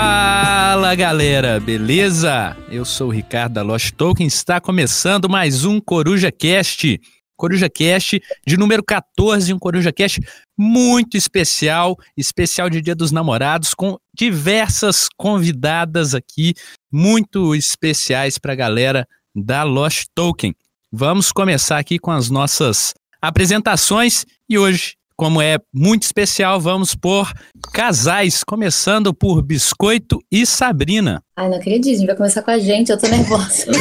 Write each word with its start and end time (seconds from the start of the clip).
Fala 0.00 0.94
galera, 0.94 1.58
beleza? 1.58 2.56
Eu 2.70 2.84
sou 2.84 3.08
o 3.08 3.10
Ricardo 3.10 3.54
da 3.54 3.62
Lost 3.62 3.90
Token, 3.96 4.28
está 4.28 4.60
começando 4.60 5.28
mais 5.28 5.64
um 5.64 5.80
Coruja 5.80 6.30
Cast. 6.30 7.00
Coruja 7.36 7.68
Cast 7.68 8.22
de 8.46 8.56
número 8.56 8.80
14, 8.84 9.52
um 9.52 9.58
Coruja 9.58 9.92
Cast 9.92 10.20
muito 10.56 11.16
especial, 11.16 11.96
especial 12.16 12.70
de 12.70 12.80
Dia 12.80 12.94
dos 12.94 13.10
Namorados, 13.10 13.74
com 13.74 13.98
diversas 14.14 15.08
convidadas 15.16 16.14
aqui, 16.14 16.54
muito 16.92 17.52
especiais 17.56 18.38
para 18.38 18.52
a 18.52 18.56
galera 18.56 19.08
da 19.34 19.64
Lost 19.64 20.06
Token. 20.14 20.54
Vamos 20.92 21.32
começar 21.32 21.76
aqui 21.76 21.98
com 21.98 22.12
as 22.12 22.30
nossas 22.30 22.94
apresentações 23.20 24.24
e 24.48 24.56
hoje, 24.56 24.94
como 25.18 25.42
é 25.42 25.58
muito 25.74 26.04
especial, 26.04 26.60
vamos 26.60 26.94
por 26.94 27.32
casais, 27.72 28.44
começando 28.44 29.12
por 29.12 29.42
Biscoito 29.42 30.20
e 30.30 30.46
Sabrina. 30.46 31.20
Ai, 31.36 31.48
não 31.48 31.56
acredito, 31.56 31.92
a 31.92 31.98
gente 31.98 32.06
vai 32.06 32.14
começar 32.14 32.40
com 32.40 32.52
a 32.52 32.58
gente, 32.60 32.92
eu 32.92 32.98
tô 32.98 33.08
nervosa. 33.08 33.66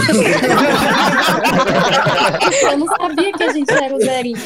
eu 2.63 2.77
não 2.79 2.87
sabia 2.87 3.31
que 3.33 3.43
a 3.43 3.53
gente 3.53 3.71
era 3.71 3.95
o 3.95 3.99
zerinho. 3.99 4.39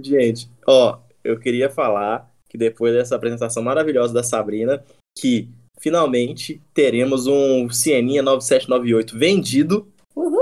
Gente, 0.00 0.48
ó, 0.64 0.98
eu 1.24 1.36
queria 1.40 1.68
falar 1.68 2.30
que 2.48 2.56
depois 2.56 2.94
dessa 2.94 3.16
apresentação 3.16 3.60
maravilhosa 3.60 4.14
da 4.14 4.22
Sabrina, 4.22 4.84
que 5.18 5.48
finalmente 5.80 6.62
teremos 6.72 7.26
um 7.26 7.68
Sieninha 7.68 8.22
9798 8.22 9.18
vendido. 9.18 9.88
Uhul. 10.14 10.38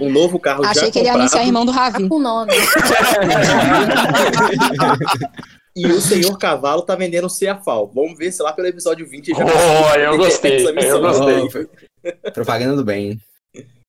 Um 0.00 0.10
novo 0.10 0.38
carro 0.38 0.64
já 0.64 0.70
Achei 0.70 0.90
que 0.90 0.98
ele 0.98 1.06
ia 1.06 1.14
anunciar 1.14 1.46
irmão 1.46 1.64
do 1.64 1.72
Ravi. 1.72 2.02
Tá 2.02 2.08
com 2.08 2.18
nome. 2.18 2.52
E 5.76 5.86
o 5.86 6.00
senhor 6.00 6.36
cavalo 6.36 6.82
tá 6.82 6.96
vendendo 6.96 7.26
o 7.26 7.30
Ceafal. 7.30 7.90
Vamos 7.94 8.18
ver 8.18 8.32
se 8.32 8.42
lá 8.42 8.52
pelo 8.52 8.66
episódio 8.66 9.08
20 9.08 9.30
já 9.30 9.44
Oh, 9.44 9.96
eu 9.96 10.16
gostei, 10.16 10.66
eu 10.66 11.00
gostei. 11.00 11.68
Oh, 12.04 12.30
Propaganda 12.32 12.76
do 12.76 12.84
bem. 12.84 13.18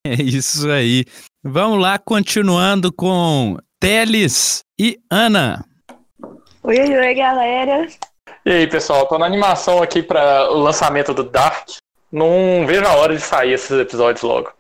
É 0.05 0.13
isso 0.13 0.69
aí. 0.69 1.05
Vamos 1.43 1.81
lá, 1.81 1.97
continuando 1.97 2.93
com 2.93 3.57
Teles 3.79 4.63
e 4.79 4.99
Ana. 5.09 5.65
Oi, 6.63 6.79
oi, 6.79 6.97
oi, 6.97 7.13
galera. 7.15 7.87
E 8.45 8.51
aí, 8.51 8.67
pessoal, 8.67 9.07
tô 9.07 9.17
na 9.17 9.25
animação 9.25 9.81
aqui 9.81 10.03
para 10.03 10.51
o 10.51 10.59
lançamento 10.59 11.13
do 11.13 11.23
Dark. 11.23 11.67
Não 12.11 12.65
vejo 12.67 12.85
a 12.85 12.95
hora 12.95 13.15
de 13.15 13.21
sair 13.21 13.53
esses 13.53 13.71
episódios 13.71 14.21
logo. 14.21 14.51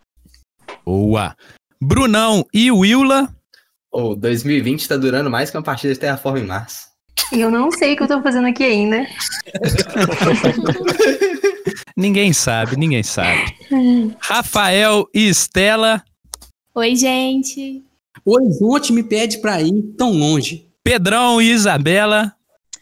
Boa. 0.85 1.35
Brunão 1.81 2.45
e 2.53 2.71
Willa. 2.71 3.33
O 3.91 4.15
2020 4.15 4.87
tá 4.87 4.97
durando 4.97 5.29
mais 5.29 5.49
que 5.49 5.57
uma 5.57 5.63
partida 5.63 5.93
de 5.93 5.99
Terraform 5.99 6.37
em 6.37 6.45
março. 6.45 6.89
Eu 7.31 7.51
não 7.51 7.71
sei 7.71 7.93
o 7.93 7.97
que 7.97 8.03
eu 8.03 8.07
tô 8.07 8.21
fazendo 8.21 8.47
aqui 8.47 8.63
ainda. 8.63 9.05
Ninguém 11.95 12.33
sabe, 12.33 12.77
ninguém 12.77 13.03
sabe. 13.03 13.55
Rafael 14.19 15.07
e 15.13 15.29
Estela. 15.29 16.03
Oi, 16.73 16.95
gente. 16.95 17.83
O 18.25 18.35
horizonte 18.35 18.93
me 18.93 19.03
pede 19.03 19.39
pra 19.39 19.61
ir 19.61 19.81
tão 19.97 20.11
longe. 20.11 20.67
Pedrão 20.83 21.41
e 21.41 21.51
Isabela. 21.51 22.33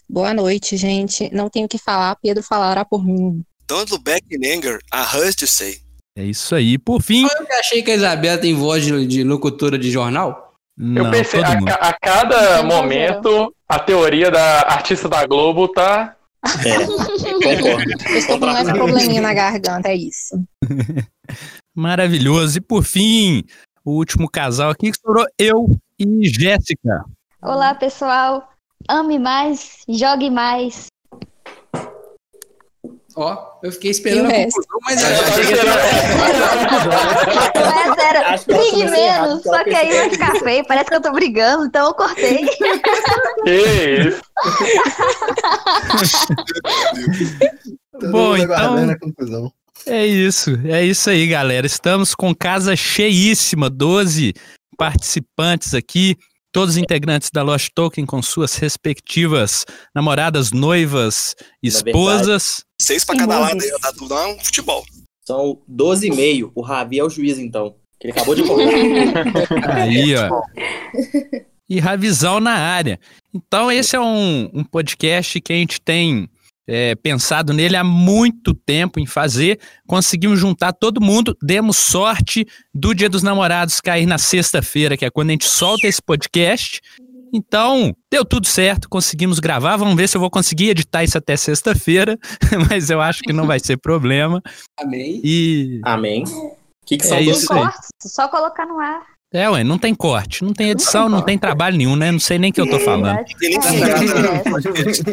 Boa 0.08 0.34
noite, 0.34 0.78
gente. 0.78 1.30
Não 1.34 1.50
tenho 1.50 1.66
o 1.66 1.70
que 1.70 1.78
falar, 1.78 2.16
Pedro 2.16 2.44
falará 2.44 2.86
por 2.86 3.06
mim. 3.06 3.44
Don't 3.68 3.92
look 3.92 4.04
back 4.04 4.24
in 4.32 4.46
anger, 4.46 4.80
I 4.94 5.04
heard 5.16 5.36
you 5.42 5.48
say. 5.48 5.78
É 6.20 6.26
isso 6.26 6.54
aí. 6.54 6.78
Por 6.78 7.02
fim. 7.02 7.24
Eu 7.24 7.46
que 7.46 7.54
achei 7.54 7.82
que 7.82 7.92
a 7.92 7.96
Isabela 7.96 8.38
tem 8.38 8.54
voz 8.54 8.84
de, 8.84 9.08
de 9.08 9.24
locutora 9.24 9.80
de 9.80 9.90
jornal. 9.90 10.54
Não, 10.78 11.06
eu 11.06 11.12
pensei, 11.12 11.42
todo 11.42 11.70
a, 11.70 11.74
a 11.76 11.94
cada 11.94 12.62
momento, 12.64 13.56
a 13.68 13.80
teoria 13.80 14.30
da 14.30 14.64
artista 14.64 15.08
da 15.08 15.26
Globo 15.26 15.70
tá. 15.70 16.18
É, 16.66 16.76
concordo. 17.56 17.92
Estou 18.18 18.38
com 18.38 18.46
um 18.48 18.54
leve 18.54 18.74
probleminha 18.74 19.22
na 19.22 19.34
garganta, 19.34 19.88
é 19.88 19.96
isso. 19.96 20.44
Maravilhoso. 21.74 22.58
E 22.58 22.62
por 22.62 22.84
fim, 22.84 23.46
o 23.86 23.92
último 23.92 24.30
casal 24.30 24.72
aqui 24.72 24.92
que 24.92 25.00
sobrou 25.00 25.26
eu 25.38 25.70
e 25.98 26.28
Jéssica. 26.28 27.06
Olá, 27.42 27.74
pessoal. 27.74 28.50
Ame 28.90 29.18
mais, 29.18 29.84
jogue 29.88 30.30
mais. 30.30 30.88
Ó, 33.16 33.60
eu 33.64 33.72
fiquei 33.72 33.92
esperando 33.92 34.28
a 34.28 34.34
conclusão, 34.34 34.80
mas 34.84 35.02
Eu 35.02 35.10
é. 35.10 35.14
Mas 37.56 37.98
era, 37.98 38.30
Acho 38.34 38.46
que 38.46 38.54
brigue 38.54 38.86
menos, 38.90 39.46
ela 39.46 39.58
só 39.58 39.64
que 39.64 39.76
aí 39.76 39.90
vai 39.90 40.10
ficar 40.10 40.36
feio. 40.40 40.66
Parece 40.68 40.90
que 40.90 40.96
eu 40.96 41.02
tô 41.02 41.12
brigando, 41.12 41.66
então 41.66 41.88
eu 41.88 41.94
cortei. 41.94 42.46
Que 43.44 43.52
isso? 44.08 44.22
Bom, 48.12 48.38
então-. 48.38 49.52
É 49.86 50.06
isso, 50.06 50.52
é 50.66 50.84
isso 50.86 51.10
aí, 51.10 51.26
galera. 51.28 51.66
Estamos 51.66 52.14
com 52.14 52.36
casa 52.36 52.76
cheíssima, 52.76 53.70
12 53.70 54.34
participantes 54.78 55.74
aqui, 55.74 56.16
todos 56.52 56.78
integrantes 56.78 57.30
da 57.32 57.42
Lost 57.42 57.70
Token 57.74 58.06
com 58.06 58.22
suas 58.22 58.56
respectivas 58.56 59.66
namoradas, 59.94 60.52
noivas, 60.52 61.36
esposas. 61.62 62.64
Seis 62.82 63.04
pra 63.04 63.18
cada 63.18 63.40
lado 63.40 63.62
aí, 63.62 63.72
dá 63.82 63.94
tudo 63.94 64.16
um 64.16 64.40
futebol. 64.40 64.84
São 65.26 65.62
12,5. 65.70 66.52
O 66.56 66.62
Ravi 66.62 67.00
é 67.00 67.04
o 67.04 67.10
juiz, 67.10 67.38
então. 67.38 67.76
Que 68.00 68.08
ele 68.08 68.14
acabou 68.14 68.34
de 68.34 68.44
colocar. 68.44 69.76
Aí, 69.76 70.16
ó. 70.16 70.42
E 71.70 71.80
Ravizão 71.80 72.40
na 72.40 72.54
área. 72.54 73.00
Então, 73.34 73.72
esse 73.72 73.96
é 73.96 74.00
um, 74.00 74.50
um 74.54 74.64
podcast 74.64 75.40
que 75.42 75.54
a 75.54 75.56
gente 75.56 75.80
tem 75.82 76.28
é, 76.70 76.94
pensado 76.94 77.52
nele 77.52 77.76
há 77.76 77.84
muito 77.84 78.54
tempo 78.54 79.00
em 79.00 79.06
fazer. 79.08 79.60
Conseguimos 79.88 80.40
juntar 80.40 80.72
todo 80.72 81.02
mundo, 81.02 81.36
demos 81.42 81.78
sorte 81.78 82.46
do 82.74 82.94
Dia 82.94 83.10
dos 83.10 83.24
Namorados 83.24 83.82
cair 83.82 84.06
na 84.06 84.20
sexta-feira, 84.20 84.96
que 84.96 85.04
é 85.04 85.10
quando 85.10 85.30
a 85.30 85.32
gente 85.32 85.46
solta 85.46 85.88
esse 85.88 86.02
podcast. 86.02 86.80
Então, 87.34 87.96
deu 88.12 88.24
tudo 88.24 88.48
certo, 88.48 88.88
conseguimos 88.88 89.40
gravar. 89.40 89.78
Vamos 89.78 89.96
ver 89.96 90.08
se 90.08 90.16
eu 90.18 90.22
vou 90.22 90.30
conseguir 90.30 90.70
editar 90.70 91.04
isso 91.04 91.18
até 91.18 91.36
sexta-feira, 91.36 92.18
mas 92.70 92.90
eu 92.90 93.02
acho 93.02 93.22
que 93.22 93.34
não 93.34 93.48
vai 93.48 93.60
ser 93.60 93.78
problema. 93.78 94.42
Amém. 94.80 95.20
E 95.24 95.80
Amém. 95.84 96.24
O 96.24 96.56
que, 96.86 96.98
que 96.98 97.06
É 97.06 97.08
são 97.10 97.20
isso 97.20 97.48
dois? 97.48 97.52
aí. 97.52 97.66
Corte, 97.66 97.88
só 98.02 98.28
colocar 98.28 98.66
no 98.66 98.80
ar. 98.80 99.02
É, 99.32 99.48
ué, 99.48 99.64
não 99.64 99.78
tem 99.78 99.94
corte, 99.94 100.44
não 100.44 100.54
tem 100.54 100.72
edição, 100.72 101.08
não 101.08 101.22
tem 101.22 101.38
trabalho 101.38 101.78
nenhum, 101.78 101.96
né? 101.96 102.12
Não 102.12 102.20
sei 102.20 102.40
nem 102.40 102.50
o 102.50 102.54
que 102.54 102.62
eu 102.62 102.70
tô 102.70 102.80
falando. 102.80 103.18
Não 103.18 103.26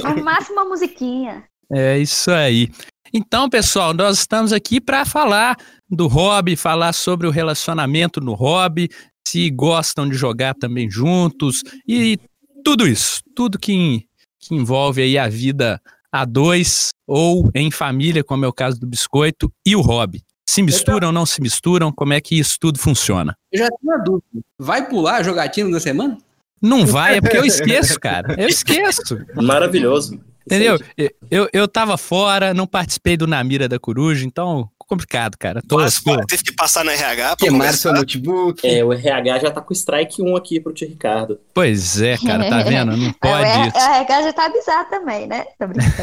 É, 0.08 0.14
no 0.14 0.24
máximo 0.24 0.56
uma 0.56 0.64
musiquinha. 0.64 1.44
É 1.70 1.98
isso 1.98 2.30
aí. 2.30 2.70
Então, 3.12 3.48
pessoal, 3.48 3.92
nós 3.92 4.18
estamos 4.18 4.52
aqui 4.52 4.80
para 4.80 5.04
falar 5.04 5.56
do 5.88 6.06
hobby, 6.06 6.56
falar 6.56 6.92
sobre 6.92 7.26
o 7.26 7.30
relacionamento 7.30 8.20
no 8.20 8.34
hobby, 8.34 8.88
se 9.26 9.50
gostam 9.50 10.08
de 10.08 10.16
jogar 10.16 10.54
também 10.54 10.90
juntos 10.90 11.62
e 11.86 12.18
tudo 12.64 12.86
isso, 12.86 13.20
tudo 13.34 13.58
que, 13.58 14.06
que 14.40 14.54
envolve 14.54 15.02
aí 15.02 15.18
a 15.18 15.28
vida 15.28 15.80
a 16.10 16.24
dois 16.24 16.90
ou 17.06 17.50
em 17.54 17.70
família, 17.70 18.24
como 18.24 18.44
é 18.44 18.48
o 18.48 18.52
caso 18.52 18.80
do 18.80 18.86
biscoito, 18.86 19.52
e 19.64 19.76
o 19.76 19.80
hobby. 19.80 20.22
Se 20.48 20.62
misturam, 20.62 21.10
não 21.10 21.26
se 21.26 21.40
misturam, 21.40 21.92
como 21.92 22.12
é 22.12 22.20
que 22.20 22.38
isso 22.38 22.56
tudo 22.60 22.78
funciona? 22.78 23.36
Eu 23.52 23.58
já 23.58 23.68
tenho 23.68 23.78
uma 23.82 23.98
dúvida. 23.98 24.44
Vai 24.58 24.88
pular 24.88 25.16
a 25.16 25.22
jogatina 25.22 25.70
da 25.70 25.80
semana? 25.80 26.16
Não 26.62 26.86
vai, 26.86 27.16
é 27.16 27.20
porque 27.20 27.36
eu 27.36 27.44
esqueço, 27.44 27.98
cara. 28.00 28.34
Eu 28.38 28.48
esqueço. 28.48 29.18
Maravilhoso. 29.34 30.18
Entendeu? 30.46 30.78
Eu, 31.30 31.48
eu 31.52 31.66
tava 31.68 31.98
fora, 31.98 32.54
não 32.54 32.66
participei 32.66 33.16
do 33.16 33.26
Namira 33.26 33.68
da 33.68 33.78
Coruja, 33.78 34.24
então 34.24 34.68
complicado, 34.88 35.36
cara. 35.36 35.60
Tô, 35.66 35.78
Quase 35.78 36.00
tô- 36.04 36.24
teve 36.26 36.44
que 36.44 36.52
passar 36.54 36.84
no 36.84 36.92
RH 36.92 37.26
pra 37.30 37.36
Queimaram 37.38 37.58
começar. 37.64 37.76
seu 37.78 37.92
notebook. 37.92 38.64
É, 38.64 38.84
o 38.84 38.92
RH 38.92 39.40
já 39.40 39.50
tá 39.50 39.60
com 39.60 39.72
strike 39.74 40.22
1 40.22 40.36
aqui 40.36 40.60
pro 40.60 40.72
tio 40.72 40.86
Ricardo. 40.86 41.40
Pois 41.52 42.00
é, 42.00 42.16
cara, 42.18 42.48
tá 42.48 42.62
vendo? 42.62 42.96
Não 42.96 43.08
É, 43.10 43.12
pode 43.20 43.58
o 43.58 43.66
isso. 43.66 43.76
RH 43.76 44.22
já 44.22 44.32
tá 44.32 44.46
avisado 44.46 44.88
também, 44.88 45.26
né? 45.26 45.44
Tô 45.58 45.66
brincando. 45.66 45.96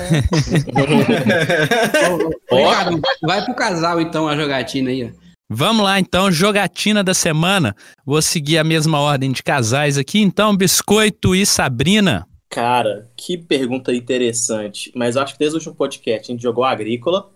Ricardo, 2.51 3.01
vai 3.21 3.43
pro 3.45 3.55
casal 3.55 4.01
então 4.01 4.27
a 4.27 4.35
jogatina 4.35 4.89
aí, 4.89 5.05
ó. 5.05 5.23
Vamos 5.49 5.83
lá, 5.83 5.99
então, 5.99 6.31
jogatina 6.31 7.03
da 7.03 7.13
semana. 7.13 7.75
Vou 8.05 8.21
seguir 8.21 8.57
a 8.57 8.63
mesma 8.63 8.99
ordem 8.99 9.31
de 9.31 9.43
casais 9.43 9.97
aqui. 9.97 10.19
Então, 10.19 10.55
Biscoito 10.55 11.35
e 11.35 11.45
Sabrina. 11.45 12.25
Cara, 12.53 13.09
que 13.17 13.35
pergunta 13.35 13.91
interessante. 13.91 14.91
Mas 14.93 15.17
acho 15.17 15.33
que 15.33 15.39
desde 15.39 15.55
o 15.55 15.57
último 15.57 15.73
podcast 15.73 16.31
a 16.31 16.33
gente 16.33 16.43
jogou 16.43 16.63
Agrícola. 16.63 17.31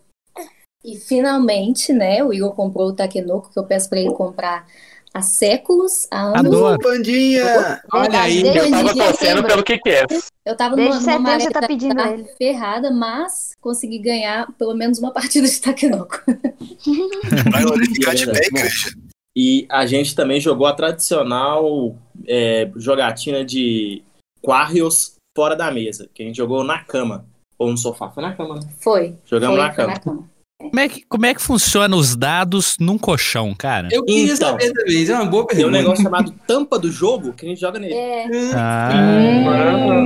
E 0.85 0.95
finalmente, 0.95 1.91
né, 1.91 2.23
o 2.23 2.31
Igor 2.31 2.53
comprou 2.53 2.89
o 2.89 2.93
Takenoko, 2.93 3.51
que 3.51 3.57
eu 3.57 3.63
peço 3.63 3.89
pra 3.89 3.99
ele 3.99 4.13
comprar 4.13 4.67
há 5.11 5.21
séculos, 5.23 6.07
há 6.11 6.21
anos. 6.21 6.53
Adoro. 6.53 6.77
Pandinha! 6.79 7.81
Olha 7.91 8.21
aí, 8.21 8.43
Eu 8.45 8.69
tava 8.69 8.93
torcendo 8.93 9.43
pelo 9.43 9.63
que 9.63 9.79
que 9.79 9.89
é. 9.89 10.05
Eu 10.45 10.55
tava 10.55 10.75
Desde 10.75 10.99
numa, 10.99 11.17
numa 11.17 11.19
maré 11.19 11.49
tá 11.49 11.67
pedindo 11.67 11.99
ele. 11.99 12.25
ferrada, 12.37 12.91
mas 12.91 13.53
consegui 13.59 13.97
ganhar 13.97 14.47
pelo 14.53 14.75
menos 14.75 14.99
uma 14.99 15.11
partida 15.11 15.47
de 15.47 15.59
Takenoko. 15.59 16.21
Vai 17.51 17.63
glorificar 17.63 18.13
de 18.13 18.23
igreja. 18.23 18.91
E 19.35 19.65
a 19.69 19.85
gente 19.87 20.15
também 20.15 20.39
jogou 20.39 20.67
a 20.67 20.73
tradicional 20.73 21.95
é, 22.27 22.69
jogatina 22.75 23.43
de 23.43 24.03
Quarrios 24.51 25.15
fora 25.35 25.57
da 25.57 25.69
mesa, 25.69 26.09
que 26.13 26.23
a 26.23 26.25
gente 26.25 26.37
jogou 26.37 26.63
na 26.63 26.79
cama. 26.79 27.25
Ou 27.59 27.69
no 27.69 27.77
sofá. 27.77 28.09
Foi 28.11 28.23
na 28.23 28.33
cama, 28.33 28.55
né? 28.55 28.61
Foi. 28.79 29.13
Jogamos 29.25 29.57
foi, 29.57 29.67
na 29.67 29.73
foi 29.73 29.83
cama. 29.83 29.93
na 29.93 29.99
cama. 29.99 30.29
Como 30.61 30.79
é, 30.79 30.87
que, 30.87 31.01
como 31.05 31.25
é 31.25 31.33
que 31.35 31.41
funciona 31.41 31.93
os 31.97 32.15
dados 32.15 32.77
num 32.79 32.97
colchão, 32.97 33.53
cara? 33.53 33.89
Eu 33.91 34.05
queria 34.05 34.23
Então. 34.33 34.51
saber 34.51 34.71
também, 34.71 35.01
isso 35.03 35.11
é 35.11 35.15
uma 35.15 35.25
boa 35.25 35.45
Tem 35.47 35.57
um 35.57 35.59
pergunta. 35.63 35.77
negócio 35.79 36.01
chamado 36.03 36.31
tampa 36.47 36.79
do 36.79 36.89
jogo 36.89 37.33
que 37.33 37.45
a 37.45 37.49
gente 37.49 37.59
joga 37.59 37.77
nele. 37.77 37.93
É. 37.93 38.25
Ah, 38.55 39.99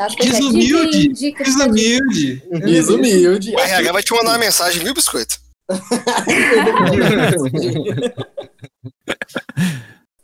já 0.00 0.06
Desumilde, 0.30 1.32
Desumilde. 1.34 2.42
Desumilde. 2.64 3.54
O 3.54 3.60
RH 3.60 3.92
vai 3.92 4.02
te 4.02 4.14
mandar 4.14 4.30
uma 4.30 4.38
mensagem, 4.38 4.82
viu, 4.82 4.94
Biscoito? 4.94 5.38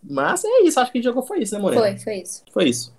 Mas 0.02 0.42
é 0.44 0.62
isso, 0.62 0.80
acho 0.80 0.90
que 0.90 0.96
a 0.96 1.00
gente 1.00 1.04
jogou 1.10 1.22
foi 1.22 1.40
isso, 1.40 1.54
né, 1.54 1.60
Morena? 1.60 1.82
Foi, 1.82 1.98
foi 1.98 2.14
isso. 2.22 2.42
Foi 2.52 2.64
isso. 2.68 2.92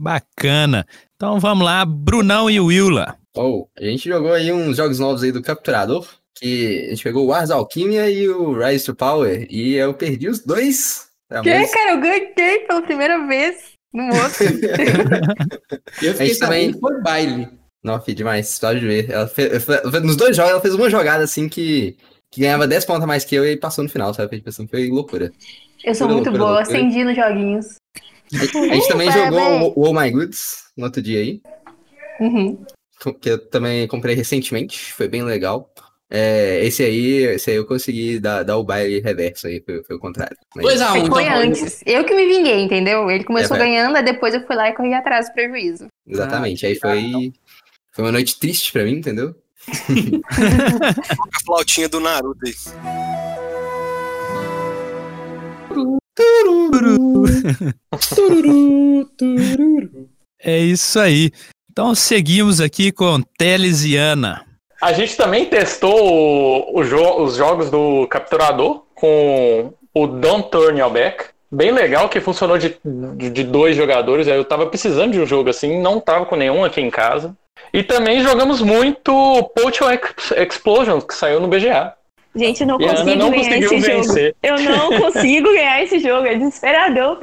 Bacana. 0.00 0.86
Então 1.16 1.38
vamos 1.40 1.64
lá, 1.64 1.84
Brunão 1.84 2.48
e 2.50 2.60
Willa. 2.60 3.16
Oh, 3.36 3.66
a 3.78 3.84
gente 3.84 4.08
jogou 4.08 4.32
aí 4.32 4.52
uns 4.52 4.76
jogos 4.76 4.98
novos 4.98 5.22
aí 5.22 5.32
do 5.32 5.42
Capturador, 5.42 6.06
que 6.34 6.84
a 6.86 6.90
gente 6.90 7.02
pegou 7.04 7.24
o 7.24 7.28
Wars 7.28 7.50
Alquimia 7.50 8.08
e 8.10 8.28
o 8.28 8.52
Rise 8.58 8.86
to 8.86 8.94
Power, 8.94 9.46
e 9.50 9.74
eu 9.74 9.92
perdi 9.94 10.28
os 10.28 10.40
dois. 10.40 11.06
Tá, 11.28 11.42
Que, 11.42 11.50
mas- 11.52 11.72
cara? 11.74 11.90
Eu 11.92 12.00
ganhei 12.00 12.60
pela 12.66 12.82
primeira 12.82 13.26
vez 13.26 13.56
no 13.92 14.04
outro. 14.14 14.44
Eu 16.02 16.12
A 16.12 16.24
gente 16.24 16.38
também- 16.38 16.72
que 16.72 16.78
foi 16.80 17.00
baile. 17.00 17.48
Não, 17.82 18.00
filho, 18.00 18.16
demais, 18.16 18.48
só 18.48 18.72
de 18.72 18.80
ver. 18.80 19.10
Ela 19.10 19.26
fez, 19.28 19.64
nos 20.02 20.16
dois 20.16 20.36
jogos 20.36 20.50
ela 20.52 20.60
fez 20.60 20.74
uma 20.74 20.90
jogada 20.90 21.22
assim 21.24 21.48
que, 21.48 21.96
que 22.32 22.40
ganhava 22.40 22.66
10 22.66 22.84
pontos 22.84 23.04
a 23.04 23.06
mais 23.06 23.24
que 23.24 23.34
eu 23.34 23.44
e 23.46 23.56
passou 23.56 23.84
no 23.84 23.90
final, 23.90 24.12
sabe? 24.12 24.36
Tipo 24.36 24.48
assim, 24.48 24.66
foi 24.66 24.88
loucura. 24.90 25.32
Eu 25.84 25.94
sou 25.94 26.08
Loucura, 26.08 26.30
muito 26.30 26.38
boa, 26.44 26.54
loucura. 26.60 26.76
acendi 26.78 27.04
nos 27.04 27.14
joguinhos. 27.14 27.66
A 28.34 28.74
gente, 28.74 28.88
também 28.88 29.10
jogou 29.10 29.72
o 29.76 29.88
Oh 29.88 29.92
My 29.92 30.10
Goods 30.10 30.64
no 30.76 30.84
outro 30.84 31.00
dia 31.02 31.20
aí, 31.20 31.40
Uhum. 32.20 32.64
que 33.20 33.30
eu 33.30 33.38
também 33.48 33.86
comprei 33.86 34.14
recentemente, 34.14 34.92
foi 34.92 35.06
bem 35.08 35.22
legal. 35.22 35.72
É, 36.08 36.64
esse 36.64 36.84
aí, 36.84 37.24
esse 37.34 37.50
aí 37.50 37.56
eu 37.56 37.66
consegui 37.66 38.20
dar, 38.20 38.44
dar 38.44 38.56
o 38.58 38.64
baile 38.64 39.00
reverso 39.00 39.48
aí, 39.48 39.60
foi, 39.64 39.82
foi 39.82 39.96
o 39.96 39.98
contrário. 39.98 40.36
Mas- 40.54 40.64
2x1, 40.80 41.06
Foi 41.08 41.24
então. 41.24 41.36
antes. 41.38 41.80
Eu 41.84 42.04
que 42.04 42.14
me 42.14 42.26
vinguei, 42.28 42.62
entendeu? 42.62 43.10
Ele 43.10 43.24
começou 43.24 43.56
É, 43.56 43.60
ganhando, 43.60 43.96
aí 43.96 44.04
depois 44.04 44.32
eu 44.32 44.46
fui 44.46 44.54
lá 44.54 44.68
e 44.68 44.72
corri 44.74 44.94
atrás 44.94 45.28
do 45.28 45.32
prejuízo. 45.34 45.86
Exatamente, 46.06 46.64
aí 46.64 46.76
foi, 46.76 47.32
foi 47.92 48.04
uma 48.04 48.12
noite 48.12 48.38
triste 48.38 48.72
pra 48.72 48.84
mim, 48.84 48.92
entendeu? 48.98 49.34
A 51.34 51.40
flautinha 51.44 51.88
do 51.88 51.98
Naruto 51.98 52.38
aí. 52.46 52.54
É 60.42 60.58
isso 60.58 60.98
aí. 60.98 61.30
Então 61.70 61.94
seguimos 61.94 62.60
aqui 62.60 62.90
com 62.92 63.20
Teles 63.38 63.84
e 63.84 63.96
Ana. 63.96 64.44
A 64.80 64.92
gente 64.92 65.16
também 65.16 65.46
testou 65.46 65.94
o- 65.94 66.78
o 66.80 66.84
jo- 66.84 67.22
os 67.22 67.36
jogos 67.36 67.70
do 67.70 68.06
Capturador 68.08 68.84
com 68.94 69.72
o 69.94 70.06
Don't 70.06 70.50
Turn 70.50 70.78
Your 70.78 70.90
Back. 70.90 71.26
Bem 71.50 71.70
legal, 71.70 72.08
que 72.08 72.20
funcionou 72.20 72.58
de, 72.58 72.76
de 73.30 73.44
dois 73.44 73.76
jogadores. 73.76 74.26
Eu 74.26 74.44
tava 74.44 74.66
precisando 74.66 75.12
de 75.12 75.20
um 75.20 75.26
jogo 75.26 75.48
assim, 75.48 75.80
não 75.80 76.00
tava 76.00 76.26
com 76.26 76.36
nenhum 76.36 76.64
aqui 76.64 76.80
em 76.80 76.90
casa. 76.90 77.34
E 77.72 77.82
também 77.82 78.20
jogamos 78.22 78.60
muito 78.60 79.12
Potion 79.54 79.90
Ex- 79.90 80.32
Explosion, 80.36 81.00
que 81.00 81.14
saiu 81.14 81.40
no 81.40 81.48
BGA. 81.48 81.94
Gente, 82.36 82.60
eu 82.60 82.66
não 82.66 82.80
E 82.80 82.86
consigo 82.88 83.16
não 83.16 83.30
ganhar 83.30 83.58
esse 83.58 83.80
jogo. 83.80 83.80
vencer. 83.80 84.36
Eu 84.42 84.60
não 84.60 84.90
consigo 85.00 85.48
ganhar 85.52 85.82
esse 85.82 85.98
jogo, 85.98 86.26
é 86.26 86.34
desesperador. 86.34 87.18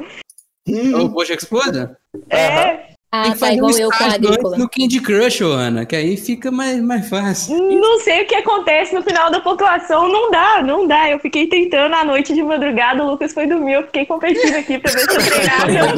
O 0.68 1.08
Poxa 1.10 1.34
Exploda? 1.34 1.96
É, 2.30 2.94
Ah, 3.12 3.28
tá 3.30 3.36
fazer 3.36 3.52
um 3.62 3.68
igual 3.68 3.78
eu 3.78 3.90
com 3.90 4.02
a 4.04 4.06
agrícola. 4.14 4.56
no 4.58 4.68
Candy 4.68 5.00
Crush, 5.00 5.40
Ana, 5.42 5.84
que 5.86 5.94
aí 5.94 6.16
fica 6.16 6.50
mais, 6.50 6.80
mais 6.80 7.08
fácil. 7.08 7.56
não 7.56 8.00
sei 8.00 8.22
o 8.22 8.26
que 8.26 8.34
acontece 8.34 8.92
no 8.94 9.02
final 9.02 9.30
da 9.30 9.40
pontuação, 9.40 10.08
não 10.08 10.30
dá, 10.32 10.62
não 10.62 10.86
dá. 10.88 11.10
Eu 11.10 11.20
fiquei 11.20 11.46
tentando 11.46 11.94
à 11.94 12.02
noite 12.04 12.32
de 12.34 12.42
madrugada, 12.42 13.04
o 13.04 13.10
Lucas 13.10 13.32
foi 13.32 13.46
dormir, 13.46 13.74
eu 13.74 13.82
fiquei 13.84 14.04
competindo 14.06 14.54
aqui 14.56 14.78
pra 14.80 14.90
ver 14.90 14.98
se 14.98 15.16
eu 15.16 15.22
treinava. 15.22 15.94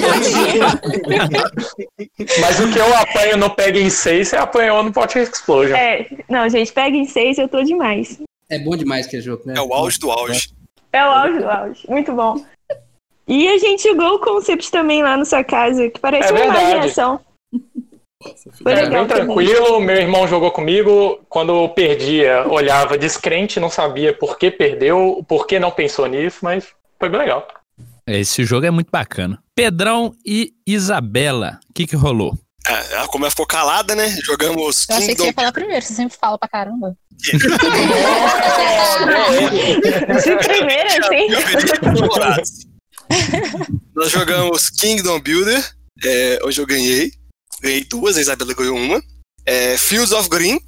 Mas 2.40 2.60
o 2.60 2.72
que 2.72 2.78
eu 2.78 2.94
apanho 2.96 3.36
no 3.36 3.50
Peg 3.50 3.78
em 3.80 3.88
6, 3.90 4.28
você 4.28 4.36
apanhou 4.36 4.82
no 4.82 4.92
Potion 4.92 5.20
Explosion. 5.20 5.74
É, 5.76 6.06
não, 6.28 6.48
gente, 6.48 6.72
pega 6.72 6.96
em 6.96 7.06
seis, 7.06 7.38
eu 7.38 7.48
tô 7.48 7.62
demais. 7.62 8.18
É 8.48 8.58
bom 8.58 8.76
demais 8.76 9.06
que 9.06 9.16
é 9.16 9.20
jogo, 9.20 9.42
né? 9.46 9.54
É 9.56 9.60
o 9.60 9.72
auge 9.74 9.98
do 9.98 10.10
auge. 10.10 10.50
É 10.92 11.04
o 11.04 11.10
auge 11.10 11.38
do 11.38 11.48
auge, 11.50 11.90
muito 11.90 12.12
bom. 12.12 12.44
E 13.28 13.48
a 13.48 13.58
gente 13.58 13.82
jogou 13.82 14.14
o 14.14 14.20
concept 14.20 14.70
também 14.70 15.02
lá 15.02 15.16
na 15.16 15.24
sua 15.24 15.42
casa, 15.42 15.90
que 15.90 15.98
parece 15.98 16.28
É 16.28 16.32
uma 16.32 16.40
verdade. 16.40 16.70
imaginação. 16.70 17.20
Foi 18.62 18.72
É, 18.72 18.76
legal 18.76 19.04
bem 19.06 19.16
tranquilo, 19.16 19.80
meu 19.80 19.96
irmão 19.96 20.26
jogou 20.26 20.50
comigo. 20.50 21.20
Quando 21.28 21.52
eu 21.54 21.68
perdia, 21.68 22.46
olhava 22.48 22.96
descrente, 22.96 23.60
não 23.60 23.68
sabia 23.70 24.16
por 24.16 24.38
que 24.38 24.50
perdeu, 24.50 25.24
por 25.28 25.46
que 25.46 25.58
não 25.58 25.70
pensou 25.70 26.06
nisso, 26.06 26.38
mas 26.42 26.66
foi 26.98 27.08
bem 27.08 27.20
legal. 27.20 27.46
Esse 28.06 28.44
jogo 28.44 28.64
é 28.66 28.70
muito 28.70 28.90
bacana. 28.90 29.42
Pedrão 29.54 30.12
e 30.24 30.52
Isabela, 30.66 31.58
o 31.68 31.72
que 31.74 31.86
que 31.86 31.96
rolou? 31.96 32.34
É, 32.66 32.94
ela- 32.94 33.08
como 33.08 33.24
ela 33.24 33.30
ficou 33.30 33.46
calada, 33.46 33.94
né? 33.94 34.08
Jogamos 34.24 34.88
Eu 34.88 34.96
achei 34.96 35.08
que 35.08 35.12
você 35.16 35.22
Kingdom 35.22 35.26
ia 35.26 35.32
falar 35.32 35.52
primeiro, 35.52 35.84
você 35.84 35.94
sempre 35.94 36.16
fala 36.16 36.38
pra 36.38 36.48
caramba. 36.48 36.96
De 40.22 40.36
primeira, 40.36 40.98
assim. 41.00 41.28
Nós 43.94 44.10
jogamos 44.10 44.70
Kingdom 44.70 45.20
Builder, 45.20 45.74
é, 46.04 46.38
hoje 46.42 46.60
eu 46.60 46.66
ganhei. 46.66 47.12
Ganhei 47.60 47.84
duas, 47.84 48.16
a 48.16 48.20
Isabela 48.20 48.54
ganhou 48.54 48.76
uma. 48.76 49.02
É, 49.44 49.78
Fields 49.78 50.12
of 50.12 50.28
Green, 50.28 50.60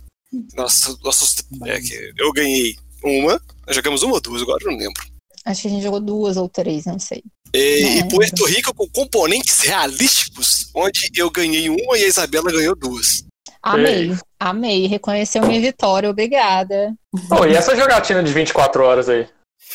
nossa, 0.55 0.97
nossa 1.03 1.25
é, 1.67 1.81
eu 2.17 2.33
ganhei 2.33 2.77
uma. 3.03 3.41
Nós 3.67 3.77
jogamos 3.77 4.03
uma 4.03 4.15
ou 4.15 4.21
duas, 4.21 4.43
agora 4.43 4.63
eu 4.63 4.71
não 4.71 4.79
lembro. 4.79 5.03
Acho 5.45 5.63
que 5.63 5.69
a 5.69 5.71
gente 5.71 5.83
jogou 5.83 6.01
duas 6.01 6.37
ou 6.37 6.49
três, 6.49 6.85
não 6.85 6.99
sei. 6.99 7.23
E, 7.55 7.83
Não, 7.83 7.91
e 7.91 8.01
não 8.01 8.09
Puerto 8.09 8.45
Rico 8.45 8.75
com 8.75 8.89
componentes 8.89 9.61
realísticos, 9.61 10.69
onde 10.75 11.11
eu 11.17 11.31
ganhei 11.31 11.71
uma 11.71 11.99
e 11.99 12.05
a 12.05 12.09
Isabela 12.09 12.53
ganhou 12.53 12.77
duas. 12.77 13.25
Amei, 13.63 14.15
amei. 14.39 14.87
Reconheceu 14.87 15.47
minha 15.47 15.61
vitória, 15.61 16.11
obrigada. 16.11 16.95
Pô, 17.29 17.47
e 17.47 17.55
essa 17.55 17.77
jogatina 17.77 18.23
de 18.23 18.33
24 18.33 18.83
horas 18.85 19.09
aí? 19.09 19.27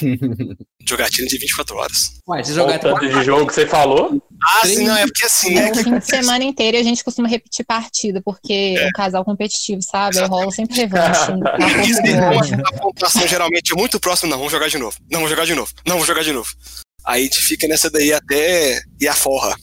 Jogatina 0.88 1.27
de 1.27 1.38
24 1.38 1.75
horas. 1.77 2.20
Ué, 2.27 2.43
você 2.43 2.51
O 2.51 2.55
jogar 2.55 2.79
tanto 2.79 3.08
de 3.08 3.24
jogo 3.24 3.48
que 3.48 3.53
você 3.53 3.65
falou? 3.67 4.22
Ah, 4.43 4.67
sim, 4.67 4.86
não, 4.86 4.98
é 4.98 5.05
porque 5.05 5.25
assim, 5.25 5.58
É 5.58 5.62
né? 5.62 5.70
o 5.70 5.74
que 5.74 5.84
fim 5.84 5.98
de 6.00 6.05
semana 6.05 6.43
inteiro 6.43 6.77
e 6.77 6.79
a 6.79 6.84
gente 6.84 7.03
costuma 7.03 7.27
repetir 7.27 7.65
partida, 7.65 8.22
porque 8.24 8.75
é 8.77 8.88
um 8.88 8.91
casal 8.91 9.24
competitivo, 9.24 9.82
sabe? 9.82 10.20
Aí 10.20 10.25
rola 10.25 10.51
sempre 10.51 10.75
revanche. 10.77 11.27
como 11.32 12.38
ódio. 12.39 12.62
a 12.65 12.74
pontuação 12.74 13.27
geralmente 13.27 13.72
é 13.74 13.75
muito 13.75 14.00
próxima, 14.00 14.32
não, 14.32 14.38
vamos 14.38 14.51
jogar 14.51 14.67
de 14.67 14.77
novo. 14.77 14.98
Não, 15.10 15.20
vamos 15.20 15.29
jogar 15.29 15.46
de 15.46 15.55
novo. 15.55 15.72
Não, 15.86 15.93
vamos 15.96 16.08
jogar 16.08 16.24
de 16.24 16.34
novo. 16.34 16.50
Aí 17.05 17.22
a 17.22 17.24
gente 17.25 17.39
fica 17.41 17.67
nessa 17.67 17.89
daí 17.89 18.12
até 18.13 18.82
ir 19.00 19.08
a 19.08 19.13
forra. 19.13 19.55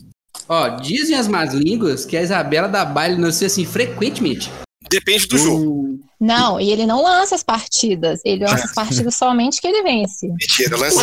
Ó, 0.49 0.69
dizem 0.81 1.17
as 1.17 1.29
más 1.29 1.53
línguas 1.53 2.05
que 2.05 2.17
a 2.17 2.23
Isabela 2.23 2.69
dá 2.69 2.85
baile 2.85 3.17
no 3.17 3.29
assim 3.29 3.65
frequentemente. 3.65 4.51
Depende 4.91 5.27
do 5.29 5.39
jogo. 5.39 6.01
Não, 6.21 6.61
e 6.61 6.71
ele 6.71 6.85
não 6.85 7.01
lança 7.03 7.37
as 7.37 7.45
partidas. 7.45 8.21
Ele 8.25 8.45
lança 8.45 8.65
as 8.65 8.75
partidas 8.75 9.15
somente 9.15 9.61
que 9.61 9.69
ele 9.69 9.83
vence. 9.83 10.27
Mentira, 10.27 10.77
lance. 10.77 10.99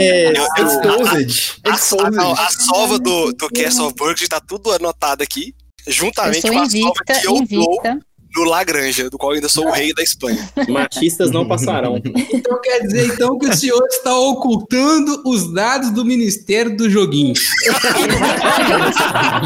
É, 0.00 0.32
Exposed. 0.32 1.60
A, 1.64 1.70
a, 1.70 2.46
a 2.46 2.50
sova 2.50 2.98
do, 2.98 3.32
do 3.32 3.48
Castle 3.50 3.86
of 3.86 3.94
Burgundy 3.94 4.28
tá 4.28 4.40
tudo 4.40 4.72
anotado 4.72 5.22
aqui, 5.22 5.54
Eu 5.86 5.92
juntamente 5.92 6.42
sou 6.42 6.50
com 6.50 6.58
a 6.58 6.64
sova 6.64 6.76
invicta, 6.76 7.04
que 7.04 7.26
eu 7.26 7.32
dou 7.32 7.42
invicta. 7.42 7.98
No 8.36 8.44
Lagranja, 8.44 9.08
do 9.08 9.16
qual 9.16 9.32
eu 9.32 9.36
ainda 9.36 9.48
sou 9.48 9.66
o 9.66 9.72
rei 9.72 9.94
da 9.94 10.02
Espanha. 10.02 10.46
machistas 10.68 11.30
não 11.30 11.48
passarão. 11.48 11.96
Então 11.96 12.60
quer 12.60 12.80
dizer 12.80 13.06
então 13.06 13.38
que 13.38 13.46
o 13.46 13.56
senhor 13.56 13.82
está 13.86 14.14
ocultando 14.14 15.22
os 15.24 15.50
dados 15.52 15.90
do 15.90 16.04
Ministério 16.04 16.76
do 16.76 16.90
Joguinho. 16.90 17.32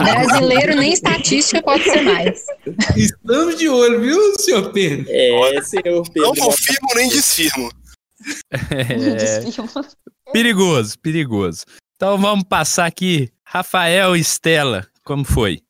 Brasileiro 0.02 0.74
nem 0.76 0.92
estatística 0.92 1.62
pode 1.62 1.84
ser 1.84 2.02
mais. 2.02 2.44
Estamos 2.96 3.56
de 3.56 3.68
olho, 3.68 4.00
viu, 4.00 4.38
senhor 4.38 4.72
Pedro? 4.72 5.06
É, 5.08 5.62
senhor 5.62 6.02
Pedro. 6.10 6.22
Não 6.22 6.34
confirmo 6.34 6.88
nem 6.96 7.08
desfirmo. 7.08 7.70
É, 8.70 9.40
perigoso, 10.32 10.98
perigoso. 10.98 11.64
Então 11.96 12.18
vamos 12.18 12.44
passar 12.48 12.86
aqui. 12.86 13.30
Rafael 13.44 14.16
e 14.16 14.20
Estela, 14.20 14.86
como 15.04 15.24
foi? 15.24 15.60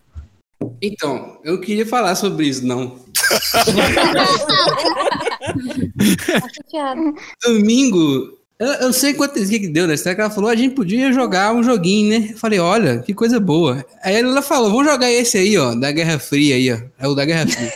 Então, 0.83 1.39
eu 1.45 1.61
queria 1.61 1.85
falar 1.87 2.15
sobre 2.15 2.47
isso, 2.47 2.67
não. 2.67 2.99
Domingo, 7.43 8.39
eu, 8.59 8.73
eu 8.75 8.93
sei 8.93 9.15
quanto 9.15 9.41
o 9.41 9.49
que, 9.49 9.59
que 9.59 9.69
deu 9.69 9.87
na 9.87 9.95
história, 9.95 10.15
que 10.15 10.21
ela 10.21 10.29
falou, 10.31 10.51
a 10.51 10.55
gente 10.55 10.75
podia 10.75 11.11
jogar 11.13 11.55
um 11.55 11.63
joguinho, 11.63 12.11
né? 12.11 12.29
Eu 12.33 12.37
falei, 12.37 12.59
olha, 12.59 12.99
que 12.99 13.15
coisa 13.15 13.41
boa. 13.41 13.83
Aí 14.03 14.17
ela 14.17 14.43
falou, 14.43 14.69
vamos 14.71 14.85
jogar 14.85 15.11
esse 15.11 15.39
aí, 15.39 15.57
ó, 15.57 15.75
da 15.75 15.91
Guerra 15.91 16.19
Fria 16.19 16.57
aí, 16.57 16.71
ó. 16.71 16.79
É 16.99 17.09
o 17.09 17.15
da 17.15 17.25
Guerra 17.25 17.47
Fria. 17.47 17.73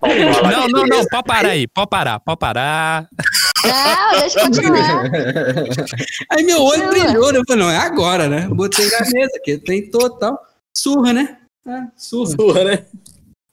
Não, 0.00 0.68
não, 0.68 0.86
não, 0.86 1.04
pode 1.06 1.26
parar 1.26 1.48
aí, 1.48 1.66
pode 1.66 1.90
parar, 1.90 2.20
pode 2.20 2.38
parar. 2.38 3.08
Não, 3.64 4.20
deixa 4.20 4.38
eu 4.38 4.44
continuar. 4.44 5.10
Aí 6.30 6.44
meu 6.44 6.62
olho 6.62 6.90
brilhou, 6.90 7.32
né? 7.32 7.40
Eu 7.40 7.44
falei, 7.46 7.64
não, 7.64 7.70
é 7.70 7.76
agora, 7.76 8.28
né? 8.28 8.46
Botei 8.48 8.88
na 8.88 9.00
mesa, 9.10 9.40
que 9.44 9.58
tem 9.58 9.90
total. 9.90 10.38
surra, 10.72 11.12
né? 11.12 11.39
É, 11.66 11.82
surra. 11.96 12.30
Surra, 12.30 12.64
né? 12.64 12.86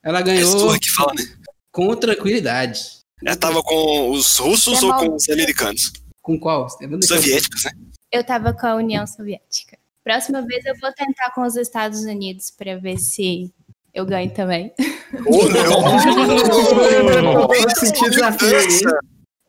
Ela 0.04 0.20
É 0.20 0.24
ganhou 0.24 0.60
surra 0.60 0.80
que 0.80 0.90
fala, 0.92 1.14
né? 1.14 1.24
com 1.72 1.96
tranquilidade. 1.96 2.98
Ela 3.24 3.36
tava 3.36 3.62
com 3.62 4.12
os 4.12 4.38
russos 4.38 4.82
É 4.82 4.86
ou 4.86 4.94
com 4.94 5.16
os 5.16 5.30
americanos? 5.30 5.92
Com 6.22 6.40
qual? 6.40 6.68
Tá? 6.68 6.88
Soviéticos, 7.04 7.64
né? 7.66 7.72
Eu 8.12 8.24
tava 8.24 8.54
com 8.54 8.68
a 8.68 8.76
União 8.76 9.06
Soviética. 9.06 9.78
Próxima 10.04 10.42
vez 10.42 10.66
eu 10.66 10.76
vou 10.80 10.92
tentar 10.94 11.32
com 11.32 11.42
os 11.42 11.56
Estados 11.56 12.00
Unidos 12.02 12.52
pra 12.52 12.78
ver 12.78 12.98
se 12.98 13.52
eu 13.94 14.06
ganho 14.06 14.34
também. 14.34 14.72
Eu 15.14 15.24
senti 17.76 18.10
desafio 18.10 18.58
aí, 18.58 18.66
hein? 18.66 18.82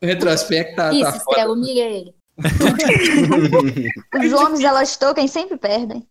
O 0.03 0.07
retrospecto 0.07 0.77
tá, 0.77 0.93
Isso, 0.93 1.05
tá 1.05 1.21
foda. 1.21 1.41
Ele. 1.69 2.15
Os 4.25 4.33
homens 4.33 4.61
da 4.61 4.73
Lost 4.73 4.99
Token 4.99 5.27
sempre 5.27 5.57
perdem. 5.57 6.07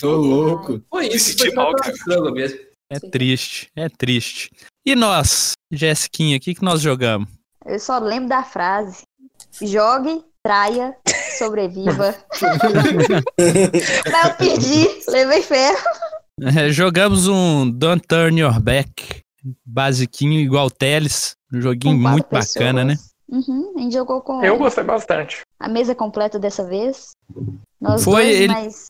Tô 0.00 0.16
louco. 0.16 0.82
Foi 0.90 1.08
isso, 1.08 1.36
foi 1.38 1.52
mal, 1.52 1.72
mesmo. 2.32 2.58
É 2.90 2.98
triste, 2.98 3.70
é 3.76 3.88
triste. 3.88 4.50
E 4.86 4.94
nós, 4.94 5.52
Jessiquinha, 5.70 6.38
o 6.38 6.40
que, 6.40 6.54
que 6.54 6.64
nós 6.64 6.80
jogamos? 6.80 7.28
Eu 7.66 7.78
só 7.78 7.98
lembro 7.98 8.30
da 8.30 8.42
frase. 8.42 9.02
Jogue, 9.60 10.24
traia, 10.42 10.96
sobreviva. 11.38 12.14
Mas 14.10 14.24
eu 14.24 14.34
perdi, 14.36 14.88
levei 15.08 15.42
ferro. 15.42 15.84
É, 16.40 16.70
jogamos 16.70 17.26
um 17.26 17.68
Don't 17.70 18.06
Turn 18.06 18.40
Your 18.40 18.58
Back, 18.60 19.20
basiquinho, 19.66 20.40
igual 20.40 20.70
Teles. 20.70 21.36
Um 21.52 21.60
joguinho 21.60 21.98
muito 21.98 22.28
bacana, 22.30 22.84
né? 22.84 22.96
Uhum, 23.30 23.74
a 23.76 23.80
gente 23.80 23.92
jogou 23.92 24.20
com 24.22 24.42
Eu 24.42 24.56
gostei 24.56 24.84
bastante. 24.84 25.42
a 25.60 25.68
mesa 25.68 25.94
completa 25.94 26.38
dessa 26.38 26.64
vez. 26.64 27.10
Nós 27.80 28.02
Foi 28.02 28.22
dois, 28.24 28.40
ele- 28.40 28.52
mas 28.52 28.86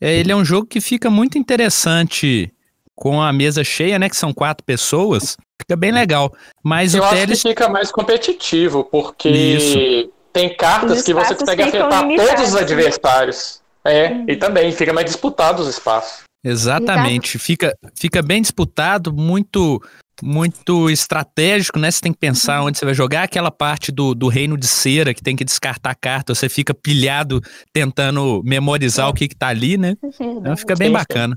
É, 0.00 0.14
ele 0.16 0.30
é 0.32 0.36
um 0.36 0.44
jogo 0.44 0.66
que 0.66 0.80
fica 0.80 1.10
muito 1.10 1.36
interessante 1.38 2.52
com 2.94 3.20
a 3.20 3.32
mesa 3.32 3.62
cheia, 3.64 3.98
né? 3.98 4.08
Que 4.08 4.16
são 4.16 4.32
quatro 4.32 4.64
pessoas. 4.64 5.36
Fica 5.60 5.76
bem 5.76 5.90
legal. 5.92 6.32
Mas 6.64 6.94
Eu 6.94 7.02
o 7.02 7.04
acho 7.04 7.14
Teles. 7.16 7.42
que 7.42 7.48
fica 7.48 7.68
mais 7.68 7.90
competitivo, 7.92 8.84
porque 8.84 9.28
Isso. 9.28 10.10
tem 10.32 10.56
cartas 10.56 11.02
que 11.02 11.12
você 11.12 11.34
consegue 11.34 11.62
afetar 11.64 12.00
limitados, 12.02 12.30
todos 12.32 12.48
os 12.48 12.54
né? 12.54 12.60
adversários. 12.62 13.60
É, 13.84 14.24
e 14.28 14.36
também 14.36 14.70
fica 14.72 14.92
mais 14.92 15.06
disputado 15.06 15.60
os 15.62 15.68
espaços. 15.68 16.22
Exatamente. 16.44 17.38
Fica, 17.38 17.72
fica 17.96 18.22
bem 18.22 18.40
disputado, 18.42 19.12
muito 19.12 19.82
muito 20.22 20.90
estratégico, 20.90 21.78
né? 21.78 21.90
Você 21.90 22.00
tem 22.00 22.12
que 22.12 22.18
pensar 22.18 22.62
onde 22.62 22.78
você 22.78 22.84
vai 22.84 22.94
jogar 22.94 23.22
aquela 23.24 23.50
parte 23.50 23.90
do, 23.92 24.14
do 24.14 24.28
reino 24.28 24.56
de 24.56 24.66
cera 24.66 25.14
que 25.14 25.22
tem 25.22 25.36
que 25.36 25.44
descartar 25.44 25.90
a 25.90 25.94
carta, 25.94 26.34
você 26.34 26.48
fica 26.48 26.74
pilhado 26.74 27.40
tentando 27.72 28.42
memorizar 28.44 29.08
o 29.08 29.14
que 29.14 29.28
que 29.28 29.36
tá 29.36 29.48
ali, 29.48 29.76
né? 29.78 29.94
é 30.20 30.24
Então 30.24 30.56
fica 30.56 30.74
bem 30.74 30.90
bacana. 30.90 31.34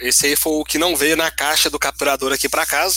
Esse 0.00 0.26
aí 0.26 0.36
foi 0.36 0.52
o 0.52 0.64
que 0.64 0.78
não 0.78 0.94
veio 0.96 1.16
na 1.16 1.30
caixa 1.30 1.70
do 1.70 1.78
capturador 1.78 2.32
aqui 2.32 2.48
pra 2.48 2.66
casa. 2.66 2.96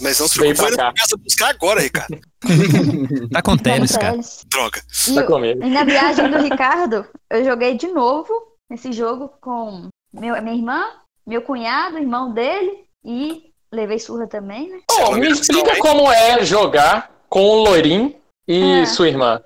Mas 0.00 0.18
não 0.18 0.26
se 0.26 0.34
preocupe, 0.34 0.56
pra 0.58 0.68
foi 0.68 0.76
na 0.76 0.84
cá. 0.84 0.92
casa 0.96 1.16
buscar 1.22 1.48
agora, 1.50 1.80
Ricardo. 1.80 2.18
Tá 3.30 3.42
com 3.42 3.56
Vamos, 3.56 3.92
cara. 3.96 4.18
Droga. 4.50 4.82
E, 5.08 5.14
Tá 5.14 5.22
comigo. 5.24 5.62
e 5.62 5.70
na 5.70 5.84
viagem 5.84 6.28
do 6.30 6.38
Ricardo, 6.42 7.06
eu 7.30 7.44
joguei 7.44 7.76
de 7.76 7.86
novo 7.88 8.28
esse 8.70 8.90
jogo 8.90 9.28
com 9.40 9.88
meu, 10.12 10.40
minha 10.42 10.56
irmã, 10.56 10.82
meu 11.26 11.42
cunhado, 11.42 11.98
irmão 11.98 12.32
dele 12.32 12.72
e 13.04 13.51
levei 13.72 13.98
surra 13.98 14.26
também, 14.26 14.68
né? 14.70 14.78
Essa 14.90 15.12
me 15.12 15.28
explica 15.30 15.76
como 15.78 16.10
é 16.12 16.44
jogar 16.44 17.10
com 17.28 17.40
o 17.40 17.64
Loirim 17.64 18.14
e 18.46 18.82
Ah. 18.82 18.86
sua 18.86 19.08
irmã. 19.08 19.40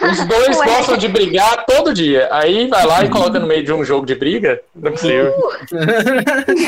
Os 0.00 0.24
dois 0.26 0.56
Ué. 0.58 0.66
gostam 0.66 0.96
de 0.96 1.08
brigar 1.08 1.64
todo 1.66 1.92
dia. 1.92 2.28
Aí 2.30 2.68
vai 2.68 2.86
lá 2.86 3.04
e 3.04 3.10
coloca 3.10 3.38
no 3.40 3.46
meio 3.46 3.64
de 3.64 3.72
um 3.72 3.84
jogo 3.84 4.06
de 4.06 4.14
briga. 4.14 4.60
Não 4.74 4.88
é 4.88 4.92
possível. 4.92 5.32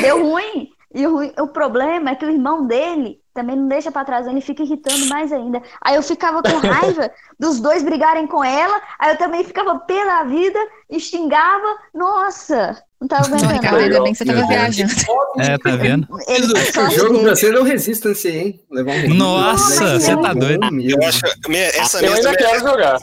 Deu 0.01 0.23
ruim. 0.29 0.69
E 0.93 1.05
o, 1.05 1.11
ruim- 1.15 1.33
o 1.39 1.47
problema 1.47 2.11
é 2.11 2.15
que 2.15 2.25
o 2.25 2.29
irmão 2.31 2.65
dele 2.65 3.19
também 3.33 3.55
não 3.57 3.67
deixa 3.67 3.91
pra 3.91 4.05
trás, 4.05 4.25
ele 4.27 4.39
fica 4.39 4.63
irritando 4.63 5.07
mais 5.07 5.31
ainda. 5.33 5.61
Aí 5.81 5.95
eu 5.95 6.01
ficava 6.03 6.41
com 6.41 6.55
raiva 6.65 7.11
dos 7.37 7.59
dois 7.59 7.83
brigarem 7.83 8.25
com 8.25 8.41
ela, 8.41 8.81
aí 8.97 9.11
eu 9.11 9.17
também 9.17 9.43
ficava 9.43 9.77
pé 9.79 10.05
da 10.05 10.23
vida 10.23 10.57
e 10.89 10.97
xingava. 11.01 11.77
Nossa, 11.93 12.81
não 13.01 13.07
tava 13.07 13.27
Não, 13.27 13.37
aguentando. 13.37 13.53
Ricardo, 13.53 13.77
ainda 13.77 14.03
bem 14.03 14.11
que 14.13 14.17
você 14.17 14.25
tava 14.25 14.37
Deus. 14.39 14.49
viajando. 14.49 14.93
É, 15.37 15.57
tá 15.57 15.75
vendo? 15.75 16.07
Ele 16.29 16.45
O 16.45 16.91
jogo 16.91 17.19
pra 17.19 17.35
você 17.35 17.51
não 17.51 17.63
resistance, 17.63 18.25
hein? 18.25 18.61
Levar 18.71 18.93
um 18.93 19.13
Nossa, 19.15 19.99
você 19.99 20.15
tá 20.15 20.33
doido. 20.33 20.63
Eu 20.81 20.97
acho 21.07 21.21
essa 21.53 22.05
Eu 22.05 22.13
ainda 22.13 22.35
quero 22.37 22.59
jogar. 22.61 22.99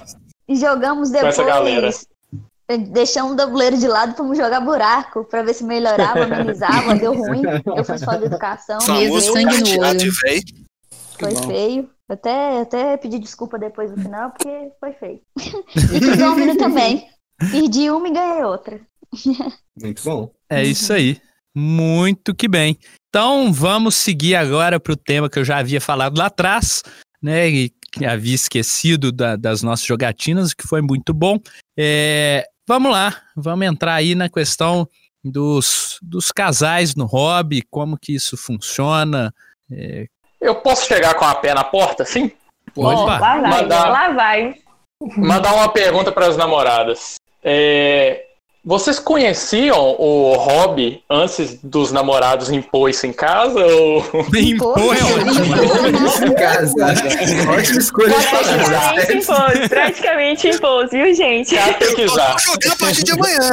E 0.48 0.56
jogamos 0.56 1.10
Com 1.10 1.16
essa 1.18 1.44
galera. 1.44 1.90
depois. 1.90 2.06
Deixamos 2.90 3.32
o 3.32 3.36
tabuleiro 3.36 3.76
de 3.76 3.86
lado, 3.86 4.16
fomos 4.16 4.38
jogar 4.38 4.60
buraco 4.60 5.24
pra 5.24 5.42
ver 5.42 5.52
se 5.52 5.62
melhorava, 5.62 6.24
amenizava, 6.24 6.94
deu 6.96 7.12
ruim. 7.12 7.42
Eu 7.76 7.84
fiz 7.84 8.02
falta 8.02 8.20
de 8.20 8.26
educação, 8.26 8.80
famoso 8.80 9.32
sangue 9.32 9.60
no 9.60 9.80
olho. 9.84 10.12
foi 10.14 11.36
feio. 11.46 11.90
Eu 12.08 12.14
Até, 12.14 12.60
até 12.62 12.96
pedi 12.96 13.18
desculpa 13.18 13.58
depois 13.58 13.90
no 13.90 14.02
final, 14.02 14.30
porque 14.30 14.70
foi 14.80 14.92
feio. 14.92 15.20
e 15.38 16.06
o 16.10 16.16
Domino 16.16 16.56
também. 16.56 17.06
Perdi 17.50 17.90
uma 17.90 18.08
e 18.08 18.12
ganhei 18.12 18.44
outra. 18.44 18.80
Muito 19.80 20.02
bom. 20.02 20.30
É 20.50 20.62
isso 20.64 20.92
aí. 20.92 21.20
Muito 21.54 22.34
que 22.34 22.48
bem. 22.48 22.78
Então 23.08 23.52
vamos 23.52 23.94
seguir 23.94 24.34
agora 24.34 24.80
para 24.80 24.92
o 24.92 24.96
tema 24.96 25.28
que 25.28 25.38
eu 25.38 25.44
já 25.44 25.58
havia 25.58 25.80
falado 25.80 26.16
lá 26.18 26.26
atrás, 26.26 26.82
né? 27.22 27.48
E 27.48 27.70
que 27.92 28.06
havia 28.06 28.34
esquecido 28.34 29.12
da- 29.12 29.36
das 29.36 29.62
nossas 29.62 29.84
jogatinas, 29.84 30.54
que 30.54 30.66
foi 30.66 30.80
muito 30.80 31.12
bom. 31.12 31.38
É, 31.78 32.46
vamos 32.66 32.90
lá, 32.90 33.20
vamos 33.36 33.66
entrar 33.66 33.94
aí 33.94 34.14
na 34.14 34.30
questão 34.30 34.88
dos, 35.22 35.98
dos 36.02 36.32
casais 36.32 36.94
no 36.94 37.04
hobby, 37.04 37.62
como 37.70 37.98
que 38.00 38.14
isso 38.14 38.34
funciona. 38.36 39.32
É, 39.70 40.06
Eu 40.40 40.54
posso 40.56 40.86
chegar 40.86 41.14
com 41.14 41.24
a 41.26 41.34
pé 41.34 41.52
na 41.54 41.64
porta, 41.64 42.04
sim? 42.06 42.32
pode 42.74 43.04
pá. 43.04 43.18
lá 43.18 43.40
vai, 43.40 43.50
Mandar- 43.62 43.90
lá 43.90 44.10
vai. 44.12 44.54
Mandar 45.18 45.54
uma 45.54 45.68
pergunta 45.68 46.10
para 46.10 46.28
as 46.28 46.36
namoradas. 46.36 47.16
É, 47.44 48.24
vocês 48.64 49.00
conheciam 49.00 49.96
o 49.98 50.34
hobby 50.36 51.02
antes 51.10 51.58
dos 51.62 51.90
namorados 51.90 52.48
impor 52.48 52.88
isso 52.88 53.06
em 53.06 53.12
casa? 53.12 53.58
Ou... 53.58 54.04
Impor 54.34 54.96
é 54.96 55.02
ótimo. 55.02 56.06
Isso 56.06 56.24
em 56.24 56.34
casa. 56.34 56.72
Ótima 57.50 57.78
escolha 57.78 58.14
de 58.14 58.26
Praticamente 58.26 59.12
impôs, 59.12 59.68
praticamente 59.68 60.48
impôs, 60.48 60.90
viu, 60.90 61.12
gente? 61.12 61.56
Pesquisar. 61.78 62.30
Vou 62.30 62.38
jogar 62.38 62.72
a 62.72 62.76
partir 62.76 63.02
de 63.02 63.12
amanhã. 63.12 63.50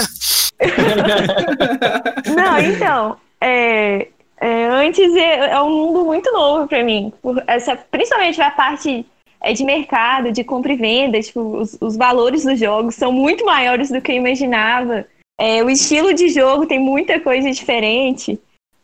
Não, 2.35 2.59
então, 2.59 3.17
é, 3.41 4.07
é, 4.39 4.65
antes 4.65 5.15
é, 5.15 5.51
é 5.51 5.61
um 5.61 5.69
mundo 5.69 6.05
muito 6.05 6.31
novo 6.31 6.67
pra 6.67 6.83
mim. 6.83 7.11
Por 7.21 7.41
essa, 7.47 7.75
principalmente 7.75 8.39
a 8.41 8.51
parte 8.51 9.05
é, 9.41 9.53
de 9.53 9.63
mercado, 9.63 10.31
de 10.31 10.43
compra 10.43 10.73
e 10.73 10.75
venda, 10.75 11.21
tipo, 11.21 11.39
os, 11.57 11.77
os 11.79 11.95
valores 11.95 12.43
dos 12.43 12.59
jogos 12.59 12.95
são 12.95 13.11
muito 13.11 13.45
maiores 13.45 13.89
do 13.89 14.01
que 14.01 14.11
eu 14.11 14.15
imaginava. 14.15 15.05
É, 15.39 15.63
o 15.63 15.69
estilo 15.69 16.13
de 16.13 16.29
jogo 16.29 16.65
tem 16.65 16.79
muita 16.79 17.19
coisa 17.19 17.49
diferente. 17.51 18.39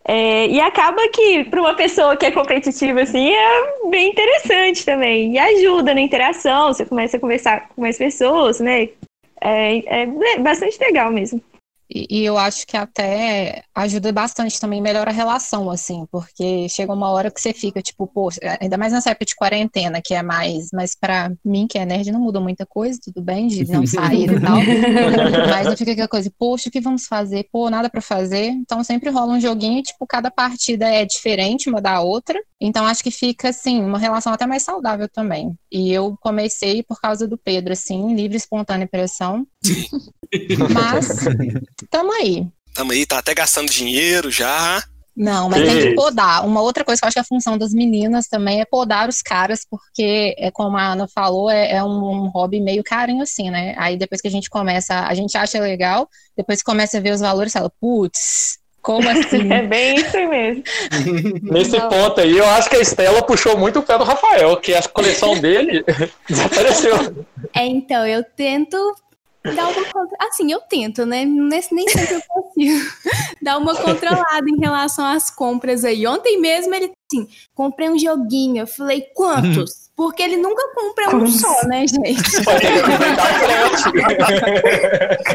É, 0.08 0.48
e 0.48 0.60
acaba 0.62 1.02
que, 1.10 1.44
para 1.46 1.60
uma 1.60 1.74
pessoa 1.74 2.16
que 2.16 2.28
é 2.28 2.32
competitiva 2.32 3.02
assim, 3.02 3.34
é 3.34 3.90
bem 3.90 4.12
interessante 4.12 4.86
também. 4.86 5.34
E 5.34 5.38
ajuda 5.38 5.94
na 5.94 6.02
interação, 6.02 6.68
você 6.68 6.86
começa 6.86 7.18
a 7.18 7.20
conversar 7.20 7.70
com 7.70 7.82
mais 7.82 7.98
pessoas, 7.98 8.60
né? 8.60 8.90
É, 9.42 10.04
é 10.04 10.38
bastante 10.40 10.80
legal 10.80 11.12
mesmo. 11.12 11.42
E, 11.90 12.22
e 12.22 12.26
eu 12.26 12.38
acho 12.38 12.66
que 12.66 12.76
até 12.76 13.64
ajuda 13.74 14.12
bastante 14.12 14.60
também, 14.60 14.82
melhora 14.82 15.12
a 15.12 15.14
relação, 15.14 15.70
assim, 15.70 16.06
porque 16.12 16.68
chega 16.70 16.94
uma 16.94 17.10
hora 17.10 17.30
que 17.30 17.40
você 17.40 17.54
fica, 17.54 17.82
tipo, 17.82 18.08
pô, 18.08 18.30
ainda 18.60 18.78
mais 18.78 18.92
nessa 18.92 19.12
época 19.12 19.26
de 19.26 19.36
quarentena, 19.36 20.02
que 20.04 20.14
é 20.14 20.24
mais, 20.24 20.70
mas 20.74 20.96
pra 20.96 21.32
mim, 21.44 21.68
que 21.68 21.78
é 21.78 21.86
nerd, 21.86 22.12
não 22.12 22.20
muda 22.20 22.40
muita 22.40 22.66
coisa, 22.66 23.00
tudo 23.04 23.22
bem, 23.22 23.48
de 23.48 23.70
não 23.72 23.86
sair 23.88 24.30
e 24.30 24.42
tal. 24.42 24.58
Mas 25.50 25.68
eu 25.68 25.78
fico 25.78 25.92
aquela 25.92 26.08
coisa, 26.08 26.32
poxa, 26.38 26.70
o 26.70 26.72
que 26.72 26.82
vamos 26.82 27.06
fazer? 27.06 27.48
Pô, 27.52 27.70
nada 27.70 27.90
pra 27.90 28.02
fazer. 28.02 28.48
Então 28.48 28.84
sempre 28.84 29.10
rola 29.10 29.34
um 29.34 29.40
joguinho, 29.40 29.80
e, 29.80 29.84
tipo, 29.84 30.06
cada 30.08 30.32
partida 30.32 30.88
é 30.88 31.06
diferente 31.06 31.70
uma 31.70 31.82
da 31.82 32.02
outra. 32.02 32.40
Então 32.60 32.86
acho 32.86 33.04
que 33.04 33.12
fica, 33.12 33.50
assim, 33.50 33.82
uma 33.82 34.00
relação 34.00 34.34
até 34.34 34.46
mais 34.46 34.64
saudável 34.64 35.10
também. 35.10 35.58
E 35.72 35.92
eu 35.92 36.18
comecei 36.22 36.82
por 36.84 37.00
causa 37.02 37.28
do 37.28 37.38
Pedro, 37.38 37.74
assim, 37.74 38.16
livre, 38.16 38.38
espontânea 38.38 38.88
pressão. 38.88 39.46
Mas 40.74 41.08
tamo 41.90 42.12
aí. 42.14 42.48
Tamo 42.74 42.92
aí, 42.92 43.06
tá 43.06 43.20
até 43.20 43.34
gastando 43.34 43.70
dinheiro 43.70 44.30
já. 44.32 44.84
Não, 45.16 45.48
mas 45.48 45.66
tem 45.66 45.82
que 45.82 45.96
podar. 45.96 46.46
Uma 46.46 46.62
outra 46.62 46.84
coisa 46.84 47.00
que 47.00 47.06
eu 47.06 47.08
acho 47.08 47.16
que 47.16 47.20
é 47.20 47.22
a 47.22 47.26
função 47.26 47.58
das 47.58 47.74
meninas 47.74 48.28
também 48.28 48.60
é 48.60 48.66
podar 48.66 49.08
os 49.08 49.22
caras, 49.22 49.62
porque, 49.70 50.36
é 50.38 50.52
como 50.52 50.76
a 50.76 50.92
Ana 50.92 51.08
falou, 51.08 51.50
é, 51.50 51.72
é 51.72 51.84
um, 51.84 52.26
um 52.26 52.28
hobby 52.28 52.60
meio 52.60 52.84
carinho 52.84 53.24
assim, 53.24 53.50
né? 53.50 53.74
Aí 53.78 53.96
depois 53.96 54.20
que 54.20 54.28
a 54.28 54.32
gente 54.32 54.50
começa, 54.50 55.08
a 55.08 55.14
gente 55.14 55.38
acha 55.38 55.58
legal, 55.58 56.10
depois 56.36 56.60
que 56.60 56.66
começa 56.66 56.98
a 56.98 57.00
ver 57.00 57.14
os 57.14 57.22
valores, 57.22 57.54
fala, 57.54 57.72
putz, 57.80 58.60
como 58.86 59.10
assim? 59.10 59.52
É 59.52 59.64
bem 59.64 59.96
isso 59.96 60.16
aí 60.16 60.28
mesmo. 60.28 60.64
Nesse 61.42 61.78
Não. 61.78 61.90
ponto 61.90 62.22
aí, 62.22 62.38
eu 62.38 62.46
acho 62.46 62.70
que 62.70 62.76
a 62.76 62.80
Estela 62.80 63.22
puxou 63.24 63.58
muito 63.58 63.80
o 63.80 63.84
pé 63.84 63.98
do 63.98 64.04
Rafael, 64.04 64.56
que 64.58 64.74
a 64.74 64.82
coleção 64.84 65.36
dele 65.42 65.84
desapareceu. 66.30 67.26
É, 67.54 67.66
então, 67.66 68.06
eu 68.06 68.24
tento 68.24 68.78
dar 69.54 69.68
uma 69.68 69.86
contra... 69.86 70.18
Assim, 70.22 70.52
eu 70.52 70.60
tento, 70.62 71.06
né? 71.06 71.26
Nem, 71.26 71.62
nem 71.72 71.88
sempre 71.90 72.16
eu 72.16 72.22
consigo 72.28 72.80
dar 73.42 73.58
uma 73.58 73.76
controlada 73.76 74.50
em 74.50 74.60
relação 74.60 75.06
às 75.06 75.30
compras 75.30 75.84
aí. 75.84 76.08
Ontem 76.08 76.40
mesmo 76.40 76.74
ele 76.74 76.92
assim, 77.12 77.28
comprei 77.54 77.90
um 77.90 78.00
joguinho. 78.00 78.62
Eu 78.64 78.68
falei, 78.68 79.02
quantos? 79.14 79.86
Porque 79.96 80.22
ele 80.22 80.36
nunca 80.38 80.62
compra 80.76 81.16
um 81.16 81.28
só, 81.28 81.66
né, 81.68 81.86
gente? 81.88 82.22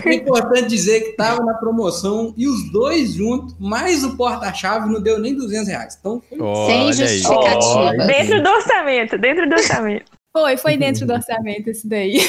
É 0.11 0.15
importante 0.15 0.69
dizer 0.69 1.01
que 1.01 1.13
tava 1.13 1.43
na 1.45 1.55
promoção 1.55 2.35
e 2.37 2.47
os 2.47 2.71
dois 2.71 3.15
juntos, 3.15 3.55
mais 3.59 4.05
o 4.05 4.17
porta-chave, 4.17 4.91
não 4.91 5.01
deu 5.01 5.19
nem 5.19 5.35
200 5.35 5.69
reais. 5.69 5.97
Então, 5.99 6.23
aí. 6.33 6.93
justificativa. 6.93 8.07
Dentro 8.07 8.43
do 8.43 8.51
orçamento, 8.51 9.19
dentro 9.19 9.49
do 9.49 9.55
orçamento. 9.55 10.11
Foi, 10.33 10.57
foi 10.57 10.77
dentro 10.77 11.07
do 11.07 11.13
orçamento 11.13 11.69
esse 11.69 11.89
daí. 11.89 12.21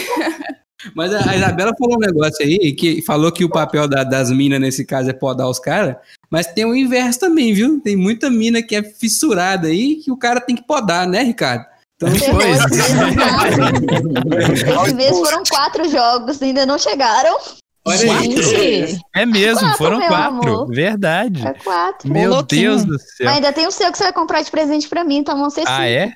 Mas 0.96 1.14
a 1.14 1.36
Isabela 1.36 1.72
falou 1.78 1.96
um 1.98 2.00
negócio 2.00 2.44
aí, 2.46 2.74
que 2.74 3.02
falou 3.02 3.32
que 3.32 3.44
o 3.46 3.50
papel 3.50 3.88
da- 3.88 4.04
das 4.04 4.32
minas 4.32 4.60
nesse 4.60 4.86
caso 4.86 5.10
é 5.10 5.14
podar 5.14 5.48
os 5.50 5.60
caras, 5.60 5.96
mas 6.30 6.48
tem 6.48 6.66
o 6.66 6.76
inverso 6.76 7.20
também, 7.20 7.54
viu? 7.54 7.80
Tem 7.82 7.96
muita 7.96 8.30
mina 8.30 8.62
que 8.62 8.76
é 8.76 8.84
fissurada 8.84 9.68
aí 9.68 9.96
que 9.98 10.12
o 10.12 10.18
cara 10.18 10.40
tem 10.42 10.56
que 10.56 10.66
podar, 10.66 11.08
né, 11.08 11.24
Ricardo? 11.24 11.66
Então, 11.96 12.10
Pois. 12.32 12.60
Esse 14.86 14.94
mês 14.96 15.18
foram 15.18 15.44
quatro 15.50 15.90
jogos, 15.90 16.42
ainda 16.42 16.66
não 16.66 16.78
chegaram. 16.80 17.38
olha 17.86 18.14
aí. 18.20 18.42
Gente, 18.44 19.00
É 19.16 19.26
mesmo, 19.26 19.60
Quatro, 19.62 19.78
foram 19.78 20.00
quatro. 20.08 20.54
amor. 20.54 20.68
Verdade. 20.68 21.46
É 21.46 21.54
quatro. 21.54 22.10
Meu. 22.12 22.42
Deus 22.44 22.84
do 22.86 22.94
Mas 22.94 23.16
céu. 23.18 23.30
ainda 23.30 23.52
tem 23.54 23.68
o 23.68 23.72
seu 23.72 23.92
que 23.92 23.98
você 23.98 24.06
vai 24.06 24.14
comprar 24.14 24.42
de 24.42 24.52
presente 24.52 24.88
pra 24.88 25.04
mim, 25.04 25.18
então 25.18 25.38
vão 25.38 25.50
ser 25.50 25.64
Ah, 25.68 25.88
é? 25.88 26.14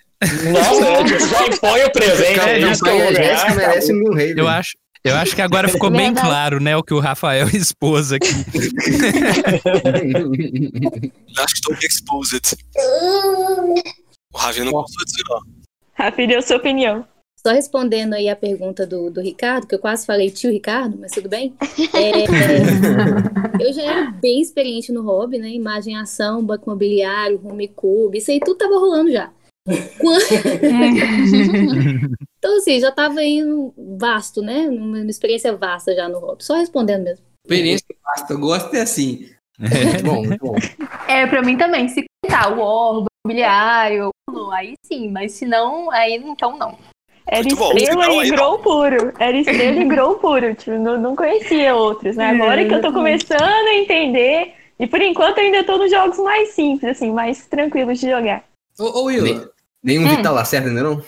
Nossa, 0.51 0.85
é, 0.85 1.03
tipo, 1.03 1.27
já 1.27 1.47
impõe 1.47 1.83
o 1.83 1.91
presente, 1.91 2.39
é 2.39 2.59
Não, 2.59 2.73
que 2.73 2.89
a 2.89 2.93
ganhar. 2.93 3.13
Jéssica 3.13 3.53
merece 3.55 3.93
um 3.93 4.13
rei, 4.13 4.33
Eu 4.37 4.47
acho, 4.47 4.77
eu 5.03 5.15
acho 5.15 5.35
que 5.35 5.41
agora 5.41 5.67
ficou 5.67 5.91
bem 5.91 6.13
claro, 6.13 6.59
né, 6.59 6.75
o 6.75 6.83
que 6.83 6.93
o 6.93 6.99
Rafael 6.99 7.47
expôs 7.53 8.11
aqui. 8.11 8.27
Hashtag 11.37 11.85
exposed. 11.85 12.55
O 14.33 14.37
Ravi 14.37 14.63
não 14.63 14.71
gostou 14.71 15.05
disso, 15.05 15.23
não. 15.29 15.41
Rafi 15.93 16.27
deu 16.27 16.41
sua 16.41 16.57
opinião. 16.57 17.05
Só 17.45 17.53
respondendo 17.53 18.13
aí 18.13 18.27
a 18.27 18.35
pergunta 18.35 18.87
do, 18.87 19.11
do 19.11 19.21
Ricardo, 19.21 19.67
que 19.67 19.75
eu 19.75 19.79
quase 19.79 20.03
falei 20.03 20.31
tio 20.31 20.51
Ricardo, 20.51 20.97
mas 20.99 21.11
tudo 21.11 21.29
bem. 21.29 21.53
É, 21.93 22.23
é, 23.61 23.63
eu 23.63 23.71
já 23.71 23.83
era 23.83 24.11
bem 24.13 24.41
experiente 24.41 24.91
no 24.91 25.03
hobby, 25.03 25.37
né? 25.37 25.49
Imagem 25.49 25.95
ação, 25.95 26.43
banco 26.43 26.65
imobiliário, 26.65 27.39
home 27.43 27.67
cube, 27.67 28.17
isso 28.17 28.31
aí 28.31 28.39
tudo 28.39 28.57
tava 28.57 28.73
rolando 28.79 29.11
já. 29.11 29.29
Então, 32.37 32.57
assim, 32.57 32.79
já 32.79 32.91
tava 32.91 33.23
indo 33.23 33.73
vasto, 33.99 34.39
né? 34.39 34.67
Uma 34.69 34.99
experiência 35.09 35.57
vasta 35.57 35.95
já 35.95 36.07
no 36.07 36.19
hobby. 36.19 36.43
Só 36.43 36.55
respondendo 36.55 37.03
mesmo. 37.03 37.25
Experiência 37.43 37.87
basta, 38.03 38.33
eu 38.33 38.39
gosto 38.39 38.75
é 38.75 38.81
assim. 38.81 39.31
Muito 39.57 40.03
bom, 40.03 40.23
muito 40.23 40.45
bom. 40.45 40.55
É, 41.07 41.25
pra 41.25 41.41
mim 41.41 41.57
também. 41.57 41.87
Se 41.87 42.05
contar 42.23 42.55
o 42.55 42.59
orbo, 42.59 43.07
imobiliário, 43.25 44.09
aí 44.53 44.75
sim, 44.85 45.09
mas 45.09 45.31
se 45.31 45.47
não, 45.47 45.89
aí 45.89 46.21
então 46.23 46.55
não. 46.55 46.77
Era 47.27 47.41
Muito 47.41 47.55
bom. 47.55 47.75
estrela 47.75 48.05
Não, 48.05 48.13
e 48.13 48.19
aí 48.19 48.29
não. 48.29 48.35
grão 48.35 48.61
puro. 48.61 49.13
Era 49.19 49.37
estrela 49.37 49.81
e 49.81 49.85
grão 49.85 50.19
puro. 50.19 50.53
Tipo, 50.53 50.77
não, 50.77 50.99
não 50.99 51.15
conhecia 51.15 51.75
outros, 51.75 52.15
né? 52.15 52.29
Agora 52.29 52.63
que 52.63 52.73
eu 52.73 52.81
tô 52.81 52.93
começando 52.93 53.41
a 53.41 53.75
entender. 53.75 54.53
E 54.77 54.85
por 54.85 55.01
enquanto 55.01 55.39
ainda 55.39 55.63
tô 55.63 55.77
nos 55.77 55.89
jogos 55.89 56.19
mais 56.19 56.49
simples, 56.49 56.91
assim, 56.91 57.11
mais 57.11 57.47
tranquilos 57.47 57.99
de 57.99 58.11
jogar. 58.11 58.43
Ô, 58.77 58.83
ô 58.83 59.03
Will, 59.05 59.49
Nenhum 59.85 60.05
Hum. 60.05 60.15
Vital 60.17 60.33
Lacerda 60.33 60.67
ainda 60.69 60.81
não? 60.83 61.01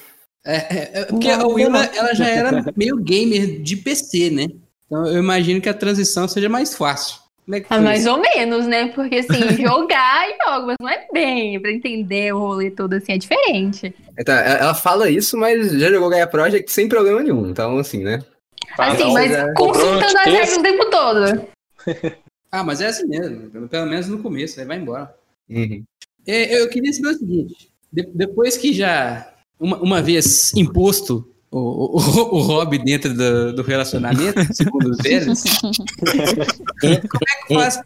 é, 0.45 0.55
é, 0.55 0.91
é, 1.01 1.05
porque 1.05 1.35
Não, 1.35 1.41
a 1.41 1.47
Will, 1.47 1.69
não. 1.69 1.81
ela 1.81 2.13
já 2.13 2.27
era 2.29 2.63
meio 2.77 2.95
gamer 2.97 3.61
de 3.61 3.75
PC, 3.75 4.29
né? 4.29 4.47
Então 4.85 5.05
eu 5.07 5.17
imagino 5.17 5.59
que 5.59 5.67
a 5.67 5.73
transição 5.73 6.27
seja 6.27 6.47
mais 6.47 6.75
fácil. 6.75 7.17
Como 7.43 7.55
é 7.55 7.59
que 7.61 7.67
Ah, 7.69 7.81
mais 7.81 8.01
isso? 8.01 8.11
ou 8.11 8.21
menos, 8.21 8.67
né? 8.67 8.89
Porque 8.89 9.15
assim, 9.15 9.57
jogar 9.65 10.29
e 10.29 10.37
jogo, 10.45 10.67
mas 10.67 10.75
não 10.79 10.87
é 10.89 11.07
bem. 11.11 11.59
Pra 11.59 11.71
entender 11.71 12.33
o 12.33 12.39
rolê 12.39 12.69
todo 12.71 12.93
assim 12.93 13.13
é 13.13 13.17
diferente. 13.17 13.93
Então, 14.17 14.35
ela 14.35 14.73
fala 14.75 15.09
isso, 15.09 15.35
mas 15.37 15.71
já 15.71 15.89
jogou 15.89 16.09
Gaia 16.09 16.27
Project 16.27 16.71
sem 16.71 16.87
problema 16.87 17.21
nenhum. 17.23 17.49
Então, 17.49 17.77
assim, 17.77 18.03
né? 18.03 18.19
Assim, 18.77 19.03
não, 19.05 19.13
mas 19.13 19.31
é. 19.31 19.53
consultando 19.53 20.05
as 20.05 20.13
Bruno, 20.13 20.25
regras 20.37 20.57
o 20.57 20.61
tempo 20.61 20.89
todo. 20.89 21.47
Ah, 22.49 22.63
mas 22.63 22.79
é 22.79 22.85
assim 22.87 23.05
mesmo, 23.05 23.49
pelo, 23.49 23.67
pelo 23.67 23.85
menos 23.87 24.07
no 24.07 24.19
começo, 24.23 24.57
aí 24.57 24.65
vai 24.65 24.77
embora. 24.77 25.13
Uhum. 25.49 25.83
É, 26.25 26.61
eu 26.61 26.69
queria 26.69 26.93
saber 26.93 27.09
o 27.09 27.13
seguinte: 27.17 27.69
de- 27.91 28.09
depois 28.13 28.57
que 28.57 28.73
já, 28.73 29.33
uma, 29.59 29.77
uma 29.77 30.01
vez 30.01 30.53
imposto 30.55 31.31
o, 31.49 31.59
o, 31.59 32.35
o 32.35 32.41
hobby 32.41 32.77
dentro 32.77 33.13
do, 33.13 33.53
do 33.53 33.61
relacionamento, 33.61 34.39
segundo 34.53 34.89
os 34.89 34.97
velhos, 34.97 35.43
como 36.79 36.93
é 36.93 36.97
que 37.47 37.53
faz 37.53 37.81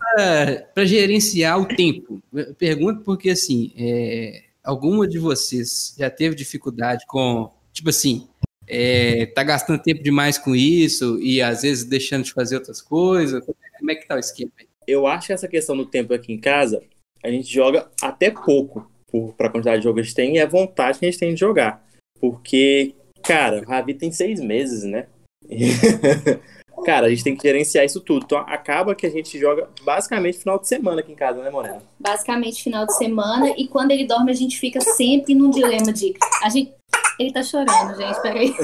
para 0.74 0.86
gerenciar 0.86 1.60
o 1.60 1.66
tempo? 1.66 2.22
Eu 2.34 2.56
Pergunto 2.56 3.02
porque, 3.04 3.30
assim, 3.30 3.72
é, 3.78 4.44
alguma 4.64 5.08
de 5.08 5.20
vocês 5.20 5.96
já 5.98 6.10
teve 6.10 6.36
dificuldade 6.36 7.06
com, 7.08 7.52
tipo 7.72 7.90
assim, 7.90 8.28
é, 8.68 9.26
tá 9.28 9.44
gastando 9.44 9.82
tempo 9.82 10.02
demais 10.02 10.38
com 10.38 10.56
isso 10.56 11.20
e 11.22 11.42
às 11.42 11.62
vezes 11.62 11.84
deixando 11.84 12.24
de 12.24 12.34
fazer 12.34 12.56
outras 12.56 12.82
coisas? 12.82 13.44
Como 13.46 13.58
é, 13.64 13.78
como 13.80 13.92
é 13.92 13.96
que 13.96 14.08
tá 14.08 14.16
o 14.16 14.20
esquema? 14.20 14.52
aí? 14.60 14.68
Eu 14.88 15.06
acho 15.06 15.28
que 15.28 15.34
essa 15.34 15.48
questão 15.48 15.78
do 15.78 15.86
tempo 15.86 16.14
aqui 16.14 16.34
em 16.34 16.40
casa, 16.40 16.82
a 17.24 17.30
gente 17.30 17.52
joga 17.54 17.90
até 18.02 18.32
pouco 18.32 18.91
por, 19.12 19.34
pra 19.34 19.50
quantidade 19.50 19.78
de 19.80 19.84
jogo 19.84 19.96
que 19.96 20.02
a 20.02 20.04
gente 20.04 20.16
tem 20.16 20.36
e 20.36 20.40
a 20.40 20.46
vontade 20.48 21.00
que 21.00 21.06
a 21.06 21.10
gente 21.12 21.20
tem 21.20 21.34
de 21.34 21.40
jogar. 21.40 21.84
Porque, 22.20 22.94
cara, 23.24 23.62
o 23.62 23.66
Ravi 23.66 23.94
tem 23.94 24.12
seis 24.12 24.40
meses, 24.40 24.84
né? 24.84 25.08
cara, 26.86 27.08
a 27.08 27.10
gente 27.10 27.24
tem 27.24 27.36
que 27.36 27.42
gerenciar 27.44 27.86
isso 27.86 28.00
tudo. 28.00 28.24
Então 28.26 28.38
acaba 28.40 28.96
que 28.96 29.06
a 29.06 29.10
gente 29.10 29.38
joga 29.40 29.68
basicamente 29.84 30.38
final 30.38 30.60
de 30.60 30.68
semana 30.68 31.02
aqui 31.02 31.12
em 31.12 31.16
casa, 31.16 31.42
né, 31.42 31.50
Morena? 31.50 31.82
Basicamente, 32.00 32.64
final 32.64 32.86
de 32.86 32.96
semana. 32.98 33.54
E 33.58 33.68
quando 33.68 33.92
ele 33.92 34.06
dorme, 34.06 34.32
a 34.32 34.36
gente 34.36 34.60
fica 34.60 34.80
sempre 34.82 35.36
num 35.36 35.50
dilema 35.50 35.92
de. 35.92 36.14
A 36.44 36.50
gente. 36.50 36.74
Ele 37.20 37.32
tá 37.32 37.44
chorando, 37.44 37.96
gente. 37.98 38.22
Peraí. 38.22 38.54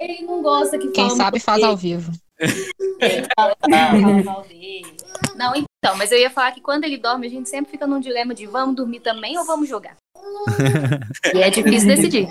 Ele 0.00 0.22
não 0.22 0.42
gosta 0.42 0.78
que 0.78 0.88
Quem 0.88 1.04
fala 1.04 1.16
sabe 1.16 1.38
faz 1.40 1.62
ao 1.62 1.76
vivo. 1.76 2.10
Ele 2.38 3.26
fala- 3.36 3.54
fala 3.60 4.22
mal 4.24 4.42
dele. 4.42 4.96
Não, 5.36 5.52
então, 5.82 5.96
mas 5.96 6.12
eu 6.12 6.18
ia 6.18 6.30
falar 6.30 6.52
que 6.52 6.60
quando 6.60 6.84
ele 6.84 6.98
dorme, 6.98 7.26
a 7.26 7.30
gente 7.30 7.48
sempre 7.48 7.70
fica 7.70 7.86
num 7.86 8.00
dilema 8.00 8.34
de 8.34 8.46
vamos 8.46 8.76
dormir 8.76 9.00
também 9.00 9.38
ou 9.38 9.44
vamos 9.44 9.68
jogar. 9.68 9.96
E 11.34 11.38
é 11.38 11.50
difícil 11.50 11.88
decidir. 11.88 12.28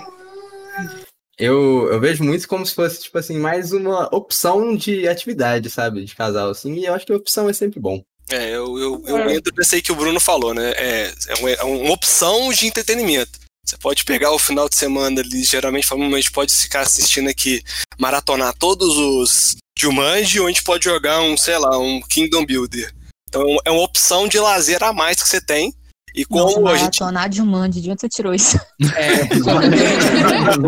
Eu, 1.36 1.88
eu 1.90 1.98
vejo 1.98 2.22
muito 2.22 2.46
como 2.46 2.64
se 2.64 2.74
fosse, 2.74 3.02
tipo 3.02 3.18
assim, 3.18 3.38
mais 3.38 3.72
uma 3.72 4.14
opção 4.14 4.76
de 4.76 5.08
atividade, 5.08 5.70
sabe? 5.70 6.04
De 6.04 6.14
casal, 6.14 6.50
assim. 6.50 6.74
E 6.74 6.84
eu 6.84 6.94
acho 6.94 7.06
que 7.06 7.12
a 7.12 7.16
opção 7.16 7.48
é 7.48 7.52
sempre 7.52 7.80
bom. 7.80 8.02
É, 8.30 8.50
eu, 8.54 8.78
eu, 8.78 9.02
eu 9.06 9.30
entro 9.30 9.52
nesse 9.56 9.76
aí 9.76 9.82
que 9.82 9.90
o 9.90 9.96
Bruno 9.96 10.20
falou, 10.20 10.54
né? 10.54 10.70
É, 10.76 11.12
é, 11.28 11.34
uma, 11.40 11.50
é 11.50 11.64
uma 11.64 11.92
opção 11.92 12.52
de 12.52 12.66
entretenimento. 12.66 13.40
Você 13.66 13.76
pode 13.78 14.04
pegar 14.04 14.32
o 14.32 14.38
final 14.38 14.68
de 14.68 14.76
semana 14.76 15.20
ali, 15.20 15.42
geralmente 15.42 15.86
falando, 15.86 16.14
a 16.14 16.20
gente 16.20 16.30
pode 16.30 16.52
ficar 16.52 16.80
assistindo 16.80 17.28
aqui, 17.28 17.62
maratonar 17.98 18.54
todos 18.58 18.96
os 18.96 19.56
Jumanji, 19.78 20.40
ou 20.40 20.46
a 20.46 20.50
gente 20.50 20.62
pode 20.62 20.84
jogar 20.84 21.20
um, 21.22 21.36
sei 21.36 21.58
lá, 21.58 21.78
um 21.78 22.00
Kingdom 22.02 22.44
Builder. 22.44 22.92
Então 23.30 23.44
é 23.64 23.70
uma 23.70 23.82
opção 23.84 24.26
de 24.26 24.38
lazer 24.40 24.82
a 24.82 24.92
mais 24.92 25.22
que 25.22 25.28
você 25.28 25.40
tem. 25.40 25.72
E 26.12 26.26
Nossa, 26.28 26.54
como 26.56 26.66
a 26.66 26.72
gente. 26.76 26.98
maratonar 27.00 27.28
de 27.28 27.36
Jumanji, 27.36 27.80
de 27.80 27.88
onde 27.92 28.00
você 28.00 28.08
tirou 28.08 28.34
isso? 28.34 28.58
É, 28.96 29.20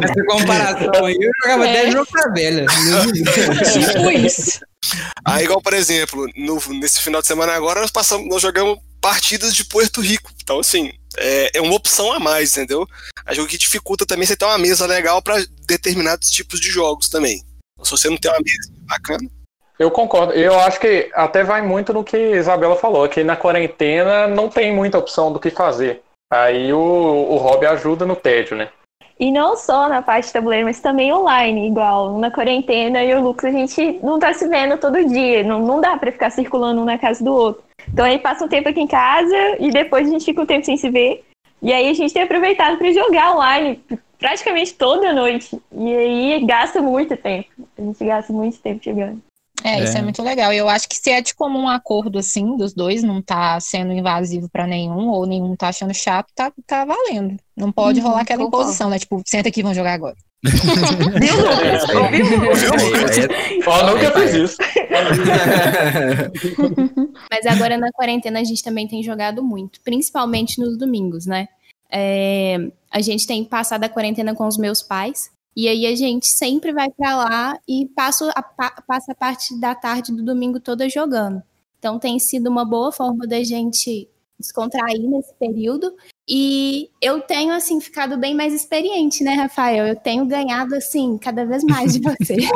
essa 0.04 0.24
comparação 0.28 1.04
aí, 1.04 1.16
eu 1.20 1.30
jogava 1.42 1.66
É. 1.68 1.72
10 1.82 1.92
jogos 1.94 2.08
pra 2.10 2.30
velha. 2.32 2.66
tipo 2.66 4.10
isso. 4.10 4.60
Aí, 5.24 5.44
igual, 5.44 5.60
por 5.60 5.74
exemplo, 5.74 6.28
no- 6.36 6.62
nesse 6.78 7.02
final 7.02 7.20
de 7.20 7.26
semana 7.26 7.52
agora, 7.54 7.80
nós 7.80 7.90
passamos, 7.90 8.28
nós 8.28 8.40
jogamos 8.40 8.78
partidas 9.00 9.52
de 9.52 9.64
Puerto 9.64 10.00
Rico. 10.00 10.30
Então, 10.40 10.60
assim, 10.60 10.92
é, 11.16 11.58
é 11.58 11.60
uma 11.60 11.74
opção 11.74 12.12
a 12.12 12.20
mais, 12.20 12.50
entendeu? 12.56 12.86
Acho 13.26 13.40
que 13.40 13.44
o 13.44 13.48
que 13.48 13.58
dificulta 13.58 14.06
também 14.06 14.22
é 14.22 14.26
você 14.28 14.36
ter 14.36 14.44
uma 14.44 14.58
mesa 14.58 14.86
legal 14.86 15.20
para 15.20 15.44
determinados 15.66 16.30
tipos 16.30 16.60
de 16.60 16.68
jogos 16.70 17.08
também. 17.08 17.42
Então, 17.74 17.84
se 17.84 17.90
você 17.90 18.08
não 18.08 18.16
tem 18.16 18.30
uma 18.30 18.38
mesa 18.40 18.72
bacana. 18.86 19.28
Eu 19.82 19.90
concordo. 19.90 20.32
Eu 20.32 20.56
acho 20.60 20.78
que 20.78 21.10
até 21.12 21.42
vai 21.42 21.60
muito 21.60 21.92
no 21.92 22.04
que 22.04 22.16
Isabela 22.16 22.76
falou, 22.76 23.08
que 23.08 23.24
na 23.24 23.34
quarentena 23.34 24.28
não 24.28 24.48
tem 24.48 24.72
muita 24.72 24.96
opção 24.96 25.32
do 25.32 25.40
que 25.40 25.50
fazer. 25.50 26.02
Aí 26.32 26.72
o, 26.72 26.78
o 26.78 27.36
hobby 27.38 27.66
ajuda 27.66 28.06
no 28.06 28.14
tédio, 28.14 28.56
né? 28.56 28.68
E 29.18 29.32
não 29.32 29.56
só 29.56 29.88
na 29.88 30.00
parte 30.00 30.26
de 30.26 30.34
tabuleiro, 30.34 30.66
mas 30.66 30.80
também 30.80 31.12
online, 31.12 31.66
igual 31.66 32.16
na 32.16 32.30
quarentena 32.30 33.02
e 33.02 33.12
o 33.12 33.20
Lucas, 33.20 33.52
a 33.52 33.58
gente 33.58 33.98
não 34.04 34.20
tá 34.20 34.32
se 34.32 34.46
vendo 34.46 34.78
todo 34.78 35.04
dia, 35.04 35.42
não, 35.42 35.60
não 35.60 35.80
dá 35.80 35.96
pra 35.96 36.12
ficar 36.12 36.30
circulando 36.30 36.80
um 36.80 36.84
na 36.84 36.96
casa 36.96 37.22
do 37.24 37.34
outro. 37.34 37.64
Então 37.92 38.04
aí 38.04 38.20
passa 38.20 38.44
um 38.44 38.48
tempo 38.48 38.68
aqui 38.68 38.80
em 38.80 38.86
casa 38.86 39.56
e 39.58 39.68
depois 39.70 40.06
a 40.06 40.10
gente 40.12 40.24
fica 40.24 40.42
um 40.42 40.46
tempo 40.46 40.64
sem 40.64 40.76
se 40.76 40.88
ver. 40.90 41.24
E 41.60 41.72
aí 41.72 41.88
a 41.88 41.94
gente 41.94 42.14
tem 42.14 42.22
aproveitado 42.22 42.78
pra 42.78 42.92
jogar 42.92 43.34
online 43.34 43.82
praticamente 44.16 44.74
toda 44.74 45.12
noite. 45.12 45.60
E 45.72 45.96
aí 45.96 46.46
gasta 46.46 46.80
muito 46.80 47.16
tempo. 47.16 47.48
A 47.76 47.82
gente 47.82 48.04
gasta 48.04 48.32
muito 48.32 48.60
tempo 48.60 48.82
jogando. 48.82 49.20
É, 49.64 49.82
isso 49.84 49.96
é. 49.96 50.00
É. 50.00 50.02
muito 50.02 50.22
legal. 50.22 50.52
Eu 50.52 50.68
acho 50.68 50.88
que 50.88 50.96
se 50.96 51.10
é 51.10 51.20
de 51.20 51.34
comum 51.34 51.68
acordo, 51.68 52.18
assim, 52.18 52.56
dos 52.56 52.74
dois, 52.74 53.02
não 53.02 53.22
tá 53.22 53.58
sendo 53.60 53.92
invasivo 53.92 54.48
pra 54.48 54.66
nenhum, 54.66 55.08
ou 55.08 55.26
nenhum 55.26 55.54
tá 55.56 55.68
achando 55.68 55.94
chato, 55.94 56.28
tá, 56.34 56.52
tá 56.66 56.84
valendo. 56.84 57.36
Não 57.56 57.70
pode 57.70 58.00
Uhum, 58.00 58.06
rolar 58.08 58.22
aquela 58.22 58.44
concordo. 58.44 58.64
imposição, 58.64 58.90
né? 58.90 58.98
Tipo, 58.98 59.22
senta 59.26 59.48
aqui, 59.48 59.62
vamos 59.62 59.76
jogar 59.76 59.92
agora. 59.94 60.16
Ó, 63.66 63.82
nunca 63.86 64.10
fiz 64.20 64.34
isso. 64.34 64.56
Mas 67.30 67.46
agora 67.46 67.78
na 67.78 67.90
quarentena 67.92 68.40
a 68.40 68.44
gente 68.44 68.62
também 68.62 68.86
tem 68.88 69.02
jogado 69.02 69.42
muito, 69.42 69.80
principalmente 69.82 70.60
nos 70.60 70.76
domingos, 70.78 71.26
né? 71.26 71.48
É, 71.90 72.56
a 72.90 73.00
gente 73.00 73.26
tem 73.26 73.44
passado 73.44 73.84
a 73.84 73.88
quarentena 73.88 74.34
com 74.34 74.46
os 74.46 74.56
meus 74.56 74.82
pais. 74.82 75.30
E 75.54 75.68
aí 75.68 75.86
a 75.86 75.94
gente 75.94 76.26
sempre 76.28 76.72
vai 76.72 76.88
pra 76.90 77.14
lá 77.16 77.58
e 77.68 77.86
passa 77.94 78.30
a, 78.34 78.42
pa- 78.42 78.82
passa 78.86 79.12
a 79.12 79.14
parte 79.14 79.58
da 79.60 79.74
tarde 79.74 80.10
do 80.12 80.22
domingo 80.24 80.58
toda 80.60 80.88
jogando. 80.88 81.42
Então 81.78 81.98
tem 81.98 82.18
sido 82.18 82.48
uma 82.48 82.64
boa 82.64 82.90
forma 82.92 83.26
da 83.26 83.42
gente 83.44 84.08
descontrair 84.38 85.00
nesse 85.08 85.32
período. 85.34 85.92
E 86.28 86.88
eu 87.00 87.20
tenho, 87.20 87.52
assim, 87.52 87.80
ficado 87.80 88.16
bem 88.16 88.34
mais 88.34 88.52
experiente, 88.54 89.22
né, 89.24 89.34
Rafael? 89.34 89.86
Eu 89.86 89.96
tenho 89.96 90.24
ganhado, 90.24 90.74
assim, 90.74 91.18
cada 91.18 91.44
vez 91.44 91.62
mais 91.64 91.92
de 91.92 92.00
você. 92.00 92.36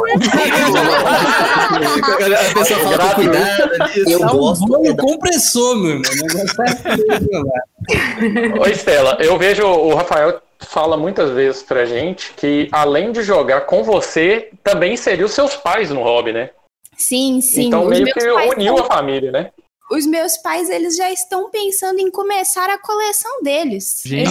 A 2.51 2.55
pessoa 2.55 2.81
fala 2.81 3.15
cuidado 3.15 3.93
disso. 3.93 4.11
Eu 4.11 4.21
Tá 4.21 4.33
um 4.33 4.39
gosto. 4.39 4.67
bom 4.67 4.97
compressor, 4.97 5.77
meu 5.77 5.91
irmão. 5.91 6.03
O 6.23 6.37
negócio 6.37 6.79
feio, 7.19 7.45
lá. 7.45 8.61
Ô, 8.61 8.67
Estela, 8.67 9.19
eu 9.21 9.39
vejo 9.39 9.65
o 9.67 9.95
Rafael 9.95 10.41
fala 10.67 10.97
muitas 10.97 11.31
vezes 11.31 11.63
pra 11.63 11.85
gente 11.85 12.33
que 12.35 12.69
além 12.73 13.13
de 13.13 13.23
jogar 13.23 13.63
com 13.63 13.83
você, 13.83 14.51
também 14.63 14.95
inseriu 14.95 15.29
seus 15.29 15.57
pais 15.57 15.91
no 15.91 16.03
hobby, 16.03 16.33
né? 16.33 16.51
Sim, 16.97 17.41
sim. 17.41 17.67
então 17.67 17.83
os 17.85 17.89
meio 17.91 18.05
meus 18.05 18.15
que 18.15 18.33
pais 18.33 18.51
uniu 18.53 18.75
tão- 18.75 18.85
a 18.85 18.89
família, 18.89 19.31
né? 19.33 19.51
Os 19.89 20.05
meus 20.05 20.37
pais, 20.39 20.69
eles 20.69 20.97
já 20.97 21.13
estão 21.13 21.49
pensando 21.49 22.01
em 22.01 22.11
começar 22.11 22.69
a 22.69 22.77
coleção 22.77 23.41
deles. 23.41 24.03
Gente, 24.05 24.29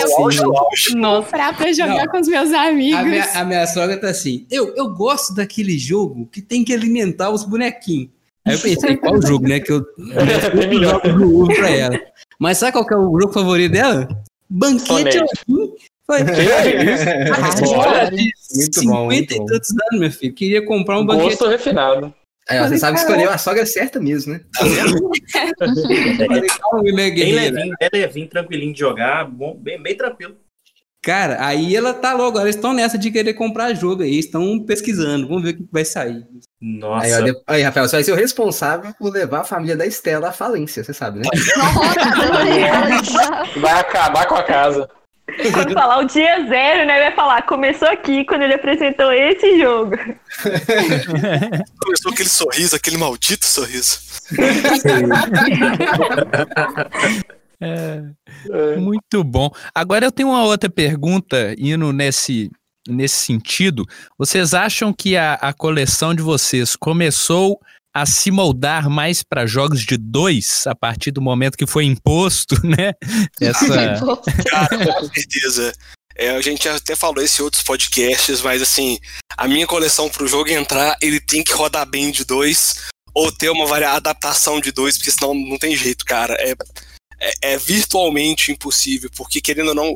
eu 0.00 0.08
vou 0.08 0.30
comprar 1.20 1.54
pra 1.56 1.72
jogar 1.72 2.06
Não. 2.06 2.10
com 2.10 2.20
os 2.20 2.28
meus 2.28 2.50
amigos. 2.52 3.00
A 3.00 3.02
minha, 3.04 3.24
a 3.34 3.44
minha 3.44 3.66
sogra 3.66 4.00
tá 4.00 4.08
assim. 4.08 4.46
Eu, 4.50 4.74
eu 4.76 4.88
gosto 4.94 5.34
daquele 5.34 5.76
jogo 5.78 6.26
que 6.32 6.40
tem 6.40 6.64
que 6.64 6.72
alimentar 6.72 7.28
os 7.30 7.44
bonequinhos. 7.44 8.08
Aí 8.46 8.54
eu 8.54 8.60
pensei, 8.60 8.96
qual 8.96 9.20
jogo, 9.20 9.46
né? 9.48 9.60
Que 9.60 9.72
eu 9.72 9.84
milhões. 10.70 11.02
jogo 11.04 11.18
do 11.18 11.40
ovo 11.42 11.54
pra 11.54 11.68
ela. 11.70 12.00
Mas 12.38 12.58
sabe 12.58 12.72
qual 12.72 12.86
que 12.86 12.94
é 12.94 12.96
o 12.96 13.18
jogo 13.20 13.32
favorito 13.32 13.72
dela? 13.72 14.08
Banquete 14.54 15.18
ao 15.18 15.26
fim. 15.44 15.72
Foi- 16.06 16.20
Olha, 17.76 18.10
Muito 18.10 18.80
50 18.80 18.82
bom, 18.86 19.04
muito 19.06 19.34
e 19.34 19.38
bom. 19.38 19.46
tantos 19.46 19.70
anos, 19.70 20.00
meu 20.00 20.10
filho. 20.10 20.34
Queria 20.34 20.64
comprar 20.64 20.98
um 21.00 21.06
banquete. 21.06 21.30
gosto 21.30 21.48
refinado. 21.48 22.14
Aí, 22.48 22.60
ó, 22.60 22.68
você 22.68 22.76
sabe 22.78 22.98
que 22.98 23.04
escolheu 23.04 23.30
a 23.30 23.38
sogra 23.38 23.64
certa 23.64 23.98
mesmo, 23.98 24.34
né? 24.34 24.40
Minha 26.82 26.94
Bem 26.94 27.32
levinho, 27.34 27.74
bem 27.80 27.88
levinho, 27.92 28.28
tranquilinho 28.28 28.72
de 28.74 28.80
jogar, 28.80 29.24
bom, 29.24 29.56
bem, 29.56 29.82
bem 29.82 29.96
tranquilo. 29.96 30.36
Cara, 31.04 31.36
aí 31.44 31.76
ela 31.76 31.92
tá 31.92 32.14
logo, 32.14 32.28
agora 32.28 32.44
eles 32.44 32.56
estão 32.56 32.72
nessa 32.72 32.96
de 32.96 33.10
querer 33.10 33.34
comprar 33.34 33.74
jogo 33.74 34.02
aí, 34.02 34.18
estão 34.18 34.58
pesquisando, 34.64 35.28
vamos 35.28 35.42
ver 35.42 35.50
o 35.50 35.56
que 35.58 35.68
vai 35.70 35.84
sair. 35.84 36.24
Nossa. 36.60 37.06
Aí, 37.06 37.30
ó, 37.30 37.34
aí, 37.46 37.62
Rafael, 37.62 37.86
você 37.86 37.96
vai 37.96 38.04
ser 38.04 38.12
o 38.12 38.16
responsável 38.16 38.94
por 38.98 39.12
levar 39.12 39.40
a 39.40 39.44
família 39.44 39.76
da 39.76 39.84
Estela 39.84 40.28
à 40.28 40.32
falência, 40.32 40.82
você 40.82 40.94
sabe, 40.94 41.18
né? 41.18 41.28
Vai 43.60 43.80
acabar 43.80 44.26
com 44.26 44.34
a 44.34 44.42
casa. 44.42 44.88
Quando 45.52 45.72
falar 45.72 45.98
o 45.98 46.04
dia 46.04 46.46
zero, 46.46 46.86
né? 46.86 47.00
Vai 47.00 47.12
falar, 47.14 47.42
começou 47.42 47.88
aqui 47.88 48.24
quando 48.24 48.42
ele 48.42 48.54
apresentou 48.54 49.10
esse 49.10 49.58
jogo. 49.58 49.96
Começou 51.82 52.12
aquele 52.12 52.28
sorriso, 52.28 52.76
aquele 52.76 52.98
maldito 52.98 53.46
sorriso. 53.46 54.00
Muito 58.78 59.22
bom. 59.24 59.50
Agora 59.74 60.04
eu 60.04 60.12
tenho 60.12 60.28
uma 60.30 60.44
outra 60.44 60.68
pergunta 60.68 61.54
indo 61.58 61.92
nesse, 61.92 62.50
nesse 62.88 63.16
sentido. 63.16 63.84
Vocês 64.18 64.54
acham 64.54 64.92
que 64.92 65.16
a, 65.16 65.34
a 65.34 65.52
coleção 65.52 66.14
de 66.14 66.22
vocês 66.22 66.76
começou 66.76 67.58
a 67.94 68.04
se 68.04 68.30
moldar 68.30 68.90
mais 68.90 69.22
para 69.22 69.46
jogos 69.46 69.82
de 69.82 69.96
dois 69.96 70.66
a 70.66 70.74
partir 70.74 71.12
do 71.12 71.22
momento 71.22 71.56
que 71.56 71.66
foi 71.66 71.84
imposto, 71.84 72.56
né? 72.66 72.92
Essa. 73.40 73.94
Cara, 74.50 75.00
com 75.00 75.04
certeza. 75.14 75.72
É, 76.16 76.30
a 76.30 76.40
gente 76.40 76.68
até 76.68 76.94
falou 76.94 77.22
isso 77.22 77.40
em 77.40 77.44
outros 77.44 77.62
podcasts, 77.62 78.40
mas 78.40 78.62
assim, 78.62 78.98
a 79.36 79.48
minha 79.48 79.66
coleção 79.66 80.08
pro 80.08 80.28
jogo 80.28 80.48
entrar, 80.50 80.96
ele 81.00 81.18
tem 81.18 81.42
que 81.42 81.52
rodar 81.52 81.84
bem 81.88 82.12
de 82.12 82.24
dois, 82.24 82.84
ou 83.12 83.32
ter 83.32 83.48
uma 83.50 83.66
varia- 83.66 83.92
adaptação 83.92 84.60
de 84.60 84.70
dois, 84.70 84.96
porque 84.96 85.10
senão 85.10 85.34
não 85.34 85.58
tem 85.58 85.74
jeito, 85.76 86.04
cara. 86.04 86.34
É, 86.38 86.54
é, 87.24 87.52
é 87.54 87.58
virtualmente 87.58 88.52
impossível, 88.52 89.10
porque 89.16 89.40
querendo 89.40 89.68
ou 89.68 89.74
não, 89.74 89.94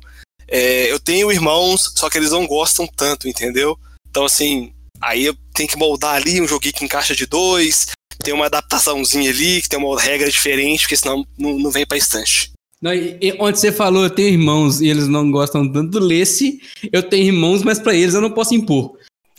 é, 0.49 0.91
eu 0.91 0.99
tenho 0.99 1.31
irmãos, 1.31 1.93
só 1.97 2.09
que 2.09 2.17
eles 2.19 2.31
não 2.33 2.47
gostam 2.47 2.87
tanto, 2.87 3.29
entendeu? 3.29 3.79
Então, 4.09 4.25
assim, 4.25 4.73
aí 5.01 5.25
eu 5.27 5.37
tenho 5.55 5.69
que 5.69 5.77
moldar 5.77 6.15
ali 6.17 6.41
um 6.41 6.49
joguinho 6.49 6.75
que 6.75 6.85
encaixa 6.85 7.15
de 7.15 7.27
dois, 7.27 7.89
tem 8.23 8.33
uma 8.35 8.47
adaptaçãozinha 8.47 9.31
ali, 9.31 9.61
que 9.63 9.69
tem 9.69 9.79
uma 9.79 10.01
regra 10.01 10.31
diferente, 10.31 10.81
porque 10.83 10.97
senão 10.97 11.25
não, 11.39 11.59
não 11.59 11.71
vem 11.71 11.87
pra 11.87 11.99
estante. 11.99 12.51
Não, 12.81 12.95
e- 12.95 13.19
e 13.21 13.37
onde 13.41 13.59
você 13.59 13.71
falou, 13.73 14.05
eu 14.05 14.11
tenho 14.11 14.29
irmãos 14.31 14.81
e 14.81 14.87
eles 14.89 15.07
não 15.09 15.31
gostam 15.31 15.71
tanto 15.71 15.91
do 15.91 15.99
Lesse, 16.01 16.61
eu 16.93 17.03
tenho 17.03 17.27
irmãos, 17.27 17.63
mas 17.63 17.79
pra 17.79 17.95
eles 17.95 18.15
eu 18.15 18.21
não 18.21 18.31
posso 18.31 18.55
impor. 18.55 18.97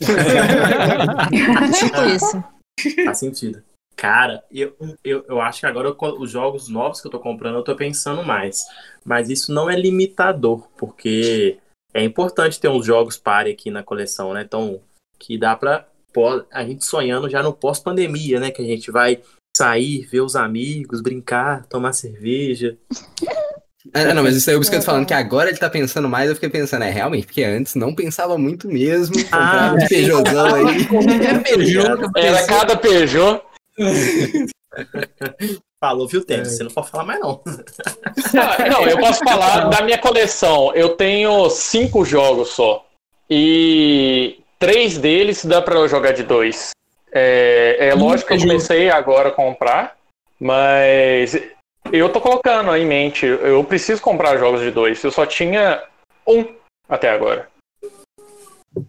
Tipo 1.78 2.02
isso. 2.14 2.44
Faz 3.04 3.18
sentido. 3.18 3.62
Cara, 3.96 4.42
eu, 4.50 4.74
eu, 5.04 5.24
eu 5.28 5.40
acho 5.40 5.60
que 5.60 5.66
agora 5.66 5.88
eu 5.88 5.96
os 6.18 6.30
jogos 6.30 6.68
novos 6.68 7.00
que 7.00 7.06
eu 7.06 7.10
tô 7.10 7.18
comprando, 7.18 7.56
eu 7.56 7.64
tô 7.64 7.76
pensando 7.76 8.24
mais. 8.24 8.64
Mas 9.04 9.28
isso 9.28 9.52
não 9.52 9.68
é 9.68 9.76
limitador, 9.76 10.66
porque 10.76 11.58
é 11.92 12.02
importante 12.02 12.58
ter 12.58 12.68
uns 12.68 12.86
jogos 12.86 13.18
pare 13.18 13.50
aqui 13.50 13.70
na 13.70 13.82
coleção, 13.82 14.32
né? 14.32 14.42
Então, 14.42 14.80
que 15.18 15.36
dá 15.36 15.54
pra 15.54 15.86
a 16.50 16.64
gente 16.64 16.84
sonhando 16.84 17.28
já 17.30 17.42
no 17.42 17.52
pós-pandemia, 17.52 18.40
né? 18.40 18.50
Que 18.50 18.62
a 18.62 18.64
gente 18.64 18.90
vai 18.90 19.20
sair, 19.56 20.06
ver 20.06 20.20
os 20.20 20.34
amigos, 20.34 21.00
brincar, 21.00 21.66
tomar 21.66 21.92
cerveja. 21.92 22.76
Ah, 23.92 24.12
não, 24.14 24.22
mas 24.22 24.36
isso 24.36 24.48
aí 24.50 24.56
o 24.56 24.60
Biscoito 24.60 24.84
falando 24.84 25.06
que 25.06 25.14
agora 25.14 25.50
ele 25.50 25.58
tá 25.58 25.68
pensando 25.68 26.08
mais, 26.08 26.28
eu 26.28 26.34
fiquei 26.34 26.48
pensando, 26.48 26.84
é 26.84 26.90
realmente, 26.90 27.26
porque 27.26 27.44
antes 27.44 27.74
não 27.74 27.94
pensava 27.94 28.38
muito 28.38 28.66
mesmo, 28.68 29.14
comprava 29.24 29.72
Ah, 29.72 29.74
um 29.78 29.88
Peugeotzão 29.88 30.54
aí. 30.54 30.88
Era 32.16 32.46
cada 32.46 32.76
Peugeot. 32.76 33.42
Falou, 35.82 36.06
viu, 36.06 36.24
Tênis? 36.24 36.56
Você 36.56 36.62
não 36.62 36.70
pode 36.70 36.90
falar 36.90 37.04
mais, 37.04 37.20
não. 37.20 37.42
Ah, 38.38 38.68
Não, 38.68 38.86
eu 38.86 38.98
posso 38.98 39.24
falar 39.24 39.68
da 39.70 39.82
minha 39.82 39.98
coleção. 39.98 40.74
Eu 40.74 40.90
tenho 40.90 41.48
cinco 41.48 42.04
jogos 42.04 42.50
só. 42.50 42.86
E 43.28 44.40
três 44.58 44.98
deles 44.98 45.44
dá 45.44 45.62
pra 45.62 45.76
eu 45.76 45.88
jogar 45.88 46.12
de 46.12 46.22
dois. 46.22 46.70
É, 47.12 47.88
é 47.88 47.94
lógico 47.94 48.28
que 48.28 48.34
eu 48.34 48.40
comecei 48.40 48.90
agora 48.90 49.30
a 49.30 49.32
comprar, 49.32 49.96
mas 50.38 51.34
eu 51.92 52.12
tô 52.12 52.20
colocando 52.20 52.74
em 52.76 52.86
mente, 52.86 53.26
eu 53.26 53.64
preciso 53.64 54.00
comprar 54.02 54.36
jogos 54.36 54.60
de 54.60 54.70
dois. 54.70 55.02
Eu 55.02 55.10
só 55.10 55.26
tinha 55.26 55.82
um 56.26 56.44
até 56.88 57.10
agora. 57.10 57.48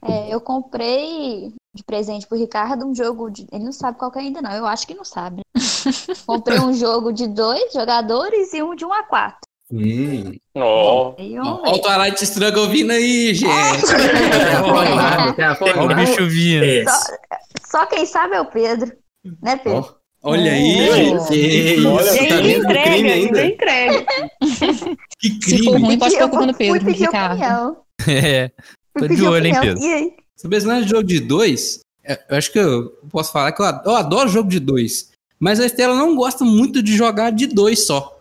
É, 0.03 0.33
eu 0.33 0.39
comprei 0.41 1.53
de 1.73 1.83
presente 1.83 2.27
pro 2.27 2.37
Ricardo 2.37 2.85
um 2.85 2.93
jogo 2.93 3.29
de. 3.29 3.47
Ele 3.51 3.63
não 3.65 3.71
sabe 3.71 3.97
qual 3.97 4.11
que 4.11 4.19
é 4.19 4.21
ainda, 4.23 4.41
não. 4.41 4.51
Eu 4.51 4.65
acho 4.65 4.85
que 4.85 4.93
não 4.93 5.05
sabe. 5.05 5.37
né? 5.37 5.43
comprei 6.27 6.59
um 6.59 6.73
jogo 6.73 7.11
de 7.13 7.27
dois 7.27 7.71
jogadores 7.73 8.53
e 8.53 8.61
um 8.61 8.75
de 8.75 8.85
um 8.85 8.93
a 8.93 9.03
quatro. 9.03 9.39
Hum. 9.73 10.33
Um 10.53 10.59
Olha 10.61 11.71
o 11.73 11.79
Twilight 11.81 12.21
Struggle 12.25 12.67
vindo 12.67 12.91
aí, 12.91 13.33
gente. 13.33 13.49
Olha 15.61 15.85
o 15.85 15.95
bicho 15.95 16.27
vindo. 16.27 16.63
É. 16.65 16.83
só, 16.85 16.99
só 17.69 17.85
quem 17.85 18.05
sabe 18.05 18.35
é 18.35 18.41
o 18.41 18.45
Pedro. 18.45 18.91
Né, 19.41 19.55
Pedro? 19.55 19.95
Olha 20.23 20.51
aí, 20.51 20.89
Oh. 20.89 20.93
gente. 20.93 21.35
Isso, 21.35 21.89
Ninguém 21.89 22.27
tá 22.29 22.35
dentro 22.41 22.61
do 22.61 22.65
entrega, 22.69 22.91
crime 22.91 23.11
ainda? 23.11 23.45
entrega. 23.45 24.05
Que 25.19 25.29
Se 25.41 25.63
for 25.63 25.71
crime. 25.73 25.87
ruim, 25.87 25.97
pode 25.99 26.13
Eu 26.15 26.17
ficar 26.19 26.29
culpa 26.29 26.45
no 26.45 26.53
fui 26.53 26.71
Pedro, 26.73 26.91
Ricardo. 26.91 27.31
opinião. 27.33 27.77
É. 28.07 28.51
Tô 28.99 29.07
de 29.07 29.25
olho, 29.25 29.45
hein. 29.47 29.55
Pedro? 29.61 29.79
E 29.81 29.93
aí? 29.93 30.13
Sobre 30.41 30.57
esse 30.57 30.65
lance 30.65 30.85
de 30.85 30.89
jogo 30.89 31.03
de 31.03 31.19
dois, 31.19 31.81
é, 32.03 32.19
eu 32.27 32.35
acho 32.35 32.51
que 32.51 32.57
eu 32.57 32.89
posso 33.11 33.31
falar 33.31 33.51
que 33.51 33.61
eu 33.61 33.65
adoro, 33.65 33.89
eu 33.89 33.95
adoro 33.95 34.29
jogo 34.29 34.49
de 34.49 34.59
dois. 34.59 35.11
Mas 35.39 35.59
a 35.59 35.67
Estela 35.67 35.95
não 35.95 36.15
gosta 36.15 36.43
muito 36.43 36.81
de 36.81 36.97
jogar 36.97 37.29
de 37.29 37.45
dois 37.45 37.85
só. 37.85 38.19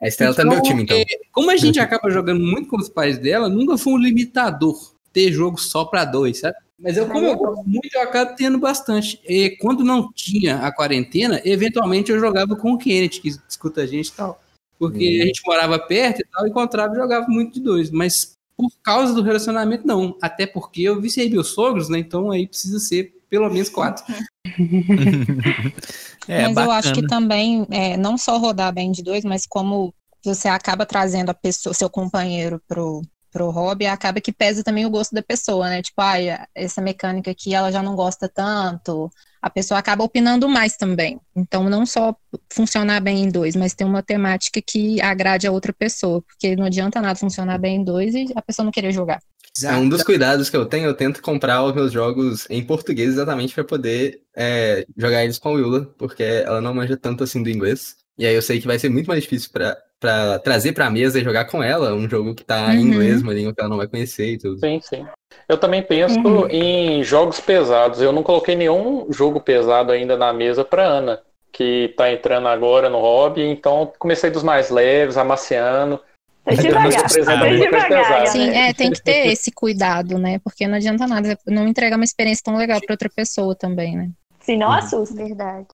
A 0.00 0.08
Estela 0.08 0.34
tá 0.34 0.44
no 0.44 0.52
meu 0.52 0.62
time, 0.62 0.82
então. 0.82 0.96
é, 0.96 1.04
como 1.32 1.50
a 1.50 1.56
gente 1.56 1.78
acaba 1.78 2.10
jogando 2.10 2.40
muito 2.40 2.68
com 2.68 2.76
os 2.76 2.88
pais 2.88 3.18
dela, 3.18 3.50
nunca 3.50 3.76
foi 3.76 3.92
um 3.94 3.98
limitador 3.98 4.94
ter 5.12 5.30
jogo 5.30 5.58
só 5.58 5.84
pra 5.84 6.06
dois, 6.06 6.40
sabe? 6.40 6.56
Mas 6.78 6.96
eu, 6.96 7.06
como 7.06 7.26
eu 7.26 7.36
gosto 7.36 7.64
muito, 7.66 7.94
eu 7.94 8.02
acabo 8.02 8.34
tendo 8.34 8.58
bastante. 8.58 9.20
E 9.26 9.56
quando 9.58 9.84
não 9.84 10.10
tinha 10.12 10.56
a 10.58 10.72
quarentena, 10.72 11.40
eventualmente 11.44 12.12
eu 12.12 12.18
jogava 12.18 12.56
com 12.56 12.72
o 12.72 12.78
Kenneth, 12.78 13.20
que 13.20 13.28
escuta 13.48 13.82
a 13.82 13.86
gente 13.86 14.08
e 14.08 14.12
tal. 14.12 14.40
Porque 14.78 15.20
a 15.22 15.26
gente 15.26 15.42
morava 15.46 15.78
perto 15.78 16.20
e 16.20 16.26
tal, 16.26 16.46
encontrava 16.46 16.94
e 16.94 16.98
jogava 16.98 17.26
muito 17.28 17.54
de 17.54 17.60
dois. 17.60 17.90
Mas 17.90 18.35
por 18.56 18.70
causa 18.82 19.12
do 19.12 19.22
relacionamento, 19.22 19.86
não. 19.86 20.16
Até 20.22 20.46
porque 20.46 20.82
eu 20.82 21.00
viciei 21.00 21.28
meus 21.28 21.48
sogros, 21.48 21.88
né? 21.88 21.98
Então 21.98 22.30
aí 22.30 22.46
precisa 22.46 22.78
ser 22.78 23.14
pelo 23.28 23.50
menos 23.50 23.68
quatro. 23.68 24.04
É, 26.28 26.48
mas 26.48 26.56
eu 26.56 26.72
acho 26.72 26.92
que 26.92 27.02
bacana. 27.02 27.20
também, 27.20 27.64
é, 27.70 27.96
não 27.96 28.18
só 28.18 28.36
rodar 28.36 28.74
bem 28.74 28.90
de 28.90 29.00
dois, 29.00 29.24
mas 29.24 29.46
como 29.46 29.94
você 30.24 30.48
acaba 30.48 30.84
trazendo 30.84 31.30
a 31.30 31.34
pessoa, 31.34 31.72
seu 31.72 31.88
companheiro 31.88 32.60
pro, 32.66 33.00
pro 33.30 33.50
hobby, 33.50 33.86
acaba 33.86 34.20
que 34.20 34.32
pesa 34.32 34.64
também 34.64 34.84
o 34.84 34.90
gosto 34.90 35.14
da 35.14 35.22
pessoa, 35.22 35.68
né? 35.68 35.82
Tipo, 35.82 36.00
ah, 36.02 36.14
essa 36.52 36.80
mecânica 36.82 37.30
aqui 37.30 37.54
ela 37.54 37.70
já 37.70 37.80
não 37.80 37.94
gosta 37.94 38.28
tanto. 38.28 39.08
A 39.40 39.50
pessoa 39.50 39.78
acaba 39.78 40.04
opinando 40.04 40.48
mais 40.48 40.76
também. 40.76 41.20
Então, 41.34 41.68
não 41.68 41.86
só 41.86 42.14
funcionar 42.52 43.00
bem 43.00 43.24
em 43.24 43.28
dois, 43.28 43.54
mas 43.54 43.74
ter 43.74 43.84
uma 43.84 44.02
temática 44.02 44.60
que 44.64 45.00
agrade 45.00 45.46
a 45.46 45.52
outra 45.52 45.72
pessoa. 45.72 46.22
Porque 46.22 46.56
não 46.56 46.64
adianta 46.64 47.00
nada 47.00 47.14
funcionar 47.14 47.58
bem 47.58 47.76
em 47.76 47.84
dois 47.84 48.14
e 48.14 48.26
a 48.34 48.42
pessoa 48.42 48.64
não 48.64 48.72
querer 48.72 48.92
jogar. 48.92 49.20
É 49.64 49.72
um 49.72 49.88
dos 49.88 50.02
cuidados 50.02 50.50
que 50.50 50.56
eu 50.56 50.66
tenho, 50.66 50.86
eu 50.86 50.94
tento 50.94 51.22
comprar 51.22 51.64
os 51.64 51.74
meus 51.74 51.90
jogos 51.90 52.46
em 52.50 52.62
português 52.62 53.10
exatamente 53.10 53.54
para 53.54 53.64
poder 53.64 54.20
é, 54.36 54.86
jogar 54.96 55.24
eles 55.24 55.38
com 55.38 55.48
a 55.48 55.52
Willa, 55.52 55.86
porque 55.96 56.22
ela 56.22 56.60
não 56.60 56.74
manja 56.74 56.96
tanto 56.96 57.24
assim 57.24 57.42
do 57.42 57.48
inglês. 57.48 57.96
E 58.18 58.26
aí 58.26 58.34
eu 58.34 58.42
sei 58.42 58.60
que 58.60 58.66
vai 58.66 58.78
ser 58.78 58.88
muito 58.88 59.06
mais 59.06 59.22
difícil 59.22 59.50
para 59.52 59.76
para 59.98 60.38
trazer 60.38 60.72
para 60.72 60.86
a 60.86 60.90
mesa 60.90 61.18
e 61.18 61.24
jogar 61.24 61.46
com 61.46 61.62
ela, 61.62 61.94
um 61.94 62.06
jogo 62.08 62.34
que 62.34 62.44
tá 62.44 62.74
em 62.74 62.80
Uhum. 62.80 62.86
inglês, 62.88 63.22
uma 63.22 63.32
língua 63.32 63.54
que 63.54 63.60
ela 63.60 63.70
não 63.70 63.78
vai 63.78 63.86
conhecer 63.88 64.32
e 64.32 64.38
tudo. 64.38 64.60
Sim, 64.60 64.78
sim. 64.82 65.06
Eu 65.48 65.56
também 65.56 65.82
penso 65.82 66.20
Uhum. 66.20 66.46
em 66.50 67.02
jogos 67.02 67.40
pesados. 67.40 68.02
Eu 68.02 68.12
não 68.12 68.22
coloquei 68.22 68.54
nenhum 68.54 69.10
jogo 69.10 69.40
pesado 69.40 69.90
ainda 69.90 70.14
na 70.14 70.34
mesa 70.34 70.62
para 70.62 70.84
Ana, 70.84 71.22
que 71.50 71.94
tá 71.96 72.12
entrando 72.12 72.46
agora 72.46 72.90
no 72.90 72.98
hobby, 73.00 73.40
então 73.42 73.90
comecei 73.98 74.30
dos 74.30 74.42
mais 74.42 74.68
leves, 74.68 75.16
amaciando. 75.16 75.98
Devagar, 76.46 77.08
coisa 77.08 77.36
devagar, 77.36 77.88
pesada. 77.88 78.26
Sim, 78.26 78.50
é, 78.50 78.72
tem 78.74 78.90
que 78.92 79.02
ter 79.02 79.28
esse 79.28 79.50
cuidado, 79.50 80.18
né? 80.18 80.38
Porque 80.44 80.66
não 80.68 80.76
adianta 80.76 81.06
nada, 81.06 81.38
não 81.46 81.66
entregar 81.66 81.96
uma 81.96 82.04
experiência 82.04 82.42
tão 82.44 82.56
legal 82.56 82.80
para 82.82 82.92
outra 82.92 83.08
pessoa 83.08 83.54
também, 83.54 83.96
né? 83.96 84.10
Se 84.40 84.56
não 84.56 84.70
assusta. 84.70 85.14
Verdade. 85.16 85.66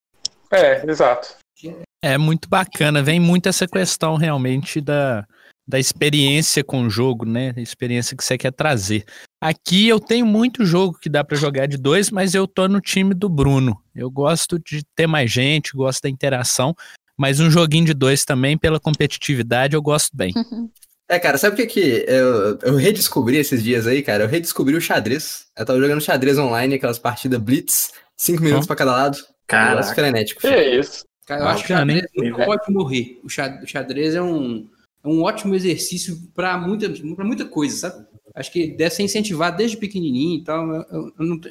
É, 0.51 0.89
exato. 0.89 1.42
É 2.03 2.19
muito 2.19 2.49
bacana, 2.49 3.01
vem 3.01 3.21
muito 3.21 3.49
essa 3.49 3.67
questão 3.67 4.17
realmente 4.17 4.81
da, 4.81 5.25
da 5.67 5.79
experiência 5.79 6.65
com 6.65 6.83
o 6.83 6.91
jogo, 6.91 7.25
né? 7.25 7.55
A 7.57 7.61
experiência 7.61 8.17
que 8.17 8.25
você 8.25 8.37
quer 8.37 8.53
trazer. 8.53 9.05
Aqui 9.41 9.87
eu 9.87 10.01
tenho 10.01 10.27
muito 10.27 10.65
jogo 10.65 10.99
que 11.01 11.09
dá 11.09 11.23
pra 11.23 11.37
jogar 11.37 11.67
de 11.67 11.77
dois, 11.77 12.11
mas 12.11 12.35
eu 12.35 12.47
tô 12.47 12.67
no 12.67 12.81
time 12.81 13.15
do 13.15 13.29
Bruno. 13.29 13.81
Eu 13.95 14.11
gosto 14.11 14.59
de 14.59 14.83
ter 14.97 15.07
mais 15.07 15.31
gente, 15.31 15.77
gosto 15.77 16.03
da 16.03 16.09
interação, 16.09 16.75
mas 17.17 17.39
um 17.39 17.51
joguinho 17.51 17.87
de 17.87 17.95
dois 17.95 18.25
também, 18.25 18.59
pela 18.59 18.81
competitividade, 18.81 19.75
eu 19.75 19.83
gosto 19.83 20.11
bem. 20.15 20.33
É, 21.09 21.19
cara, 21.19 21.37
sabe 21.37 21.53
o 21.53 21.57
que 21.57 21.67
que 21.67 22.05
eu, 22.09 22.59
eu 22.63 22.75
redescobri 22.75 23.37
esses 23.37 23.63
dias 23.63 23.87
aí, 23.87 24.03
cara? 24.03 24.25
Eu 24.25 24.29
redescobri 24.29 24.75
o 24.75 24.81
xadrez. 24.81 25.45
Eu 25.55 25.67
tava 25.67 25.79
jogando 25.79 26.01
xadrez 26.01 26.39
online, 26.39 26.77
aquelas 26.77 26.99
partidas 26.99 27.39
blitz, 27.39 27.93
cinco 28.17 28.43
minutos 28.43 28.67
pra 28.67 28.77
cada 28.77 28.93
lado. 28.93 29.19
Negócio 29.53 29.95
frenético. 29.95 30.41
Que 30.41 30.79
isso? 30.79 31.05
Cara, 31.39 31.45
eu 31.45 31.49
acho 31.49 31.65
que 31.67 31.73
o 31.73 31.77
xadrez 31.77 32.05
nunca 32.17 32.45
pode 32.47 32.73
morrer. 32.73 33.21
O 33.25 33.29
xa- 33.29 33.61
o 33.63 33.67
xadrez 33.67 34.15
é 34.15 34.23
um, 34.23 34.69
é 35.05 35.09
um 35.09 35.23
ótimo 35.23 35.55
exercício 35.55 36.17
para 36.35 36.57
muita, 36.59 36.89
pra 37.15 37.25
muita 37.25 37.45
coisa, 37.45 37.77
sabe? 37.77 38.07
Acho 38.35 38.51
que 38.53 38.69
deve 38.77 38.95
ser 38.95 39.03
incentivado 39.03 39.57
desde 39.57 39.77
pequenininho 39.77 40.41
e 40.41 40.45
tal. 40.45 40.67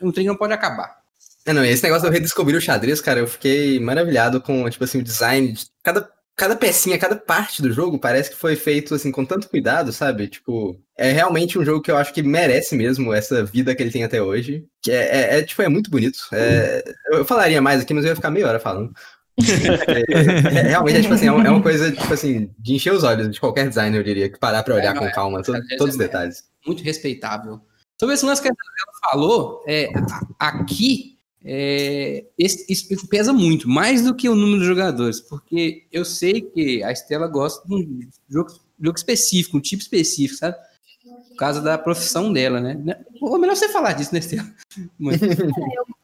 Um 0.01 0.11
trem 0.11 0.25
não 0.27 0.35
pode 0.35 0.53
acabar. 0.53 0.99
É, 1.45 1.53
não, 1.53 1.65
esse 1.65 1.83
negócio 1.83 2.03
de 2.03 2.07
eu 2.09 2.13
redescobrir 2.13 2.55
o 2.57 2.61
xadrez, 2.61 3.01
cara, 3.01 3.19
eu 3.19 3.27
fiquei 3.27 3.79
maravilhado 3.79 4.39
com, 4.41 4.69
tipo 4.69 4.83
assim, 4.83 4.99
o 4.99 5.03
design 5.03 5.51
de 5.53 5.65
cada, 5.83 6.07
cada 6.35 6.55
pecinha, 6.55 6.99
cada 6.99 7.15
parte 7.15 7.61
do 7.63 7.71
jogo 7.71 7.97
parece 7.99 8.29
que 8.29 8.35
foi 8.35 8.55
feito, 8.55 8.93
assim, 8.93 9.11
com 9.11 9.25
tanto 9.25 9.49
cuidado, 9.49 9.91
sabe? 9.91 10.27
Tipo, 10.27 10.79
é 10.95 11.11
realmente 11.11 11.57
um 11.57 11.65
jogo 11.65 11.81
que 11.81 11.89
eu 11.89 11.97
acho 11.97 12.13
que 12.13 12.21
merece 12.21 12.75
mesmo 12.75 13.11
essa 13.11 13.43
vida 13.43 13.73
que 13.75 13.81
ele 13.81 13.91
tem 13.91 14.03
até 14.03 14.21
hoje. 14.21 14.65
Que 14.83 14.91
é, 14.91 14.95
é- 15.35 15.39
é, 15.39 15.43
tipo, 15.43 15.61
é 15.63 15.67
muito 15.69 15.89
bonito. 15.89 16.19
É, 16.31 16.83
eu, 17.11 17.19
eu 17.19 17.25
falaria 17.25 17.61
mais 17.61 17.81
aqui, 17.81 17.93
mas 17.93 18.05
eu 18.05 18.09
ia 18.11 18.15
ficar 18.15 18.29
meia 18.29 18.47
hora 18.47 18.59
falando. 18.59 18.91
É, 19.39 20.59
é, 20.59 20.61
realmente, 20.69 20.97
é, 20.97 21.01
tipo 21.01 21.13
assim, 21.13 21.27
é 21.27 21.31
uma, 21.31 21.45
é 21.47 21.49
uma 21.49 21.61
coisa, 21.61 21.91
tipo 21.91 22.13
assim, 22.13 22.49
de 22.59 22.75
encher 22.75 22.93
os 22.93 23.03
olhos 23.03 23.29
de 23.31 23.39
qualquer 23.39 23.67
designer, 23.69 23.97
eu 23.99 24.03
diria, 24.03 24.29
que 24.29 24.37
parar 24.37 24.63
pra 24.63 24.75
olhar 24.75 24.95
É, 24.95 24.99
com 24.99 25.05
não, 25.05 25.11
calma 25.11 25.41
to- 25.41 25.53
xadrez 25.53 25.77
todos 25.77 25.95
os 25.95 25.99
é- 26.01 26.03
detalhes. 26.03 26.43
Muito 26.65 26.83
respeitável. 26.83 27.59
Sobre 27.99 28.15
esse 28.15 28.25
lance 28.25 28.41
que 28.41 28.47
ela 28.47 28.57
falou, 29.11 29.63
é, 29.67 29.89
a- 30.39 30.47
aqui 30.49 31.17
é, 31.43 32.23
esse- 32.37 32.65
isso 32.71 33.07
pesa 33.07 33.33
muito, 33.33 33.67
mais 33.67 34.03
do 34.03 34.13
que 34.13 34.29
o 34.29 34.35
número 34.35 34.59
de 34.61 34.67
jogadores, 34.67 35.19
porque 35.21 35.85
eu 35.91 36.05
sei 36.05 36.41
que 36.41 36.83
a 36.83 36.91
Estela 36.91 37.27
gosta 37.27 37.67
de 37.67 37.73
um 37.73 37.99
jogo, 38.29 38.51
jogo 38.79 38.97
específico, 38.97 39.57
um 39.57 39.61
tipo 39.61 39.81
específico, 39.81 40.37
sabe? 40.39 40.55
Por 41.29 41.35
causa 41.37 41.59
da 41.61 41.79
profissão 41.79 42.31
dela, 42.31 42.59
né? 42.59 42.77
Ou 43.19 43.39
melhor 43.39 43.55
você 43.55 43.69
falar 43.69 43.93
disso, 43.93 44.13
né, 44.13 44.19
Estela? 44.19 44.47
Mas- 44.99 45.19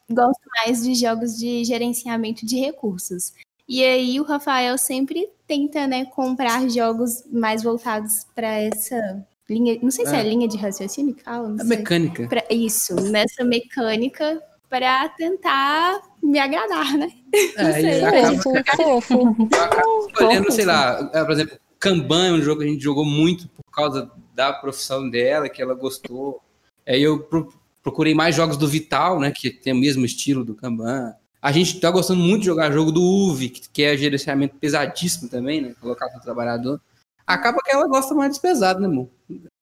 gosto 0.09 0.41
mais 0.63 0.83
de 0.83 0.95
jogos 0.95 1.37
de 1.37 1.63
gerenciamento 1.63 2.45
de 2.45 2.57
recursos. 2.59 3.33
E 3.67 3.83
aí 3.83 4.19
o 4.19 4.23
Rafael 4.23 4.77
sempre 4.77 5.27
tenta, 5.45 5.85
né, 5.87 6.05
comprar 6.05 6.69
jogos 6.69 7.23
mais 7.31 7.61
voltados 7.63 8.25
para 8.33 8.47
essa 8.47 9.25
linha, 9.49 9.77
não 9.81 9.91
sei 9.91 10.05
se 10.05 10.15
é, 10.15 10.19
É. 10.19 10.23
linha 10.23 10.47
de 10.47 10.57
raciocínio 10.57 11.13
que 11.13 11.23
fala, 11.23 11.49
não 11.49 11.55
A 11.55 11.65
sei. 11.65 11.77
mecânica. 11.77 12.27
Pra- 12.27 12.45
isso, 12.49 12.95
nessa 12.95 13.43
mecânica 13.43 14.41
para 14.69 15.07
tentar 15.09 16.01
me 16.21 16.39
agradar, 16.39 16.93
né? 16.97 17.09
Não 17.57 17.67
É, 17.67 17.73
sei. 17.81 18.03
acaba- 18.03 18.63
Fofo. 18.75 19.13
Eu 19.13 19.63
acabo 19.63 20.07
escolhendo, 20.07 20.51
sei 20.51 20.65
lá, 20.65 21.09
é, 21.13 21.23
por 21.23 21.31
exemplo, 21.31 21.57
Kanban 21.79 22.27
é 22.27 22.31
um 22.33 22.41
jogo 22.41 22.61
que 22.61 22.67
a 22.67 22.69
gente 22.71 22.83
jogou 22.83 23.05
muito 23.05 23.47
por 23.49 23.71
causa 23.71 24.09
da 24.33 24.51
profissão 24.53 25.09
dela, 25.09 25.47
que 25.49 25.61
ela 25.61 25.73
gostou. 25.73 26.41
Aí 26.85 27.01
eu 27.03 27.19
pro- 27.23 27.53
procurei 27.87 28.13
mais 28.13 28.35
jogos 28.35 28.57
do 28.57 28.67
Vital, 28.67 29.17
né, 29.17 29.31
que 29.31 29.49
tem 29.49 29.71
o 29.71 29.77
mesmo 29.77 30.05
estilo 30.05 30.43
do 30.43 30.53
Kanban. 30.53 31.13
A 31.41 31.53
gente 31.53 31.79
tá 31.79 31.89
gostando 31.89 32.21
muito 32.21 32.41
de 32.41 32.47
jogar 32.47 32.69
jogo 32.69 32.91
do 32.91 33.01
UV, 33.01 33.47
que, 33.71 33.81
é 33.83 33.95
gerenciamento 33.95 34.55
pesadíssimo 34.57 35.29
também, 35.29 35.61
né, 35.61 35.73
colocar 35.79 36.09
para 36.09 36.17
o 36.19 36.21
trabalhador. 36.21 36.81
Acaba 37.25 37.59
que 37.63 37.71
ela 37.71 37.87
gosta 37.87 38.13
mais 38.13 38.31
dos 38.31 38.39
pesados, 38.39 38.81
né, 38.81 38.87
amor? 38.89 39.09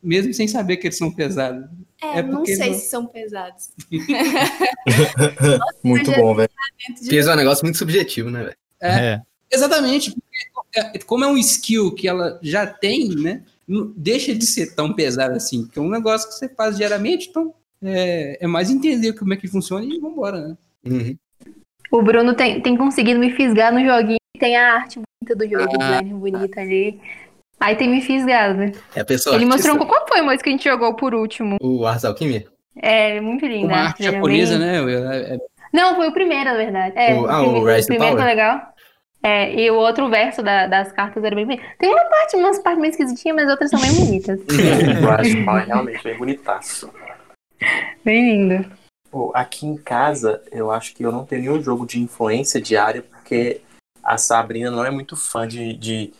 Mesmo 0.01 0.33
sem 0.33 0.47
saber 0.47 0.77
que 0.77 0.87
eles 0.87 0.97
são 0.97 1.11
pesados. 1.11 1.65
É, 2.01 2.19
É 2.19 2.23
não 2.23 2.37
porque 2.37 2.55
sei 2.55 2.71
não- 2.71 2.79
se 2.79 2.89
são 2.89 3.05
pesados. 3.05 3.69
Muito 5.83 6.11
bom, 6.13 6.33
velho. 6.35 6.49
Peso 7.07 7.29
é 7.29 7.33
um 7.33 7.37
negócio 7.37 7.63
muito 7.63 7.77
subjetivo, 7.77 8.29
né, 8.29 8.43
velho? 8.43 8.55
É. 8.81 9.21
Exatamente, 9.51 10.11
porque 10.53 10.79
é, 10.79 10.99
como 10.99 11.23
é 11.23 11.27
um 11.27 11.37
skill 11.37 11.91
que 11.93 12.07
ela 12.07 12.39
já 12.41 12.65
tem, 12.65 13.09
né? 13.15 13.43
não- 13.67 13.91
Deixa 13.95 14.33
de 14.33 14.45
ser 14.45 14.73
tão 14.75 14.93
pesado 14.93 15.35
assim, 15.35 15.63
porque 15.65 15.79
é 15.79 15.81
um 15.81 15.89
negócio 15.89 16.27
que 16.27 16.33
você 16.35 16.49
faz 16.49 16.75
diariamente, 16.77 17.29
então 17.29 17.53
é, 17.83 18.37
é 18.43 18.47
mais 18.47 18.69
entender 18.69 19.13
como 19.13 19.33
é 19.33 19.37
que 19.37 19.47
funciona 19.47 19.85
e 19.85 19.99
vambora, 19.99 20.39
né? 20.39 20.57
Uhum. 20.85 21.17
O 21.91 22.01
Bruno 22.01 22.33
tem, 22.33 22.61
tem 22.61 22.75
conseguido 22.75 23.19
me 23.19 23.31
fisgar 23.31 23.71
no 23.73 23.83
joguinho. 23.83 24.17
Tem 24.39 24.55
a 24.57 24.73
arte 24.75 24.99
bonita 24.99 25.35
do 25.35 25.49
jogo, 25.49 25.71
o 25.71 25.81
Ah. 25.81 25.87
design 26.01 26.13
bonito 26.13 26.59
ali. 26.59 26.99
Aí 27.59 27.75
tem 27.75 27.89
me 27.89 28.01
fisgado. 28.01 28.57
né? 28.57 28.71
É 28.95 28.99
a 29.01 29.05
pessoa 29.05 29.35
Ele 29.35 29.45
artista, 29.45 29.69
mostrou 29.69 29.85
um- 29.85 29.89
qual 29.89 30.05
foi 30.07 30.21
o 30.21 30.25
moço 30.25 30.43
que 30.43 30.49
a 30.49 30.51
gente 30.51 30.63
jogou 30.67 30.93
por 30.95 31.13
último. 31.15 31.57
o 31.61 31.85
Ars 31.85 32.03
Alquimia. 32.03 32.45
É, 32.77 33.21
muito 33.21 33.45
lindo. 33.45 33.67
Uma 33.67 33.77
a 33.77 33.83
arte 33.87 34.03
japonesa, 34.03 34.57
né? 34.59 34.77
É- 34.77 35.35
é- 35.35 35.39
Não, 35.71 35.95
foi 35.95 36.09
o 36.09 36.11
primeiro, 36.11 36.45
na 36.45 36.53
verdade. 36.57 36.93
É, 36.97 37.13
O- 37.13 37.21
o, 37.21 37.27
ah, 37.27 37.41
o 37.43 37.61
o 37.61 37.65
Rise 37.65 37.81
to 37.83 37.87
primeiro 37.87 38.15
Power? 38.17 38.17
foi 38.17 38.25
legal. 38.35 38.61
É, 39.23 39.55
e 39.59 39.71
o 39.71 39.75
outro 39.75 40.09
verso 40.09 40.43
da- 40.43 40.67
das 40.67 40.91
cartas 40.91 41.23
era 41.23 41.33
bem 41.35 41.45
bonito. 41.45 41.63
Tem 41.79 41.89
uma 41.89 42.03
parte, 42.05 42.35
umas 42.35 42.59
partes 42.59 42.81
meio 42.81 42.91
esquisitinhas, 42.91 43.35
mas 43.37 43.49
outras 43.49 43.69
são 43.71 43.79
bem 43.79 43.93
bonitas. 43.93 44.39
Eu 45.03 45.11
acho 45.11 45.31
que 45.31 45.37
é 45.49 45.63
realmente 45.65 46.03
bem 46.03 46.17
bonitaço. 46.17 46.91
Bem 48.03 48.47
lindo. 48.47 48.71
Pô, 49.09 49.31
aqui 49.33 49.65
em 49.65 49.77
casa, 49.77 50.43
eu 50.51 50.71
acho 50.71 50.93
que 50.93 51.03
eu 51.03 51.11
não 51.11 51.25
tenho 51.25 51.41
nenhum 51.41 51.63
jogo 51.63 51.85
de 51.85 51.99
influência 51.99 52.61
diária, 52.61 53.01
porque 53.01 53.61
a 54.03 54.17
Sabrina 54.17 54.69
não 54.69 54.83
é 54.85 54.91
muito 54.91 55.15
fã 55.15 55.47
de, 55.47 55.73
de, 55.73 56.13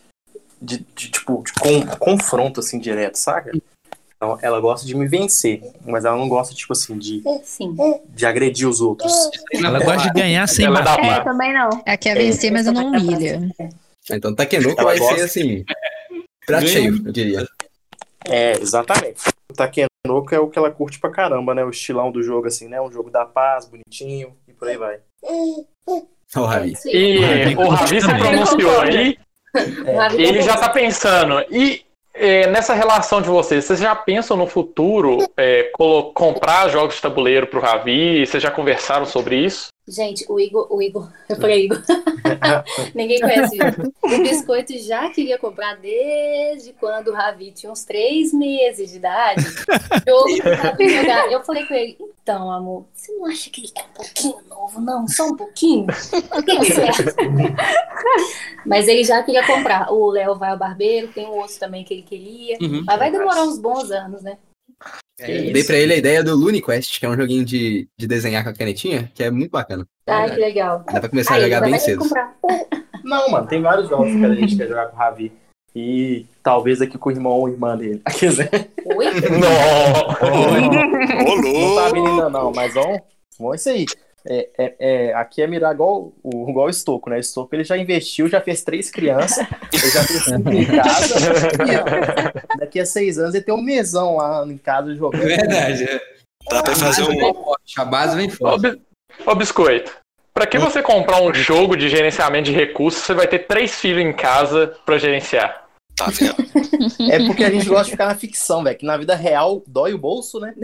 de, 0.60 0.78
de, 0.78 1.10
tipo, 1.10 1.42
de 1.44 1.52
con- 1.52 1.86
confronto, 1.98 2.60
assim, 2.60 2.78
direto, 2.78 3.16
saca? 3.16 3.52
Então, 4.16 4.38
ela 4.40 4.58
gosta 4.60 4.86
de 4.86 4.94
me 4.94 5.06
vencer, 5.06 5.62
mas 5.84 6.06
ela 6.06 6.16
não 6.16 6.26
gosta, 6.26 6.54
tipo 6.54 6.72
assim, 6.72 6.96
de, 6.96 7.22
Sim. 7.44 7.76
de 8.06 8.24
agredir 8.24 8.66
os 8.66 8.80
outros. 8.80 9.12
Ela 9.52 9.78
gosta 9.78 10.08
de 10.08 10.14
ganhar 10.18 10.46
sem 10.46 10.64
Ela 10.64 10.80
dá 10.80 10.96
bater. 10.96 11.04
É, 11.04 11.20
também 11.22 11.52
não. 11.52 11.68
Ela 11.84 11.96
quer 11.98 12.16
vencer, 12.16 12.50
mas 12.50 12.64
não 12.64 12.86
humilha. 12.86 13.42
Então 14.10 14.34
Takenoko 14.34 14.80
Ela 14.80 14.90
vai 14.90 14.98
gosta. 14.98 15.18
ser 15.18 15.24
assim. 15.24 15.64
Prato 16.46 16.66
cheio, 16.66 16.96
eu 17.04 17.12
diria. 17.12 17.46
É, 18.24 18.52
exatamente. 18.52 19.20
Takenoko 19.56 20.34
é 20.34 20.38
o 20.38 20.48
que 20.48 20.58
ela 20.58 20.70
curte 20.70 20.98
pra 20.98 21.10
caramba, 21.10 21.54
né? 21.54 21.64
O 21.64 21.70
estilão 21.70 22.12
do 22.12 22.22
jogo, 22.22 22.46
assim, 22.46 22.68
né? 22.68 22.80
Um 22.80 22.92
jogo 22.92 23.10
da 23.10 23.24
paz, 23.24 23.66
bonitinho, 23.66 24.34
e 24.46 24.52
por 24.52 24.68
aí 24.68 24.76
vai. 24.76 25.00
O 26.36 26.44
Ravi. 26.44 26.74
E 26.86 27.54
o 27.56 27.68
Ravi 27.68 28.00
se 28.00 28.06
pronunciou 28.06 28.80
aí, 28.80 29.18
ele 30.16 30.42
já 30.42 30.56
tá 30.56 30.68
pensando. 30.68 31.44
E 31.50 31.84
é, 32.12 32.46
nessa 32.46 32.74
relação 32.74 33.20
de 33.20 33.28
vocês, 33.28 33.64
vocês 33.64 33.78
já 33.78 33.94
pensam 33.94 34.36
no 34.36 34.46
futuro 34.46 35.18
é, 35.36 35.70
comprar 36.14 36.68
jogos 36.68 36.96
de 36.96 37.02
tabuleiro 37.02 37.46
pro 37.46 37.60
Ravi? 37.60 38.26
Vocês 38.26 38.42
já 38.42 38.50
conversaram 38.50 39.06
sobre 39.06 39.36
isso? 39.36 39.68
Gente, 39.88 40.26
o 40.28 40.40
Igor, 40.40 40.66
o 40.68 40.82
Igor, 40.82 41.08
eu 41.28 41.36
falei 41.36 41.66
Igor. 41.66 41.80
Ninguém 42.92 43.20
conhece 43.20 43.54
o 43.54 43.68
Igor. 43.68 43.92
O 44.02 44.18
biscoito 44.18 44.76
já 44.78 45.08
queria 45.10 45.38
comprar 45.38 45.76
desde 45.76 46.72
quando 46.72 47.08
o 47.08 47.14
Ravi 47.14 47.52
tinha 47.52 47.70
uns 47.70 47.84
três 47.84 48.32
meses 48.32 48.90
de 48.90 48.96
idade. 48.96 49.44
Eu 51.30 51.42
falei 51.44 51.66
com 51.66 51.74
ele, 51.74 51.96
então, 52.22 52.50
amor, 52.50 52.86
você 52.92 53.12
não 53.12 53.26
acha 53.26 53.50
que 53.50 53.60
ele 53.60 53.72
tá 53.72 53.82
um 53.82 53.94
pouquinho 53.94 54.36
novo, 54.48 54.80
não? 54.80 55.06
Só 55.06 55.26
um 55.26 55.36
pouquinho? 55.36 55.86
Mas 58.64 58.88
ele 58.88 59.04
já 59.04 59.22
queria 59.22 59.46
comprar. 59.46 59.92
O 59.92 60.10
Léo 60.10 60.36
vai 60.36 60.50
ao 60.50 60.58
barbeiro, 60.58 61.08
tem 61.08 61.26
um 61.26 61.36
outro 61.36 61.58
também 61.58 61.84
que 61.84 61.94
ele 61.94 62.02
queria. 62.02 62.58
Uhum. 62.60 62.82
Mas 62.84 62.98
vai 62.98 63.10
demorar 63.10 63.42
uns 63.42 63.58
bons 63.58 63.90
anos, 63.90 64.22
né? 64.22 64.38
Eu 65.18 65.52
Dei 65.52 65.64
pra 65.64 65.76
ele 65.76 65.94
a 65.94 65.96
ideia 65.96 66.22
do 66.22 66.36
Looney 66.36 66.60
Quest, 66.60 67.00
que 67.00 67.06
é 67.06 67.08
um 67.08 67.16
joguinho 67.16 67.44
de, 67.44 67.88
de 67.98 68.06
desenhar 68.06 68.44
com 68.44 68.50
a 68.50 68.54
canetinha, 68.54 69.10
que 69.14 69.22
é 69.22 69.30
muito 69.30 69.50
bacana. 69.50 69.86
Ai, 70.06 70.30
que 70.30 70.40
legal. 70.40 70.84
Dá 70.92 71.00
pra 71.00 71.08
começar 71.08 71.34
a 71.34 71.36
Aí, 71.36 71.42
jogar 71.42 71.62
ainda 71.62 71.70
bem 71.70 71.78
cedo. 71.78 72.04
Não, 73.02 73.30
mano, 73.30 73.46
tem 73.46 73.62
vários 73.62 73.88
jogos 73.88 74.12
que 74.12 74.24
a 74.24 74.34
gente 74.34 74.56
quer 74.56 74.68
jogar 74.68 74.88
com 74.88 74.96
o 74.96 74.98
Ravi. 74.98 75.32
E 75.74 76.26
talvez 76.42 76.80
aqui 76.80 76.98
com 76.98 77.08
o 77.10 77.12
irmão 77.12 77.32
ou 77.32 77.48
irmã 77.48 77.76
dele. 77.76 78.02
Quer 78.18 78.30
dizer, 78.30 78.50
Oi? 78.84 79.06
Ô, 81.26 81.36
não 81.36 81.76
tá 81.76 81.86
ainda 81.94 82.30
não, 82.30 82.50
mas 82.50 82.72
vamos, 82.72 83.00
vamos 83.38 83.60
isso 83.60 83.68
aí. 83.68 83.84
É, 84.28 84.48
é, 84.58 84.74
é, 84.78 85.14
aqui 85.14 85.40
é 85.40 85.46
mirar 85.46 85.72
igual 85.72 86.12
o, 86.22 86.50
igual 86.50 86.66
o 86.66 86.70
Estoco, 86.70 87.08
né? 87.08 87.16
O 87.16 87.20
Estoco 87.20 87.54
ele 87.54 87.64
já 87.64 87.76
investiu, 87.76 88.28
já 88.28 88.40
fez 88.40 88.62
três 88.62 88.90
crianças, 88.90 89.46
ele 89.72 89.90
já 89.90 90.04
fez 90.04 90.24
cinco 90.24 90.52
em 90.52 90.64
casa. 90.66 91.14
E, 91.62 91.76
ó, 91.76 92.58
daqui 92.58 92.80
a 92.80 92.86
seis 92.86 93.18
anos 93.18 93.34
ele 93.34 93.44
tem 93.44 93.54
um 93.54 93.62
mesão 93.62 94.16
lá 94.16 94.44
em 94.46 94.58
casa 94.58 94.94
jogando. 94.94 95.22
Verdade. 95.22 95.84
é. 95.84 96.00
Dá 96.50 96.62
pra 96.62 96.74
fazer 96.74 97.02
um. 97.02 97.34
forte, 97.34 97.80
A 97.80 97.84
base 97.84 98.16
vem 98.16 98.30
forte. 98.30 98.80
Ô, 99.26 99.34
Biscoito, 99.34 99.92
pra 100.32 100.46
que 100.46 100.58
você 100.58 100.82
comprar 100.82 101.20
um 101.22 101.32
jogo 101.32 101.76
de 101.76 101.88
gerenciamento 101.88 102.50
de 102.50 102.52
recursos, 102.52 103.02
você 103.02 103.14
vai 103.14 103.26
ter 103.26 103.40
três 103.46 103.74
filhos 103.74 104.04
em 104.04 104.12
casa 104.12 104.74
pra 104.84 104.98
gerenciar? 104.98 105.66
Tá 105.96 106.06
vendo? 106.06 106.36
É 107.10 107.26
porque 107.26 107.42
a 107.42 107.50
gente 107.50 107.68
gosta 107.68 107.84
de 107.84 107.90
ficar 107.92 108.06
na 108.06 108.14
ficção, 108.14 108.62
velho. 108.62 108.76
Que 108.76 108.84
na 108.84 108.96
vida 108.96 109.14
real 109.14 109.62
dói 109.66 109.94
o 109.94 109.98
bolso, 109.98 110.38
né? 110.38 110.54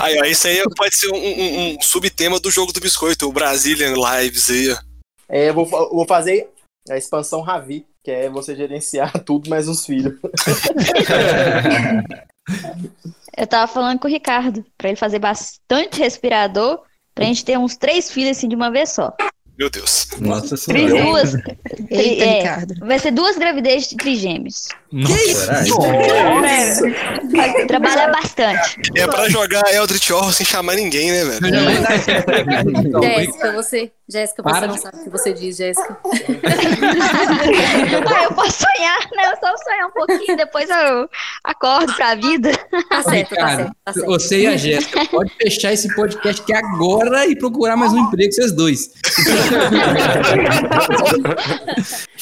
Aí, 0.00 0.18
ó, 0.20 0.24
isso 0.24 0.46
aí 0.46 0.62
pode 0.76 0.96
ser 0.96 1.10
um, 1.12 1.16
um- 1.16 1.76
um 1.76 1.80
subtema 1.82 2.38
do 2.40 2.50
jogo 2.50 2.72
do 2.72 2.80
biscoito, 2.80 3.28
o 3.28 3.32
Brazilian 3.32 3.94
Lives 3.94 4.50
aí. 4.50 4.76
É, 5.28 5.48
eu 5.48 5.54
vou, 5.54 5.64
eu 5.64 5.90
vou 5.90 6.06
fazer 6.06 6.50
a 6.90 6.96
expansão 6.96 7.40
Ravi, 7.40 7.86
que 8.02 8.10
é 8.10 8.28
você 8.28 8.54
gerenciar 8.54 9.12
tudo 9.24 9.48
mais 9.50 9.68
uns 9.68 9.84
filhos. 9.86 10.14
Eu 13.36 13.46
tava 13.48 13.66
falando 13.66 13.98
com 13.98 14.06
o 14.06 14.10
Ricardo, 14.10 14.64
pra 14.78 14.88
ele 14.88 14.96
fazer 14.96 15.18
bastante 15.18 15.98
respirador, 15.98 16.82
pra 17.14 17.24
gente 17.24 17.44
ter 17.44 17.58
uns 17.58 17.76
três 17.76 18.10
filhos 18.10 18.36
assim 18.36 18.48
de 18.48 18.54
uma 18.54 18.70
vez 18.70 18.90
só. 18.90 19.12
Meu 19.56 19.70
Deus. 19.70 20.08
Nossa 20.18 20.56
Três 20.56 20.90
senhora. 20.90 21.04
duas. 21.04 21.34
Eita, 21.90 22.24
é, 22.24 22.38
Ricardo. 22.38 22.74
vai 22.86 22.98
ser 22.98 23.12
duas 23.12 23.36
gravidezes 23.38 23.88
de 23.90 23.96
trigêmeos. 23.96 24.68
Coragem. 25.70 26.92
Vai 27.32 27.66
trabalhar 27.66 28.10
bastante. 28.10 28.80
É 28.96 29.06
pra 29.06 29.28
jogar 29.28 29.62
Eldritch 29.72 30.10
Horror 30.10 30.32
sem 30.32 30.44
chamar 30.44 30.74
ninguém, 30.74 31.10
né, 31.12 31.24
velho? 31.24 31.46
Então, 32.86 33.02
Jéssica, 33.02 33.52
você. 33.52 33.92
Jéssica, 34.08 34.42
você 34.42 34.50
Para 34.50 34.66
não 34.66 34.76
sabe 34.76 34.98
o 34.98 35.04
que 35.04 35.10
você 35.10 35.32
diz, 35.32 35.56
Jéssica. 35.56 35.96
Ah, 38.06 38.24
eu 38.24 38.32
posso 38.34 38.58
sonhar, 38.58 38.98
né? 39.16 39.24
Eu 39.32 39.36
só 39.40 39.56
sonhar 39.64 39.86
um 39.86 39.90
pouquinho, 39.92 40.36
depois 40.36 40.68
eu 40.68 41.08
acordo 41.42 41.94
pra 41.94 42.14
vida. 42.14 42.50
Tá 42.88 43.02
certo, 43.02 43.34
tá 43.34 43.34
Ricardo, 43.36 43.56
certo, 43.56 43.72
tá 43.84 43.92
certo. 43.92 44.06
você 44.06 44.40
e 44.42 44.46
a 44.46 44.56
Jéssica, 44.56 45.04
pode 45.06 45.32
fechar 45.36 45.72
esse 45.72 45.92
podcast 45.94 46.42
aqui 46.42 46.52
agora 46.54 47.26
e 47.26 47.36
procurar 47.36 47.76
mais 47.76 47.92
um 47.92 47.98
emprego, 47.98 48.32
vocês 48.32 48.52
dois. 48.52 48.90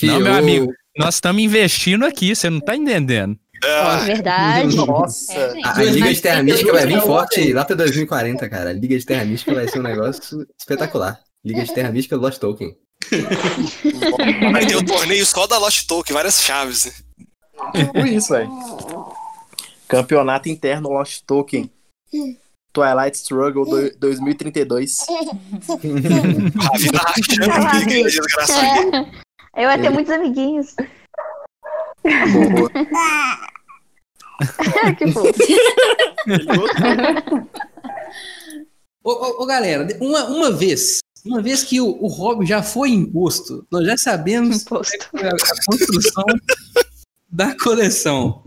Não, 0.02 0.18
meu 0.20 0.32
Eu- 0.32 0.38
amigo, 0.38 0.72
nós 0.96 1.14
estamos 1.16 1.42
investindo 1.42 2.04
aqui, 2.04 2.34
você 2.34 2.50
não 2.50 2.60
tá 2.60 2.76
entendendo. 2.76 3.36
Ah, 3.64 3.98
Verdade. 4.04 4.74
Nossa. 4.76 5.32
É, 5.32 5.52
A, 5.64 5.82
Liga 5.84 6.06
mas 6.06 6.16
de 6.16 6.22
Terra 6.22 6.42
Mística 6.42 6.72
vai 6.72 6.84
vir 6.86 7.00
forte 7.00 7.52
lá 7.52 7.64
pra 7.64 7.76
2040, 7.76 8.48
cara. 8.48 8.70
A 8.70 8.72
Liga 8.72 8.98
de 8.98 9.06
Terra 9.06 9.24
Mística 9.24 9.54
vai 9.54 9.68
ser 9.68 9.78
um 9.78 9.82
negócio 9.82 10.44
espetacular. 10.58 11.20
Liga 11.44 11.62
de 11.64 11.72
Terra 11.72 11.92
Mística 11.92 12.16
Lost 12.16 12.38
Token. 12.40 12.74
vai 14.52 14.66
ter 14.66 14.76
um 14.76 14.84
torneio 14.84 15.24
só 15.24 15.46
da 15.46 15.58
Lost 15.58 15.86
Token, 15.86 16.12
várias 16.14 16.40
chaves. 16.42 16.86
né? 16.86 16.92
Tipo 17.84 17.98
isso, 18.06 18.30
velho. 18.32 18.50
Campeonato 19.86 20.48
interno 20.48 20.88
Lost 20.88 21.22
Token. 21.24 21.70
Twilight 22.72 23.16
Struggle 23.16 23.64
do- 23.64 23.96
2032. 23.98 24.96
A 25.08 26.78
vida 26.78 26.98
rachando 26.98 28.04
desgraçado. 28.04 28.96
É. 29.56 29.64
Eu 29.64 29.70
ia 29.70 29.78
ter 29.80 29.90
muitos 29.90 30.12
amiguinhos. 30.12 30.74
Boa. 32.02 32.70
que 34.98 35.06
fofo. 35.12 35.32
Ô, 39.04 39.10
ô, 39.10 39.42
ô, 39.42 39.46
galera, 39.46 39.86
uma, 40.00 40.24
uma 40.26 40.50
vez, 40.52 40.98
uma 41.24 41.42
vez 41.42 41.64
que 41.64 41.80
o, 41.80 41.86
o 41.86 42.06
hobby 42.06 42.46
já 42.46 42.62
foi 42.62 42.90
imposto, 42.90 43.66
nós 43.70 43.84
já 43.86 43.96
sabemos 43.96 44.62
Imposto. 44.62 45.08
a, 45.16 45.28
a 45.28 45.64
construção 45.66 46.24
da 47.28 47.56
coleção. 47.58 48.44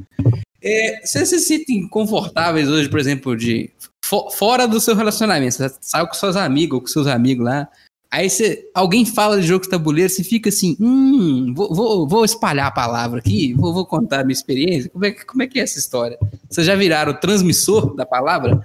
É, 0.61 1.01
vocês 1.05 1.29
se 1.29 1.39
sentem 1.39 1.87
confortáveis 1.87 2.69
hoje, 2.69 2.89
por 2.89 2.99
exemplo, 2.99 3.35
de 3.35 3.71
fo- 4.09 4.29
fora 4.31 4.67
do 4.67 4.79
seu 4.79 4.95
relacionamento, 4.95 5.55
você 5.55 5.71
saiu 5.81 6.07
com 6.07 6.13
seus 6.13 6.35
amigos 6.35 6.75
ou 6.75 6.81
com 6.81 6.87
seus 6.87 7.07
amigos 7.07 7.45
lá, 7.45 7.67
aí 8.11 8.29
você, 8.29 8.69
alguém 8.73 9.05
fala 9.05 9.39
de 9.41 9.47
jogo 9.47 9.63
de 9.65 9.69
tabuleiro, 9.69 10.09
você 10.09 10.23
fica 10.23 10.49
assim, 10.49 10.75
hum, 10.79 11.53
vou, 11.55 11.73
vou, 11.73 12.07
vou 12.07 12.25
espalhar 12.25 12.67
a 12.67 12.71
palavra 12.71 13.19
aqui, 13.19 13.53
vou, 13.53 13.73
vou 13.73 13.85
contar 13.85 14.21
a 14.21 14.23
minha 14.23 14.33
experiência, 14.33 14.89
como 14.91 15.05
é, 15.05 15.11
que- 15.11 15.25
como 15.25 15.43
é 15.43 15.47
que 15.47 15.59
é 15.59 15.63
essa 15.63 15.79
história? 15.79 16.17
Vocês 16.49 16.65
já 16.67 16.75
viraram 16.75 17.11
o 17.11 17.19
transmissor 17.19 17.95
da 17.95 18.05
palavra? 18.05 18.59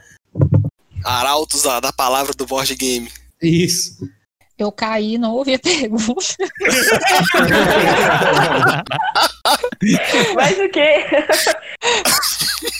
Arautos 1.04 1.62
da, 1.62 1.80
da 1.80 1.92
palavra 1.92 2.32
do 2.34 2.46
board 2.46 2.74
game. 2.74 3.08
Isso. 3.42 3.96
Eu 4.58 4.70
caí, 4.70 5.16
não 5.16 5.32
ouvi 5.32 5.54
a 5.54 5.58
pergunta. 5.58 6.12
Mas 10.34 10.58
o 10.58 10.68
quê? 10.68 11.04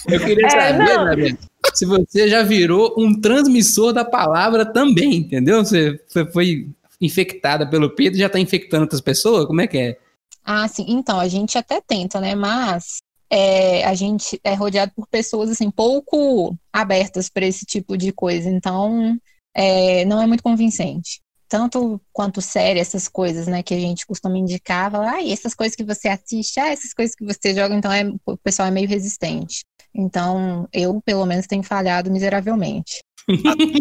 Eu 0.08 0.20
queria 0.20 0.46
É, 0.46 0.50
saber, 0.50 0.78
não. 0.78 1.04
Gabriel, 1.06 1.36
se 1.74 1.86
você 1.86 2.28
já 2.28 2.42
virou 2.42 2.94
um 2.98 3.18
transmissor 3.20 3.92
da 3.92 4.04
palavra 4.04 4.64
também, 4.64 5.16
entendeu? 5.16 5.64
Você 5.64 6.00
foi, 6.32 6.68
infectada 7.00 7.68
pelo 7.68 7.94
Pedro 7.94 8.18
e 8.18 8.20
já 8.20 8.28
tá 8.28 8.38
infectando 8.38 8.82
outras 8.82 9.00
pessoas? 9.00 9.46
Como 9.46 9.60
é 9.60 9.66
que 9.66 9.78
é? 9.78 9.98
Ah, 10.44 10.68
sim. 10.68 10.84
Então, 10.88 11.18
a 11.18 11.28
gente 11.28 11.56
até 11.56 11.80
tenta, 11.80 12.20
né? 12.20 12.34
Mas 12.34 12.98
é, 13.30 13.84
a 13.84 13.94
gente 13.94 14.38
é 14.44 14.54
rodeado 14.54 14.92
por 14.94 15.06
pessoas, 15.06 15.50
assim, 15.50 15.70
pouco 15.70 16.56
abertas 16.72 17.28
para 17.28 17.46
esse 17.46 17.64
tipo 17.64 17.96
de 17.96 18.12
coisa. 18.12 18.50
Então, 18.50 19.18
é, 19.54 20.04
não 20.04 20.20
é 20.20 20.26
muito 20.26 20.42
convincente. 20.42 21.20
Tanto 21.48 22.00
quanto 22.12 22.40
série, 22.40 22.78
essas 22.78 23.08
coisas, 23.08 23.48
né, 23.48 23.60
que 23.60 23.74
a 23.74 23.80
gente 23.80 24.06
costuma 24.06 24.38
indicar, 24.38 24.90
fala, 24.92 25.14
ah, 25.14 25.28
essas 25.28 25.52
coisas 25.52 25.74
que 25.74 25.82
você 25.82 26.06
assiste, 26.06 26.60
ah, 26.60 26.68
essas 26.68 26.94
coisas 26.94 27.16
que 27.16 27.24
você 27.24 27.52
joga, 27.52 27.74
então 27.74 27.90
é, 27.90 28.04
o 28.24 28.36
pessoal 28.36 28.68
é 28.68 28.70
meio 28.70 28.88
resistente. 28.88 29.64
Então, 29.94 30.68
eu, 30.72 31.00
pelo 31.04 31.26
menos, 31.26 31.46
tenho 31.46 31.62
falhado 31.62 32.10
miseravelmente. 32.10 33.00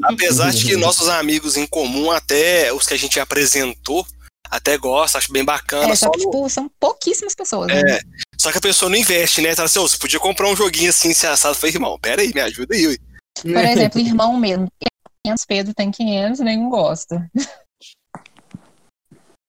Apesar 0.03 0.51
de 0.51 0.65
que 0.65 0.77
nossos 0.77 1.07
amigos 1.07 1.57
em 1.57 1.65
comum, 1.65 2.11
até 2.11 2.71
os 2.73 2.85
que 2.85 2.93
a 2.93 2.97
gente 2.97 3.19
apresentou, 3.19 4.05
até 4.49 4.77
gostam, 4.77 5.19
acho 5.19 5.31
bem 5.31 5.43
bacana. 5.43 5.91
É, 5.91 5.95
só 5.95 6.07
só, 6.07 6.11
que, 6.11 6.19
tipo, 6.19 6.49
são 6.49 6.69
pouquíssimas 6.79 7.35
pessoas, 7.35 7.67
né? 7.67 7.79
é, 7.79 7.99
só 8.37 8.51
que 8.51 8.57
a 8.57 8.61
pessoa 8.61 8.89
não 8.89 8.97
investe, 8.97 9.41
né? 9.41 9.49
Ela 9.49 9.65
assim, 9.65 9.79
"Ô, 9.79 9.87
você 9.87 9.97
podia 9.97 10.19
comprar 10.19 10.49
um 10.49 10.55
joguinho 10.55 10.89
assim, 10.89 11.13
se 11.13 11.25
assado. 11.25 11.53
Eu 11.55 11.59
falei, 11.59 11.75
irmão, 11.75 11.99
pera 11.99 12.21
aí, 12.21 12.33
me 12.33 12.41
ajuda 12.41 12.75
aí. 12.75 12.87
ué." 12.87 12.97
Por 13.41 13.57
exemplo, 13.57 14.01
irmão 14.01 14.37
mesmo. 14.37 14.67
500, 15.25 15.45
Pedro 15.45 15.73
tem 15.73 15.91
500, 15.91 16.39
nenhum 16.41 16.69
gosta. 16.69 17.29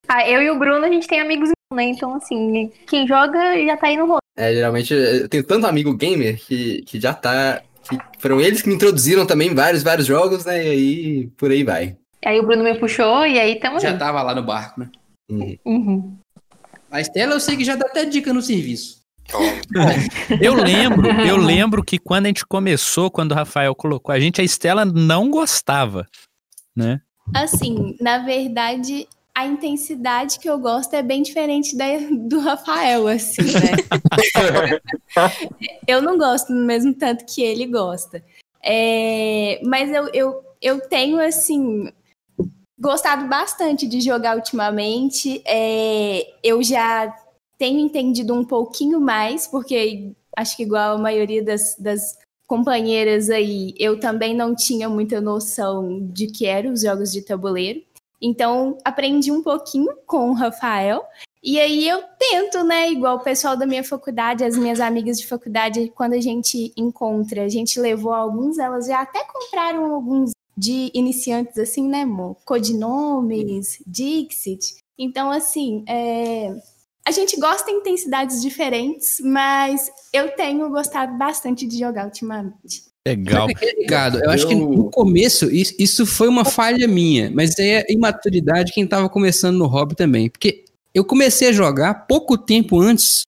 Ah, 0.07 0.27
eu 0.27 0.41
e 0.41 0.49
o 0.49 0.59
Bruno, 0.59 0.85
a 0.85 0.89
gente 0.89 1.07
tem 1.07 1.21
amigos 1.21 1.49
né? 1.73 1.85
Então, 1.85 2.15
assim, 2.15 2.71
quem 2.87 3.07
joga 3.07 3.39
já 3.65 3.77
tá 3.77 3.87
aí 3.87 3.97
no 3.97 4.05
rolê. 4.05 4.20
É, 4.35 4.53
geralmente 4.53 4.93
eu 4.93 5.27
tenho 5.27 5.43
tanto 5.43 5.67
amigo 5.67 5.95
gamer 5.95 6.39
que, 6.39 6.81
que 6.83 6.99
já 6.99 7.13
tá. 7.13 7.61
que 7.89 7.97
foram 8.19 8.39
eles 8.39 8.61
que 8.61 8.69
me 8.69 8.75
introduziram 8.75 9.25
também 9.25 9.49
em 9.49 9.55
vários, 9.55 9.83
vários 9.83 10.07
jogos, 10.07 10.45
né? 10.45 10.65
E 10.65 10.69
aí 10.69 11.27
por 11.37 11.51
aí 11.51 11.63
vai. 11.63 11.97
Aí 12.23 12.39
o 12.39 12.45
Bruno 12.45 12.63
me 12.63 12.75
puxou 12.75 13.25
e 13.25 13.39
aí 13.39 13.59
tamo 13.59 13.79
Já 13.79 13.91
aí. 13.91 13.97
tava 13.97 14.21
lá 14.21 14.33
no 14.33 14.43
barco, 14.43 14.79
né? 14.79 14.89
Uhum. 15.29 15.57
Uhum. 15.65 16.17
A 16.89 17.01
Estela 17.01 17.33
eu 17.33 17.39
sei 17.39 17.57
que 17.57 17.63
já 17.63 17.75
dá 17.75 17.85
até 17.87 18.05
dica 18.05 18.33
no 18.33 18.41
serviço. 18.41 19.01
Eu 20.41 20.53
lembro, 20.53 21.09
eu 21.25 21.37
lembro 21.37 21.83
que 21.83 21.97
quando 21.97 22.25
a 22.25 22.27
gente 22.27 22.45
começou, 22.45 23.09
quando 23.09 23.31
o 23.31 23.35
Rafael 23.35 23.73
colocou 23.73 24.13
a 24.13 24.19
gente, 24.19 24.41
a 24.41 24.43
Estela 24.43 24.83
não 24.83 25.29
gostava, 25.29 26.05
né? 26.75 26.99
Assim, 27.33 27.95
na 28.01 28.19
verdade, 28.19 29.07
a 29.33 29.45
intensidade 29.45 30.39
que 30.39 30.49
eu 30.49 30.59
gosto 30.59 30.93
é 30.93 31.01
bem 31.01 31.21
diferente 31.21 31.75
da 31.75 31.85
do 32.27 32.39
Rafael, 32.39 33.07
assim, 33.07 33.41
né? 33.41 34.81
eu 35.87 36.01
não 36.01 36.17
gosto 36.17 36.53
no 36.53 36.65
mesmo 36.65 36.93
tanto 36.93 37.25
que 37.25 37.41
ele 37.41 37.65
gosta. 37.65 38.23
É, 38.63 39.59
mas 39.63 39.89
eu, 39.91 40.09
eu, 40.13 40.43
eu 40.61 40.81
tenho, 40.87 41.19
assim, 41.19 41.91
gostado 42.79 43.27
bastante 43.27 43.87
de 43.87 44.01
jogar 44.01 44.35
ultimamente. 44.35 45.41
É, 45.45 46.33
eu 46.43 46.61
já 46.61 47.15
tenho 47.57 47.79
entendido 47.79 48.33
um 48.33 48.43
pouquinho 48.43 48.99
mais, 48.99 49.47
porque 49.47 50.11
acho 50.35 50.57
que 50.57 50.63
igual 50.63 50.95
a 50.95 51.01
maioria 51.01 51.43
das, 51.43 51.75
das 51.77 52.17
companheiras 52.47 53.29
aí, 53.29 53.73
eu 53.79 53.99
também 53.99 54.35
não 54.35 54.53
tinha 54.53 54.89
muita 54.89 55.21
noção 55.21 56.05
de 56.11 56.27
que 56.27 56.45
eram 56.45 56.73
os 56.73 56.81
jogos 56.81 57.11
de 57.11 57.21
tabuleiro. 57.21 57.81
Então, 58.21 58.77
aprendi 58.85 59.31
um 59.31 59.41
pouquinho 59.41 59.91
com 60.05 60.29
o 60.29 60.33
Rafael. 60.33 61.03
E 61.43 61.59
aí 61.59 61.87
eu 61.87 62.03
tento, 62.19 62.63
né? 62.63 62.91
Igual 62.91 63.17
o 63.17 63.23
pessoal 63.23 63.57
da 63.57 63.65
minha 63.65 63.83
faculdade, 63.83 64.43
as 64.43 64.55
minhas 64.55 64.79
amigas 64.79 65.17
de 65.17 65.25
faculdade, 65.25 65.91
quando 65.95 66.13
a 66.13 66.21
gente 66.21 66.71
encontra, 66.77 67.43
a 67.43 67.49
gente 67.49 67.79
levou 67.79 68.13
alguns, 68.13 68.59
elas 68.59 68.85
já 68.85 69.01
até 69.01 69.23
compraram 69.25 69.91
alguns 69.91 70.31
de 70.55 70.91
iniciantes, 70.93 71.57
assim, 71.57 71.87
né, 71.87 72.03
amor? 72.03 72.37
Codinomes, 72.45 73.81
Dixit. 73.87 74.75
Então, 74.99 75.31
assim, 75.31 75.83
é... 75.87 76.55
a 77.03 77.09
gente 77.09 77.39
gosta 77.39 77.71
em 77.71 77.77
intensidades 77.77 78.39
diferentes, 78.39 79.19
mas 79.19 79.91
eu 80.13 80.35
tenho 80.35 80.69
gostado 80.69 81.17
bastante 81.17 81.65
de 81.65 81.79
jogar 81.79 82.05
ultimamente. 82.05 82.90
Legal. 83.07 83.47
Ricardo, 83.79 84.23
eu 84.23 84.29
acho 84.29 84.47
que 84.47 84.55
no 84.55 84.89
começo 84.91 85.49
isso, 85.49 85.73
isso 85.79 86.05
foi 86.05 86.27
uma 86.27 86.45
falha 86.45 86.87
minha, 86.87 87.31
mas 87.31 87.57
é 87.57 87.85
imaturidade 87.89 88.71
quem 88.71 88.85
tava 88.85 89.09
começando 89.09 89.57
no 89.57 89.67
hobby 89.67 89.95
também. 89.95 90.29
Porque 90.29 90.65
eu 90.93 91.03
comecei 91.03 91.49
a 91.49 91.53
jogar 91.53 92.05
pouco 92.07 92.37
tempo 92.37 92.79
antes, 92.79 93.23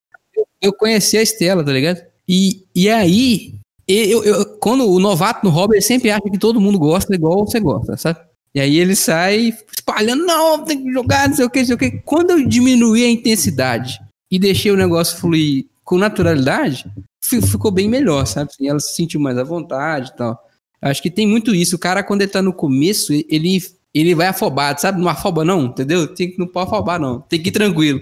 eu 0.62 0.74
conheci 0.74 1.18
a 1.18 1.22
Estela, 1.22 1.64
tá 1.64 1.72
ligado? 1.72 2.02
E, 2.28 2.66
e 2.76 2.90
aí, 2.90 3.56
eu, 3.88 4.24
eu, 4.24 4.46
quando 4.60 4.90
o 4.90 5.00
novato 5.00 5.46
no 5.46 5.52
hobby, 5.52 5.76
ele 5.76 5.82
sempre 5.82 6.12
acha 6.12 6.30
que 6.30 6.38
todo 6.38 6.62
mundo 6.62 6.80
gosta 6.80 7.14
igual 7.14 7.46
você 7.46 7.60
gosta, 7.60 7.98
sabe? 7.98 8.20
E 8.56 8.60
aí 8.60 8.78
ele 8.78 8.96
sai 8.96 9.54
espalhando, 9.76 10.26
não, 10.26 10.64
tem 10.64 10.84
que 10.84 10.92
jogar, 10.92 11.28
não 11.28 11.36
sei 11.36 11.46
o 11.46 11.50
que, 11.50 11.60
não 11.60 11.66
sei 11.66 11.76
o 11.76 11.78
que. 11.78 11.92
Quando 12.06 12.32
eu 12.32 12.48
diminuí 12.48 13.04
a 13.04 13.10
intensidade 13.10 14.00
e 14.30 14.38
deixei 14.38 14.72
o 14.72 14.78
negócio 14.78 15.18
fluir 15.18 15.66
com 15.84 15.98
naturalidade, 15.98 16.86
ficou 17.24 17.72
bem 17.72 17.88
melhor, 17.88 18.26
sabe? 18.26 18.50
Assim, 18.52 18.68
ela 18.68 18.80
se 18.80 18.96
sentiu 18.96 19.20
mais 19.20 19.38
à 19.38 19.44
vontade 19.44 20.12
e 20.12 20.16
tal. 20.16 20.38
Acho 20.82 21.02
que 21.02 21.10
tem 21.10 21.26
muito 21.26 21.56
isso. 21.56 21.78
O 21.78 21.80
cara, 21.80 22.04
quando 22.04 22.22
ele 22.22 22.32
tá 22.32 22.42
no 22.42 22.54
começo, 22.54 23.14
ele, 23.14 23.60
ele 23.94 24.14
vai 24.14 24.28
afobado, 24.28 24.82
sabe? 24.82 25.00
Não 25.00 25.08
afoba, 25.08 25.46
não, 25.46 25.66
entendeu? 25.66 26.14
Tem 26.14 26.30
que 26.30 26.38
não 26.38 26.48
pode 26.48 26.68
afobar, 26.68 27.00
não. 27.00 27.22
Tem 27.22 27.42
que 27.42 27.50
ir 27.50 27.54
tranquilo. 27.54 28.02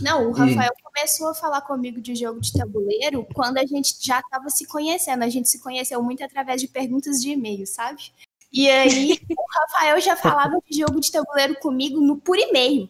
Não, 0.00 0.28
o 0.28 0.32
Rafael 0.32 0.70
hum. 0.70 0.90
começou 0.94 1.28
a 1.28 1.34
falar 1.34 1.60
comigo 1.62 2.00
de 2.00 2.14
jogo 2.14 2.40
de 2.40 2.52
tabuleiro 2.52 3.26
quando 3.34 3.58
a 3.58 3.66
gente 3.66 3.96
já 4.00 4.22
tava 4.22 4.48
se 4.48 4.66
conhecendo. 4.66 5.24
A 5.24 5.28
gente 5.28 5.48
se 5.48 5.60
conheceu 5.60 6.00
muito 6.02 6.22
através 6.22 6.60
de 6.60 6.68
perguntas 6.68 7.20
de 7.20 7.30
e-mail, 7.30 7.66
sabe? 7.66 8.12
E 8.52 8.70
aí, 8.70 9.18
o 9.36 9.44
Rafael 9.60 10.00
já 10.00 10.16
falava 10.16 10.56
de 10.68 10.78
jogo 10.78 11.00
de 11.00 11.10
tabuleiro 11.10 11.56
comigo 11.56 12.00
no 12.00 12.16
por 12.16 12.38
e-mail. 12.38 12.88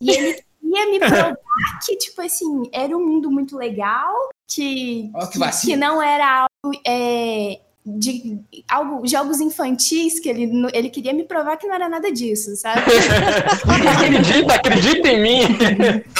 E 0.00 0.10
ele 0.10 0.42
ia 0.62 0.90
me 0.90 0.98
provar 0.98 1.36
que, 1.84 1.96
tipo 1.96 2.20
assim, 2.20 2.68
era 2.72 2.96
um 2.96 3.06
mundo 3.06 3.30
muito 3.30 3.56
legal, 3.56 4.14
que, 4.54 5.10
que 5.32 5.38
que, 5.38 5.66
que 5.66 5.76
não 5.76 6.02
era 6.02 6.46
algo. 6.64 6.80
é, 6.86 7.60
de 7.84 8.38
algo, 8.68 9.04
jogos 9.08 9.40
infantis, 9.40 10.20
que 10.20 10.28
ele, 10.28 10.48
ele 10.72 10.88
queria 10.88 11.12
me 11.12 11.24
provar 11.24 11.56
que 11.56 11.66
não 11.66 11.74
era 11.74 11.88
nada 11.88 12.12
disso, 12.12 12.54
sabe? 12.54 12.80
acredita, 13.90 14.54
acredita 14.54 15.08
em 15.08 15.20
mim. 15.22 15.40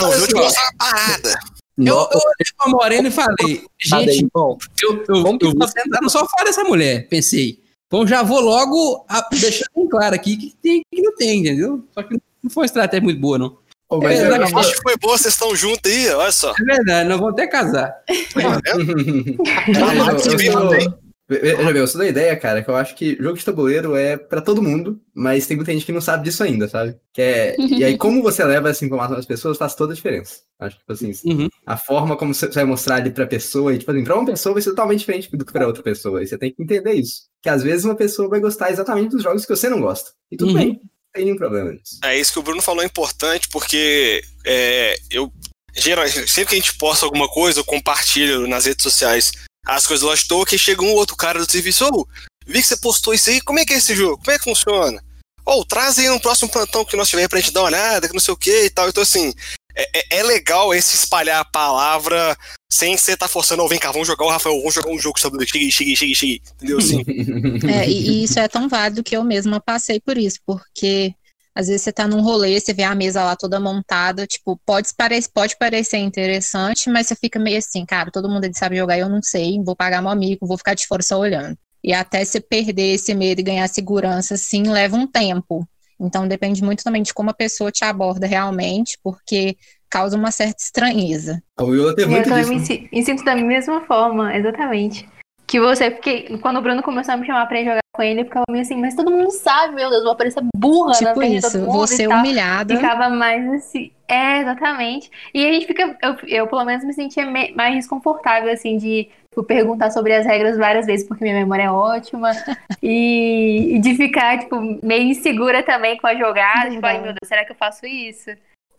Não, 0.01 0.13
eu 0.13 0.19
vou 0.19 0.27
te 0.29 0.35
mostrar 0.35 0.63
uma 0.63 0.79
parada. 0.79 1.39
Eu, 1.79 1.87
eu 1.87 1.95
olhei 1.97 2.53
pra 2.57 2.69
Morena 2.69 3.09
e 3.09 3.11
falei, 3.11 3.65
gente, 3.81 4.25
irmão? 4.25 4.59
eu, 4.83 5.05
eu, 5.09 5.39
eu 5.41 5.53
vou 5.57 5.69
sentar 5.69 6.03
no 6.03 6.11
sofá 6.11 6.45
dessa 6.45 6.65
mulher, 6.65 7.09
pensei. 7.09 7.61
Então 7.87 8.07
já 8.07 8.23
vou 8.23 8.41
logo 8.41 9.05
a- 9.09 9.27
deixar 9.31 9.67
bem 9.75 9.89
claro 9.89 10.15
aqui 10.15 10.37
que 10.37 10.55
tem 10.63 10.83
que 10.93 11.01
não 11.03 11.15
tem, 11.15 11.41
entendeu? 11.41 11.85
Só 11.93 12.03
que 12.03 12.15
não 12.43 12.51
foi 12.51 12.63
uma 12.63 12.67
estratégia 12.67 13.03
muito 13.05 13.21
boa, 13.21 13.39
não. 13.39 13.57
Ô, 13.93 13.99
mas 14.01 14.19
É, 14.21 14.29
eu-. 14.29 14.59
Acho 14.59 14.73
que 14.75 14.83
foi 14.83 14.97
boa, 14.97 15.19
vocês 15.19 15.35
estão 15.35 15.55
juntos 15.55 15.91
aí, 15.91 16.09
olha 16.11 16.33
só. 16.33 16.53
É 16.59 16.65
verdade, 16.65 17.09
nós 17.09 17.19
vamos 17.19 17.33
até 17.35 17.47
casar. 17.47 17.95
Tá 18.35 20.19
sou- 20.19 20.37
Veja 20.37 21.73
bem, 21.73 21.77
eu 21.81 21.87
sou 21.87 21.99
da 22.01 22.07
ideia, 22.07 22.37
cara, 22.37 22.63
que 22.63 22.69
eu 22.69 22.77
acho 22.77 22.95
que 22.95 23.17
jogo 23.19 23.39
de 23.39 23.45
tabuleiro 23.45 23.97
é 23.97 24.19
pra 24.19 24.43
todo 24.43 24.61
mundo, 24.63 25.01
mas 25.15 25.47
tem 25.47 25.57
muita 25.57 25.73
gente 25.73 25.87
que 25.87 25.93
não 25.93 26.01
sabe 26.01 26.25
disso 26.25 26.43
ainda, 26.43 26.69
sabe? 26.69 26.97
Que 27.13 27.23
é... 27.23 27.57
E 27.59 27.83
aí, 27.85 27.97
como 27.97 28.23
você 28.23 28.45
leva 28.45 28.69
essa 28.69 28.85
informação 28.85 29.17
às 29.17 29.25
pessoas, 29.25 29.57
faz 29.57 29.75
toda 29.75 29.93
a 29.93 29.97
diferença. 29.97 30.41
Acho 30.61 30.77
que, 30.77 30.81
tipo 30.83 30.93
assim, 30.93 31.13
Uhum. 31.25 31.49
a 31.67 31.77
forma 31.77 32.17
como 32.17 32.35
você 32.35 32.49
vai 32.49 32.65
mostrar 32.65 32.97
ali 32.97 33.11
pra 33.11 33.27
pessoa, 33.27 33.73
e, 33.75 33.79
tipo 33.79 33.91
assim, 33.91 34.05
pra 34.05 34.15
uma 34.17 34.27
pessoa 34.27 34.53
vai 34.53 34.61
ser 34.63 34.71
totalmente 34.71 34.99
diferente 35.01 35.35
do 35.35 35.45
que 35.45 35.53
pra 35.53 35.67
outra 35.67 35.83
pessoa. 35.83 36.23
E 36.23 36.27
você 36.27 36.37
tem 36.37 36.53
que 36.53 36.63
entender 36.63 36.93
isso. 36.93 37.23
Que 37.43 37.49
às 37.49 37.63
vezes 37.63 37.85
uma 37.87 37.95
pessoa 37.95 38.29
vai 38.29 38.41
gostar 38.41 38.71
exatamente 38.71 39.11
dos 39.13 39.23
jogos 39.23 39.47
que 39.47 39.57
você 39.57 39.71
não 39.71 39.81
gosta. 39.81 40.11
E 40.31 40.37
tudo 40.37 40.49
Uhum. 40.53 40.59
bem, 40.59 40.81
tem 41.13 41.25
nenhum 41.25 41.37
problema 41.37 41.73
nisso. 41.73 41.99
É 42.03 42.19
isso 42.19 42.33
que 42.33 42.39
o 42.39 42.43
Bruno 42.43 42.63
falou 42.63 42.83
é 42.83 42.87
importante, 42.87 43.49
porque 43.49 44.23
é, 44.45 44.97
eu 45.11 45.33
geral, 45.75 46.07
sempre 46.09 46.47
que 46.47 46.55
a 46.55 46.59
gente 46.59 46.75
posta 46.75 47.07
alguma 47.07 47.29
coisa, 47.29 47.61
eu 47.61 47.65
compartilho 47.65 48.47
nas 48.47 48.67
redes 48.67 48.83
sociais 48.83 49.33
as 49.67 49.87
coisas 49.87 50.03
do 50.03 50.09
Lost 50.09 50.27
Token, 50.27 50.59
chega 50.59 50.83
um 50.83 50.93
outro 50.93 51.17
cara 51.17 51.39
do 51.39 51.51
serviço, 51.51 51.87
ô, 51.87 52.07
vi 52.47 52.61
que 52.61 52.67
você 52.67 52.77
postou 52.77 53.15
isso 53.15 53.31
aí, 53.31 53.41
como 53.41 53.61
é 53.61 53.65
que 53.65 53.73
é 53.73 53.77
esse 53.77 53.95
jogo? 53.95 54.19
Como 54.19 54.31
é 54.33 54.39
que 54.39 54.45
funciona? 54.45 55.03
Ou 55.45 55.65
traz 55.65 55.99
aí 55.99 56.09
no 56.09 56.21
próximo 56.21 56.51
plantão 56.51 56.85
que 56.85 56.97
nós 56.97 57.09
tiver 57.09 57.29
pra 57.29 57.39
gente 57.39 57.53
dar 57.53 57.61
uma 57.61 57.67
olhada, 57.67 58.09
que 58.09 58.15
não 58.15 58.21
sei 58.21 58.35
o 58.35 58.37
que 58.37 58.65
e 58.65 58.71
tal. 58.71 58.89
Então, 58.89 59.03
assim, 59.03 59.33
é, 59.75 59.99
é- 59.99 60.19
é 60.19 60.23
legal 60.23 60.75
esse 60.75 60.97
espalhar 60.97 61.41
a 61.41 61.45
palavra 61.45 62.37
sem 62.71 62.97
você 62.97 63.13
estar 63.13 63.29
forçando, 63.29 63.63
ou 63.63 63.69
vem 63.69 63.79
cá, 63.79 63.93
vamos 63.93 64.09
jogar 64.09 64.25
o 64.25 64.31
Rafael, 64.31 64.57
vamos 64.59 64.75
jogar 64.75 64.91
um 64.91 64.99
jogo 64.99 65.17
de 65.17 65.23
tabuleiro, 65.23 65.51
cheguei, 65.53 65.71
cheguei, 65.71 65.95
cheguei, 65.97 66.15
cheguei. 66.15 66.43
Entendeu? 66.57 66.79
Assim, 66.79 67.05
É, 67.69 67.89
e, 67.89 68.11
e 68.11 68.25
isso 68.25 68.39
é 68.39 68.49
tão 68.49 68.69
válido 68.69 69.03
que 69.03 69.17
eu 69.17 69.23
mesma 69.23 69.61
passei 69.61 70.01
por 70.01 70.17
isso, 70.17 70.39
porque 70.47 71.15
às 71.55 71.67
vezes 71.67 71.83
você 71.83 71.93
tá 71.93 72.09
num 72.09 72.23
rolê, 72.23 72.59
você 72.59 72.73
vê 72.73 72.83
a 72.83 72.95
mesa 72.95 73.23
lá 73.23 73.37
toda 73.37 73.61
montada, 73.61 74.27
tipo, 74.27 74.59
pode 74.65 74.89
parecer, 74.97 75.31
pode 75.35 75.57
parecer 75.59 75.99
interessante, 75.99 76.89
mas 76.89 77.07
você 77.07 77.15
fica 77.15 77.39
meio 77.39 77.59
assim, 77.59 77.85
cara, 77.85 78.11
todo 78.11 78.29
mundo 78.29 78.45
ali 78.45 78.57
sabe 78.57 78.77
jogar, 78.79 78.99
eu 78.99 79.09
não 79.09 79.23
sei, 79.23 79.63
vou 79.63 79.77
pagar 79.77 80.01
meu 80.01 80.11
amigo, 80.11 80.47
vou 80.47 80.57
ficar 80.57 80.75
de 80.75 80.87
fora 80.87 81.03
só 81.03 81.19
olhando. 81.19 81.57
E 81.85 81.93
até 81.93 82.25
você 82.25 82.41
perder 82.41 82.95
esse 82.95 83.13
medo 83.13 83.41
e 83.41 83.45
ganhar 83.45 83.69
segurança, 83.69 84.35
assim, 84.35 84.63
leva 84.63 84.97
um 84.97 85.07
tempo. 85.07 85.69
Então 86.05 86.27
depende 86.29 86.63
muito 86.63 86.83
também 86.85 87.03
de 87.03 87.15
como 87.15 87.31
a 87.31 87.35
pessoa 87.35 87.71
te 87.71 87.85
aborda 87.85 88.27
realmente, 88.27 88.99
porque 89.03 89.57
causa 89.89 90.17
uma 90.17 90.31
certa 90.31 90.63
estranheza. 90.63 91.43
A 91.59 91.65
Willa 91.65 91.95
tem 91.95 92.05
Eu 92.05 92.11
muito 92.11 92.29
também 92.29 92.43
disso. 92.45 92.55
me, 92.55 92.61
si- 92.61 92.89
me 92.93 93.05
sinto 93.05 93.25
da 93.25 93.35
mesma 93.37 93.81
forma, 93.83 94.35
exatamente. 94.37 95.09
Que 95.47 95.61
você, 95.61 95.91
porque 95.91 96.39
quando 96.39 96.57
o 96.59 96.63
Bruno 96.63 96.83
começou 96.83 97.13
a 97.13 97.17
me 97.17 97.27
chamar 97.27 97.47
pra 97.47 97.61
ir 97.61 97.65
jogar 97.65 97.81
com 97.95 98.03
ele, 98.03 98.23
eu 98.23 98.25
ficava 98.25 98.45
meio 98.49 98.63
assim, 98.63 98.77
mas 98.77 98.95
todo 98.97 99.11
mundo 99.11 99.31
sabe, 99.31 99.75
meu 99.75 99.91
Deus, 99.91 100.03
vou 100.03 100.17
parecer 100.17 100.43
burra 100.57 100.93
na 100.93 100.95
Tipo 100.95 101.15
frente 101.15 101.31
de 101.33 101.37
isso, 101.39 101.51
todo 101.53 101.61
mundo 101.61 101.73
você 101.73 102.07
humilhada. 102.07 102.75
Ficava 102.75 103.11
mais 103.11 103.47
assim. 103.53 103.91
É, 104.09 104.41
exatamente. 104.41 105.11
E 105.35 105.45
a 105.47 105.53
gente 105.53 105.67
fica. 105.67 105.99
Eu, 106.03 106.17
eu 106.27 106.47
pelo 106.47 106.65
menos, 106.65 106.85
me 106.85 106.95
sentia 106.95 107.27
me- 107.27 107.53
mais 107.55 107.75
desconfortável, 107.75 108.51
assim, 108.51 108.79
de 108.79 109.09
tipo, 109.33 109.43
perguntar 109.43 109.91
sobre 109.91 110.15
as 110.15 110.27
regras 110.27 110.59
várias 110.59 110.85
vezes, 110.85 111.09
porque 111.09 111.25
minha 111.25 111.37
memória 111.37 111.65
é 111.65 111.71
ótima. 111.71 112.31
e, 112.83 113.77
e 113.77 113.79
de 113.81 113.95
ficar, 113.97 114.39
tipo, 114.39 114.61
meio 114.83 115.05
insegura 115.05 115.63
também 115.63 115.97
com 115.97 116.07
a 116.07 116.15
jogada. 116.15 116.71
Tipo, 116.71 116.87
ai 116.87 117.01
meu 117.01 117.13
Deus, 117.13 117.27
será 117.27 117.45
que 117.45 117.53
eu 117.53 117.57
faço 117.57 117.87
isso? 117.87 118.31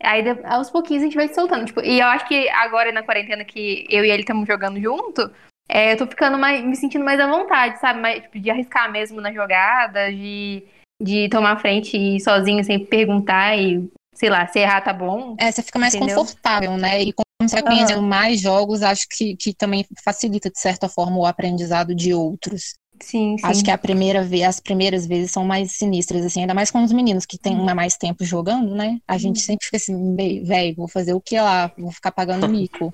Aí 0.01 0.24
aos 0.45 0.70
pouquinhos 0.70 1.01
a 1.01 1.06
gente 1.06 1.16
vai 1.16 1.28
se 1.28 1.34
soltando. 1.34 1.66
Tipo, 1.66 1.82
e 1.82 1.99
eu 1.99 2.06
acho 2.08 2.28
que 2.28 2.47
agora 2.49 2.91
na 2.91 3.04
quarentena 3.04 3.43
que 3.43 3.88
eu 3.89 4.06
e 4.06 4.12
ele 4.12 4.22
estamos 4.22 4.47
jogando 4.47 4.80
junto, 4.80 5.32
é, 5.68 5.93
eu 5.93 5.97
tô 5.97 6.06
ficando 6.06 6.38
mais, 6.38 6.64
me 6.64 6.76
sentindo 6.76 7.04
mais 7.04 7.20
à 7.20 7.28
vontade, 7.28 7.80
sabe? 7.80 7.99
Mais, 7.99 8.22
tipo, 8.22 8.39
de 8.39 8.51
arriscar 8.51 8.91
mesmo 8.91 9.20
na 9.20 9.34
jogada, 9.34 10.12
de, 10.12 10.64
de 11.01 11.30
tomar 11.30 11.60
frente 11.60 11.97
e 11.97 12.18
ir 12.18 12.20
sozinho 12.20 12.64
sem 12.64 12.86
perguntar 12.86 13.58
e, 13.58 13.89
sei 14.14 14.30
lá, 14.30 14.45
se 14.45 14.60
errar 14.60 14.82
tá 14.82 14.93
bom. 14.93 15.36
É, 15.39 15.51
você 15.51 15.64
fica 15.64 15.80
mais 15.80 15.95
Entendeu? 15.95 16.18
confortável, 16.18 16.78
né? 16.78 17.01
E 17.01 17.14
você 17.48 17.62
vai 17.62 17.64
conhecendo 17.64 18.02
mais 18.02 18.39
jogos, 18.39 18.82
acho 18.82 19.06
que, 19.10 19.36
que 19.36 19.54
também 19.54 19.86
facilita, 20.04 20.50
de 20.50 20.60
certa 20.60 20.88
forma, 20.89 21.18
o 21.18 21.26
aprendizado 21.26 21.94
de 21.96 22.14
outros. 22.14 22.76
Sim, 23.02 23.38
sim. 23.38 23.46
Acho 23.46 23.64
que 23.64 23.72
a 23.72 23.78
primeira 23.78 24.24
vez, 24.24 24.44
as 24.44 24.60
primeiras 24.60 25.06
vezes 25.06 25.32
são 25.32 25.44
mais 25.44 25.74
sinistras, 25.74 26.24
assim, 26.26 26.41
ainda 26.41 26.54
mais 26.54 26.72
com 26.72 26.84
os 26.84 26.91
meninos 26.91 27.26
que 27.26 27.36
Uhum. 27.36 27.41
têm 27.41 27.58
um 27.58 27.76
mais 27.76 27.98
tempo 27.98 28.24
jogando, 28.24 28.74
né? 28.76 29.00
A 29.08 29.18
gente 29.18 29.39
sempre 29.41 29.66
fica 29.66 29.78
assim, 29.78 30.16
velho, 30.46 30.76
vou 30.76 30.88
fazer 30.88 31.14
o 31.14 31.20
que 31.22 31.38
lá? 31.39 31.72
Vou 31.78 31.91
ficar 31.91 32.12
pagando 32.12 32.48
mico. 32.50 32.94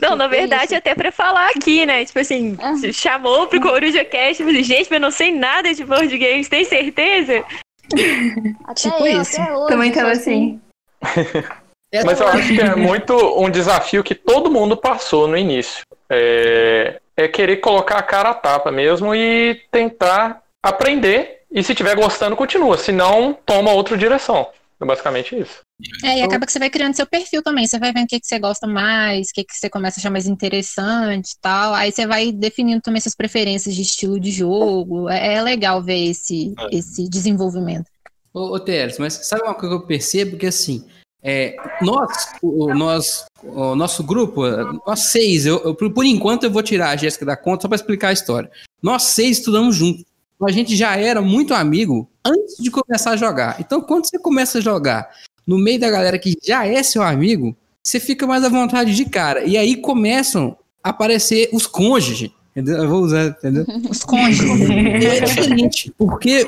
Não, 0.00 0.16
na 0.16 0.24
Tipo 0.24 0.36
verdade, 0.36 0.74
até 0.74 0.94
pra 0.94 1.12
falar 1.12 1.48
aqui, 1.50 1.86
né? 1.86 2.04
Tipo 2.04 2.18
assim, 2.18 2.56
se 2.80 2.92
chamou 2.92 3.46
pro 3.46 3.60
Coruja 3.60 4.04
Cast, 4.04 4.42
falei, 4.42 4.62
gente, 4.62 4.84
mas 4.90 4.92
eu 4.92 5.00
não 5.00 5.10
sei 5.10 5.32
nada 5.32 5.72
de 5.74 5.84
board 5.84 6.16
games, 6.18 6.48
tem 6.48 6.64
certeza? 6.64 7.44
Até 8.64 8.74
Tipo 8.74 9.06
eu, 9.06 9.20
isso. 9.20 9.36
até 9.36 9.52
hoje, 9.56 9.68
Também 9.68 9.92
tava 9.92 10.10
assim. 10.12 10.60
Mas 12.02 12.20
eu 12.20 12.28
acho 12.28 12.48
que 12.48 12.60
é 12.60 12.74
muito 12.74 13.14
um 13.38 13.50
desafio 13.50 14.02
que 14.02 14.14
todo 14.14 14.50
mundo 14.50 14.76
passou 14.76 15.28
no 15.28 15.36
início. 15.36 15.82
É, 16.10 16.98
é 17.16 17.28
querer 17.28 17.58
colocar 17.58 17.98
a 17.98 18.02
cara 18.02 18.30
a 18.30 18.34
tapa 18.34 18.72
mesmo 18.72 19.14
e 19.14 19.60
tentar 19.70 20.42
aprender. 20.62 21.42
E 21.50 21.62
se 21.62 21.72
estiver 21.72 21.94
gostando, 21.94 22.34
continua. 22.34 22.76
Se 22.76 22.90
não, 22.90 23.36
toma 23.46 23.70
outra 23.72 23.96
direção. 23.96 24.48
É 24.80 24.84
basicamente 24.84 25.38
isso. 25.38 25.60
É, 26.02 26.18
e 26.18 26.22
acaba 26.22 26.46
que 26.46 26.52
você 26.52 26.58
vai 26.58 26.70
criando 26.70 26.94
seu 26.94 27.06
perfil 27.06 27.42
também. 27.42 27.66
Você 27.66 27.78
vai 27.78 27.92
vendo 27.92 28.04
o 28.04 28.08
que, 28.08 28.18
que 28.18 28.26
você 28.26 28.38
gosta 28.38 28.66
mais, 28.66 29.28
o 29.28 29.32
que, 29.32 29.44
que 29.44 29.54
você 29.54 29.70
começa 29.70 29.98
a 29.98 30.00
achar 30.00 30.10
mais 30.10 30.26
interessante 30.26 31.30
e 31.32 31.38
tal. 31.40 31.74
Aí 31.74 31.92
você 31.92 32.06
vai 32.06 32.32
definindo 32.32 32.80
também 32.80 33.00
suas 33.00 33.14
preferências 33.14 33.74
de 33.74 33.82
estilo 33.82 34.18
de 34.18 34.30
jogo. 34.30 35.08
É, 35.08 35.34
é 35.34 35.42
legal 35.42 35.80
ver 35.82 36.10
esse, 36.10 36.54
É. 36.58 36.76
esse 36.76 37.08
desenvolvimento. 37.08 37.86
Ô, 38.32 38.54
ô 38.54 38.60
Teres, 38.60 38.98
mas 38.98 39.14
sabe 39.14 39.42
uma 39.42 39.54
coisa 39.54 39.76
que 39.76 39.82
eu 39.82 39.86
percebo? 39.86 40.36
Que 40.36 40.46
assim, 40.46 40.84
é, 41.24 41.56
nós, 41.80 42.28
o, 42.42 42.74
nós, 42.74 43.24
o 43.42 43.74
nosso 43.74 44.04
grupo, 44.04 44.42
nós 44.86 45.00
seis, 45.10 45.46
eu, 45.46 45.58
eu- 45.64 45.74
por, 45.74 46.04
enquanto 46.04 46.44
eu 46.44 46.50
vou 46.50 46.62
tirar 46.62 46.90
a 46.90 46.96
Jéssica 46.96 47.24
da 47.24 47.34
conta 47.36 47.62
só 47.62 47.68
para 47.68 47.76
explicar 47.76 48.08
a 48.08 48.12
história. 48.12 48.50
Nós 48.82 49.04
seis 49.04 49.38
estudamos 49.38 49.74
juntos. 49.74 50.04
A 50.46 50.50
gente 50.52 50.76
já 50.76 50.94
era 50.96 51.22
muito 51.22 51.54
amigo 51.54 52.06
antes 52.24 52.56
de 52.62 52.70
começar 52.70 53.12
a 53.12 53.16
jogar. 53.16 53.56
Então, 53.58 53.80
quando 53.80 54.04
você 54.04 54.18
começa 54.18 54.58
a 54.58 54.60
jogar 54.60 55.08
no 55.46 55.56
meio 55.58 55.80
da 55.80 55.90
galera 55.90 56.18
que 56.18 56.36
já 56.42 56.66
é 56.66 56.82
seu 56.82 57.02
amigo, 57.02 57.56
você 57.82 57.98
fica 57.98 58.26
mais 58.26 58.44
à 58.44 58.48
vontade 58.50 58.94
de 58.94 59.04
cara. 59.06 59.44
E 59.44 59.56
aí 59.56 59.76
começam 59.76 60.56
a 60.82 60.90
aparecer 60.90 61.48
os 61.52 61.66
cônjuges. 61.66 62.30
Entendeu? 62.50 62.82
Eu 62.82 62.88
vou 62.88 63.00
usar, 63.02 63.26
entendeu? 63.28 63.64
Os 63.88 64.04
cônjuges. 64.04 64.60
É 64.70 65.20
diferente, 65.20 65.92
porque 65.96 66.46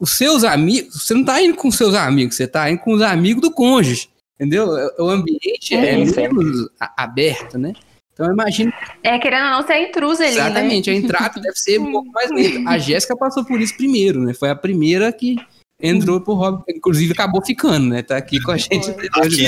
os 0.00 0.12
seus 0.16 0.42
amigos, 0.44 1.04
você 1.04 1.12
não 1.14 1.24
tá 1.24 1.40
indo 1.42 1.54
com 1.54 1.70
seus 1.70 1.94
amigos, 1.94 2.34
você 2.36 2.46
tá 2.48 2.70
indo 2.70 2.80
com 2.80 2.92
os 2.94 3.02
amigos 3.02 3.42
do 3.42 3.52
cônjuge, 3.52 4.08
entendeu? 4.34 4.66
O 4.98 5.08
ambiente 5.10 5.74
é 5.74 5.96
Sim, 5.96 6.06
sim. 6.06 6.20
menos 6.22 6.68
aberto, 6.96 7.58
né? 7.58 7.74
Então 8.12 8.26
eu 8.26 8.32
imagino 8.32 8.72
É, 9.02 9.18
querendo 9.18 9.44
ou 9.44 9.50
não, 9.50 9.62
você 9.62 9.72
é 9.74 9.88
intruso 9.88 10.22
ali, 10.22 10.32
exatamente, 10.32 10.90
né? 10.90 10.96
a 10.96 10.98
entrada 10.98 11.40
deve 11.40 11.56
ser 11.56 11.78
um 11.78 11.92
pouco 11.92 12.10
mais 12.12 12.30
lenta. 12.30 12.68
A 12.68 12.78
Jéssica 12.78 13.16
passou 13.16 13.44
por 13.44 13.60
isso 13.60 13.76
primeiro, 13.76 14.20
né? 14.20 14.32
Foi 14.34 14.50
a 14.50 14.56
primeira 14.56 15.12
que 15.12 15.36
entrou 15.82 16.20
pro 16.20 16.34
Rob, 16.34 16.62
inclusive 16.68 17.12
acabou 17.12 17.44
ficando, 17.44 17.86
né? 17.88 18.02
Tá 18.02 18.16
aqui 18.16 18.40
com 18.40 18.50
a 18.50 18.56
gente 18.56 18.90
hoje. 19.22 19.44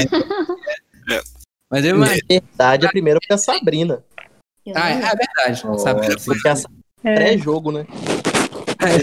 Né? 1.07 1.20
Mas 1.70 1.84
eu 1.84 1.96
imagino. 1.96 2.22
Na 2.30 2.40
verdade, 2.40 2.86
a 2.86 2.90
primeira 2.90 3.18
foi 3.26 3.34
a 3.34 3.38
Sabrina. 3.38 4.05
Ah, 4.74 4.90
é, 4.90 4.92
é 4.94 5.16
verdade. 5.16 5.80
sabe? 5.82 6.24
Porque 6.24 6.48
a 6.48 6.57
Sabrina 6.57 6.82
é 7.05 7.14
pré-jogo, 7.14 7.72
né? 7.72 7.86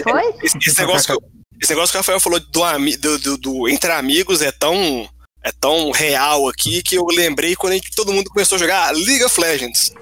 Foi? 0.02 0.34
Esse, 0.42 0.58
esse 0.58 0.80
negócio 0.80 1.06
que, 1.06 1.12
eu- 1.12 1.39
esse 1.60 1.72
negócio 1.72 1.92
que 1.92 1.96
o 1.96 2.00
Rafael 2.00 2.20
falou 2.20 2.40
do, 2.40 2.96
do, 2.98 3.18
do- 3.18 3.38
do 3.38 3.68
entre 3.68 3.90
amigos 3.92 4.40
é 4.42 4.50
tão, 4.52 5.08
é 5.44 5.52
tão 5.52 5.90
real 5.90 6.48
aqui 6.48 6.82
que 6.82 6.94
eu 6.96 7.04
lembrei 7.06 7.54
quando 7.56 7.72
a 7.72 7.76
gente- 7.76 7.90
todo 7.94 8.12
mundo 8.12 8.30
começou 8.30 8.56
a 8.56 8.58
jogar 8.58 8.92
League 8.94 9.24
of 9.24 9.40
Legends. 9.40 9.92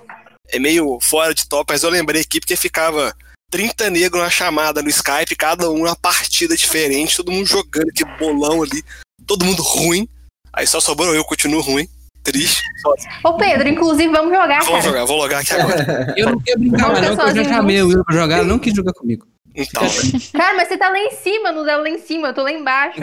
É 0.51 0.59
meio 0.59 0.99
fora 1.03 1.35
de 1.35 1.47
top, 1.49 1.73
mas 1.73 1.83
eu 1.83 1.91
lembrei 1.91 2.23
aqui 2.23 2.41
porque 2.41 2.57
ficava 2.57 3.15
30 3.51 3.91
negros 3.91 4.23
na 4.23 4.31
chamada 4.31 4.83
no 4.83 4.89
Skype, 4.89 5.37
cada 5.37 5.71
um 5.71 5.81
uma 5.85 5.97
partida 5.97 6.57
diferente, 6.57 7.17
todo 7.17 7.33
mundo 7.33 7.47
jogando, 7.47 7.93
que 7.95 8.05
bolão 8.19 8.63
ali, 8.63 8.83
todo 9.27 9.45
mundo 9.45 9.63
ruim. 9.63 10.09
Aí 10.53 10.67
só 10.67 10.81
sobrou 10.81 11.15
eu, 11.15 11.23
continuo 11.25 11.61
ruim, 11.61 11.87
triste. 12.23 12.63
Ô, 13.23 13.35
Pedro, 13.35 13.69
inclusive, 13.69 14.09
vamos 14.11 14.31
jogar, 14.33 14.59
Vamos 14.61 14.69
cara. 14.71 14.83
jogar, 14.83 15.05
vou 15.05 15.17
logar 15.17 15.41
aqui 15.43 15.53
agora. 15.53 16.15
Eu 16.17 16.31
não 16.31 16.41
quero 16.41 16.59
brincar 16.61 16.89
mais, 16.93 17.09
não, 17.09 17.17
porque 17.17 17.39
eu 17.41 17.45
já 17.45 17.51
chamei 17.51 17.83
o 17.83 17.89
Will 17.89 18.05
pra 18.05 18.17
jogar, 18.17 18.45
não 18.45 18.59
quis 18.59 18.75
jogar 18.75 18.93
comigo. 18.95 19.27
Então, 19.61 19.83
Cara, 20.33 20.55
mas 20.55 20.69
você 20.69 20.79
tá 20.79 20.89
lá 20.89 20.99
em 20.99 21.11
cima, 21.11 21.51
no 21.51 21.65
Zé 21.65 21.75
lá 21.77 21.89
em 21.89 21.99
cima, 21.99 22.29
eu 22.29 22.35
tô 22.35 22.43
lá 22.43 22.53
embaixo. 22.53 23.01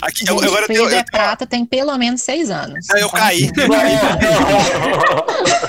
aqui, 0.00 0.24
eu, 0.26 0.34
Gente, 0.34 0.46
agora 0.46 0.66
eu, 0.72 0.88
é 0.88 1.00
eu, 1.00 1.04
prata, 1.04 1.46
tem 1.46 1.66
pelo 1.66 1.96
menos 1.98 2.22
seis 2.22 2.50
anos. 2.50 2.86
eu, 2.90 2.96
eu 2.98 3.10
caí, 3.10 3.50
eu 3.54 3.68
caí. 3.70 3.98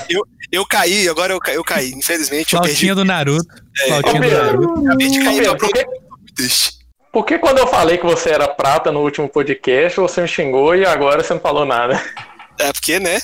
Eu, 0.08 0.26
eu 0.50 0.66
caí, 0.66 1.08
agora 1.08 1.32
eu, 1.34 1.38
ca- 1.38 1.52
eu 1.52 1.62
caí. 1.62 1.90
Infelizmente, 1.92 2.54
eu 2.54 2.60
perdi. 2.60 2.74
Flautinha 2.76 2.94
do 2.94 3.04
Naruto. 3.04 3.54
É, 3.86 3.92
do. 4.02 4.18
Naruto. 4.30 4.86
Acabei 4.86 5.08
de 5.10 5.18
cair. 5.22 5.86
Por 7.12 7.24
que 7.26 7.38
quando 7.38 7.58
eu 7.58 7.66
falei 7.66 7.98
que 7.98 8.06
você 8.06 8.30
era 8.30 8.48
prata 8.48 8.90
no 8.92 9.00
último 9.00 9.28
podcast, 9.28 9.98
você 10.00 10.22
me 10.22 10.28
xingou 10.28 10.74
e 10.76 10.86
agora 10.86 11.22
você 11.22 11.34
não 11.34 11.40
falou 11.40 11.64
nada? 11.66 12.00
É 12.58 12.72
porque, 12.72 12.98
né? 13.00 13.20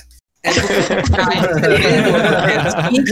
Ele, 2.90 3.02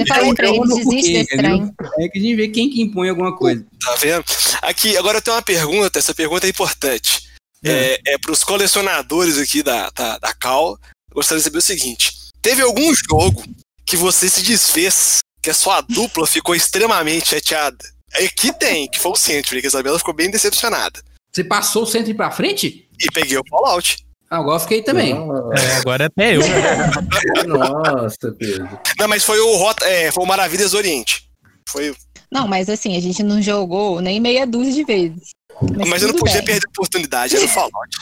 desiste 0.67 1.13
desse 1.13 1.37
trem. 1.37 1.71
É 1.99 2.09
que 2.09 2.19
a 2.19 2.23
gente 2.23 2.35
vê 2.37 2.49
quem 2.49 2.71
que 2.71 2.83
impõe 2.83 3.09
alguma 3.09 3.37
coisa. 3.37 3.65
Tá 3.85 3.95
vendo? 3.97 4.25
Aqui, 4.63 4.97
agora 4.97 5.19
eu 5.19 5.23
tenho 5.23 5.37
uma 5.37 5.43
pergunta, 5.43 5.99
essa 5.99 6.15
pergunta 6.15 6.47
é 6.47 6.51
importante. 6.51 7.25
É, 7.65 7.99
é 8.07 8.19
para 8.19 8.33
os 8.33 8.45
colecionadores 8.45 9.39
aqui 9.39 9.63
da, 9.63 9.91
da, 9.91 10.19
da 10.19 10.35
Cal. 10.35 10.79
Eu 11.11 11.15
gostaria 11.15 11.39
de 11.39 11.45
saber 11.45 11.59
o 11.59 11.63
seguinte: 11.63 12.13
teve 12.43 12.63
algum 12.63 12.95
jogo 12.95 13.43
que 13.87 13.97
você 13.97 14.29
se 14.29 14.43
desfez, 14.43 15.19
que 15.43 15.51
a 15.51 15.55
sua 15.55 15.81
dupla 15.81 16.27
ficou 16.27 16.55
extremamente 16.55 17.31
chateada? 17.31 17.85
Aqui 18.15 18.53
tem, 18.53 18.89
que 18.89 19.01
foi 19.01 19.13
o 19.13 19.17
Century, 19.17 19.61
que 19.61 19.67
a 19.67 19.69
Isabela 19.69 19.99
ficou 19.99 20.15
bem 20.15 20.31
decepcionada. 20.31 21.03
Você 21.33 21.43
passou 21.43 21.83
o 21.83 21.87
centro 21.87 22.15
pra 22.15 22.31
frente? 22.31 22.89
E 23.01 23.11
peguei 23.13 23.37
o 23.37 23.43
Fallout. 23.49 24.05
Ah, 24.35 24.39
agora 24.39 24.59
fiquei 24.59 24.83
também. 24.83 25.13
É, 25.13 25.77
agora 25.77 26.07
até 26.07 26.35
eu. 26.35 26.41
Nossa, 27.47 28.33
Pedro. 28.33 28.69
Não, 28.99 29.07
mas 29.07 29.23
foi 29.23 29.39
o 29.39 29.57
Rota, 29.57 29.85
é, 29.85 30.11
foi 30.11 30.25
o 30.25 30.27
Maravilhas 30.27 30.73
do 30.73 30.77
Oriente. 30.77 31.31
Foi, 31.69 31.95
Não, 32.33 32.49
mas 32.49 32.69
assim, 32.69 32.97
a 32.97 33.01
gente 33.01 33.23
não 33.23 33.41
jogou 33.41 34.01
nem 34.01 34.19
meia 34.19 34.45
dúzia 34.45 34.73
de 34.73 34.83
vezes. 34.83 35.31
Mas, 35.77 35.89
mas 35.89 36.03
eu 36.03 36.09
não 36.09 36.17
podia 36.17 36.39
bem. 36.39 36.47
perder 36.47 36.67
a 36.67 36.71
oportunidade, 36.71 37.37
era 37.37 37.45
o 37.45 37.49
Fallout. 37.49 37.97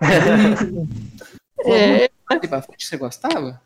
É. 1.64 2.10
Você 2.76 2.96
gostava? 2.96 3.62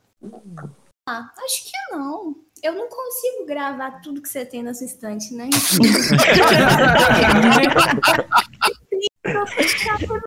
Ah, 1.09 1.31
acho 1.43 1.65
que 1.65 1.71
não. 1.93 2.37
Eu 2.63 2.75
não 2.75 2.91
consigo 2.91 3.47
gravar 3.47 4.03
tudo 4.03 4.21
que 4.21 4.29
você 4.29 4.45
tem 4.45 4.63
nessa 4.63 4.85
estante, 4.85 5.33
né? 5.33 5.49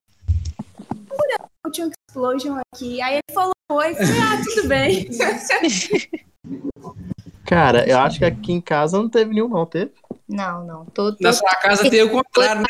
Tinha 1.72 1.88
um 1.88 1.91
explosion 2.07 2.57
aqui. 2.74 3.01
Aí 3.01 3.16
ele 3.16 3.24
falou 3.34 3.51
oi. 3.72 3.93
Falei, 3.93 4.22
ah, 4.22 4.41
tudo 4.43 4.68
bem. 4.68 5.07
Cara, 7.45 7.88
eu 7.89 7.97
acho 7.97 8.20
que 8.20 8.26
aqui 8.26 8.53
em 8.53 8.62
casa 8.62 8.97
não 8.97 9.10
teve 9.10 9.34
nenhum, 9.34 9.49
não, 9.49 9.66
teve? 9.66 9.91
Não, 10.28 10.64
não. 10.66 10.86
Tô, 10.86 11.12
tô... 11.12 11.24
Na 11.24 11.34
sua 11.34 11.49
casa 11.55 11.89
tem 11.89 12.03
o 12.03 12.12
contrário, 12.12 12.62
né? 12.62 12.68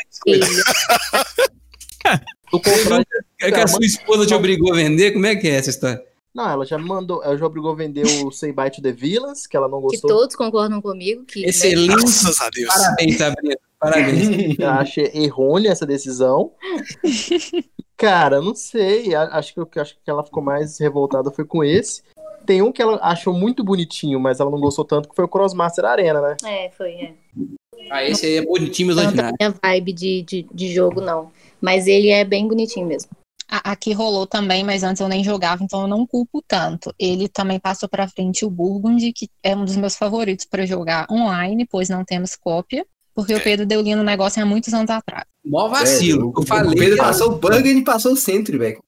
Tu 2.50 2.60
comprou. 2.60 3.04
É 3.40 3.52
que 3.52 3.60
a 3.60 3.68
sua 3.68 3.84
esposa 3.84 4.26
te 4.26 4.34
obrigou 4.34 4.72
a 4.72 4.76
vender? 4.76 5.12
Como 5.12 5.26
é 5.26 5.36
que 5.36 5.46
é 5.46 5.56
essa 5.56 5.70
história? 5.70 6.02
Não, 6.34 6.48
ela 6.48 6.64
já 6.64 6.78
me 6.78 6.86
mandou, 6.86 7.22
ela 7.22 7.36
já 7.36 7.44
obrigou 7.44 7.72
a 7.72 7.74
vender 7.74 8.06
o 8.24 8.30
Say 8.30 8.52
Bye 8.52 8.70
to 8.70 8.80
the 8.80 8.92
Villains, 8.92 9.46
que 9.46 9.54
ela 9.56 9.68
não 9.68 9.80
Que 9.80 9.98
gostou. 9.98 10.10
todos 10.10 10.36
concordam 10.36 10.80
comigo 10.80 11.24
que. 11.24 11.44
Excelente. 11.44 11.94
Graças 11.94 12.40
a 12.40 12.48
Deus. 12.50 12.74
Parabéns, 12.74 13.18
Sabrina. 13.18 13.56
Parabéns. 13.80 14.28
Achei 14.60 15.10
errônea 15.14 15.70
essa 15.70 15.86
decisão. 15.86 16.52
Cara, 17.96 18.40
não 18.40 18.54
sei. 18.54 19.14
a- 19.14 19.36
Acho 19.38 19.54
que, 19.54 19.60
o 19.60 19.66
que- 19.66 19.80
acho 19.80 19.94
que 19.94 20.10
ela 20.10 20.22
ficou 20.24 20.42
mais 20.42 20.78
revoltada 20.78 21.30
foi 21.30 21.44
com 21.44 21.64
esse. 21.64 22.02
Tem 22.46 22.62
um 22.62 22.72
que 22.72 22.80
ela 22.82 22.98
achou 23.02 23.32
muito 23.34 23.62
bonitinho, 23.62 24.18
mas 24.18 24.40
ela 24.40 24.50
não 24.50 24.60
gostou 24.60 24.84
tanto, 24.84 25.08
que 25.08 25.14
foi 25.14 25.24
o 25.24 25.28
Crossmaster 25.28 25.84
Arena, 25.84 26.20
né? 26.20 26.36
É, 26.44 26.70
foi, 26.70 26.92
é. 26.92 27.12
Ah, 27.90 28.04
esse 28.04 28.26
aí 28.26 28.36
é 28.36 28.42
bonitinho, 28.44 28.88
mas 28.88 28.96
Não 28.96 29.02
tá 29.04 29.08
ordinário. 29.10 29.36
minha 29.40 29.54
vibe 29.62 29.92
de, 29.92 30.22
de, 30.22 30.42
de 30.52 30.72
jogo, 30.72 31.00
não. 31.00 31.30
Mas 31.60 31.86
ele 31.86 32.08
é 32.08 32.24
bem 32.24 32.46
bonitinho 32.48 32.86
mesmo. 32.86 33.10
A- 33.48 33.72
Aqui 33.72 33.92
rolou 33.92 34.26
também, 34.26 34.64
mas 34.64 34.82
antes 34.82 35.00
eu 35.00 35.08
nem 35.08 35.22
jogava, 35.22 35.62
então 35.62 35.82
eu 35.82 35.88
não 35.88 36.06
culpo 36.06 36.42
tanto. 36.46 36.94
Ele 36.98 37.28
também 37.28 37.58
passou 37.60 37.88
pra 37.88 38.08
frente 38.08 38.44
o 38.44 38.50
Burgundy, 38.50 39.12
que 39.12 39.28
é 39.42 39.54
um 39.54 39.64
dos 39.64 39.76
meus 39.76 39.96
favoritos 39.96 40.46
pra 40.46 40.64
jogar 40.66 41.06
online, 41.10 41.66
pois 41.70 41.88
não 41.88 42.04
temos 42.04 42.34
cópia, 42.36 42.86
porque 43.14 43.34
o 43.34 43.40
Pedro 43.40 43.66
deu 43.66 43.80
linha 43.80 43.96
no 43.96 44.04
negócio 44.04 44.42
há 44.42 44.46
muitos 44.46 44.72
anos 44.72 44.90
atrás. 44.90 45.24
Mó 45.44 45.68
vacilo. 45.68 46.32
É, 46.36 46.40
eu 46.40 46.46
falei. 46.46 46.72
O 46.72 46.76
Pedro 46.76 46.96
passou 46.98 47.32
o 47.32 47.36
Bug 47.36 47.68
e 47.68 47.84
passou 47.84 48.12
o 48.12 48.16
Century, 48.16 48.58
velho. 48.58 48.78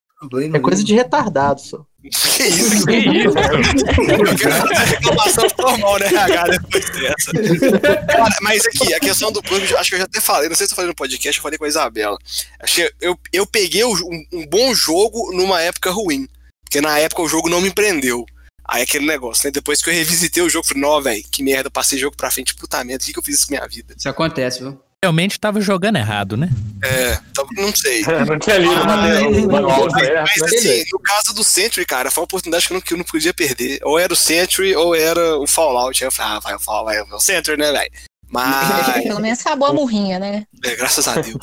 É 0.55 0.61
coisa 0.61 0.85
de 0.85 0.95
retardado 0.95 1.61
só. 1.61 1.85
Que 2.03 2.49
isso, 2.49 2.85
que 2.85 2.97
isso? 2.99 3.29
Eu 3.29 4.37
quero 4.37 4.55
fazer 4.55 4.75
reclamação 4.75 5.49
formal, 5.51 5.99
né, 6.01 6.07
RH, 6.07 6.45
depois 6.49 6.91
dessa. 6.91 8.07
Cara, 8.09 8.37
mas 8.41 8.67
aqui, 8.67 8.93
a 8.93 8.99
questão 8.99 9.31
do 9.31 9.41
plano, 9.41 9.65
acho 9.79 9.91
que 9.91 9.95
eu 9.95 9.99
já 10.01 10.05
até 10.07 10.21
falei, 10.21 10.49
não 10.49 10.57
sei 10.57 10.67
se 10.67 10.73
eu 10.73 10.77
falei 10.77 10.89
no 10.89 10.97
podcast, 10.97 11.39
eu 11.39 11.43
falei 11.43 11.59
com 11.59 11.65
a 11.65 11.69
Isabela. 11.69 12.19
Achei, 12.61 12.91
eu, 13.01 13.17
eu 13.33 13.47
peguei 13.47 13.85
um, 13.85 13.95
um 14.33 14.47
bom 14.47 14.75
jogo 14.75 15.33
numa 15.33 15.61
época 15.61 15.93
ruim. 15.93 16.27
Porque 16.65 16.81
na 16.81 16.99
época 16.99 17.23
o 17.23 17.29
jogo 17.29 17.49
não 17.49 17.61
me 17.61 17.71
prendeu. 17.71 18.25
Aí 18.73 18.81
aquele 18.83 19.07
negócio, 19.07 19.47
né? 19.47 19.51
Depois 19.51 19.83
que 19.83 19.91
eu 19.91 19.95
revisitei 19.95 20.43
o 20.43 20.49
jogo, 20.49 20.67
falei, 20.67 20.83
não, 20.83 21.03
velho, 21.03 21.23
que 21.31 21.43
merda, 21.43 21.67
eu 21.67 21.71
passei 21.71 21.99
jogo 21.99 22.17
pra 22.17 22.31
frente, 22.31 22.55
puta 22.55 22.83
merda, 22.83 23.03
o 23.03 23.07
que, 23.07 23.13
que 23.13 23.19
eu 23.19 23.23
fiz 23.23 23.37
isso 23.37 23.47
com 23.47 23.53
minha 23.55 23.69
vida? 23.69 23.95
Isso 23.97 24.09
acontece, 24.09 24.61
viu? 24.61 24.81
Realmente 25.05 25.39
tava 25.39 25.61
jogando 25.61 25.97
errado, 25.97 26.37
né? 26.37 26.49
É, 26.83 27.19
então, 27.31 27.47
não 27.57 27.75
sei. 27.77 28.03
não 28.27 28.39
tinha 28.39 28.57
lido 28.57 28.73
o 28.73 29.53
manual 29.53 29.89
Mas, 29.91 30.05
certo, 30.07 30.31
mas, 30.41 30.53
né? 30.53 30.59
assim, 30.59 30.85
no 30.91 30.99
caso 31.01 31.35
do 31.35 31.45
Century, 31.45 31.85
cara, 31.85 32.11
foi 32.11 32.23
uma 32.23 32.25
oportunidade 32.25 32.67
que 32.67 32.73
eu 32.73 32.75
não, 32.77 32.81
que 32.81 32.95
eu 32.95 32.99
não 32.99 33.05
podia 33.05 33.35
perder. 33.35 33.79
Ou 33.83 33.99
era 33.99 34.13
o 34.13 34.17
Century, 34.17 34.75
ou 34.75 34.95
era 34.95 35.39
o 35.39 35.47
Fallout. 35.47 36.03
Aí 36.03 36.09
eu 36.09 36.13
falei, 36.13 36.37
ah, 36.37 36.41
vai, 36.41 36.55
o 36.55 36.59
Fallout, 36.59 36.85
vai, 36.87 37.03
o 37.17 37.21
Century, 37.21 37.59
né, 37.59 37.73
velho? 37.73 37.91
Mas, 38.31 39.03
Pelo 39.05 39.21
menos 39.21 39.41
acabou 39.41 39.69
a 39.69 39.73
murrinha, 39.75 40.19
né? 40.19 40.47
é, 40.65 40.77
graças 40.77 41.07
a 41.07 41.21
Deus. 41.21 41.37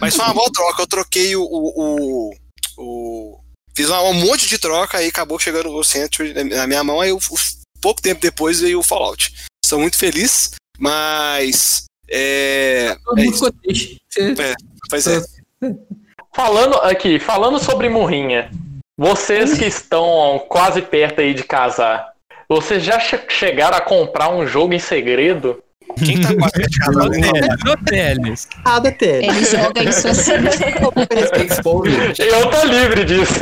Mas 0.00 0.16
foi 0.16 0.24
uma 0.24 0.34
boa 0.34 0.50
troca. 0.52 0.82
Eu 0.82 0.86
troquei 0.88 1.36
o. 1.36 1.42
o, 1.42 1.72
o, 1.76 2.34
o- 2.78 3.45
fiz 3.76 3.90
um 3.90 4.14
monte 4.14 4.48
de 4.48 4.58
troca 4.58 4.98
aí 4.98 5.08
acabou 5.08 5.38
chegando 5.38 5.70
o 5.72 5.84
Century 5.84 6.32
na 6.44 6.66
minha 6.66 6.82
mão. 6.82 7.00
Aí, 7.00 7.10
eu, 7.10 7.18
pouco 7.80 8.00
tempo 8.00 8.20
depois, 8.20 8.60
veio 8.60 8.78
o 8.78 8.82
Fallout. 8.82 9.32
Estou 9.64 9.78
muito 9.80 9.98
feliz, 9.98 10.52
mas. 10.78 11.84
É, 12.08 12.96
Todo 13.04 13.18
é 13.18 13.24
mundo 13.24 13.34
isso. 13.34 13.44
ficou 13.44 13.60
triste. 13.62 13.96
Você- 14.10 14.34
Pois 14.88 15.06
é. 15.08 15.20
Falando 16.34 16.76
aqui, 16.76 17.18
falando 17.18 17.58
sobre 17.58 17.88
Murrinha, 17.88 18.50
vocês 18.96 19.58
que 19.58 19.64
estão 19.64 20.44
quase 20.48 20.82
perto 20.82 21.20
aí 21.20 21.34
de 21.34 21.42
casar, 21.42 22.12
vocês 22.48 22.84
já 22.84 23.00
che- 23.00 23.24
chegaram 23.28 23.76
a 23.76 23.80
comprar 23.80 24.28
um 24.30 24.46
jogo 24.46 24.72
em 24.74 24.78
segredo? 24.78 25.62
Quem 26.04 26.20
tá 26.20 26.28
perto 26.50 26.70
de 26.70 26.78
casar? 26.78 27.06
Ô, 27.06 27.76
Teles. 27.84 28.48
Nada, 28.64 28.92
Tele. 28.92 29.26
Ele 29.26 29.44
joga 29.44 29.82
isso 29.82 30.08
assim. 30.08 30.32
Eu 32.18 32.50
tô 32.50 32.64
livre 32.66 33.04
disso. 33.04 33.34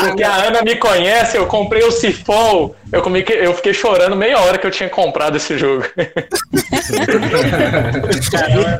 Porque 0.00 0.22
a 0.22 0.34
Ana 0.34 0.62
me 0.62 0.76
conhece, 0.76 1.36
eu 1.36 1.46
comprei 1.46 1.82
o 1.82 1.90
Sifon, 1.90 2.74
eu, 2.92 3.02
comi, 3.02 3.24
eu 3.28 3.54
fiquei 3.54 3.74
chorando 3.74 4.16
meia 4.16 4.38
hora 4.38 4.58
que 4.58 4.66
eu 4.66 4.70
tinha 4.70 4.88
comprado 4.88 5.36
esse 5.36 5.58
jogo. 5.58 5.84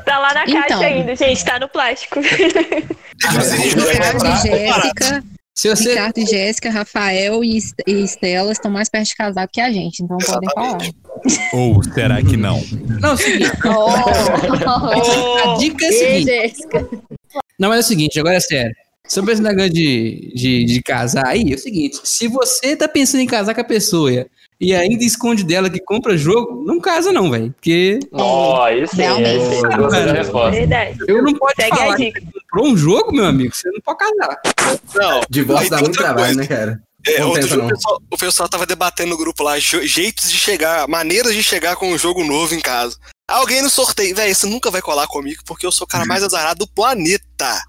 Tá 0.04 0.18
lá 0.18 0.34
na 0.34 0.44
caixa 0.44 0.58
Então. 0.66 0.80
ainda, 0.80 1.16
gente, 1.16 1.44
tá 1.44 1.58
no 1.58 1.68
plástico. 1.68 2.20
Ricardo 2.20 4.26
e 4.26 4.36
Jéssica. 4.42 5.22
Se 5.58 5.68
você. 5.68 5.90
Ricardo 5.90 6.18
e 6.18 6.26
Jéssica, 6.26 6.70
Rafael 6.70 7.42
e 7.42 7.56
Est- 7.56 7.82
e 7.84 7.92
Estela 8.04 8.52
estão 8.52 8.70
mais 8.70 8.88
perto 8.88 9.08
de 9.08 9.16
casar 9.16 9.48
que 9.48 9.60
a 9.60 9.72
gente, 9.72 10.04
então 10.04 10.16
podem 10.18 10.48
falar. 10.54 10.78
Ou 11.52 11.82
será 11.82 12.22
que 12.22 12.36
não? 12.36 12.62
Não, 13.00 13.10
é 13.10 13.12
o 13.14 13.16
seguinte. 13.16 13.50
A 13.66 15.56
dica 15.58 15.84
é 15.84 15.88
a 15.88 15.92
seguinte. 15.92 16.24
Jéssica. 16.26 16.88
Não, 17.58 17.68
mas 17.70 17.78
é 17.78 17.80
o 17.80 17.88
seguinte, 17.88 18.20
agora 18.20 18.36
é 18.36 18.40
sério. 18.40 18.72
Sobre 19.08 19.32
esse 19.32 19.42
negócio 19.42 19.72
de, 19.72 20.32
de, 20.34 20.64
de 20.64 20.82
casar 20.82 21.26
aí, 21.26 21.50
é 21.50 21.54
o 21.56 21.58
seguinte: 21.58 21.98
se 22.04 22.28
você 22.28 22.76
tá 22.76 22.86
pensando 22.86 23.22
em 23.22 23.26
casar 23.26 23.52
com 23.54 23.60
a 23.60 23.64
pessoa 23.64 24.26
e 24.60 24.74
ainda 24.74 25.04
esconde 25.04 25.44
dela 25.44 25.70
que 25.70 25.78
compra 25.78 26.16
jogo, 26.16 26.64
não 26.64 26.80
casa, 26.80 27.12
não, 27.12 27.30
velho. 27.30 27.52
Porque 27.52 28.00
Ó, 28.12 28.62
aí 28.62 28.80
gostei 28.80 29.06
da 30.06 30.12
resposta. 30.12 30.50
Verdade. 30.50 30.98
eu 31.06 31.22
não 31.22 31.34
pode 31.34 31.54
Segue 31.56 31.72
a 31.72 31.76
falar 31.76 31.96
que 31.96 32.12
comprou 32.12 32.66
um 32.66 32.76
jogo, 32.76 33.12
meu 33.12 33.24
amigo, 33.24 33.54
você 33.54 33.70
não 33.70 33.80
pode 33.80 33.98
casar. 33.98 34.40
Não. 34.94 35.20
Divórcio 35.30 35.64
Aí 35.64 35.70
dá 35.70 35.78
muito 35.78 35.96
trabalho, 35.98 36.34
coisa. 36.34 36.40
né, 36.40 36.46
cara? 36.46 36.82
É, 37.06 37.24
outro 37.24 37.46
dia 37.46 37.64
o 37.64 37.68
pessoal, 37.68 38.02
o 38.10 38.18
pessoal 38.18 38.48
tava 38.48 38.66
debatendo 38.66 39.10
no 39.10 39.16
grupo 39.16 39.42
lá, 39.42 39.58
jeitos 39.58 40.30
de 40.30 40.36
chegar, 40.36 40.88
maneiras 40.88 41.32
de 41.32 41.42
chegar 41.42 41.76
com 41.76 41.92
um 41.92 41.98
jogo 41.98 42.24
novo 42.24 42.54
em 42.54 42.60
casa. 42.60 42.96
Alguém 43.28 43.62
no 43.62 43.70
sorteio, 43.70 44.16
velho, 44.16 44.34
você 44.34 44.46
nunca 44.46 44.70
vai 44.70 44.82
colar 44.82 45.06
comigo 45.06 45.42
porque 45.46 45.64
eu 45.64 45.70
sou 45.70 45.84
o 45.84 45.88
cara 45.88 46.04
mais 46.04 46.24
azarado 46.24 46.60
do 46.60 46.68
planeta. 46.68 47.62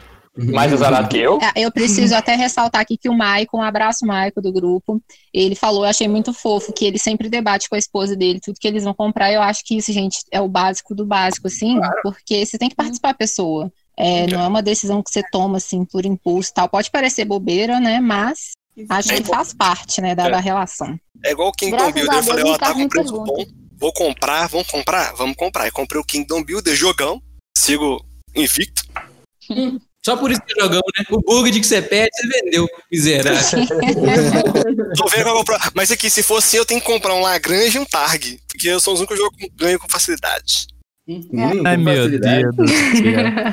Mais 0.46 0.72
azarado 0.72 1.10
que 1.10 1.18
eu? 1.18 1.40
É, 1.42 1.52
Eu 1.66 1.72
preciso 1.72 2.16
até 2.16 2.36
ressaltar 2.36 2.82
aqui 2.82 2.98
que 2.98 3.10
o 3.10 3.14
Maicon, 3.14 3.58
um 3.60 3.62
abraço 3.62 4.06
Maicon 4.06 4.42
do 4.42 4.52
grupo, 4.52 5.02
ele 5.34 5.56
falou, 5.56 5.84
eu 5.84 5.90
achei 5.90 6.08
muito 6.08 6.34
fofo, 6.34 6.72
que 6.74 6.86
ele 6.86 6.98
sempre 6.98 7.30
debate 7.30 7.68
com 7.68 7.76
a 7.76 7.80
esposa 7.80 8.16
dele 8.16 8.40
tudo 8.40 8.60
que 8.60 8.68
eles 8.68 8.84
vão 8.84 8.94
comprar. 8.94 9.32
Eu 9.32 9.42
acho 9.42 9.64
que 9.66 9.78
isso, 9.78 9.92
gente, 9.92 10.20
é 10.32 10.40
o 10.40 10.48
básico 10.48 10.96
do 10.96 11.06
básico, 11.06 11.48
assim, 11.48 11.80
porque 12.04 12.46
você 12.46 12.58
tem 12.58 12.70
que 12.70 12.76
participar 12.76 13.10
a 13.10 13.16
pessoa. 13.16 13.72
É, 13.98 14.28
não 14.28 14.42
é 14.42 14.48
uma 14.48 14.62
decisão 14.62 15.04
que 15.04 15.12
você 15.12 15.22
toma, 15.30 15.58
assim, 15.58 15.84
por 15.84 16.06
impulso 16.06 16.52
e 16.52 16.54
tal. 16.54 16.70
Pode 16.70 16.90
parecer 16.90 17.26
bobeira, 17.26 17.80
né, 17.80 18.00
mas 18.00 18.52
acho 18.90 19.10
que 19.10 19.24
faz 19.26 19.54
parte, 19.54 20.00
né, 20.00 20.16
da, 20.16 20.30
da 20.30 20.40
relação. 20.40 20.98
É 21.26 21.32
igual 21.32 21.50
o 21.50 21.52
Kingdom 21.52 21.92
Graças 21.92 21.94
Builder. 21.94 22.14
a 22.14 22.18
Eu 22.18 22.24
falei, 22.24 22.44
ó, 22.46 22.58
tá 22.58 22.68
Ricardo 22.68 22.80
com 22.80 22.88
preço 22.88 23.12
pergunta. 23.12 23.34
bom. 23.34 23.46
Vou 23.78 23.94
comprar, 23.94 24.48
vamos 24.48 24.68
comprar? 24.68 25.14
Vamos 25.16 25.36
comprar. 25.36 25.68
E 25.68 25.72
comprei 25.72 26.02
o 26.02 26.06
Kingdom 26.06 26.44
Builder, 26.44 26.76
jogão. 26.76 27.22
Sigo 27.58 28.06
invicto. 28.36 28.84
Só 30.10 30.18
por 30.18 30.32
isso 30.32 30.42
que 30.42 30.60
jogamos, 30.60 30.82
né? 30.98 31.06
O 31.12 31.22
bug 31.22 31.52
de 31.52 31.60
que 31.60 31.68
você 31.68 31.84
perde, 31.84 32.10
você 32.16 32.28
vendeu, 32.28 32.68
miserável. 32.92 33.68
Tô 34.98 35.08
vendo 35.08 35.24
qual 35.24 35.36
comprar. 35.38 35.72
Mas 35.76 35.92
aqui, 35.92 36.10
se 36.10 36.24
for 36.24 36.38
assim, 36.38 36.58
eu 36.58 36.66
tenho 36.66 36.82
que 36.82 36.88
comprar 36.88 37.14
um 37.14 37.22
Lagrange 37.22 37.78
e 37.78 37.80
um 37.80 37.86
Targ. 37.86 38.40
Porque 38.48 38.68
eu 38.68 38.80
sou 38.80 38.96
os 38.96 39.02
únicos 39.02 39.20
que 39.20 39.24
eu 39.24 39.30
ganho 39.56 39.78
com 39.78 39.88
facilidade. 39.88 40.66
Hum, 41.08 41.22
Ai, 41.64 41.78
com 41.78 41.84
meu 41.84 41.96
facilidade. 41.96 42.42
Deus 42.42 42.56
do 42.56 42.68
céu. 42.68 42.80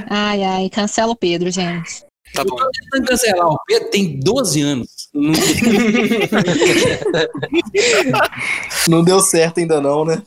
Ai, 0.09 0.43
ai, 0.43 0.71
cancela 0.71 1.13
o 1.13 1.17
Pedro, 1.17 1.51
gente. 1.51 2.07
Tá 2.33 2.43
bom. 2.43 2.57
Tentando 2.57 3.07
cancelar, 3.07 3.49
o 3.49 3.59
Pedro 3.67 3.91
tem 3.91 4.19
12 4.19 4.63
anos. 4.63 4.89
Não- 8.89 9.05
deu 9.05 9.21
certo 9.21 9.59
ainda 9.61 9.79
não, 9.81 10.07
né? 10.07 10.23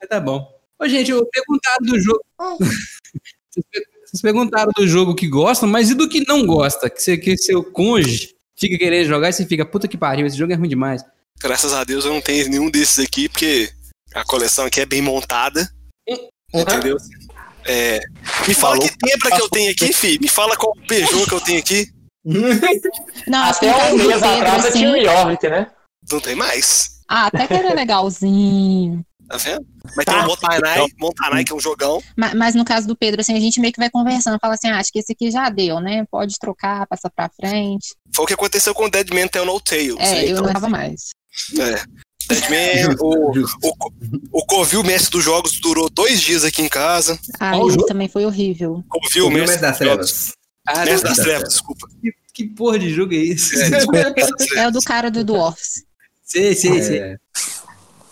Mas 0.00 0.08
tá 0.08 0.18
bom. 0.18 0.48
Ô, 0.80 0.88
gente, 0.88 1.10
eu 1.10 1.26
perguntaram 1.26 1.84
do 1.86 2.00
jogo. 2.00 2.22
Vocês 2.58 3.66
per- 3.70 3.97
Vocês 4.08 4.22
perguntaram 4.22 4.72
do 4.74 4.88
jogo 4.88 5.14
que 5.14 5.28
gostam, 5.28 5.68
mas 5.68 5.90
e 5.90 5.94
do 5.94 6.08
que 6.08 6.26
não 6.26 6.46
gosta? 6.46 6.88
Que, 6.88 7.00
você, 7.02 7.18
que 7.18 7.36
seu 7.36 7.62
cônjuge 7.62 8.34
fica 8.56 8.78
querendo 8.78 9.06
jogar 9.06 9.28
e 9.28 9.32
você 9.34 9.44
fica, 9.44 9.66
puta 9.66 9.86
que 9.86 9.98
pariu, 9.98 10.26
esse 10.26 10.36
jogo 10.36 10.50
é 10.50 10.56
ruim 10.56 10.68
demais. 10.68 11.04
Graças 11.38 11.74
a 11.74 11.84
Deus 11.84 12.06
eu 12.06 12.14
não 12.14 12.20
tenho 12.22 12.48
nenhum 12.48 12.70
desses 12.70 13.04
aqui, 13.04 13.28
porque 13.28 13.70
a 14.14 14.24
coleção 14.24 14.64
aqui 14.64 14.80
é 14.80 14.86
bem 14.86 15.02
montada. 15.02 15.70
Entendeu? 16.54 16.96
É, 17.66 18.00
me 18.46 18.54
fala 18.54 18.76
Falou. 18.76 18.88
que 18.88 18.96
tempra 18.96 19.30
que 19.30 19.42
eu 19.42 19.48
tenho 19.50 19.70
aqui, 19.70 19.92
fi. 19.92 20.18
Me 20.18 20.28
fala 20.28 20.56
qual 20.56 20.72
Peugeot 20.88 21.26
que 21.28 21.34
eu 21.34 21.40
tenho 21.42 21.58
aqui. 21.58 21.86
Não, 23.28 23.44
Até 23.44 23.92
um 23.92 23.96
mês 23.98 24.22
atrás 24.22 24.64
eu 24.64 24.70
assim, 24.70 24.78
tinha 24.78 24.90
o 24.90 25.04
Jorvik, 25.04 25.48
né? 25.48 25.70
Não 26.10 26.18
tem 26.20 26.34
mais. 26.34 27.02
ah, 27.06 27.26
até 27.26 27.46
que 27.46 27.52
era 27.52 27.74
legalzinho. 27.74 29.04
Tá 29.28 29.36
vendo? 29.36 29.66
Mas 29.94 30.04
tem 30.06 30.14
o 30.16 30.26
Montanai, 30.26 30.86
Montanai, 30.98 31.44
que 31.44 31.52
é 31.52 31.54
um 31.54 31.60
jogão. 31.60 32.02
Ma- 32.16 32.34
Mas, 32.34 32.54
no 32.54 32.64
caso 32.64 32.86
do 32.88 32.96
Pedro, 32.96 33.20
assim, 33.20 33.36
a 33.36 33.40
gente 33.40 33.60
meio 33.60 33.72
que 33.72 33.78
vai 33.80 33.90
conversando, 33.90 34.38
fala 34.40 34.54
assim, 34.54 34.68
ah, 34.68 34.78
acho 34.78 34.90
que 34.90 34.98
esse 35.00 35.12
aqui 35.12 35.30
já 35.30 35.50
deu, 35.50 35.80
né? 35.80 36.04
Pode 36.10 36.38
trocar, 36.38 36.86
passar 36.86 37.10
pra 37.10 37.28
frente. 37.28 37.94
Foi 38.14 38.24
o 38.24 38.28
que 38.28 38.34
aconteceu 38.34 38.74
com 38.74 38.84
o 38.86 38.90
Deadman 38.90 39.28
Tell 39.28 39.44
No 39.44 39.60
Tales. 39.60 39.96
É, 39.98 40.12
né? 40.12 40.24
eu 40.24 40.30
Então, 40.30 40.44
não 40.44 40.52
tava 40.52 40.68
mais. 40.68 41.10
é. 41.58 41.82
Deadman, 42.28 42.96
o, 43.00 43.38
o, 43.40 44.40
o 44.40 44.46
Covil, 44.46 44.82
mestre 44.82 45.10
dos 45.12 45.24
jogos, 45.24 45.60
durou 45.60 45.88
dois 45.90 46.20
dias 46.20 46.44
aqui 46.44 46.62
em 46.62 46.68
casa. 46.68 47.18
Ah, 47.38 47.52
Qual 47.52 47.70
jogo? 47.70 47.86
também 47.86 48.08
foi 48.08 48.24
horrível. 48.26 48.82
Covil, 48.88 49.26
o 49.26 49.30
mestre 49.30 49.60
Mestre 49.60 49.60
das 49.60 49.78
dos 49.78 49.86
jogos. 49.86 50.10
Trevas. 50.10 50.32
Cara, 50.66 50.84
Mestre 50.90 51.08
das 51.08 51.16
das 51.16 51.26
Trevas, 51.26 51.48
desculpa. 51.50 51.88
que 52.34 52.44
porra 52.44 52.78
de 52.78 52.90
jogo 52.90 53.14
é 53.14 53.18
esse? 53.18 53.56
É, 53.62 54.60
É 54.62 54.68
o 54.68 54.70
do 54.70 54.80
cara 54.82 55.10
do 55.10 55.24
Dwarfs. 55.24 55.82
sei, 56.24 56.54
sei, 56.54 56.82
sei. 56.82 57.16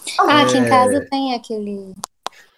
É, 0.06 0.22
Ah, 0.32 0.42
aqui 0.42 0.56
É. 0.56 0.60
em 0.60 0.68
casa 0.68 1.06
tem 1.10 1.34
aquele. 1.34 1.94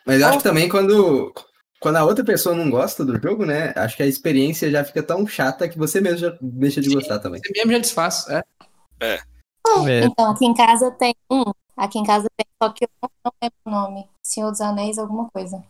Mas 0.06 0.20
eu 0.20 0.26
acho 0.28 0.38
que 0.38 0.44
também 0.44 0.68
quando, 0.68 1.32
quando 1.80 1.96
a 1.96 2.04
outra 2.04 2.24
pessoa 2.24 2.54
não 2.54 2.70
gosta 2.70 3.04
do 3.04 3.20
jogo, 3.20 3.44
né? 3.44 3.72
Acho 3.76 3.96
que 3.96 4.02
a 4.02 4.06
experiência 4.06 4.70
já 4.70 4.82
fica 4.84 5.02
tão 5.02 5.26
chata 5.26 5.68
que 5.68 5.78
você 5.78 6.00
mesmo 6.00 6.18
já 6.18 6.36
deixa 6.40 6.80
de 6.80 6.92
gostar 6.92 7.18
também. 7.18 7.40
Você 7.44 7.52
mesmo 7.52 7.72
já 7.72 7.78
desfaz. 7.78 8.26
É. 8.28 8.42
É. 9.00 9.18
Então, 10.04 10.30
aqui 10.30 10.46
em 10.46 10.54
casa 10.54 10.90
tem 10.92 11.14
um. 11.30 11.42
Aqui 11.76 11.98
em 11.98 12.04
casa 12.04 12.26
tem, 12.36 12.46
só 12.60 12.70
que 12.70 12.84
eu 12.84 12.88
não, 13.02 13.10
não 13.24 13.32
lembro 13.42 13.56
o 13.66 13.70
nome. 13.70 14.08
Senhor 14.24 14.50
dos 14.50 14.60
Anéis, 14.60 14.98
alguma 14.98 15.28
coisa. 15.30 15.62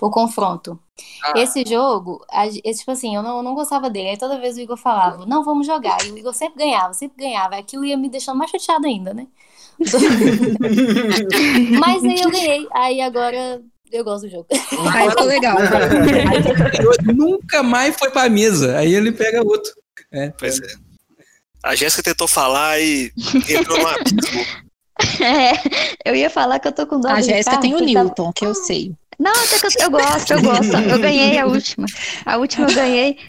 O 0.00 0.10
confronto. 0.10 0.78
Ah. 1.24 1.32
Esse 1.36 1.64
jogo, 1.66 2.24
a 2.30 2.46
esse, 2.46 2.80
tipo 2.80 2.90
assim, 2.90 3.14
eu 3.14 3.22
não, 3.22 3.38
eu 3.38 3.42
não 3.42 3.54
gostava 3.54 3.90
dele. 3.90 4.10
Aí 4.10 4.18
toda 4.18 4.40
vez 4.40 4.56
o 4.56 4.60
Igor 4.60 4.76
falava, 4.76 5.26
não, 5.26 5.44
vamos 5.44 5.66
jogar. 5.66 5.98
E 6.06 6.10
o 6.10 6.18
Igor 6.18 6.32
sempre 6.32 6.64
ganhava, 6.64 6.94
sempre 6.94 7.22
ganhava. 7.24 7.56
Aquilo 7.56 7.84
ia 7.84 7.96
me 7.96 8.08
deixando 8.08 8.38
mais 8.38 8.50
chateada 8.50 8.86
ainda, 8.86 9.12
né? 9.12 9.26
Mas 11.78 12.04
aí 12.04 12.20
eu 12.20 12.30
ganhei. 12.30 12.66
Aí 12.72 13.00
agora 13.00 13.60
eu 13.90 14.04
gosto 14.04 14.24
do 14.24 14.30
jogo. 14.30 14.46
Aí 14.92 15.10
ficou 15.10 15.26
legal. 15.26 15.56
Nunca 17.14 17.62
mais 17.62 17.96
foi 17.96 18.10
pra 18.10 18.28
mesa. 18.28 18.76
Aí 18.78 18.94
ele 18.94 19.12
pega 19.12 19.42
outro. 19.42 19.72
É. 20.12 20.30
Pois 20.38 20.58
é. 20.60 20.66
A 21.62 21.74
Jéssica 21.74 22.02
tentou 22.02 22.26
falar 22.26 22.80
e 22.80 23.12
entrou 23.48 23.78
no 23.78 23.88
abismo. 23.88 24.70
É, 25.18 25.52
eu 26.04 26.14
ia 26.14 26.28
falar 26.28 26.58
que 26.58 26.68
eu 26.68 26.72
tô 26.72 26.86
com 26.86 27.00
dó 27.00 27.08
A 27.08 27.22
Jéssica 27.22 27.58
tem 27.58 27.74
o 27.74 27.78
que 27.78 27.94
tá- 27.94 28.04
Newton, 28.04 28.30
que 28.34 28.44
eu 28.44 28.54
sei. 28.54 28.92
Não, 29.20 29.32
até 29.32 29.58
que 29.58 29.66
eu, 29.66 29.70
eu 29.84 29.90
gosto, 29.90 30.32
eu 30.32 30.40
gosto. 30.42 30.76
Eu 30.76 30.98
ganhei 30.98 31.38
a 31.38 31.44
última. 31.44 31.86
A 32.24 32.38
última 32.38 32.66
eu 32.70 32.74
ganhei. 32.74 33.18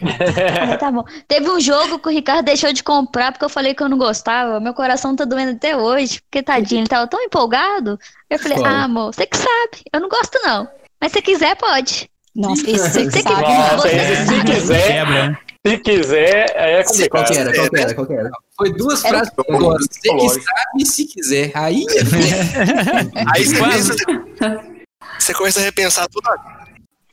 Aí 0.62 0.78
tá 0.78 0.90
bom. 0.90 1.04
Teve 1.28 1.50
um 1.50 1.60
jogo 1.60 1.98
que 1.98 2.08
o 2.08 2.10
Ricardo 2.10 2.46
deixou 2.46 2.72
de 2.72 2.82
comprar 2.82 3.30
porque 3.30 3.44
eu 3.44 3.50
falei 3.50 3.74
que 3.74 3.82
eu 3.82 3.90
não 3.90 3.98
gostava. 3.98 4.58
Meu 4.58 4.72
coração 4.72 5.14
tá 5.14 5.26
doendo 5.26 5.52
até 5.52 5.76
hoje, 5.76 6.22
porque 6.22 6.42
tadinho, 6.42 6.80
ele 6.80 6.88
tava 6.88 7.06
tão 7.06 7.20
empolgado. 7.20 7.98
Eu 8.30 8.38
falei, 8.38 8.56
Qual? 8.56 8.66
ah, 8.66 8.84
amor, 8.84 9.12
você 9.12 9.26
que 9.26 9.36
sabe. 9.36 9.82
Eu 9.92 10.00
não 10.00 10.08
gosto, 10.08 10.38
não. 10.42 10.66
Mas 10.98 11.12
se 11.12 11.20
quiser, 11.20 11.54
pode. 11.56 12.08
Nossa, 12.34 12.62
esse 12.62 12.78
você 12.90 13.04
que 13.04 13.10
Você 13.10 13.22
que- 13.22 13.28
sabe, 13.28 13.42
Nossa, 13.42 13.88
esse 13.92 14.26
se 14.26 14.44
quiser, 14.44 14.86
Quebra, 14.86 15.28
né? 15.28 15.38
se 15.66 15.78
quiser, 15.78 16.56
aí 16.58 16.72
é 16.72 16.82
Qual 16.82 16.94
complicado. 16.94 17.26
que 17.26 17.38
era? 17.38 17.52
Qual 17.54 17.68
que 17.70 17.76
era? 17.80 17.94
Qual 17.94 18.06
que 18.06 18.12
era? 18.14 18.30
Foi 18.56 18.72
duas 18.72 19.04
Era- 19.04 19.18
frases 19.18 19.34
que 19.34 19.52
eu 19.52 19.58
gosto. 19.58 19.88
Você 19.92 20.10
que 20.14 20.28
sabe 20.30 20.86
se 20.86 21.04
quiser. 21.06 21.50
Aí 21.54 21.84
é 21.92 23.24
Aí 23.34 23.44
você, 23.44 23.94
você 25.18 25.32
começa 25.34 25.60
a 25.60 25.62
repensar 25.62 26.08
tudo. 26.08 26.28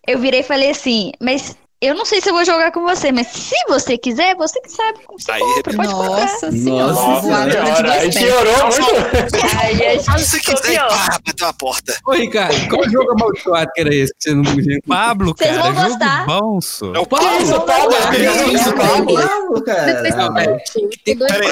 Eu 0.08 0.20
virei 0.20 0.40
e 0.40 0.44
falei 0.44 0.72
assim, 0.72 1.12
mas 1.22 1.56
eu 1.82 1.94
não 1.96 2.04
sei 2.04 2.20
se 2.20 2.30
eu 2.30 2.34
vou 2.34 2.44
jogar 2.44 2.72
com 2.72 2.82
você, 2.82 3.10
mas 3.12 3.28
se 3.28 3.56
você 3.68 3.98
quiser, 3.98 4.36
você 4.36 4.60
que 4.60 4.70
sabe 4.70 5.00
como 5.06 5.18
você 5.20 5.32
Aí, 5.32 5.40
compra, 5.40 5.74
pode 5.76 5.88
comprar. 5.94 6.10
Nossa 6.10 6.52
senhora, 6.52 6.94
Nossa 6.94 7.22
Senhora, 7.22 7.92
aí 7.94 8.12
piorou 8.12 8.64
muito. 8.66 9.60
Aí 9.62 9.98
a 9.98 10.04
Faz 10.04 10.22
se 10.26 10.38
gente 10.38 10.46
quiser 10.56 10.74
e 10.74 10.78
copiou. 10.80 10.90
pá, 10.90 11.20
bateu 11.26 11.48
a 11.48 11.54
porta. 11.54 11.98
Ô, 12.06 12.12
Ricardo, 12.14 12.68
qual 12.70 12.90
jogo 12.90 13.12
amaldiçoado 13.12 13.72
que 13.74 13.82
era 13.82 13.96
esse 13.96 14.14
que 14.14 14.24
você 14.24 14.34
não 14.36 14.44
podia? 14.44 14.80
Pablo, 14.88 15.36
Vocês 15.38 15.52
cara, 15.56 15.62
vão 15.72 15.76
jogo 15.76 15.90
gostar. 15.90 16.26
bom, 16.26 16.62
só. 16.62 16.94
É 16.94 17.00
o 17.00 17.06
Pablo, 17.06 17.66
Pablo. 17.66 17.66
Pablo, 17.66 18.12
Que 18.12 18.56
isso, 18.56 18.74
Pablo, 18.74 19.64
cara. 19.64 20.02
Peraí, 20.02 20.12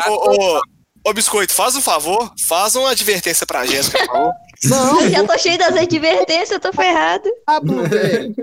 comprar. 0.01 0.09
ô, 0.11 0.57
ô, 0.57 0.61
ô, 1.09 1.13
Biscoito, 1.13 1.53
faz 1.53 1.75
um 1.75 1.81
favor, 1.81 2.31
faz 2.47 2.75
uma 2.75 2.91
advertência 2.91 3.45
pra 3.45 3.65
Jéssica, 3.65 3.99
por 3.99 4.07
favor. 4.07 4.33
Eu 5.03 5.09
já 5.09 5.23
tô 5.23 5.37
cheio 5.37 5.57
das 5.57 5.75
advertências, 5.75 6.49
eu 6.51 6.59
tô 6.59 6.73
ferrado. 6.73 7.29
Pablo, 7.45 7.83
velho. 7.87 8.33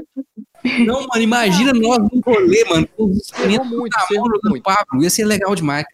Não, 0.86 1.00
mano, 1.08 1.20
imagina 1.22 1.72
nós 1.72 1.98
num 1.98 2.20
rolê, 2.24 2.64
mano, 2.66 2.88
com 2.96 3.04
os 3.06 3.16
instrumentos 3.16 3.68
muito, 3.68 3.92
na 3.92 4.16
mão 4.20 4.26
jogando 4.30 4.62
Pablo. 4.62 5.02
Ia 5.02 5.10
ser 5.10 5.24
legal 5.24 5.54
demais. 5.56 5.84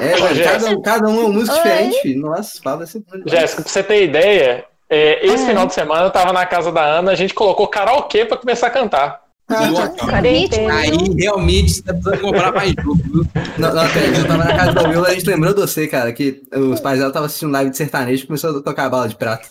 É, 0.00 0.42
cada, 0.42 0.70
um- 0.70 0.82
cada 0.82 1.08
um 1.08 1.16
é 1.16 1.20
uma 1.20 1.28
música 1.28 1.56
Oi. 1.56 1.62
diferente. 1.62 2.14
Nossa, 2.16 2.60
fala 2.62 2.82
assim. 2.82 3.02
Jéssica, 3.24 3.62
pra 3.62 3.70
você 3.72 3.82
ter 3.84 4.04
ideia, 4.04 4.64
é, 4.90 5.24
esse 5.24 5.46
final 5.46 5.66
de 5.66 5.72
semana 5.74 6.06
eu 6.06 6.10
tava 6.10 6.32
na 6.32 6.44
casa 6.44 6.72
da 6.72 6.82
Ana, 6.84 7.12
a 7.12 7.14
gente 7.14 7.32
colocou 7.32 7.68
karaokê 7.68 8.24
pra 8.24 8.36
começar 8.36 8.66
a 8.66 8.70
cantar. 8.70 9.22
Aí 9.48 10.96
realmente 11.18 11.70
você 11.72 11.82
tá 11.82 11.94
precisando 11.94 12.20
comprar 12.20 12.52
mais 12.52 12.72
jogo, 12.72 13.00
viu? 13.04 13.26
Não, 13.56 13.74
não, 13.74 13.82
eu 13.84 14.26
tava 14.26 14.44
na 14.44 14.56
casa 14.56 14.72
da 14.72 14.88
Will, 14.88 15.04
a 15.06 15.10
gente 15.14 15.26
lembrou 15.26 15.54
de 15.54 15.60
você, 15.60 15.86
cara, 15.86 16.12
que 16.12 16.42
os 16.52 16.80
pais 16.80 16.98
dela 16.98 17.08
estavam 17.10 17.26
assistindo 17.26 17.52
live 17.52 17.70
de 17.70 17.76
sertanejo 17.76 18.24
e 18.24 18.26
começou 18.26 18.58
a 18.58 18.62
tocar 18.62 18.84
a 18.86 18.90
bala 18.90 19.08
de 19.08 19.16
prata. 19.16 19.48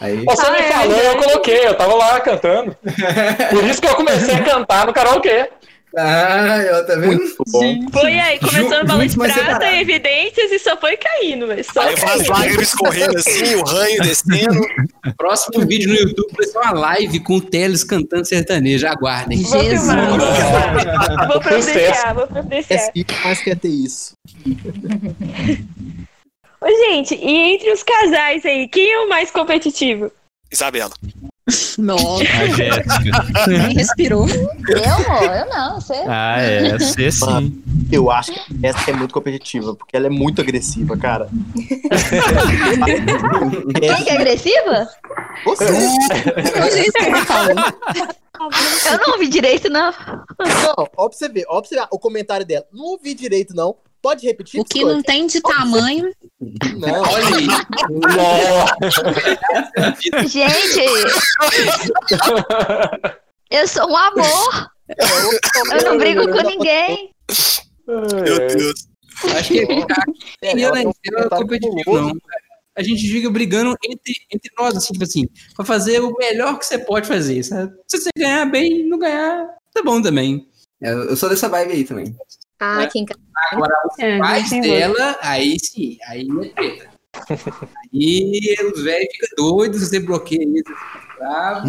Aí. 0.00 0.24
Você 0.24 0.46
Ah, 0.46 0.50
me 0.50 0.58
é 0.58 0.62
falou, 0.72 0.96
eu 0.96 1.02
verdade. 1.02 1.24
coloquei, 1.24 1.66
eu 1.66 1.74
tava 1.76 1.94
lá 1.94 2.20
cantando. 2.20 2.76
Por 3.50 3.64
isso 3.64 3.80
que 3.80 3.88
eu 3.88 3.94
comecei 3.94 4.34
a 4.34 4.44
cantar 4.44 4.86
no 4.86 4.92
karaokê. 4.92 5.50
Ah, 5.96 6.58
eu 6.58 6.86
tá 6.86 6.96
vendo? 6.96 7.22
Bom. 7.48 7.90
Foi 7.92 8.18
aí, 8.18 8.38
bala 8.38 8.84
de 8.84 9.12
juntos, 9.12 9.16
mas 9.16 9.32
prata, 9.32 9.72
evidências 9.74 10.52
e 10.52 10.58
só 10.58 10.76
foi 10.76 10.96
caindo, 10.96 11.46
mas 11.46 11.66
só 11.66 11.80
Aí 11.80 11.96
caindo. 11.96 12.30
lágrimas 12.30 12.74
correndo 12.74 13.16
assim, 13.16 13.54
o 13.54 13.64
ranho 13.64 14.02
descendo. 14.02 14.60
Próximo 15.16 15.66
vídeo 15.66 15.88
no 15.88 15.94
YouTube 15.94 16.30
vai 16.36 16.46
ser 16.46 16.58
uma 16.58 16.72
live 16.72 17.20
com 17.20 17.36
o 17.36 17.40
Teles 17.40 17.84
cantando 17.84 18.26
sertanejo. 18.26 18.86
Aguardem. 18.86 19.42
Vou 19.42 19.60
filmar. 19.60 20.08
Vou 21.28 21.40
providenciar, 21.40 22.14
vou 22.14 22.26
providenciar. 22.26 22.80
É, 22.80 23.04
mas 23.24 23.40
quer 23.40 23.56
ter 23.56 23.68
isso. 23.68 24.12
Ô, 26.60 26.66
gente, 26.66 27.14
e 27.14 27.54
entre 27.54 27.72
os 27.72 27.82
casais 27.82 28.44
aí, 28.44 28.68
quem 28.68 28.90
é 28.90 28.98
o 29.00 29.08
mais 29.08 29.30
competitivo? 29.30 30.10
Isabela. 30.50 30.92
Nossa, 31.78 32.22
A 32.22 32.46
Jéssica. 32.48 33.46
nem 33.48 33.74
respirou. 33.74 34.28
Eu, 34.28 34.92
amor? 34.92 35.34
Eu 35.34 35.46
não, 35.46 35.80
você. 35.80 35.94
Ah, 36.06 36.40
é, 36.40 36.78
você 36.78 37.10
sim. 37.10 37.24
Mano, 37.24 37.62
eu 37.90 38.10
acho 38.10 38.32
que 38.32 38.40
essa 38.62 38.90
é 38.90 38.94
muito 38.94 39.14
competitiva, 39.14 39.74
porque 39.74 39.96
ela 39.96 40.06
é 40.06 40.10
muito 40.10 40.42
agressiva, 40.42 40.96
cara. 40.96 41.28
Quem 43.80 44.04
que 44.04 44.10
é 44.10 44.14
agressiva? 44.14 44.88
Você. 45.44 45.64
Hoje 45.64 46.78
é 46.78 46.82
isso 46.82 46.92
que. 46.92 48.28
Eu 48.88 48.98
não 48.98 49.14
ouvi 49.14 49.28
direito, 49.28 49.68
não. 49.68 49.90
Não, 49.90 50.88
ó 50.96 51.08
pra 51.08 51.18
você 51.18 51.28
ver, 51.28 51.44
ó 51.48 51.60
pra 51.60 51.68
você 51.68 51.74
ver 51.76 51.86
o 51.90 51.98
comentário 51.98 52.46
dela. 52.46 52.66
Não 52.72 52.84
ouvi 52.84 53.14
direito, 53.14 53.54
não. 53.54 53.74
Pode 54.08 54.24
repetir? 54.26 54.58
O 54.58 54.64
que 54.64 54.82
não 54.82 55.02
tem 55.02 55.26
de 55.26 55.38
tamanho. 55.38 56.10
Não, 56.40 57.02
Olha 57.02 57.26
aí. 57.36 57.46
Gente, 60.26 60.80
eu 63.50 63.68
sou 63.68 63.86
um 63.86 63.94
amor. 63.94 64.70
Eu 64.88 65.84
não 65.84 65.98
brigo 65.98 66.26
com 66.26 66.40
ninguém. 66.40 67.14
Meu 67.86 68.48
Deus. 68.48 68.88
Acho 69.36 69.52
que 69.52 69.60
ela 69.60 70.74
nem 70.76 70.90
tem 71.02 71.14
um 71.14 71.18
eu 71.18 71.28
não 71.92 72.08
não. 72.08 72.16
A 72.74 72.82
gente 72.82 73.06
fica 73.10 73.28
brigando 73.28 73.76
entre, 73.84 74.14
entre 74.32 74.50
nós, 74.58 74.74
assim, 74.74 74.94
tipo 74.94 75.04
assim, 75.04 75.28
pra 75.54 75.66
fazer 75.66 76.00
o 76.00 76.16
melhor 76.16 76.58
que 76.58 76.64
você 76.64 76.78
pode 76.78 77.06
fazer, 77.06 77.42
sabe? 77.42 77.74
Se 77.86 77.98
você 77.98 78.08
ganhar 78.16 78.46
bem, 78.46 78.88
não 78.88 78.98
ganhar, 78.98 79.46
tá 79.74 79.82
bom 79.82 80.00
também. 80.00 80.48
É, 80.82 80.92
Eu 80.92 81.14
sou 81.16 81.28
dessa 81.28 81.50
vibe 81.50 81.72
aí 81.72 81.84
também. 81.84 82.16
Ah, 82.60 82.82
aqui 82.82 83.00
em 83.00 83.04
casa. 83.04 83.20
Agora, 83.52 83.74
os 83.86 83.98
É, 83.98 84.18
pais 84.18 84.50
dela, 84.50 85.18
aí 85.22 85.56
sim, 85.60 85.96
aí 86.06 86.26
é 86.42 86.48
treta. 86.50 86.98
Aí 87.92 88.56
os 88.72 88.82
velhos 88.82 89.08
ficam 89.12 89.28
doidos, 89.36 89.80
você 89.80 89.98
bloqueia 89.98 90.42
eles. 90.42 90.62
Bravo. 91.18 91.68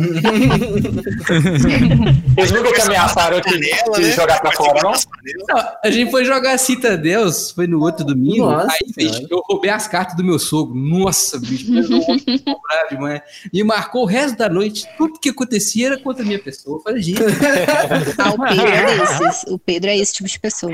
Eles 2.38 2.52
nunca 2.52 2.72
te 2.74 2.82
ameaçaram 2.82 3.42
de, 3.42 3.60
de 3.60 4.02
né? 4.02 4.12
jogar 4.12 4.40
pra 4.42 4.52
fora, 4.52 4.82
não? 4.84 4.92
Não, 4.92 5.72
a 5.84 5.90
gente 5.90 6.12
foi 6.12 6.24
jogar 6.26 6.58
Citadeus, 6.58 7.52
foi 7.52 7.68
no 7.68 7.82
outro 7.82 8.06
domingo. 8.06 8.46
Nossa 8.46 8.72
aí, 8.72 8.92
bicho, 8.96 9.28
eu 9.30 9.42
roubei 9.50 9.70
as 9.72 9.88
cartas 9.88 10.16
do 10.16 10.24
meu 10.24 10.40
sogro. 10.40 10.76
Nossa, 10.76 11.40
bicho, 11.40 11.74
eu 11.74 11.90
não 11.90 12.00
demais. 12.90 13.22
E 13.52 13.64
marcou 13.64 14.04
o 14.04 14.06
resto 14.06 14.38
da 14.38 14.50
noite. 14.50 14.88
Tudo 14.98 15.20
que 15.20 15.30
acontecia 15.30 15.88
era 15.88 15.98
contra 15.98 16.24
a 16.24 16.26
minha 16.26 16.40
pessoa. 16.40 16.78
Eu 16.78 16.82
falei, 16.82 17.02
gente, 17.02 17.20
Ah, 18.18 18.30
o 18.32 18.38
Pedro 18.38 18.68
é 18.68 18.98
desses. 18.98 19.44
O 19.48 19.60
Pedro 19.60 19.90
é 19.90 19.98
esse 19.98 20.14
tipo 20.14 20.30
de 20.30 20.40
pessoa. 20.40 20.74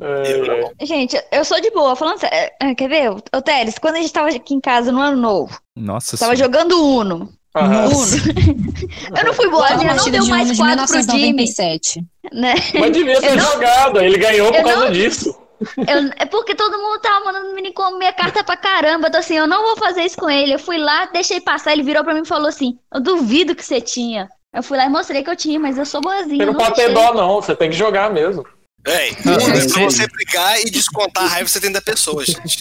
É, 0.00 0.86
Gente, 0.86 1.20
eu 1.30 1.44
sou 1.44 1.60
de 1.60 1.70
boa. 1.70 1.94
Falando 1.94 2.18
sério, 2.18 2.50
é, 2.60 2.74
quer 2.74 2.88
ver? 2.88 3.10
Ô, 3.10 3.42
Teles, 3.42 3.78
quando 3.78 3.96
a 3.96 4.00
gente 4.00 4.12
tava 4.12 4.28
aqui 4.28 4.54
em 4.54 4.60
casa 4.60 4.90
no 4.90 5.00
ano 5.00 5.20
novo, 5.20 5.60
Nossa 5.76 6.16
tava 6.16 6.34
senhora. 6.34 6.52
jogando 6.58 6.82
Uno. 6.82 7.28
eu 9.16 9.24
não 9.24 9.32
fui 9.34 9.48
boazinha, 9.50 9.78
não 9.78 9.86
partida 9.94 10.18
deu 10.18 10.24
de 10.24 10.30
mais 10.30 10.44
Uno 10.46 10.52
de 10.52 10.58
quatro 10.58 10.86
pro 10.86 11.00
time. 11.06 11.32
1997. 11.32 12.04
Né? 12.32 12.54
Mas 12.78 12.92
devia 12.92 13.14
Eu 13.14 13.36
não- 13.36 13.52
jogado, 13.52 14.00
ele 14.00 14.18
ganhou 14.18 14.48
por 14.52 14.58
eu 14.58 14.64
causa 14.64 14.84
não- 14.86 14.92
disso. 14.92 15.34
Eu- 15.76 16.10
é 16.16 16.24
porque 16.26 16.54
todo 16.54 16.78
mundo 16.78 17.00
tava 17.00 17.24
mandando 17.24 17.52
me 17.54 17.72
comer 17.72 18.12
carta 18.12 18.44
pra 18.44 18.56
caramba. 18.56 19.08
Eu 19.08 19.12
tô 19.12 19.18
assim, 19.18 19.36
eu 19.36 19.46
não 19.46 19.62
vou 19.62 19.76
fazer 19.76 20.02
isso 20.02 20.16
com 20.16 20.30
ele. 20.30 20.52
Eu 20.54 20.58
fui 20.58 20.78
lá, 20.78 21.06
deixei 21.06 21.40
passar. 21.40 21.72
Ele 21.72 21.82
virou 21.82 22.04
pra 22.04 22.14
mim 22.14 22.20
e 22.22 22.28
falou 22.28 22.46
assim: 22.48 22.78
Eu 22.94 23.00
duvido 23.00 23.56
que 23.56 23.64
você 23.64 23.80
tinha. 23.80 24.28
Eu 24.54 24.62
fui 24.62 24.78
lá 24.78 24.86
e 24.86 24.88
mostrei 24.88 25.22
que 25.24 25.28
eu 25.30 25.34
tinha, 25.36 25.58
mas 25.58 25.76
eu 25.76 25.84
sou 25.84 26.00
boazinha. 26.00 26.36
Você 26.36 26.42
eu 26.42 26.46
não 26.46 26.54
pode 26.54 26.74
ter 26.76 26.92
dó, 26.92 27.12
não. 27.12 27.34
Você 27.42 27.56
tem 27.56 27.70
que 27.70 27.76
jogar 27.76 28.08
mesmo. 28.10 28.46
Uno 29.24 29.58
é 29.58 29.68
pra 29.68 29.84
você 29.84 30.06
brigar 30.06 30.60
e 30.60 30.70
descontar 30.70 31.24
a 31.24 31.26
raiva 31.26 31.44
que 31.44 31.50
você 31.50 31.60
tem 31.60 31.70
da 31.72 31.80
pessoa, 31.82 32.24
gente. 32.24 32.60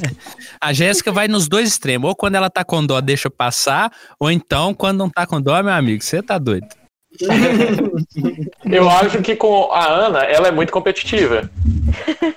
A 0.60 0.72
Jéssica 0.72 1.12
vai 1.12 1.28
nos 1.28 1.48
dois 1.48 1.68
extremos. 1.68 2.08
Ou 2.08 2.16
quando 2.16 2.34
ela 2.34 2.50
tá 2.50 2.64
com 2.64 2.84
dó, 2.84 3.00
deixa 3.00 3.30
passar. 3.30 3.92
Ou 4.18 4.30
então, 4.30 4.74
quando 4.74 4.98
não 4.98 5.08
tá 5.08 5.26
com 5.26 5.40
dó, 5.40 5.62
meu 5.62 5.72
amigo, 5.72 6.02
você 6.02 6.22
tá 6.22 6.38
doido. 6.38 6.66
Eu 8.64 8.88
acho 8.88 9.20
que 9.20 9.34
com 9.34 9.72
a 9.72 9.86
Ana, 9.86 10.24
ela 10.24 10.48
é 10.48 10.50
muito 10.50 10.72
competitiva. 10.72 11.50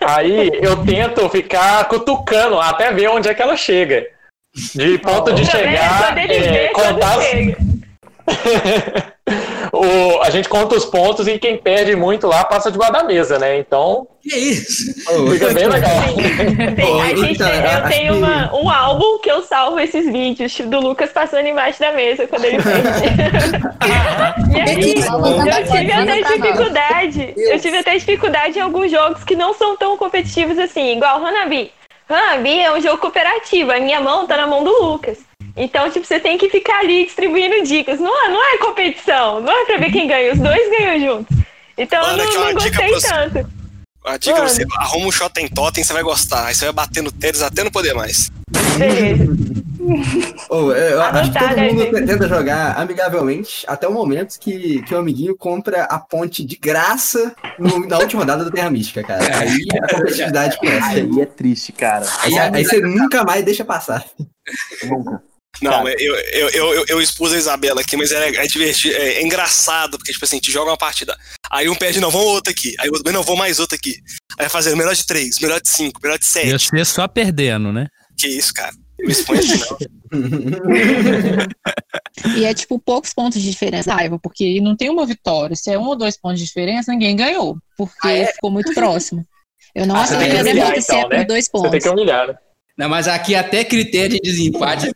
Aí 0.01 0.49
eu 0.61 0.83
tento 0.83 1.29
ficar 1.29 1.87
cutucando 1.87 2.59
até 2.59 2.91
ver 2.91 3.07
onde 3.09 3.29
é 3.29 3.33
que 3.33 3.41
ela 3.41 3.55
chega. 3.55 4.07
De 4.73 4.97
ponto 4.97 5.33
de 5.33 5.45
chegar, 5.45 6.17
é, 6.17 6.69
contar. 6.69 7.21
chega. 7.21 7.57
o, 9.73 10.21
a 10.21 10.29
gente 10.29 10.47
conta 10.47 10.75
os 10.75 10.85
pontos 10.85 11.27
e 11.27 11.39
quem 11.39 11.57
perde 11.57 11.95
muito 11.95 12.27
lá 12.27 12.43
passa 12.43 12.71
debaixo 12.71 12.93
da 12.93 13.03
mesa, 13.03 13.39
né? 13.39 13.57
Então 13.57 14.07
que 14.21 14.35
isso? 14.37 14.93
fica 15.31 15.51
bem 15.51 15.67
legal. 15.67 15.91
Tem- 16.75 17.01
a 17.01 17.07
gente 17.07 17.33
então, 17.33 17.49
tem- 17.49 17.59
eu 17.73 17.89
tenho 17.89 18.17
uma- 18.17 18.55
um 18.55 18.69
álbum 18.69 19.17
que 19.17 19.31
eu 19.31 19.41
salvo 19.41 19.79
esses 19.79 20.05
vídeos 20.05 20.55
do 20.59 20.79
Lucas 20.79 21.09
passando 21.11 21.47
embaixo 21.47 21.79
da 21.79 21.91
mesa 21.91 22.27
quando 22.27 22.45
ele 22.45 22.61
perde. 22.61 22.89
e 24.55 24.61
aí, 24.61 24.93
eu 24.93 25.71
tive 25.71 25.91
até 25.91 26.21
dificuldade. 26.21 27.33
Eu 27.35 27.59
tive 27.59 27.77
até 27.77 27.93
dificuldade 27.97 28.59
em 28.59 28.61
alguns 28.61 28.91
jogos 28.91 29.23
que 29.23 29.35
não 29.35 29.55
são 29.55 29.75
tão 29.75 29.97
competitivos 29.97 30.57
assim, 30.59 30.95
igual 30.95 31.25
Hanabi. 31.25 31.71
Hanabi 32.07 32.59
é 32.59 32.71
um 32.71 32.79
jogo 32.79 32.99
cooperativo, 32.99 33.71
a 33.71 33.79
minha 33.79 33.99
mão 33.99 34.27
tá 34.27 34.37
na 34.37 34.45
mão 34.45 34.63
do 34.63 34.71
Lucas. 34.83 35.17
Então, 35.55 35.89
tipo, 35.91 36.05
você 36.05 36.19
tem 36.19 36.37
que 36.37 36.49
ficar 36.49 36.79
ali 36.79 37.05
distribuindo 37.05 37.63
dicas. 37.63 37.99
Não, 37.99 38.25
é- 38.25 38.29
não 38.29 38.53
é 38.53 38.57
competição, 38.57 39.39
não 39.41 39.51
é 39.53 39.65
pra 39.65 39.77
ver 39.77 39.91
quem 39.91 40.07
ganha, 40.07 40.33
os 40.33 40.39
dois 40.39 40.69
ganham 40.71 40.99
juntos. 40.99 41.37
Então, 41.77 42.01
eu 42.01 42.07
Mano, 42.17 42.23
não, 42.23 42.33
é 42.33 42.37
uma 42.37 42.53
não 42.53 42.59
dica 42.59 42.87
gostei 42.87 43.11
tanto. 43.11 43.49
A 44.05 44.17
dica 44.17 44.35
é 44.35 44.39
Mano. 44.39 44.49
você 44.49 44.65
arruma 44.77 45.07
um 45.07 45.11
shot 45.11 45.39
em 45.39 45.47
totem, 45.47 45.83
você 45.83 45.93
vai 45.93 46.03
gostar. 46.03 46.47
Aí 46.47 46.55
você 46.55 46.65
vai 46.65 46.73
bater 46.73 47.01
no 47.01 47.11
tênis 47.11 47.41
até 47.41 47.63
não 47.63 47.71
poder 47.71 47.93
mais. 47.93 48.29
Beleza. 48.77 49.25
Ô, 50.49 50.71
eu 50.71 51.01
acho 51.03 51.31
que 51.31 51.37
todo 51.39 51.45
Anotada, 51.45 51.61
mundo 51.61 51.79
gente. 51.83 52.05
tenta 52.05 52.27
jogar 52.27 52.77
amigavelmente 52.79 53.63
até 53.67 53.87
o 53.87 53.93
momento 53.93 54.39
que, 54.39 54.81
que 54.83 54.93
o 54.93 54.97
amiguinho 54.97 55.35
compra 55.37 55.83
a 55.83 55.99
ponte 55.99 56.43
de 56.43 56.55
graça 56.57 57.33
no- 57.59 57.87
na 57.87 57.97
última 57.99 58.21
rodada 58.21 58.43
do 58.43 58.51
Terra 58.51 58.69
Mística, 58.69 59.03
cara. 59.03 59.23
Aí 59.37 59.65
a 59.83 59.95
competitividade 59.95 60.57
começa. 60.57 60.87
Aí 60.87 61.21
é 61.21 61.25
triste, 61.25 61.71
cara. 61.71 62.05
Aí, 62.21 62.37
aí 62.37 62.65
você 62.65 62.81
nunca 62.81 63.23
mais 63.23 63.43
deixa 63.45 63.63
passar. 63.63 64.03
Nunca. 64.83 65.21
Não, 65.63 65.87
eu, 65.87 66.15
eu, 66.15 66.49
eu, 66.49 66.73
eu, 66.73 66.85
eu 66.89 67.01
expus 67.01 67.33
a 67.33 67.37
Isabela 67.37 67.81
aqui, 67.81 67.95
mas 67.97 68.11
é, 68.11 68.29
é 68.29 68.47
divertido, 68.47 68.95
é, 68.95 69.13
é 69.15 69.23
engraçado, 69.23 69.97
porque, 69.97 70.11
tipo 70.11 70.25
assim, 70.25 70.39
te 70.39 70.51
joga 70.51 70.71
uma 70.71 70.77
partida. 70.77 71.15
Aí 71.51 71.67
um 71.69 71.75
perde, 71.75 71.99
não, 71.99 72.09
vamos 72.11 72.27
outro 72.27 72.51
aqui. 72.51 72.73
Aí 72.79 72.89
o 72.89 72.93
outro, 72.93 73.11
não, 73.11 73.23
vou 73.23 73.35
mais 73.35 73.59
outro 73.59 73.75
aqui. 73.75 73.91
Aí 74.37 74.45
vai 74.45 74.49
fazer 74.49 74.75
melhor 74.75 74.93
de 74.95 75.05
três, 75.05 75.39
melhor 75.41 75.59
de 75.61 75.69
cinco, 75.69 75.99
melhor 76.03 76.17
de 76.19 76.25
E 76.25 76.27
sete. 76.27 76.69
você 76.69 76.85
só 76.85 77.07
perdendo, 77.07 77.71
né? 77.71 77.87
Que 78.19 78.27
isso, 78.27 78.53
cara. 78.53 78.71
Eu 78.99 79.07
me 79.07 79.11
exponho 79.11 79.39
assim, 79.39 79.57
não. 79.57 79.77
E 82.37 82.45
é 82.45 82.53
tipo 82.53 82.79
poucos 82.79 83.13
pontos 83.13 83.41
de 83.41 83.49
diferença, 83.49 83.93
raiva, 83.93 84.19
porque 84.21 84.59
não 84.61 84.75
tem 84.75 84.89
uma 84.89 85.05
vitória. 85.05 85.55
Se 85.55 85.71
é 85.71 85.77
um 85.77 85.85
ou 85.87 85.95
dois 85.95 86.17
pontos 86.17 86.39
de 86.39 86.45
diferença, 86.45 86.91
ninguém 86.91 87.15
ganhou, 87.15 87.57
porque 87.77 88.27
ficou 88.33 88.51
muito 88.51 88.73
próximo. 88.73 89.25
Eu 89.75 89.85
não 89.87 89.95
Ah, 89.95 90.07
que 90.07 90.13
a 90.13 90.17
humilhar, 90.17 90.43
derrota 90.43 90.81
se 90.81 90.91
é 90.91 90.95
então, 90.97 91.09
por 91.09 91.17
né? 91.17 91.25
dois 91.25 91.45
Você 91.45 91.51
tem 91.51 91.61
pontos. 91.71 91.83
que 91.83 91.89
humilhar, 91.89 92.27
né? 92.27 92.35
Não, 92.77 92.89
mas 92.89 93.07
aqui 93.07 93.35
até 93.35 93.63
critério 93.63 94.15
de 94.15 94.21
desempate. 94.21 94.91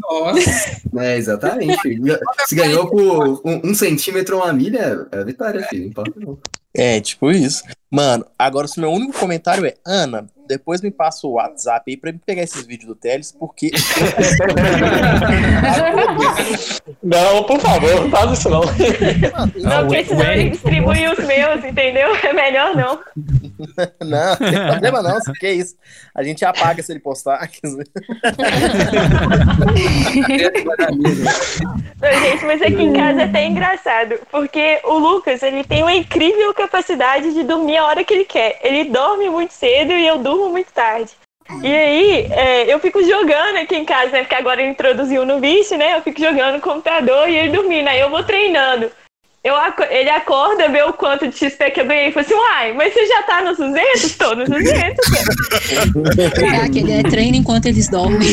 Nossa. 0.00 0.76
É, 0.98 1.16
exatamente. 1.16 2.00
Se 2.46 2.54
ganhou 2.54 2.88
por 2.88 3.42
um, 3.44 3.60
um 3.64 3.74
centímetro 3.74 4.36
ou 4.36 4.42
uma 4.42 4.52
milha, 4.52 5.06
é 5.12 5.24
vitória, 5.24 5.62
filho. 5.64 5.82
Não 5.82 5.88
importa 5.90 6.20
não. 6.20 6.38
É, 6.76 7.00
tipo 7.00 7.30
isso. 7.30 7.62
Mano, 7.90 8.26
agora 8.38 8.68
se 8.68 8.78
meu 8.80 8.90
único 8.90 9.18
comentário 9.18 9.64
é, 9.64 9.74
Ana, 9.84 10.26
depois 10.46 10.80
me 10.80 10.90
passa 10.90 11.26
o 11.26 11.32
WhatsApp 11.32 11.90
aí 11.90 11.96
pra 11.96 12.12
me 12.12 12.18
pegar 12.18 12.42
esses 12.42 12.66
vídeos 12.66 12.88
do 12.88 12.94
Teles, 12.94 13.32
porque. 13.32 13.70
Não, 17.02 17.42
por 17.44 17.60
favor, 17.60 18.02
não 18.02 18.10
faz 18.10 18.38
isso 18.38 18.48
não. 18.48 18.60
Não, 18.60 19.86
porque 19.86 20.04
senão 20.04 20.32
ele 20.32 20.50
distribui 20.50 21.08
os 21.08 21.18
meus, 21.24 21.64
entendeu? 21.64 22.14
É 22.16 22.32
melhor 22.32 22.74
não. 22.74 22.98
não, 24.00 24.30
não 24.30 24.36
tem 24.36 24.70
problema 24.70 25.02
não, 25.02 25.20
que 25.38 25.48
isso. 25.48 25.76
A 26.14 26.22
gente 26.22 26.44
apaga 26.44 26.82
se 26.82 26.92
ele 26.92 27.00
postar. 27.00 27.48
Não, 32.00 32.20
gente, 32.20 32.44
mas 32.44 32.62
aqui 32.62 32.82
em 32.82 32.92
casa 32.92 33.22
é 33.22 33.24
até 33.24 33.46
engraçado, 33.46 34.18
porque 34.30 34.80
o 34.84 34.98
Lucas, 34.98 35.42
ele 35.42 35.64
tem 35.64 35.82
uma 35.82 35.94
incrível 35.94 36.52
capacidade 36.54 36.65
de 37.32 37.42
dormir 37.42 37.76
a 37.76 37.86
hora 37.86 38.04
que 38.04 38.14
ele 38.14 38.24
quer. 38.24 38.58
Ele 38.62 38.84
dorme 38.84 39.28
muito 39.28 39.52
cedo 39.52 39.92
e 39.92 40.06
eu 40.06 40.18
durmo 40.18 40.48
muito 40.48 40.72
tarde. 40.72 41.12
E 41.62 41.72
aí, 41.72 42.26
é, 42.32 42.72
eu 42.72 42.80
fico 42.80 43.02
jogando 43.04 43.56
aqui 43.56 43.76
em 43.76 43.84
casa, 43.84 44.10
né? 44.10 44.20
Porque 44.20 44.34
agora 44.34 44.60
ele 44.60 44.70
introduziu 44.70 45.24
no 45.24 45.40
vício, 45.40 45.78
né? 45.78 45.96
Eu 45.96 46.02
fico 46.02 46.20
jogando 46.20 46.54
no 46.54 46.60
computador 46.60 47.28
e 47.28 47.36
ele 47.36 47.56
dormindo. 47.56 47.88
Aí 47.88 48.00
eu 48.00 48.10
vou 48.10 48.24
treinando. 48.24 48.90
Eu, 49.46 49.54
ele 49.90 50.10
acorda, 50.10 50.68
vê 50.68 50.82
o 50.82 50.92
quanto 50.92 51.28
de 51.28 51.36
XP 51.36 51.70
que 51.70 51.80
eu 51.80 51.86
ganhei 51.86 52.08
e 52.08 52.12
fala 52.12 52.26
assim, 52.26 52.34
uai, 52.34 52.72
mas 52.72 52.92
você 52.92 53.06
já 53.06 53.22
tá 53.22 53.42
nos 53.42 53.56
200? 53.56 54.16
Tô 54.16 54.34
nos 54.34 54.48
200. 54.48 55.06
Caraca, 56.34 56.76
ele 56.76 56.92
é 56.92 57.02
treino 57.04 57.36
enquanto 57.36 57.66
eles 57.66 57.88
dormem. 57.88 58.18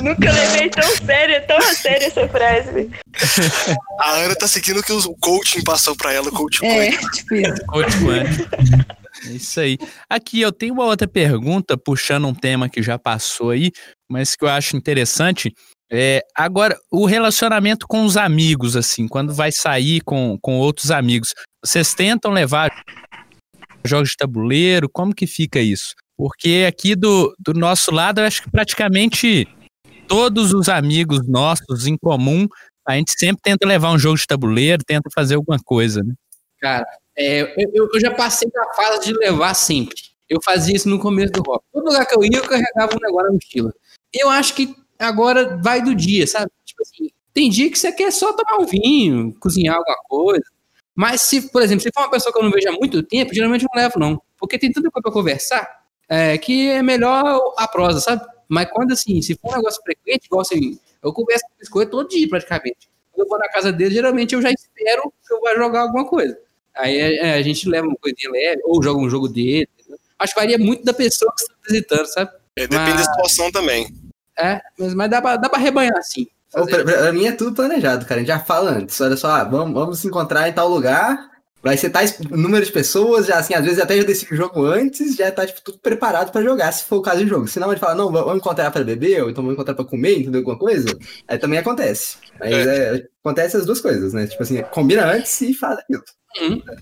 Nunca 0.00 0.30
levei 0.30 0.70
tão 0.70 0.88
sério, 1.04 1.44
tão 1.48 1.58
a 1.58 1.62
sério 1.62 2.06
essa 2.06 2.28
frase. 2.28 2.88
A 3.98 4.10
Ana 4.18 4.36
tá 4.36 4.46
seguindo 4.46 4.78
o 4.78 4.84
que 4.84 4.92
o 4.92 5.16
coaching 5.16 5.64
passou 5.64 5.96
pra 5.96 6.12
ela, 6.12 6.28
o 6.28 6.32
coach 6.32 6.64
É, 6.64 6.92
tipo 6.92 7.34
isso. 7.34 7.66
Coach 7.66 7.90
quântico. 8.04 8.48
É 9.26 9.32
isso 9.32 9.58
aí. 9.58 9.76
Aqui, 10.08 10.40
eu 10.40 10.52
tenho 10.52 10.74
uma 10.74 10.84
outra 10.84 11.08
pergunta, 11.08 11.76
puxando 11.76 12.28
um 12.28 12.34
tema 12.34 12.68
que 12.68 12.80
já 12.80 12.96
passou 13.00 13.50
aí, 13.50 13.72
mas 14.08 14.36
que 14.36 14.44
eu 14.44 14.48
acho 14.48 14.76
interessante. 14.76 15.52
É, 15.94 16.22
agora, 16.34 16.74
o 16.90 17.04
relacionamento 17.04 17.86
com 17.86 18.04
os 18.06 18.16
amigos, 18.16 18.76
assim, 18.76 19.06
quando 19.06 19.34
vai 19.34 19.50
sair 19.52 20.00
com, 20.00 20.38
com 20.40 20.58
outros 20.58 20.90
amigos, 20.90 21.34
vocês 21.62 21.92
tentam 21.92 22.30
levar 22.30 22.70
jogos 23.84 24.08
de 24.10 24.16
tabuleiro? 24.16 24.88
Como 24.88 25.14
que 25.14 25.26
fica 25.26 25.60
isso? 25.60 25.94
Porque 26.16 26.64
aqui 26.66 26.94
do, 26.94 27.34
do 27.38 27.52
nosso 27.52 27.90
lado, 27.90 28.20
eu 28.20 28.24
acho 28.24 28.42
que 28.42 28.50
praticamente 28.50 29.46
todos 30.08 30.54
os 30.54 30.68
amigos 30.70 31.28
nossos 31.28 31.86
em 31.86 31.96
comum, 31.98 32.48
a 32.88 32.94
gente 32.94 33.12
sempre 33.18 33.42
tenta 33.42 33.66
levar 33.66 33.90
um 33.90 33.98
jogo 33.98 34.16
de 34.16 34.26
tabuleiro, 34.26 34.82
tenta 34.86 35.10
fazer 35.14 35.34
alguma 35.34 35.58
coisa, 35.62 36.02
né? 36.02 36.14
Cara, 36.58 36.86
é, 37.16 37.42
eu, 37.42 37.88
eu- 37.92 38.00
já 38.00 38.10
passei 38.14 38.48
da 38.50 38.72
fase 38.74 39.06
de 39.06 39.12
levar 39.18 39.52
sempre. 39.52 39.96
Eu 40.28 40.38
fazia 40.42 40.74
isso 40.74 40.88
no 40.88 40.98
começo 40.98 41.32
do 41.32 41.42
rock. 41.42 41.62
Todo 41.70 41.84
lugar 41.84 42.06
que 42.06 42.16
eu 42.16 42.24
ia, 42.24 42.38
eu 42.38 42.48
carregava 42.48 42.94
um 42.94 43.00
negócio 43.06 43.26
na 43.26 43.32
mochila. 43.34 43.74
Eu 44.14 44.30
acho 44.30 44.54
que 44.54 44.74
agora 44.98 45.58
vai 45.62 45.82
do 45.82 45.94
dia, 45.94 46.26
sabe? 46.26 46.50
Tipo 46.64 46.82
assim, 46.82 47.08
tem 47.34 47.50
dia 47.50 47.70
que 47.70 47.78
você 47.78 47.90
quer 47.92 48.10
só 48.12 48.32
tomar 48.32 48.62
um 48.62 48.66
vinho, 48.66 49.34
cozinhar 49.40 49.76
alguma 49.76 49.96
coisa. 50.08 50.44
Mas 50.94 51.22
se, 51.22 51.50
por 51.50 51.62
exemplo, 51.62 51.82
se 51.82 51.90
for 51.94 52.02
uma 52.02 52.10
pessoa 52.10 52.32
que 52.32 52.38
eu 52.38 52.42
não 52.44 52.50
vejo 52.50 52.68
há 52.68 52.72
muito 52.72 53.02
tempo, 53.02 53.34
geralmente 53.34 53.62
eu 53.64 53.68
não 53.74 53.82
levo, 53.82 53.98
não. 53.98 54.22
Porque 54.38 54.58
tem 54.58 54.70
tanta 54.70 54.90
coisa 54.90 55.02
pra 55.02 55.12
conversar 55.12 55.82
é, 56.08 56.36
que 56.36 56.68
é 56.68 56.82
melhor 56.82 57.40
a 57.56 57.66
prosa, 57.66 58.00
sabe? 58.00 58.22
Mas 58.48 58.68
quando 58.70 58.92
assim, 58.92 59.22
se 59.22 59.34
for 59.34 59.52
um 59.52 59.56
negócio 59.56 59.82
frequente, 59.82 60.26
igual 60.26 60.42
assim, 60.42 60.78
eu 61.02 61.12
converso 61.12 61.44
com 61.48 61.54
biscoito 61.58 61.90
todo 61.90 62.08
dia 62.08 62.28
praticamente. 62.28 62.88
Quando 63.10 63.24
eu 63.26 63.28
vou 63.30 63.38
na 63.38 63.48
casa 63.48 63.72
dele, 63.72 63.94
geralmente 63.94 64.34
eu 64.34 64.42
já 64.42 64.50
espero 64.50 65.12
que 65.26 65.32
eu 65.32 65.40
vá 65.40 65.54
jogar 65.54 65.82
alguma 65.82 66.06
coisa. 66.06 66.38
Aí 66.76 66.98
é, 66.98 67.34
a 67.34 67.42
gente 67.42 67.68
leva 67.68 67.86
uma 67.86 67.96
coisinha 67.96 68.30
leve, 68.30 68.60
ou 68.64 68.82
joga 68.82 69.00
um 69.00 69.08
jogo 69.08 69.28
dele. 69.28 69.68
entendeu? 69.78 69.98
Acho 70.18 70.34
que 70.34 70.40
varia 70.40 70.58
muito 70.58 70.84
da 70.84 70.92
pessoa 70.92 71.32
que 71.34 71.40
você 71.42 71.48
tá 71.48 71.54
visitando, 71.68 72.06
sabe? 72.06 72.30
É, 72.56 72.66
depende 72.66 72.90
Mas- 72.90 73.06
da 73.06 73.12
situação 73.12 73.50
também. 73.50 73.88
É, 74.42 74.60
mas, 74.78 74.94
mas 74.94 75.10
dá, 75.10 75.22
pra, 75.22 75.36
dá 75.36 75.48
pra 75.48 75.58
rebanhar 75.58 75.96
assim. 75.96 76.26
Pra, 76.50 76.66
pra 76.66 77.12
mim 77.12 77.26
é 77.26 77.32
tudo 77.32 77.54
planejado, 77.54 78.04
cara. 78.04 78.20
A 78.20 78.22
gente 78.22 78.28
já 78.28 78.40
fala 78.40 78.72
antes. 78.72 79.00
Olha 79.00 79.16
só, 79.16 79.30
ah, 79.30 79.44
vamos, 79.44 79.72
vamos 79.72 79.98
se 80.00 80.06
encontrar 80.06 80.48
em 80.48 80.52
tal 80.52 80.68
lugar. 80.68 81.30
Vai 81.62 81.76
ser 81.76 81.90
tais 81.90 82.18
número 82.18 82.66
de 82.66 82.72
pessoas, 82.72 83.26
já 83.26 83.38
assim, 83.38 83.54
às 83.54 83.64
vezes 83.64 83.78
até 83.78 83.96
já 83.96 84.02
decide 84.02 84.34
o 84.34 84.36
jogo 84.36 84.64
antes, 84.66 85.14
já 85.14 85.30
tá 85.30 85.46
tipo, 85.46 85.60
tudo 85.62 85.78
preparado 85.78 86.32
pra 86.32 86.42
jogar, 86.42 86.72
se 86.72 86.82
for 86.82 86.96
o 86.96 87.02
caso 87.02 87.22
de 87.22 87.30
jogo. 87.30 87.46
Senão 87.46 87.68
a 87.68 87.70
gente 87.70 87.80
fala, 87.80 87.94
não, 87.94 88.10
vamos 88.10 88.34
encontrar 88.34 88.68
pra 88.72 88.82
beber, 88.82 89.22
ou 89.22 89.30
então 89.30 89.44
vamos 89.44 89.54
encontrar 89.54 89.74
pra 89.74 89.84
comer, 89.84 90.18
entendeu? 90.18 90.40
Alguma 90.40 90.58
coisa. 90.58 90.88
Aí 91.28 91.38
também 91.38 91.60
acontece. 91.60 92.16
Mas 92.40 92.66
é, 92.66 93.04
acontece 93.24 93.56
as 93.56 93.64
duas 93.64 93.80
coisas, 93.80 94.12
né? 94.12 94.26
Tipo 94.26 94.42
assim, 94.42 94.60
combina 94.72 95.06
antes 95.06 95.40
e 95.40 95.54
faz 95.54 95.78
aquilo. 95.78 96.02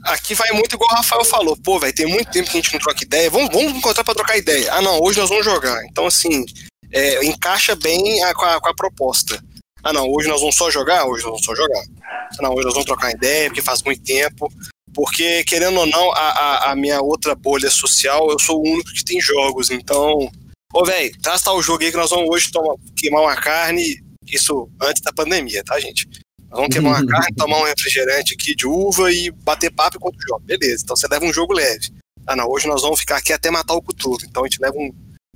Aqui 0.05 0.35
vai 0.35 0.51
muito 0.53 0.75
igual 0.77 0.91
o 0.93 0.97
Rafael 0.97 1.25
falou. 1.25 1.57
Pô, 1.63 1.79
velho, 1.79 1.95
tem 1.95 2.07
muito 2.07 2.31
tempo 2.31 2.51
que 2.51 2.57
a 2.57 2.61
gente 2.63 2.73
não 2.73 2.81
troca 2.81 3.05
ideia. 3.05 3.29
Vamos, 3.29 3.51
vamos 3.53 3.73
encontrar 3.73 4.05
pra 4.05 4.15
trocar 4.15 4.39
ideia. 4.39 4.73
Ah, 4.73 4.81
não, 4.81 4.99
hoje 5.03 5.19
nós 5.19 5.29
vamos 5.29 5.45
jogar. 5.45 5.85
Então, 5.87 6.07
assim, 6.07 6.45
é, 6.93 7.25
encaixa 7.25 7.75
bem 7.77 8.23
a- 8.25 8.35
com, 8.35 8.45
a, 8.45 8.61
com 8.61 8.69
a 8.69 8.75
proposta. 8.75 9.43
Ah, 9.83 9.93
não, 9.93 10.09
hoje 10.11 10.29
nós 10.29 10.41
vamos 10.41 10.57
só 10.57 10.71
jogar? 10.71 11.07
Hoje 11.07 11.23
nós 11.23 11.31
vamos 11.33 11.45
só 11.45 11.55
jogar. 11.55 11.83
Ah, 12.03 12.43
não, 12.43 12.53
hoje 12.55 12.65
nós 12.65 12.75
vamos 12.75 12.87
trocar 12.87 13.11
ideia, 13.13 13.49
porque 13.49 13.63
faz 13.63 13.83
muito 13.83 14.03
tempo. 14.03 14.53
Porque, 14.93 15.45
querendo 15.45 15.79
ou 15.79 15.87
não, 15.87 16.11
a, 16.13 16.71
a, 16.71 16.77
minha 16.77 17.01
outra 17.01 17.35
bolha 17.35 17.71
social, 17.71 18.29
eu 18.31 18.39
sou 18.39 18.59
o 18.59 18.69
único 18.69 18.93
que 18.93 19.05
tem 19.05 19.21
jogos. 19.21 19.71
Então, 19.71 20.29
ô, 20.73 20.85
velho, 20.85 21.13
traz 21.23 21.43
tal 21.43 21.63
jogo 21.63 21.85
aí 21.85 21.91
que 21.91 21.97
nós 21.97 22.11
vamos 22.11 22.29
hoje 22.29 22.51
tomar, 22.51 22.75
queimar 22.97 23.23
uma 23.23 23.37
carne. 23.37 24.03
Isso 24.27 24.69
antes 24.83 25.01
da 25.03 25.13
pandemia, 25.13 25.63
tá, 25.65 25.79
gente? 25.81 26.07
Nós 26.51 26.61
vamos 26.61 26.73
queimar 26.75 27.01
uma 27.01 27.07
carne, 27.07 27.35
tomar 27.37 27.59
um 27.59 27.65
refrigerante 27.65 28.35
aqui 28.35 28.55
de 28.55 28.67
uva 28.67 29.13
e 29.13 29.31
bater 29.31 29.71
papo 29.71 29.97
enquanto 29.97 30.19
joga. 30.29 30.45
Beleza, 30.45 30.83
então 30.83 30.97
você 30.97 31.07
leva 31.09 31.25
um 31.25 31.33
jogo 31.33 31.53
leve. 31.53 31.89
Ah, 32.27 32.35
não, 32.37 32.49
hoje 32.49 32.67
nós 32.67 32.83
vamos 32.83 33.01
ficar 33.01 33.17
aqui 33.17 33.33
até 33.33 33.51
matar 33.51 33.75
o 33.75 33.83
Cthulhu. 33.83 34.19
Então 34.25 34.45
a 34.45 34.47
gente 34.49 34.61
leva 34.61 34.77
um, 34.77 34.93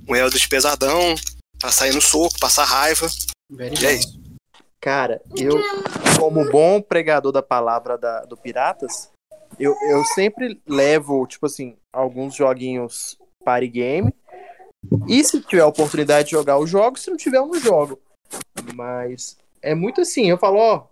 um 0.07 0.15
Eldritch 0.15 0.47
pesadão, 0.49 1.15
pra 1.59 1.71
sair 1.71 1.93
no 1.93 2.01
soco, 2.01 2.39
passar 2.39 2.65
raiva. 2.65 3.07
E 3.51 3.85
é 3.85 3.93
isso. 3.93 4.21
Cara, 4.79 5.21
eu, 5.35 5.59
como 6.19 6.49
bom 6.51 6.81
pregador 6.81 7.31
da 7.31 7.41
palavra 7.41 7.97
da- 7.97 8.21
do 8.25 8.37
Piratas, 8.37 9.09
eu, 9.59 9.75
eu 9.89 10.03
sempre 10.05 10.61
levo, 10.67 11.25
tipo 11.25 11.45
assim, 11.47 11.75
alguns 11.93 12.35
joguinhos 12.35 13.17
party 13.43 13.67
game. 13.67 14.13
E 15.07 15.23
se 15.23 15.41
tiver 15.41 15.61
a 15.63 15.67
oportunidade 15.67 16.25
de 16.29 16.31
jogar, 16.35 16.53
eu 16.53 16.67
jogo. 16.67 16.99
Se 16.99 17.09
não 17.09 17.17
tiver, 17.17 17.37
eu 17.37 17.47
não 17.47 17.59
jogo. 17.59 17.99
Mas 18.75 19.37
é 19.61 19.73
muito 19.73 20.01
assim, 20.01 20.29
eu 20.29 20.37
falo, 20.37 20.57
ó, 20.57 20.87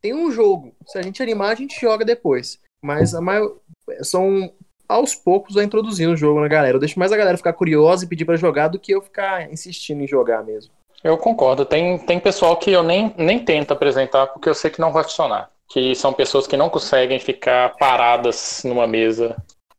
tem 0.00 0.14
um 0.14 0.30
jogo. 0.30 0.74
Se 0.86 0.98
a 0.98 1.02
gente 1.02 1.22
animar, 1.22 1.50
a 1.50 1.54
gente 1.54 1.78
joga 1.78 2.04
depois. 2.04 2.58
Mas 2.82 3.14
a 3.14 3.20
maior, 3.20 3.56
são 4.02 4.50
aos 4.90 5.14
poucos 5.14 5.54
vai 5.54 5.64
introduzindo 5.64 6.12
o 6.12 6.16
jogo 6.16 6.40
na 6.40 6.48
galera. 6.48 6.76
Eu 6.76 6.80
deixo 6.80 6.98
mais 6.98 7.12
a 7.12 7.16
galera 7.16 7.36
ficar 7.36 7.52
curiosa 7.52 8.04
e 8.04 8.08
pedir 8.08 8.24
pra 8.24 8.36
jogar 8.36 8.68
do 8.68 8.78
que 8.78 8.92
eu 8.92 9.00
ficar 9.00 9.50
insistindo 9.50 10.02
em 10.02 10.08
jogar 10.08 10.42
mesmo. 10.42 10.72
Eu 11.02 11.16
concordo. 11.16 11.64
Tem, 11.64 11.96
tem 11.98 12.18
pessoal 12.18 12.56
que 12.56 12.72
eu 12.72 12.82
nem, 12.82 13.14
nem 13.16 13.38
tento 13.38 13.72
apresentar 13.72 14.26
porque 14.26 14.48
eu 14.48 14.54
sei 14.54 14.70
que 14.70 14.80
não 14.80 14.92
vai 14.92 15.04
funcionar. 15.04 15.48
Que 15.68 15.94
são 15.94 16.12
pessoas 16.12 16.46
que 16.46 16.56
não 16.56 16.68
conseguem 16.68 17.20
ficar 17.20 17.76
paradas 17.76 18.62
numa 18.64 18.86
mesa 18.86 19.36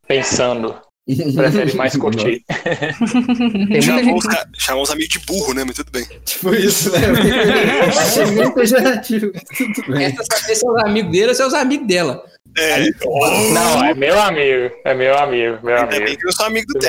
pensando. 0.08 0.76
Preferem 1.36 1.76
mais 1.76 1.96
curtir. 1.98 2.44
Chamou 3.82 4.18
os, 4.18 4.26
chamou 4.58 4.84
os 4.84 4.92
amigos 4.92 5.10
de 5.10 5.20
burro, 5.26 5.54
né? 5.54 5.64
Mas 5.66 5.76
tudo 5.76 5.92
bem. 5.92 6.06
Tipo 6.24 6.54
isso, 6.54 6.92
né? 6.92 7.00
Achei 7.90 8.26
bem 8.36 8.54
pejorativo. 8.54 9.32
Tudo 9.58 9.92
bem. 9.94 10.06
Essa 10.06 10.24
saber 10.40 10.56
seus 10.56 10.84
amigos 10.84 11.12
dele 11.12 11.28
ou 11.30 11.36
seus 11.36 11.54
amigos 11.54 11.88
dela. 11.88 12.24
É, 12.58 12.84
Não, 13.54 13.84
é 13.86 13.94
meu 13.94 14.20
amigo. 14.22 14.76
É 14.86 14.94
meu 14.94 15.18
amigo, 15.18 15.60
meu 15.66 15.76
ainda 15.76 15.88
bem 15.88 16.02
amigo. 16.04 16.18
que 16.20 16.28
eu 16.28 16.32
sou 16.34 16.46
amigo 16.46 16.68
do. 16.74 16.80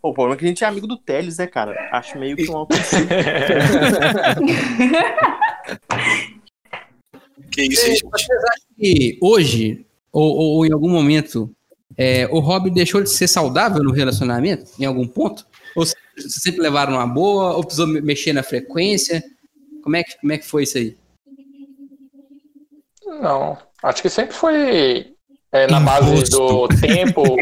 Pô, 0.00 0.10
o 0.10 0.14
problema 0.14 0.36
é 0.36 0.38
que 0.38 0.44
a 0.44 0.48
gente 0.48 0.64
é 0.64 0.66
amigo 0.66 0.86
do 0.86 0.96
Teles, 0.96 1.38
né, 1.38 1.46
cara? 1.46 1.76
Acho 1.92 2.18
meio 2.18 2.36
que 2.36 2.48
um 2.50 2.56
autocídio. 2.56 3.06
Que 7.50 7.62
isso, 7.62 7.86
gente. 7.86 8.02
Vocês 8.04 8.28
acham 8.44 8.66
que 8.78 9.18
hoje, 9.20 9.86
ou, 10.12 10.22
ou- 10.36 10.56
ou 10.56 10.66
em 10.66 10.72
algum 10.72 10.88
momento, 10.88 11.50
é, 11.98 12.26
o 12.30 12.38
hobby 12.38 12.70
deixou 12.70 13.02
de 13.02 13.10
ser 13.10 13.26
saudável 13.28 13.82
no 13.82 13.92
relacionamento, 13.92 14.70
em 14.78 14.84
algum 14.84 15.06
ponto? 15.06 15.44
Ou 15.76 15.84
vocês 15.84 15.96
sempre 16.42 16.60
levaram 16.62 16.92
uma 16.94 17.06
boa, 17.06 17.54
ou 17.56 17.62
precisou 17.64 17.86
me- 17.86 18.00
mexer 18.00 18.32
na 18.32 18.42
frequência? 18.42 19.22
Como 19.82 19.96
é 19.96 20.04
que, 20.04 20.16
como 20.20 20.32
é 20.32 20.38
que 20.38 20.46
foi 20.46 20.62
isso 20.62 20.78
aí? 20.78 20.96
Não, 23.20 23.56
acho 23.82 24.02
que 24.02 24.08
sempre 24.10 24.34
foi 24.34 25.12
é, 25.50 25.66
na 25.66 25.80
base 25.80 26.30
do 26.30 26.68
tempo. 26.68 27.22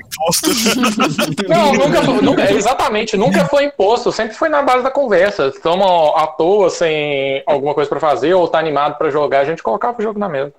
Não, 1.48 1.72
nunca, 1.72 2.02
foi- 2.02 2.22
nunca, 2.22 2.42
é, 2.44 2.52
exatamente, 2.52 3.16
nunca 3.16 3.44
foi 3.46 3.64
imposto, 3.64 4.12
sempre 4.12 4.34
foi 4.36 4.48
na 4.48 4.62
base 4.62 4.82
da 4.84 4.90
conversa. 4.90 5.48
Estamos 5.48 5.86
à 6.14 6.26
toa, 6.26 6.70
sem 6.70 7.42
alguma 7.46 7.74
coisa 7.74 7.88
pra 7.90 8.00
fazer, 8.00 8.34
ou 8.34 8.48
tá 8.48 8.58
animado 8.58 8.96
pra 8.96 9.10
jogar, 9.10 9.40
a 9.40 9.44
gente 9.44 9.62
colocava 9.62 9.98
o 9.98 10.02
jogo 10.02 10.18
na 10.18 10.28
mesa. 10.28 10.52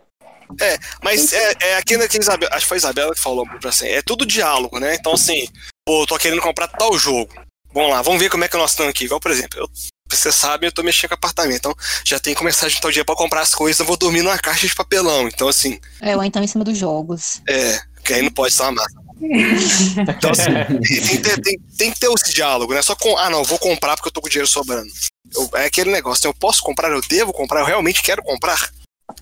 É, 0.61 0.77
mas 1.03 1.33
é, 1.33 1.53
é 1.61 1.77
aquilo 1.77 2.07
que 2.07 2.17
a 2.17 2.21
Isabela, 2.21 2.51
acho 2.53 2.61
que 2.65 2.69
foi 2.69 2.77
a 2.77 2.79
Isabela 2.79 3.13
que 3.13 3.21
falou 3.21 3.45
assim, 3.65 3.87
é 3.87 4.01
tudo 4.01 4.25
diálogo, 4.25 4.79
né? 4.79 4.95
Então, 4.95 5.13
assim, 5.13 5.47
pô, 5.85 6.03
eu 6.03 6.07
tô 6.07 6.17
querendo 6.17 6.41
comprar 6.41 6.67
tal 6.67 6.97
jogo. 6.97 7.33
Vamos 7.73 7.91
lá, 7.91 8.01
vamos 8.01 8.19
ver 8.19 8.29
como 8.29 8.43
é 8.43 8.47
que 8.47 8.57
nós 8.57 8.71
estamos 8.71 8.89
aqui. 8.89 9.05
Igual, 9.05 9.19
por 9.19 9.31
exemplo, 9.31 9.59
eu 9.59 9.67
vocês 10.09 10.33
sabem, 10.35 10.67
eu 10.67 10.71
tô 10.71 10.81
mexendo 10.83 11.09
com 11.09 11.15
apartamento. 11.15 11.57
Então, 11.57 11.75
já 12.05 12.17
tem 12.17 12.33
que 12.33 12.37
começar 12.39 12.67
a 12.67 12.69
juntar 12.69 12.87
o 12.87 12.91
dia 12.93 13.03
pra 13.03 13.13
comprar 13.13 13.41
as 13.41 13.53
coisas, 13.53 13.77
eu 13.79 13.85
vou 13.85 13.97
dormir 13.97 14.21
numa 14.21 14.37
caixa 14.37 14.65
de 14.65 14.73
papelão. 14.73 15.27
Então, 15.27 15.49
assim, 15.49 15.79
É, 16.01 16.15
ou 16.15 16.23
então 16.23 16.41
em 16.41 16.47
cima 16.47 16.63
dos 16.63 16.77
jogos. 16.77 17.41
é, 17.47 17.77
que 18.05 18.13
aí 18.13 18.21
não 18.21 18.31
pode 18.31 18.55
uma 18.59 18.71
massa. 18.71 18.95
Então, 20.17 20.31
assim, 20.31 20.43
tem, 20.87 21.01
que 21.01 21.17
ter- 21.17 21.41
tem- 21.41 21.59
tem 21.77 21.91
que 21.91 21.99
ter 21.99 22.07
esse 22.09 22.33
diálogo, 22.33 22.73
né? 22.73 22.81
Só 22.81 22.95
com, 22.95 23.17
ah, 23.17 23.29
não, 23.29 23.43
vou 23.43 23.59
comprar 23.59 23.95
porque 23.97 24.07
eu 24.07 24.11
tô 24.13 24.21
com 24.21 24.29
dinheiro 24.29 24.47
sobrando. 24.47 24.87
Eu- 25.35 25.49
é 25.55 25.65
aquele 25.65 25.91
negócio, 25.91 26.23
né? 26.25 26.29
eu 26.29 26.33
posso 26.33 26.63
comprar, 26.63 26.89
eu 26.91 27.01
devo 27.01 27.33
comprar, 27.33 27.59
eu 27.59 27.65
realmente 27.65 28.01
quero 28.01 28.23
comprar. 28.23 28.57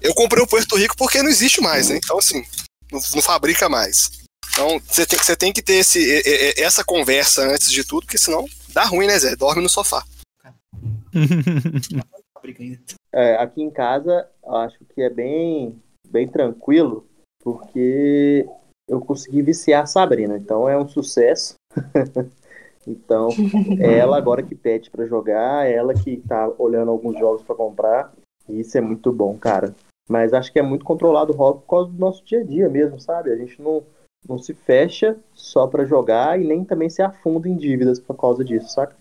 Eu 0.02 0.14
comprei 0.14 0.44
o 0.44 0.48
Puerto 0.48 0.76
Rico 0.76 0.96
porque 0.98 1.22
não 1.22 1.30
existe 1.30 1.62
mais, 1.62 1.90
né? 1.90 1.98
Então, 1.98 2.18
assim, 2.18 2.44
não, 2.92 3.00
não 3.16 3.22
fabrica 3.22 3.70
mais. 3.70 4.10
Então, 4.52 4.80
você 4.80 5.06
tem, 5.06 5.20
você 5.20 5.36
tem 5.36 5.54
que 5.54 5.62
ter 5.62 5.76
esse, 5.76 6.24
essa 6.58 6.84
conversa 6.84 7.44
antes 7.44 7.70
de 7.70 7.84
tudo, 7.84 8.06
porque 8.06 8.18
senão 8.18 8.46
dá 8.74 8.84
ruim, 8.86 9.08
né, 9.08 9.18
Zé? 9.20 9.36
Dorme 9.36 9.62
no 9.62 9.70
sofá. 9.70 10.04
É, 13.12 13.38
aqui 13.38 13.64
em 13.64 13.72
casa, 13.72 14.30
acho 14.46 14.78
que 14.94 15.02
é 15.02 15.10
bem, 15.10 15.82
bem 16.08 16.28
tranquilo, 16.28 17.08
porque 17.42 18.48
eu 18.88 19.00
consegui 19.02 19.42
viciar 19.42 19.84
a 19.84 19.88
Sabrina, 19.88 20.38
então 20.38 20.70
é 20.70 20.78
um 20.78 20.88
sucesso. 20.88 21.56
então, 22.86 23.30
é 23.80 23.98
ela 23.98 24.18
agora 24.18 24.44
que 24.44 24.54
pede 24.54 24.92
pra 24.92 25.08
jogar, 25.08 25.66
é 25.66 25.74
ela 25.74 25.94
que 25.94 26.18
tá 26.28 26.48
olhando 26.60 26.92
alguns 26.92 27.18
jogos 27.18 27.42
pra 27.42 27.56
comprar, 27.56 28.14
e 28.50 28.60
isso 28.60 28.78
é 28.78 28.82
muito 28.82 29.12
bom, 29.12 29.38
cara. 29.38 29.76
Mas 30.08 30.34
acho 30.34 30.52
que 30.52 30.60
é 30.60 30.62
muito 30.62 30.86
controlado 30.86 31.34
o 31.34 31.36
hobby 31.36 31.62
por 31.62 31.70
causa 31.70 31.92
do 31.92 31.98
nosso 31.98 32.24
dia 32.24 32.42
a 32.42 32.44
dia 32.44 32.70
mesmo, 32.70 33.00
sabe? 33.00 33.32
A 33.32 33.36
gente 33.36 33.60
não, 33.62 33.84
não 34.28 34.38
se 34.38 34.54
fecha 34.54 35.18
só 35.34 35.66
pra 35.66 35.86
jogar 35.86 36.40
e 36.40 36.46
nem 36.46 36.64
também 36.64 36.90
se 36.90 37.02
afunda 37.02 37.50
em 37.50 37.56
dívidas 37.56 38.00
por 38.00 38.16
causa 38.16 38.44
disso, 38.44 38.70
saca? 38.70 38.96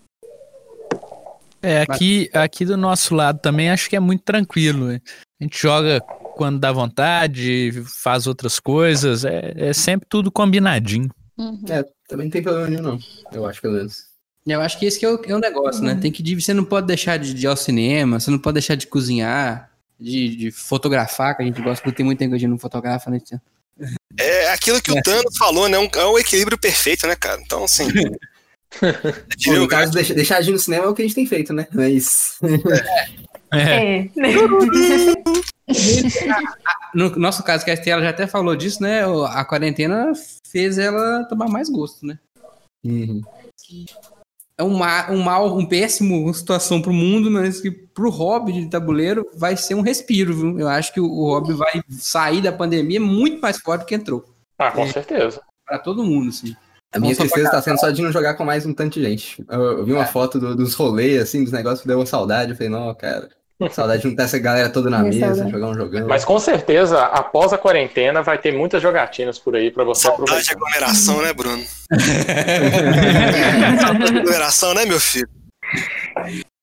É, 1.61 1.81
aqui, 1.81 2.29
aqui 2.33 2.63
do 2.63 2.77
nosso 2.77 3.15
lado 3.15 3.39
também 3.39 3.71
acho 3.71 3.89
que 3.89 3.95
é 3.95 3.99
muito 3.99 4.23
tranquilo. 4.23 4.89
A 4.89 5.43
gente 5.43 5.59
joga 5.59 5.99
quando 6.35 6.59
dá 6.59 6.71
vontade, 6.71 7.71
faz 8.03 8.27
outras 8.27 8.59
coisas, 8.59 9.25
é, 9.25 9.53
é 9.55 9.73
sempre 9.73 10.07
tudo 10.07 10.31
combinadinho. 10.31 11.09
É, 11.69 11.83
também 12.07 12.27
não 12.27 12.31
tem 12.31 12.43
problema 12.43 12.69
nenhum, 12.69 12.81
não. 12.81 12.99
Eu 13.31 13.45
acho, 13.45 13.61
pelo 13.61 13.75
menos. 13.75 14.14
Eu 14.45 14.61
acho 14.61 14.77
que 14.77 14.85
esse 14.85 14.99
que 14.99 15.05
é 15.05 15.09
o, 15.09 15.19
é 15.25 15.35
o 15.35 15.39
negócio, 15.39 15.83
né? 15.83 15.95
Tem 15.95 16.11
que 16.11 16.39
você 16.39 16.53
não 16.53 16.63
pode 16.63 16.85
deixar 16.85 17.17
de, 17.17 17.33
de 17.33 17.45
ir 17.45 17.47
ao 17.47 17.57
cinema, 17.57 18.19
você 18.19 18.29
não 18.29 18.37
pode 18.37 18.53
deixar 18.55 18.75
de 18.75 18.85
cozinhar, 18.85 19.71
de, 19.99 20.35
de 20.35 20.51
fotografar, 20.51 21.35
que 21.35 21.41
a 21.41 21.45
gente 21.45 21.61
gosta, 21.61 21.81
porque 21.83 21.97
tem 21.97 22.05
muita 22.05 22.23
gente 22.23 22.29
que 22.31 22.35
a 22.35 22.39
gente 22.39 22.49
não 22.49 22.59
fotografa, 22.59 23.09
né? 23.09 23.19
Tia? 23.19 23.41
É 24.17 24.51
aquilo 24.53 24.81
que 24.81 24.91
o 24.91 25.01
Thanos 25.01 25.35
falou, 25.37 25.67
né? 25.67 25.77
Um- 25.79 25.89
é 25.95 26.05
um 26.05 26.19
equilíbrio 26.19 26.57
perfeito, 26.57 27.07
né, 27.07 27.15
cara? 27.15 27.41
Então, 27.41 27.63
assim. 27.63 27.87
Bom, 29.45 29.53
no 29.53 29.67
caso, 29.67 29.91
deixar, 29.91 30.13
deixar 30.13 30.41
de 30.41 30.49
ir 30.49 30.53
no 30.53 30.59
cinema 30.59 30.85
é 30.85 30.87
o 30.87 30.93
que 30.93 31.01
a 31.01 31.05
gente 31.05 31.15
tem 31.15 31.25
feito, 31.25 31.51
né? 31.53 31.67
Mas. 31.73 32.37
É. 33.51 34.09
No 36.93 37.09
nosso 37.17 37.43
caso, 37.43 37.65
que 37.65 37.71
a 37.71 37.73
Estela 37.73 38.01
já 38.01 38.09
até 38.11 38.27
falou 38.27 38.55
disso, 38.55 38.81
né? 38.81 39.01
A 39.29 39.43
quarentena 39.43 40.11
fez 40.49 40.77
ela 40.77 41.23
tomar 41.25 41.47
mais 41.47 41.69
gosto, 41.69 42.05
né? 42.05 42.19
É 44.57 44.63
um, 44.63 44.77
ma- 44.77 45.09
um 45.11 45.21
mal, 45.21 45.57
um 45.57 45.65
péssimo 45.65 46.33
situação 46.33 46.81
pro 46.81 46.93
mundo, 46.93 47.29
mas 47.29 47.59
que 47.59 47.69
pro 47.69 48.09
hobby 48.09 48.53
de 48.53 48.69
tabuleiro 48.69 49.25
vai 49.35 49.57
ser 49.57 49.75
um 49.75 49.81
respiro, 49.81 50.33
viu? 50.33 50.59
Eu 50.59 50.67
acho 50.69 50.93
que 50.93 50.99
o, 51.01 51.05
o 51.05 51.25
hobby 51.29 51.53
vai 51.53 51.81
sair 51.89 52.41
da 52.41 52.53
pandemia 52.53 52.99
muito 53.01 53.41
mais 53.41 53.57
forte 53.59 53.81
do 53.81 53.85
que 53.85 53.95
entrou. 53.95 54.23
Ah, 54.57 54.71
com 54.71 54.87
certeza. 54.87 55.41
Pra 55.65 55.77
todo 55.77 56.03
mundo, 56.05 56.29
assim. 56.29 56.55
A 56.93 56.99
minha 56.99 57.09
Não 57.09 57.15
só 57.15 57.23
pra 57.23 57.31
tristeza 57.31 57.49
tá 57.49 57.57
cá. 57.57 57.61
sendo 57.63 57.79
só 57.79 57.89
de 57.89 58.01
não 58.01 58.11
jogar 58.13 58.35
com 58.35 58.45
mais 58.45 58.65
um 58.65 58.73
tanto 58.73 58.93
de 58.93 59.03
gente. 59.05 59.43
Eu, 59.49 59.61
eu 59.79 59.85
vi 59.85 59.91
uma 59.91 60.05
foto 60.05 60.39
do- 60.39 60.55
dos 60.55 60.73
rolês, 60.73 61.21
assim, 61.21 61.43
dos 61.43 61.51
negócios 61.51 61.81
que 61.81 61.87
deu 61.89 61.99
uma 61.99 62.05
saudade. 62.05 62.51
Eu 62.51 62.55
falei, 62.55 62.69
não, 62.69 62.95
cara, 62.95 63.29
saudade 63.71 64.01
de 64.01 64.07
não 64.09 64.15
ter 64.15 64.23
essa 64.23 64.37
galera 64.39 64.69
toda 64.69 64.89
na 64.89 64.99
mesa, 64.99 65.27
saudade. 65.27 65.51
jogar 65.51 65.67
um 65.67 65.73
jogão. 65.73 66.07
Mas 66.07 66.25
com 66.25 66.37
certeza, 66.39 67.03
após 67.03 67.53
a 67.53 67.57
quarentena, 67.57 68.21
vai 68.21 68.37
ter 68.37 68.51
muitas 68.51 68.81
jogatinas 68.81 69.39
por 69.39 69.55
aí 69.55 69.71
pra 69.71 69.83
você 69.83 70.03
Saudade 70.03 70.25
de 70.43 70.51
aproveitar. 70.51 70.53
aglomeração, 70.53 71.21
né, 71.21 71.33
Bruno? 71.33 71.63
Saudade 73.81 74.11
de 74.11 74.19
aglomeração, 74.19 74.73
né, 74.73 74.85
meu 74.85 74.99
filho? 74.99 75.27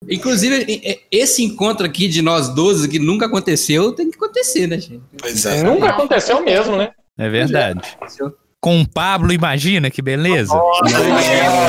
Inclusive, 0.09 1.07
esse 1.11 1.43
encontro 1.45 1.87
aqui 1.87 2.09
de 2.09 2.21
nós 2.23 2.49
12, 2.49 2.89
que 2.89 2.99
nunca 2.99 3.27
aconteceu, 3.27 3.93
tem 3.93 4.11
que 4.11 4.17
acontecer, 4.17 4.67
né, 4.67 4.79
gente? 4.79 5.03
Pois 5.19 5.47
é. 5.47 5.63
Nunca 5.63 5.91
aconteceu 5.91 6.43
mesmo, 6.43 6.77
né? 6.77 6.91
É 7.19 7.29
verdade. 7.29 7.81
Com 8.61 8.81
o 8.81 8.89
Pablo, 8.89 9.33
imagina 9.33 9.91
que 9.91 10.01
beleza. 10.03 10.55
Nossa, 10.55 10.91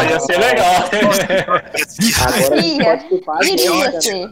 ia 0.10 0.20
ser 0.20 0.38
legal. 0.38 0.76
Agora 2.22 2.62
Ia, 2.62 2.98
pode 3.26 3.50
iria 3.50 4.02
ser. 4.02 4.30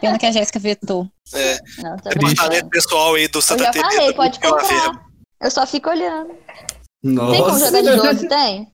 Pena 0.00 0.18
que 0.18 0.26
a 0.26 0.32
Jéssica 0.32 0.58
vetou. 0.58 1.06
É. 1.34 1.58
Não, 1.78 1.96
tô 1.96 2.08
Departamento 2.10 2.48
brincando. 2.48 2.70
pessoal 2.70 3.14
aí 3.14 3.28
do 3.28 3.38
Eu 3.38 3.42
Santa 3.42 3.64
já 3.64 3.70
TV. 3.70 3.84
falei, 3.84 4.12
do 4.12 4.14
pode 4.14 4.40
comprar. 4.40 5.02
Eu 5.40 5.50
só 5.50 5.66
fico 5.66 5.90
olhando. 5.90 6.30
Tem 7.02 7.16
como 7.16 7.30
Nossa. 7.48 7.66
jogar 7.66 7.80
de 7.82 7.96
12? 7.96 8.28
Tem? 8.28 8.68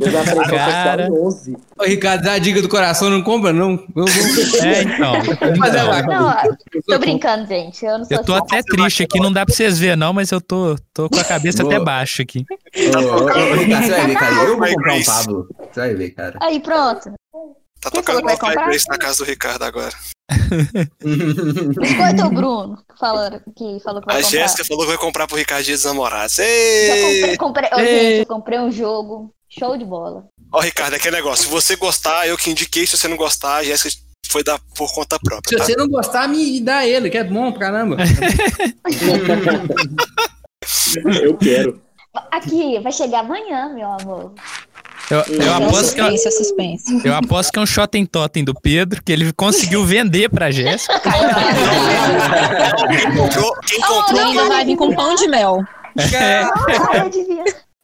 Eu 0.00 0.10
já 0.10 0.24
Cara. 0.48 1.08
pessoal 1.08 1.26
11. 1.26 1.56
Ô, 1.78 1.84
Ricardo, 1.84 2.22
dá 2.24 2.32
a 2.32 2.38
dica 2.38 2.60
do 2.62 2.68
coração, 2.68 3.08
não 3.10 3.22
compra, 3.22 3.52
não. 3.52 3.72
Eu 3.72 3.78
vou... 3.94 4.06
É, 4.66 4.82
então. 4.82 5.12
Mas 5.56 5.74
é 5.74 5.82
lá. 5.84 6.02
Não, 6.02 6.56
tô 6.88 6.98
brincando, 6.98 7.46
gente. 7.46 7.84
Eu 7.84 7.98
não 7.98 8.04
sou 8.04 8.16
Eu 8.16 8.24
tô 8.24 8.32
assim. 8.34 8.42
até 8.42 8.62
triste 8.62 9.02
aqui, 9.04 9.20
não 9.20 9.32
dá 9.32 9.46
pra 9.46 9.54
vocês 9.54 9.78
verem 9.78 9.96
não, 9.96 10.12
mas 10.12 10.32
eu 10.32 10.40
tô, 10.40 10.76
tô 10.92 11.08
com 11.08 11.20
a 11.20 11.24
cabeça 11.24 11.62
Boa. 11.62 11.76
até 11.76 11.84
baixa 11.84 12.22
aqui. 12.22 12.44
Ô, 12.48 12.98
ô, 12.98 13.24
ô, 13.24 13.54
Ricardo, 13.54 13.86
você 13.86 13.90
vai 13.92 14.06
ver, 14.06 14.14
cara. 14.16 14.34
Eu 14.34 14.56
vou 14.58 14.68
comprar 14.68 14.94
um. 14.94 15.04
Pablo. 15.04 15.48
Você 15.72 15.80
vai 15.80 15.94
ver, 15.94 16.10
cara. 16.10 16.38
Aí, 16.42 16.60
pronto. 16.60 17.12
Tá 17.80 17.90
Quem 17.90 18.02
tocando 18.02 18.20
falou 18.28 18.54
uma? 18.54 18.66
Grace 18.66 18.86
na 18.88 18.98
casa 18.98 19.18
do 19.18 19.24
Ricardo 19.24 19.62
agora. 19.62 19.94
Biscoito 21.00 22.22
ou 22.24 22.30
Bruno? 22.30 22.82
Falando 22.98 23.40
que 23.56 23.80
falou 23.82 24.00
que 24.00 24.06
vai 24.06 24.20
A 24.20 24.22
comprar. 24.22 24.22
Jéssica 24.22 24.64
falou 24.64 24.82
que 24.84 24.88
vai 24.90 24.98
comprar 24.98 25.26
pro 25.26 25.36
Ricardo 25.36 25.64
Dia 25.64 25.74
dos 25.74 25.84
Namorados. 25.84 26.36
Comprei, 26.36 27.36
comprei, 27.36 27.70
Ei. 27.78 28.10
gente, 28.10 28.18
eu 28.20 28.26
comprei 28.26 28.58
um 28.58 28.70
jogo. 28.70 29.32
Show 29.48 29.76
de 29.76 29.84
bola. 29.84 30.26
Ó, 30.52 30.60
Ricardo, 30.60 30.92
é 30.92 30.96
aquele 30.96 31.16
negócio. 31.16 31.44
Se 31.46 31.50
você 31.50 31.74
gostar, 31.74 32.28
eu 32.28 32.36
que 32.36 32.50
indiquei. 32.50 32.86
Se 32.86 32.96
você 32.96 33.08
não 33.08 33.16
gostar, 33.16 33.56
a 33.56 33.64
Jéssica 33.64 33.96
foi 34.28 34.44
dar 34.44 34.60
por 34.76 34.92
conta 34.94 35.16
Se 35.16 35.22
própria, 35.22 35.58
tá? 35.58 35.64
você 35.64 35.74
não 35.74 35.88
gostar, 35.88 36.28
me 36.28 36.60
dá 36.60 36.86
ele, 36.86 37.10
que 37.10 37.18
é 37.18 37.24
bom 37.24 37.50
pra 37.50 37.60
caramba. 37.60 37.96
Eu 41.22 41.36
quero. 41.36 41.80
Aqui, 42.30 42.78
vai 42.80 42.92
chegar 42.92 43.20
amanhã, 43.20 43.72
meu 43.74 43.88
amor. 43.92 44.34
Eu, 45.10 45.22
eu 45.22 45.54
aposto 45.54 45.94
que 45.94 46.00
é, 46.00 46.16
suspense, 46.16 47.00
é 47.04 47.08
eu 47.08 47.14
aposto 47.16 47.50
que 47.50 47.58
é 47.58 47.62
um 47.62 47.66
Shotten 47.66 48.06
Totem 48.06 48.44
do 48.44 48.54
Pedro, 48.54 49.02
que 49.02 49.10
ele 49.10 49.32
conseguiu 49.32 49.84
vender 49.84 50.30
pra 50.30 50.52
Jéssica. 50.52 51.00
Quem 51.00 51.12
comprou, 53.16 53.52
quem 53.66 53.80
comprou, 53.80 54.20
Ainda 54.20 54.46
vai 54.46 54.64
vir 54.64 54.76
com 54.76 54.94
pão 54.94 55.16
de 55.16 55.26
mel. 55.26 55.64
Ah, 55.98 57.08
devia. 57.08 57.42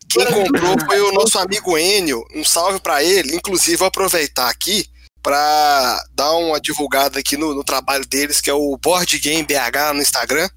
quem 0.08 0.26
comprou 0.26 0.76
foi 0.86 1.00
o 1.00 1.10
nosso 1.12 1.36
amigo 1.38 1.76
Enio. 1.76 2.24
Um 2.32 2.44
salve 2.44 2.78
pra 2.78 3.02
ele. 3.02 3.34
Inclusive, 3.34 3.76
vou 3.76 3.88
aproveitar 3.88 4.48
aqui 4.48 4.86
pra 5.20 6.00
dar 6.14 6.30
uma 6.36 6.60
divulgada 6.60 7.18
aqui 7.18 7.36
no, 7.36 7.52
no 7.52 7.64
trabalho 7.64 8.06
deles, 8.06 8.40
que 8.40 8.48
é 8.48 8.54
o 8.54 8.78
Board 8.80 9.18
Game 9.18 9.42
BH 9.42 9.94
no 9.94 10.00
Instagram. 10.00 10.48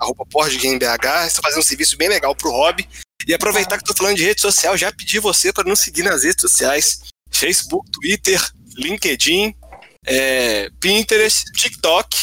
Arroba 0.00 0.24
Board 0.28 0.58
Game 0.58 0.76
BH. 0.76 1.28
Estão 1.28 1.42
fazendo 1.42 1.60
um 1.60 1.66
serviço 1.66 1.96
bem 1.96 2.08
legal 2.08 2.34
pro 2.34 2.50
hobby. 2.50 2.88
E 3.26 3.34
aproveitar 3.34 3.76
que 3.76 3.82
eu 3.82 3.88
tô 3.88 3.94
falando 3.94 4.16
de 4.16 4.24
rede 4.24 4.40
social, 4.40 4.76
já 4.76 4.92
pedi 4.92 5.18
você 5.18 5.52
para 5.52 5.68
nos 5.68 5.80
seguir 5.80 6.02
nas 6.02 6.22
redes 6.22 6.40
sociais: 6.40 7.00
Facebook, 7.30 7.90
Twitter, 7.90 8.40
LinkedIn, 8.76 9.54
é, 10.06 10.70
Pinterest, 10.80 11.44
TikTok, 11.52 12.16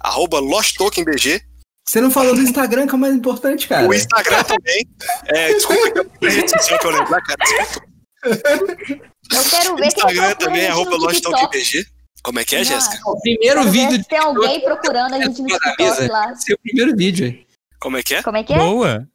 arroba 0.00 0.40
LostTokenBG. 0.40 1.42
Você 1.88 2.00
não 2.00 2.10
falou 2.10 2.34
do 2.34 2.42
Instagram, 2.42 2.86
que 2.86 2.92
é 2.92 2.96
o 2.96 2.98
mais 2.98 3.14
importante, 3.14 3.66
cara. 3.66 3.88
O 3.88 3.94
Instagram 3.94 4.42
também. 4.44 4.86
É, 5.26 5.54
desculpa 5.54 5.90
que 5.90 5.98
eu 5.98 6.04
não 6.04 6.30
rede 6.30 6.50
social 6.50 6.78
que 6.78 6.86
eu 6.86 6.90
lembro, 6.90 7.06
cara. 7.08 7.36
Desculpa. 7.44 7.88
Eu 9.30 9.44
quero 9.44 9.72
O 9.72 9.76
ver 9.76 9.80
quem 9.80 9.88
Instagram 9.88 10.22
procura 10.22 10.36
também 10.36 10.62
é 10.64 10.68
arroba. 10.68 10.96
LostTokenBG. 10.96 11.86
Como 12.22 12.40
é 12.40 12.44
que 12.44 12.56
é, 12.56 12.64
Jéssica? 12.64 12.98
O 13.08 13.18
primeiro 13.20 13.70
vídeo 13.70 14.04
tem 14.04 14.18
alguém 14.18 14.60
procurando 14.60 15.14
a 15.14 15.22
gente 15.22 15.40
no 15.40 15.48
da 15.48 15.58
TikTok 15.58 16.08
lá. 16.08 16.32
Esse 16.32 16.52
é 16.52 16.54
o 16.54 16.58
primeiro 16.58 16.96
vídeo 16.96 17.26
aí. 17.26 17.47
Como 17.80 17.96
é 17.96 18.02
que 18.02 18.14
é? 18.16 18.22
Como 18.22 18.36
é 18.36 18.42
que 18.42 18.52
é? 18.52 18.58
Boa! 18.58 19.06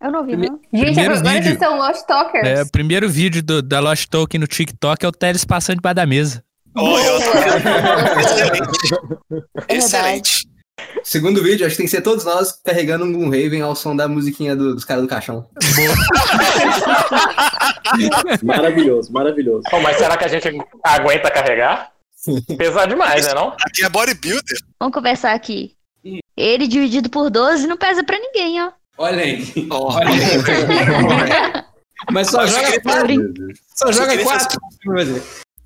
Eu 0.00 0.12
não 0.12 0.24
vi, 0.24 0.36
não. 0.36 0.60
Gente, 0.72 0.84
Primeiro 0.94 1.14
agora 1.14 1.34
vídeo. 1.34 1.44
vocês 1.44 1.58
são 1.58 1.76
Lost 1.78 2.06
Talkers. 2.06 2.46
É, 2.46 2.62
o 2.62 2.70
primeiro 2.70 3.08
vídeo 3.08 3.42
do- 3.42 3.60
da 3.62 3.80
Lost 3.80 4.08
Token 4.08 4.40
no 4.40 4.46
TikTok 4.46 5.04
é 5.04 5.08
o 5.08 5.12
Teles 5.12 5.44
passando 5.44 5.76
debaixo 5.76 5.96
da 5.96 6.06
mesa. 6.06 6.44
Olha, 6.76 7.04
eu- 7.04 7.18
É 9.68 9.76
Excelente. 9.76 9.78
Excelente. 9.78 10.48
Segundo 11.04 11.42
vídeo, 11.42 11.64
acho 11.66 11.74
que 11.76 11.82
tem 11.82 11.86
que 11.86 11.90
ser 11.90 12.00
todos 12.02 12.24
nós 12.24 12.52
carregando 12.64 13.04
um 13.04 13.26
Raven 13.30 13.60
ao 13.62 13.76
som 13.76 13.94
da 13.94 14.08
musiquinha 14.08 14.56
do- 14.56 14.74
dos 14.74 14.84
caras 14.84 15.02
do 15.02 15.08
caixão. 15.08 15.48
Maravilhoso, 18.42 19.12
maravilhoso. 19.12 19.62
Pô, 19.70 19.80
mas 19.80 19.96
será 19.96 20.16
que 20.16 20.24
a 20.24 20.28
gente 20.28 20.48
aguenta 20.82 21.30
carregar? 21.30 21.90
Pesar 22.56 22.86
demais, 22.86 23.26
né 23.26 23.34
não? 23.34 23.48
Aqui 23.66 23.84
é 23.84 23.88
bodybuilder. 23.88 24.58
Vamos 24.80 24.94
conversar 24.94 25.34
aqui. 25.34 25.73
Ele 26.36 26.66
dividido 26.66 27.08
por 27.08 27.30
12 27.30 27.66
não 27.66 27.76
pesa 27.76 28.02
pra 28.04 28.18
ninguém, 28.18 28.60
ó. 28.62 28.72
Olha 28.98 29.22
aí. 29.22 29.44
Olha 29.70 30.08
aí. 30.08 31.64
Mas 32.12 32.28
só 32.30 32.38
Mas 32.38 32.50
joga 32.50 32.80
quatro. 32.80 33.34
Só 33.74 33.92
joga 33.92 34.22
quatro. 34.22 34.60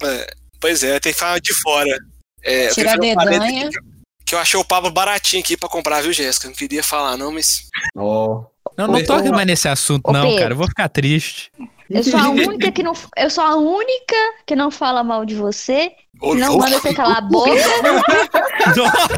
É, 0.03 0.27
Pois 0.61 0.83
é, 0.83 0.99
tem 1.01 1.13
que 1.13 1.19
falar 1.19 1.39
de 1.41 1.53
fora. 1.63 1.97
É, 2.45 2.69
eu 2.69 2.75
Tira 2.75 2.93
a 2.93 2.97
dedanha. 2.97 3.71
que- 3.71 3.79
Que 4.27 4.35
eu 4.35 4.39
achei 4.39 4.61
o 4.61 4.65
Pablo 4.65 4.91
baratinho 4.91 5.41
aqui 5.43 5.57
pra 5.57 5.69
comprar, 5.71 6.03
viu, 6.03 6.13
Jéssica? 6.13 6.49
Não 6.49 6.55
queria 6.55 6.83
falar, 6.83 7.17
não, 7.17 7.33
mas. 7.33 7.67
Ó. 7.97 8.45
Não, 8.77 8.87
não 8.87 9.03
toque 9.05 9.31
mais 9.31 9.47
nesse 9.47 9.69
assunto, 9.69 10.13
não, 10.13 10.37
cara. 10.37 10.53
Eu 10.53 10.57
vou 10.57 10.67
ficar 10.69 10.89
triste. 10.91 11.51
Eu 11.91 12.03
sou 12.05 12.19
a 12.21 12.29
única 12.31 12.71
que 12.73 12.83
não. 12.83 12.93
Eu 13.17 13.31
sou 13.31 13.45
a 13.45 13.57
única 13.57 14.17
que 14.47 14.55
não 14.55 14.71
fala 14.71 15.03
mal 15.03 15.25
de 15.25 15.35
você. 15.35 15.91
Que 16.21 16.35
não 16.35 16.49
louco. 16.49 16.65
manda 16.65 16.79
você 16.81 16.93
calar 16.95 17.19
a 17.19 17.21
boca. 17.21 17.51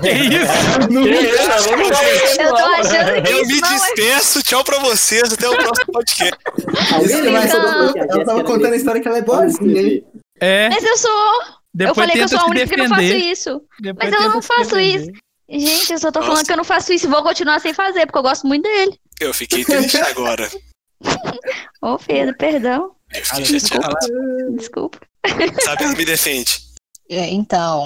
que 0.00 0.10
isso? 0.10 2.40
Eu 2.40 2.54
tô 2.54 2.64
achando 2.64 3.22
que 3.22 3.32
Eu 3.32 3.42
isso 3.42 3.52
me 3.54 3.60
não 3.60 3.68
é. 3.68 3.72
despeço, 3.74 4.42
tchau 4.42 4.64
pra 4.64 4.78
vocês, 4.78 5.32
até 5.32 5.48
o 5.48 5.56
próximo 5.56 5.92
podcast. 5.92 6.36
Então- 7.02 7.94
ela 7.96 8.24
tava 8.24 8.44
contando 8.44 8.72
a 8.72 8.76
história 8.76 9.00
que 9.00 9.08
ela 9.08 9.18
é 9.18 9.22
boazinha, 9.22 9.82
hein? 9.82 10.04
É. 10.40 10.68
Mas 10.68 10.84
eu 10.84 10.96
sou. 10.96 11.32
Depois 11.72 11.90
eu 11.90 11.94
falei 11.94 12.16
que 12.16 12.22
eu 12.22 12.28
sou 12.28 12.38
a 12.40 12.46
única 12.46 12.66
que 12.66 12.76
não 12.76 12.88
faço 12.88 13.02
isso. 13.02 13.62
Depois 13.80 14.10
Mas 14.10 14.20
eu 14.22 14.30
não 14.30 14.42
faço 14.42 14.80
isso. 14.80 15.10
Gente, 15.48 15.92
eu 15.92 15.98
só 15.98 16.12
tô 16.12 16.20
Nossa. 16.20 16.30
falando 16.30 16.46
que 16.46 16.52
eu 16.52 16.56
não 16.56 16.64
faço 16.64 16.92
isso 16.92 17.06
e 17.06 17.10
vou 17.10 17.22
continuar 17.22 17.60
sem 17.60 17.74
fazer, 17.74 18.06
porque 18.06 18.18
eu 18.18 18.22
gosto 18.22 18.46
muito 18.46 18.62
dele. 18.62 18.96
Eu 19.20 19.34
fiquei 19.34 19.64
triste 19.64 19.98
agora. 19.98 20.48
Ô, 21.82 21.98
Pedro, 21.98 22.36
perdão. 22.36 22.92
Chateado. 23.12 23.96
Desculpa. 24.57 24.98
Sabe, 25.62 25.86
me 25.96 26.05
defende. 26.05 26.59
É, 27.09 27.28
então. 27.28 27.82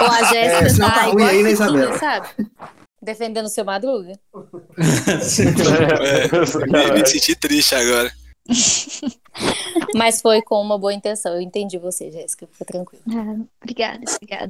Ou 0.00 0.06
a 0.06 0.22
Jéssica 0.32 0.84
É, 0.84 0.88
tá 0.88 0.94
tá 0.94 1.08
igual 1.08 1.28
aí, 1.28 1.42
né, 1.42 1.50
Isabela? 1.50 1.98
Sabe? 1.98 2.28
Defendendo 3.02 3.46
o 3.46 3.48
seu 3.48 3.64
Madruga. 3.64 4.12
É, 4.78 6.66
me, 6.66 6.92
me 7.00 7.06
senti 7.06 7.34
triste 7.34 7.74
agora. 7.74 8.12
Mas 9.94 10.20
foi 10.20 10.42
com 10.42 10.60
uma 10.60 10.78
boa 10.78 10.92
intenção. 10.92 11.34
Eu 11.34 11.40
entendi 11.40 11.78
você, 11.78 12.10
Jéssica. 12.10 12.46
Fica 12.52 12.64
tranquilo. 12.64 13.02
Ah, 13.10 13.44
obrigada, 13.62 14.00
obrigada. 14.16 14.48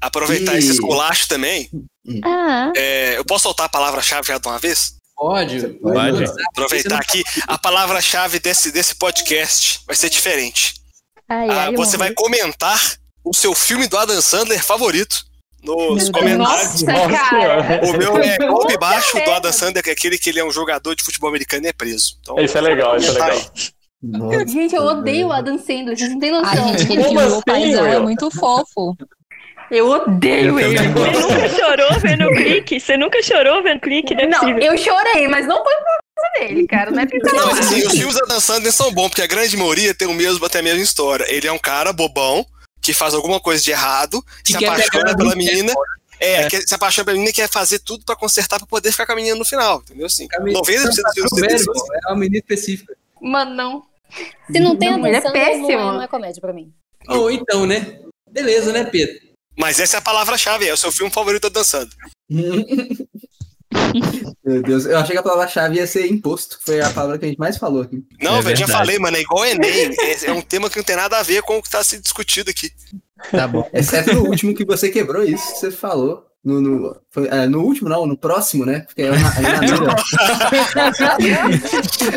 Aproveitar 0.00 0.54
E- 0.54 0.58
esse 0.58 0.72
esculacho 0.72 1.28
também. 1.28 1.68
Ah, 2.24 2.72
é, 2.76 3.18
eu 3.18 3.24
posso 3.24 3.44
soltar 3.44 3.66
a 3.66 3.70
palavra-chave 3.70 4.26
já 4.28 4.38
de 4.38 4.48
uma 4.48 4.58
vez? 4.58 4.94
Pode. 5.16 5.68
Pode. 5.74 6.24
Aproveitar 6.50 6.98
aqui, 6.98 7.22
a 7.46 7.58
palavra-chave 7.58 8.38
desse, 8.38 8.72
desse 8.72 8.94
podcast 8.94 9.80
vai 9.86 9.94
ser 9.96 10.08
diferente. 10.08 10.74
ai, 11.28 11.48
Ah, 11.50 11.64
ai, 11.66 11.74
você 11.76 11.96
eu 11.96 11.98
vai 11.98 12.12
comentar 12.14 12.80
o 13.24 13.34
seu 13.34 13.54
filme 13.54 13.86
do 13.86 13.98
Adam 13.98 14.20
Sandler 14.22 14.64
favorito 14.64 15.24
nos 15.62 16.04
Meu 16.04 16.12
comentários. 16.12 16.82
Nossa, 16.82 17.08
cara. 17.08 17.80
O 17.84 17.92
meu 17.96 18.16
é 18.18 18.36
golpe 18.38 18.78
baixo 18.78 19.22
do 19.24 19.30
Adam 19.30 19.52
Sandler, 19.52 19.82
que 19.82 19.90
é 19.90 19.92
aquele 19.92 20.18
que 20.18 20.30
ele 20.30 20.40
é 20.40 20.44
um 20.44 20.50
jogador 20.50 20.94
de 20.94 21.02
futebol 21.04 21.28
americano 21.28 21.64
e 21.66 21.68
é 21.68 21.72
preso. 21.72 22.16
Então, 22.20 22.38
Isso 22.40 22.56
é 22.56 22.60
legal, 22.60 22.96
isso 22.96 23.10
é 23.10 23.14
tá 23.18 23.26
legal. 23.26 23.38
aí. 23.40 23.68
Nossa, 24.02 24.46
Gente, 24.48 24.74
eu 24.74 24.82
odeio 24.84 25.26
o 25.28 25.32
Adam 25.32 25.58
Sandler, 25.58 25.96
vocês 25.96 26.10
não 26.10 26.18
têm 26.18 26.30
noção. 26.30 26.50
Ai, 26.68 26.68
gente, 26.78 26.82
aquele 26.84 27.04
Como 27.04 27.18
filme 27.20 27.22
O 27.32 27.34
assim, 27.34 27.42
Paizão 27.46 27.86
é 27.86 27.98
muito 28.00 28.30
fofo. 28.30 28.96
Eu 29.70 29.88
odeio 29.88 30.58
Eu 30.58 30.60
ele. 30.60 30.78
Você 30.78 30.88
nunca 30.88 31.48
chorou 31.50 32.00
vendo 32.00 32.24
o 32.24 32.34
clique? 32.34 32.80
Você 32.80 32.96
nunca 32.96 33.22
chorou 33.22 33.62
vendo 33.62 33.76
o 33.76 33.80
clique? 33.80 34.14
Não 34.14 34.22
é 34.22 34.26
Não, 34.26 34.40
possível. 34.40 34.62
eu 34.62 34.78
chorei, 34.78 35.28
mas 35.28 35.46
não 35.46 35.62
foi 35.62 35.74
por 35.74 35.84
causa 35.84 36.48
dele, 36.48 36.66
cara. 36.66 36.90
Não 36.90 37.02
é 37.02 37.06
por 37.06 37.20
Não, 37.32 37.50
assim, 37.50 37.86
os 37.86 37.92
filmes 37.92 38.14
do 38.16 38.24
Adam 38.24 38.40
Sandler 38.40 38.72
são 38.72 38.90
bons, 38.92 39.08
porque 39.10 39.22
a 39.22 39.26
grande 39.28 39.56
maioria 39.56 39.94
tem 39.94 40.08
o 40.08 40.14
mesmo, 40.14 40.44
até 40.44 40.58
a 40.58 40.62
mesma 40.62 40.82
história. 40.82 41.24
Ele 41.28 41.46
é 41.46 41.52
um 41.52 41.58
cara 41.58 41.92
bobão, 41.92 42.44
que 42.80 42.92
faz 42.94 43.14
alguma 43.14 43.40
coisa 43.40 43.62
de 43.62 43.70
errado, 43.70 44.22
Que 44.44 44.52
se 44.56 44.64
apaixona 44.64 45.16
pela 45.16 45.34
menina. 45.36 45.52
menina. 45.56 45.74
É, 46.22 46.48
que 46.48 46.60
se 46.66 46.74
apaixona 46.74 47.04
pela 47.06 47.14
menina 47.14 47.30
e 47.30 47.34
quer 47.34 47.48
fazer 47.48 47.78
tudo 47.78 48.04
pra 48.04 48.14
consertar 48.14 48.58
pra 48.58 48.66
poder 48.66 48.90
ficar 48.90 49.06
com 49.06 49.12
a 49.12 49.16
menina 49.16 49.36
no 49.36 49.44
final, 49.44 49.80
entendeu? 49.80 50.06
Assim, 50.06 50.28
90% 50.28 50.52
dos 51.14 51.30
filmes 51.34 51.64
é 51.66 52.08
uma 52.08 52.16
menina 52.16 52.38
específica. 52.38 52.94
Mano, 53.20 53.54
não. 53.54 53.82
Se 54.50 54.60
não 54.60 54.76
tem 54.76 54.90
Não, 54.90 55.06
é 55.06 55.16
atenção, 55.16 55.32
não, 55.32 55.40
é, 55.40 55.44
péssimo. 55.46 55.68
não 55.92 56.02
é 56.02 56.08
comédia 56.08 56.40
pra 56.40 56.52
mim. 56.52 56.72
Ou 57.08 57.30
então, 57.30 57.64
né? 57.64 58.00
Beleza, 58.30 58.72
né, 58.72 58.84
Pedro? 58.84 59.18
Mas 59.56 59.80
essa 59.80 59.96
é 59.96 59.98
a 59.98 60.02
palavra-chave, 60.02 60.66
é 60.68 60.72
o 60.72 60.76
seu 60.76 60.92
filme 60.92 61.12
favorito 61.12 61.42
do 61.42 61.46
Adam 61.48 61.64
Sandler. 61.64 61.96
Meu 64.44 64.62
Deus, 64.62 64.86
eu 64.86 64.98
achei 64.98 65.12
que 65.12 65.18
a 65.18 65.22
palavra-chave 65.22 65.76
ia 65.76 65.86
ser 65.86 66.06
imposto. 66.06 66.58
Foi 66.64 66.80
a 66.80 66.90
palavra 66.90 67.18
que 67.18 67.24
a 67.24 67.28
gente 67.28 67.38
mais 67.38 67.56
falou 67.56 67.82
aqui. 67.82 68.02
Não, 68.20 68.38
É 68.38 68.42
velho, 68.42 68.56
já 68.56 68.68
falei, 68.68 68.98
mano, 68.98 69.16
é 69.16 69.20
igual 69.20 69.44
Enem. 69.44 69.94
É, 69.98 70.26
é 70.26 70.32
um 70.32 70.42
tema 70.42 70.68
que 70.68 70.76
não 70.76 70.84
tem 70.84 70.96
nada 70.96 71.18
a 71.18 71.22
ver 71.22 71.42
com 71.42 71.58
o 71.58 71.62
que 71.62 71.70
tá 71.70 71.82
sendo 71.84 72.02
discutido 72.02 72.50
aqui. 72.50 72.72
Tá 73.30 73.46
bom. 73.46 73.68
Exceto 73.72 74.14
no 74.14 74.26
último 74.26 74.54
que 74.54 74.64
você 74.64 74.90
quebrou 74.90 75.22
isso, 75.22 75.52
que 75.52 75.58
você 75.58 75.70
falou. 75.70 76.26
No, 76.42 76.58
no, 76.58 76.96
foi, 77.10 77.28
é, 77.28 77.46
no 77.46 77.60
último, 77.60 77.90
não, 77.90 78.06
no 78.06 78.16
próximo, 78.16 78.64
né? 78.64 78.80
Porque 78.80 79.02
é 79.02 79.10
na, 79.10 79.18
é. 79.18 79.20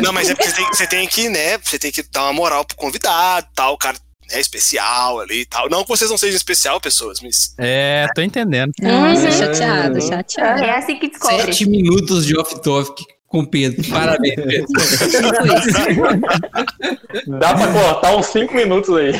Não, 0.00 0.14
mas 0.14 0.30
é 0.30 0.34
porque 0.34 0.48
você 0.48 0.56
tem, 0.56 0.66
você 0.66 0.86
tem 0.86 1.06
que, 1.06 1.28
né? 1.28 1.58
Você 1.58 1.78
tem 1.78 1.92
que 1.92 2.02
dar 2.04 2.22
uma 2.22 2.32
moral 2.32 2.64
pro 2.64 2.74
convidado, 2.74 3.46
tal, 3.54 3.74
o 3.74 3.78
cara 3.78 3.98
é 4.30 4.40
especial 4.40 5.20
ali 5.20 5.40
e 5.40 5.46
tal. 5.46 5.68
Não 5.68 5.82
que 5.82 5.88
vocês 5.88 6.10
não 6.10 6.18
sejam 6.18 6.36
especial, 6.36 6.80
pessoas, 6.80 7.20
mas. 7.20 7.54
É, 7.58 8.06
tô 8.14 8.22
entendendo. 8.22 8.72
Nossa, 8.80 9.30
chateado, 9.30 10.00
chateado. 10.00 10.62
É 10.62 10.76
assim 10.76 10.98
que 10.98 11.08
descobre. 11.08 11.42
Sete 11.42 11.68
minutos 11.68 12.26
de 12.26 12.38
off-topic 12.38 13.14
com 13.34 13.44
Pedro. 13.44 13.82
Parabéns, 13.90 14.36
Pedro. 14.36 14.66
Dá 17.38 17.54
pra 17.54 17.72
cortar 17.72 18.16
uns 18.16 18.26
5 18.26 18.54
minutos 18.54 18.96
aí. 18.96 19.12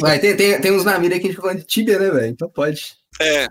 Vai, 0.00 0.18
tem, 0.18 0.36
tem, 0.36 0.60
tem 0.60 0.72
uns 0.72 0.84
na 0.84 0.98
mira 0.98 1.18
que 1.18 1.26
a 1.26 1.30
gente 1.30 1.40
falando 1.40 1.60
de 1.60 1.64
tíbia, 1.64 1.98
né, 1.98 2.10
velho? 2.10 2.26
Então 2.26 2.50
pode. 2.50 2.92
É. 3.20 3.46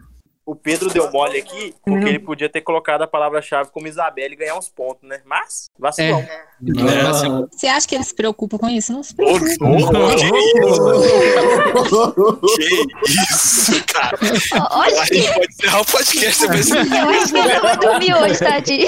O 0.45 0.55
Pedro 0.55 0.89
deu 0.89 1.09
mole 1.09 1.37
aqui, 1.37 1.73
porque 1.85 2.05
ele 2.05 2.19
podia 2.19 2.49
ter 2.49 2.59
colocado 2.59 3.01
a 3.01 3.07
palavra-chave 3.07 3.69
como 3.71 3.87
Isabelle 3.87 4.33
e 4.33 4.37
ganhar 4.37 4.57
uns 4.57 4.67
pontos, 4.67 5.07
né? 5.07 5.21
Mas, 5.25 5.69
vacilão. 5.79 6.27
Nossa. 6.59 7.47
Você 7.49 7.67
acha 7.67 7.87
que 7.87 7.95
eles 7.95 8.07
se 8.07 8.15
preocupam 8.15 8.57
com 8.57 8.69
isso? 8.69 8.91
Não 8.91 9.03
se 9.03 9.15
preocupa. 9.15 9.47
que 12.57 13.13
isso, 13.31 13.85
cara. 13.85 14.17
Olha 14.71 15.01
A 15.01 15.05
gente 15.05 15.33
pode 15.33 15.47
encerrar 15.47 15.81
o 15.81 15.85
podcast 15.85 16.41
depois. 16.41 16.69
Eu 16.69 17.09
acho 17.09 17.31
que 17.31 17.39
ele 17.39 17.59
vai 17.61 17.77
dormir 17.77 18.13
hoje, 18.13 18.39
tadinho. 18.39 18.87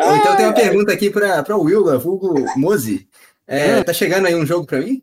Então 0.00 0.36
tem 0.36 0.46
uma 0.46 0.54
pergunta 0.54 0.92
aqui 0.92 1.08
pra, 1.08 1.42
pra 1.44 1.56
Wilga, 1.56 1.98
vulgo 1.98 2.34
Mozi. 2.56 3.08
É, 3.46 3.82
tá 3.82 3.92
chegando 3.92 4.26
aí 4.26 4.34
um 4.34 4.44
jogo 4.44 4.66
pra 4.66 4.80
mim? 4.80 5.02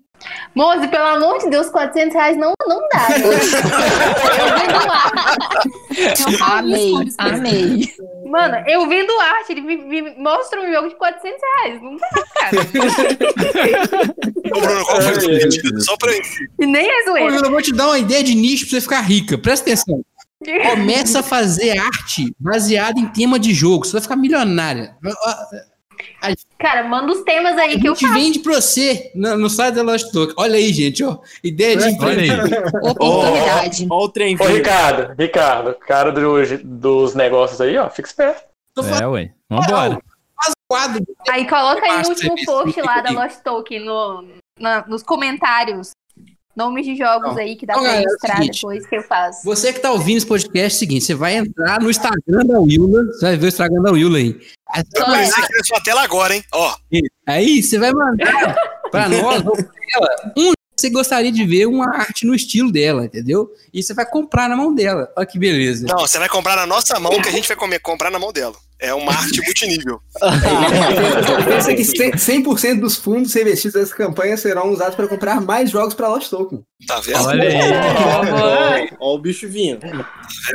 Moze, 0.56 0.88
pelo 0.88 1.06
amor 1.06 1.40
de 1.40 1.50
Deus, 1.50 1.70
400 1.70 2.14
reais 2.14 2.38
não, 2.38 2.54
não 2.68 2.80
dá. 2.90 3.08
eu 3.20 3.32
vendo 4.58 4.92
arte. 4.92 6.36
Amei, 6.42 6.94
amei. 7.18 7.94
Mano, 8.26 8.64
eu 8.68 8.88
vendo 8.88 9.12
arte, 9.20 9.52
ele 9.52 9.62
me, 9.62 9.76
me 9.78 10.02
mostra 10.18 10.62
um 10.62 10.72
jogo 10.72 10.90
de 10.90 10.96
400 10.96 11.40
reais. 11.42 11.82
Não 11.82 11.98
dá, 11.98 12.10
cara. 12.36 12.58
Ô, 14.56 14.60
Bruno, 14.62 14.86
qual 14.86 15.02
foi 15.02 15.12
o 15.12 15.22
seu 15.22 15.30
pedido? 15.30 15.82
Só 15.82 15.98
pra 15.98 16.12
E 16.12 16.66
nem 16.66 16.90
é 16.90 17.04
zoeira. 17.06 17.36
eu 17.36 17.52
vou 17.52 17.62
te 17.62 17.74
dar 17.74 17.88
uma 17.88 18.00
ideia 18.00 18.24
de 18.24 18.34
nicho 18.36 18.66
pra 18.66 18.72
você 18.72 18.82
ficar 18.82 19.02
rica. 19.02 19.38
Presta 19.38 19.66
atenção. 19.70 20.02
Começa 20.70 21.20
a 21.20 21.24
fazer 21.24 21.78
arte 21.78 22.34
baseada 22.40 23.00
em 23.00 23.08
tema 23.08 23.40
de 23.40 23.54
jogo. 23.54 23.86
Você 23.86 23.94
vai 23.94 24.02
ficar 24.02 24.16
milionária. 24.16 24.96
Cara, 26.60 26.84
manda 26.84 27.12
os 27.12 27.22
temas 27.24 27.58
aí 27.58 27.76
A 27.76 27.80
que 27.80 27.88
eu 27.88 27.94
gente 27.96 28.08
faço. 28.08 28.14
vende 28.20 28.40
pra 28.40 28.62
você 28.62 29.12
no, 29.16 29.38
no 29.38 29.50
site 29.50 29.76
da 29.76 29.82
Lost 29.84 30.12
Talk. 30.12 30.34
Olha 30.38 30.56
aí, 30.56 30.72
gente, 30.74 31.04
ó. 31.04 31.18
Ideia 31.44 31.78
de 31.78 31.84
aí. 31.86 31.94
Oportunidade. 32.84 33.88
Olha 33.90 34.04
o 34.06 34.10
trem 34.10 34.38
Ô. 34.40 34.46
Ricardo, 34.46 35.16
Ricardo, 35.18 35.76
cara 35.76 36.12
do, 36.12 36.38
dos 36.64 37.14
negócios 37.16 37.60
aí, 37.62 37.78
ó, 37.78 37.90
fica 37.90 38.08
esperto. 38.08 38.44
É, 39.02 39.08
ué. 39.08 39.32
Vambora. 39.50 40.00
faz 40.36 40.54
quadro. 40.68 41.06
Aí 41.30 41.48
coloca 41.48 41.82
aí 41.86 41.92
no 41.92 41.98
Basta 42.10 42.10
último 42.12 42.36
post 42.46 42.82
lá 42.82 43.02
da. 43.02 43.12
Lost 43.12 43.38
Token, 43.44 43.86
no, 43.86 44.26
na- 44.60 44.86
nos 44.88 45.04
comentários. 45.04 45.92
Nomes 46.56 46.86
de 46.86 46.96
jogos 46.96 47.34
Não. 47.34 47.38
aí 47.38 47.58
que 47.58 47.66
dá 47.66 47.74
Então, 47.74 47.84
pra 47.84 47.96
é 47.96 48.00
o 48.00 48.04
ilustrar 48.04 48.38
seguinte. 48.38 48.56
depois 48.62 48.86
que 48.88 48.96
eu 48.96 49.04
faço. 49.04 49.44
Você 49.44 49.74
que 49.74 49.80
tá 49.80 49.92
ouvindo 49.92 50.18
esse 50.20 50.26
podcast, 50.26 50.58
é 50.58 50.68
o 50.68 50.80
seguinte, 50.80 51.04
você 51.04 51.14
vai 51.14 51.36
entrar 51.36 51.82
no 51.82 51.90
Instagram 51.90 52.46
da 52.46 52.60
Willa, 52.62 53.04
você 53.08 53.26
vai 53.26 53.36
ver 53.36 53.46
o 53.46 53.50
Instagram 53.50 53.82
da 53.82 53.92
Willa 53.92 54.18
aí. 54.18 54.40
Aí 54.76 54.84
você 54.84 55.02
Eu 55.02 55.06
vai 55.06 55.26
vou 55.26 55.34
aqui 55.36 55.54
na 55.58 55.64
sua 55.64 55.82
tela 55.82 56.04
agora, 56.04 56.36
hein? 56.36 56.44
Ó, 56.52 56.76
Aí 57.26 57.64
você 57.64 57.80
vai 57.80 57.92
mandar 57.94 58.56
pra 58.92 59.08
nós 59.08 59.42
ela 59.94 60.34
um 60.38 60.52
que 60.52 60.82
você 60.82 60.90
gostaria 60.90 61.32
de 61.32 61.46
ver 61.46 61.68
uma 61.68 61.88
arte 61.96 62.26
no 62.26 62.36
estilo 62.36 62.70
dela, 62.70 63.06
entendeu? 63.06 63.50
E 63.74 63.82
você 63.82 63.94
vai 63.94 64.06
comprar 64.06 64.50
na 64.50 64.58
mão 64.58 64.76
dela. 64.76 65.10
Olha 65.16 65.26
que 65.26 65.40
beleza. 65.40 65.88
não, 65.88 66.00
você 66.00 66.20
vai 66.20 66.28
comprar 66.28 66.58
na 66.58 66.66
nossa 66.66 67.00
mão 67.00 67.14
que 67.22 67.30
a 67.30 67.32
gente 67.32 67.48
vai 67.48 67.56
comer, 67.56 67.80
comprar 67.80 68.12
na 68.12 68.20
mão 68.20 68.34
dela. 68.34 68.56
É 68.78 68.94
uma 68.94 69.14
arte 69.14 69.42
multinível. 69.42 70.02
Pensa 71.48 71.74
que 71.74 71.84
100% 71.84 72.82
dos 72.82 72.98
fundos 72.98 73.34
investidos 73.34 73.80
nessa 73.80 73.96
campanha 73.96 74.36
serão 74.36 74.70
usados 74.70 74.96
para 74.96 75.08
comprar 75.08 75.40
mais 75.40 75.70
jogos 75.70 75.94
para 75.94 76.10
Lost 76.10 76.30
Token. 76.30 76.62
Tá 76.86 77.00
vendo? 77.00 77.24
Olha 77.24 77.48
aí. 78.76 78.90
Ó, 79.00 79.12
ó 79.12 79.16
o 79.16 79.20
bicho 79.20 79.48
vindo. 79.48 79.80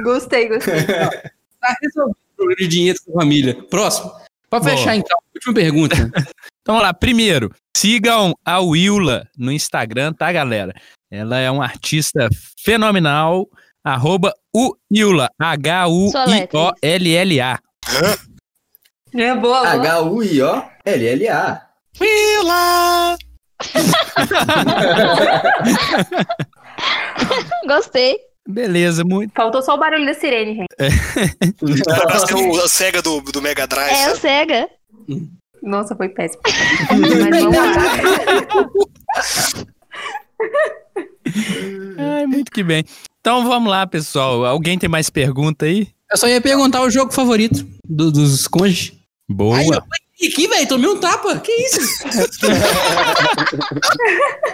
Gostei, 0.02 0.48
gostei. 0.48 0.84
Tá 0.84 1.76
resolvido 1.82 2.29
problema 2.40 2.56
de 2.56 2.68
dinheiro 2.68 2.98
com 3.04 3.12
a 3.12 3.16
família. 3.22 3.54
Próximo. 3.68 4.10
Pra 4.48 4.58
Boa. 4.58 4.70
fechar 4.70 4.96
então, 4.96 5.18
última 5.34 5.52
pergunta. 5.54 5.96
Então 6.62 6.74
vamos 6.74 6.88
lá. 6.88 6.92
Primeiro, 6.92 7.50
sigam 7.74 8.34
a 8.44 8.60
Willa 8.60 9.26
no 9.36 9.50
Instagram, 9.50 10.12
tá, 10.12 10.30
galera? 10.30 10.74
Ela 11.10 11.38
é 11.38 11.50
uma 11.50 11.64
artista 11.64 12.28
fenomenal. 12.62 13.48
Arroba 13.82 14.34
Uila. 14.54 15.30
H-U-I-O-L-L-A. 15.40 17.58
É 19.14 19.34
boa, 19.34 19.62
boa. 19.62 19.70
H-U-I-O-L-L-A. 19.70 21.66
Willa! 21.98 23.16
Gostei. 27.66 28.29
Beleza, 28.48 29.04
muito. 29.04 29.32
Faltou 29.34 29.62
só 29.62 29.74
o 29.74 29.78
barulho 29.78 30.06
da 30.06 30.14
sirene, 30.14 30.54
gente. 30.56 30.68
Ser 32.26 32.34
o, 32.34 32.60
a 32.60 32.68
SEGA 32.68 33.02
do, 33.02 33.20
do 33.20 33.40
Mega 33.42 33.66
Drive. 33.66 33.92
É 33.92 34.06
o 34.06 34.08
sabe? 34.10 34.20
Sega. 34.20 34.68
Nossa, 35.62 35.94
foi 35.94 36.08
péssimo. 36.08 36.42
Mas 36.90 37.42
vamos 37.42 37.56
lá. 37.56 38.70
Ai, 41.98 42.26
muito 42.26 42.50
que 42.50 42.62
bem. 42.62 42.84
Então 43.20 43.44
vamos 43.46 43.70
lá, 43.70 43.86
pessoal. 43.86 44.44
Alguém 44.44 44.78
tem 44.78 44.88
mais 44.88 45.10
pergunta 45.10 45.66
aí? 45.66 45.88
Eu 46.10 46.16
só 46.16 46.26
ia 46.26 46.40
perguntar 46.40 46.80
o 46.82 46.90
jogo 46.90 47.12
favorito 47.12 47.64
do- 47.86 48.10
dos 48.10 48.48
cônjuges. 48.48 48.94
Boa. 49.28 49.58
Aí, 49.58 49.68
eu, 49.68 49.80
e 50.20 50.28
aqui, 50.28 50.46
velho, 50.46 50.68
tomei 50.68 50.88
um 50.90 51.00
tapa. 51.00 51.38
Que 51.40 51.50
isso? 51.52 51.80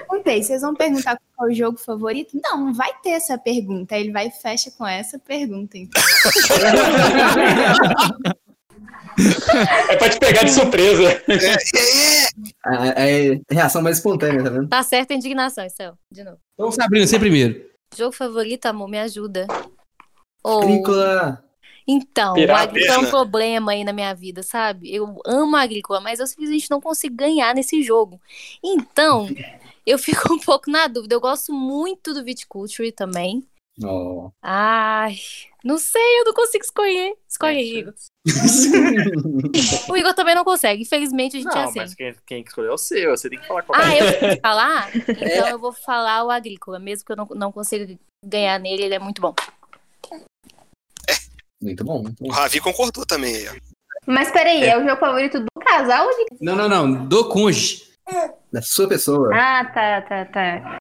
Perguntei, 0.09 0.43
vocês 0.43 0.62
vão 0.62 0.74
perguntar 0.74 1.18
qual 1.34 1.48
é 1.48 1.52
o 1.52 1.55
jogo 1.55 1.78
favorito? 1.78 2.38
Não, 2.43 2.66
não 2.66 2.74
vai 2.74 2.90
ter 3.02 3.10
essa 3.10 3.36
pergunta. 3.36 3.97
Ele 3.97 4.12
vai 4.12 4.28
e 4.28 4.30
fecha 4.30 4.70
com 4.76 4.86
essa 4.86 5.18
pergunta, 5.18 5.76
então. 5.76 6.01
É 9.88 9.97
pra 9.97 10.09
te 10.10 10.18
pegar 10.18 10.43
de 10.44 10.52
surpresa. 10.52 11.22
É, 12.66 13.32
é 13.32 13.40
reação 13.51 13.80
mais 13.82 13.97
espontânea, 13.98 14.43
tá 14.43 14.51
vendo? 14.51 14.68
Tá 14.68 14.82
certa 14.82 15.14
a 15.14 15.16
indignação, 15.16 15.68
Céu. 15.70 15.94
De 16.12 16.22
novo. 16.22 16.38
Então, 16.55 16.70
Sabrina, 16.70 17.06
você 17.06 17.18
primeiro. 17.18 17.64
Jogo 17.97 18.12
favorito, 18.12 18.66
amor, 18.66 18.88
me 18.88 18.98
ajuda. 18.98 19.47
Ou- 20.43 20.62
Agrícola. 20.62 21.43
Então, 21.89 22.35
Pirata. 22.35 22.53
o 22.61 22.63
agrícola 22.71 22.95
é 22.95 22.99
um 22.99 23.01
Pena. 23.01 23.11
problema 23.11 23.73
aí 23.73 23.85
na 23.85 23.93
minha 23.93 24.13
vida, 24.15 24.43
sabe? 24.43 24.93
Eu 24.93 25.21
amo 25.25 25.55
a 25.57 25.63
agrícola, 25.63 26.01
mas 26.01 26.19
eu 26.19 26.27
simplesmente 26.27 26.71
não 26.71 26.81
consigo 26.81 27.15
ganhar 27.15 27.55
nesse 27.55 27.83
jogo. 27.83 28.21
Então, 28.63 29.29
eu 29.87 29.99
fico 29.99 30.33
um 30.33 30.39
pouco 30.39 30.71
na 30.71 30.89
dúvida. 30.89 31.15
Eu 31.15 31.21
gosto 31.21 31.53
muito 31.53 32.13
do 32.13 32.25
Viticulture 32.25 32.91
também. 32.91 33.47
Ó. 33.85 34.31
Ai, 34.43 35.17
não 35.63 35.77
sei, 35.79 36.21
eu 36.21 36.25
não 36.25 36.33
consigo 36.33 36.65
escolher. 36.65 37.15
Escolhe 37.29 37.59
aí, 37.59 37.79
Igor. 37.79 37.95
o 39.91 39.97
Igor 39.97 40.15
também 40.15 40.35
não 40.35 40.45
consegue. 40.45 40.83
Infelizmente, 40.83 41.37
a 41.37 41.41
gente 41.41 41.53
é 41.53 41.55
Não, 41.55 41.69
assim. 41.69 41.79
mas 41.81 41.95
quem, 41.95 42.15
quem 42.27 42.43
que 42.43 42.49
escolheu 42.49 42.71
é 42.71 42.75
o 42.75 42.79
seu. 42.79 43.11
Você 43.17 43.29
tem 43.29 43.39
que 43.39 43.47
falar 43.47 43.63
qual 43.63 43.79
Ah, 43.81 43.95
é. 43.95 44.01
eu 44.01 44.19
tenho 44.19 44.35
que 44.37 44.41
falar? 44.43 44.91
Então 44.97 45.49
eu 45.49 45.59
vou 45.59 45.73
falar 45.73 46.25
o 46.25 46.31
agrícola, 46.31 46.79
mesmo 46.79 47.05
que 47.05 47.13
eu 47.13 47.17
não, 47.17 47.27
não 47.35 47.53
consiga 47.53 47.99
ganhar 48.25 48.59
nele, 48.59 48.83
ele 48.85 48.95
é 48.95 48.99
muito 48.99 49.21
bom. 49.21 49.35
Muito 51.62 51.85
bom. 51.85 52.03
muito 52.03 52.20
O 52.20 52.28
bom. 52.28 52.33
Ravi 52.33 52.61
concordou 52.61 53.05
também 53.07 53.35
aí, 53.35 53.49
ó. 53.49 53.55
Mas 54.07 54.31
peraí, 54.31 54.62
é 54.62 54.78
o 54.78 54.87
jogo 54.87 55.01
favorito 55.01 55.41
do 55.41 55.47
casal 55.65 56.07
ou 56.07 56.12
de... 56.12 56.27
Não, 56.41 56.55
não, 56.55 56.69
não. 56.69 57.07
Do 57.07 57.28
cônjuge. 57.28 57.87
Da 58.53 58.62
sua 58.62 58.89
pessoa. 58.89 59.31
Ah, 59.35 59.65
tá, 59.65 60.03
tá, 60.03 60.24
tá. 60.27 60.78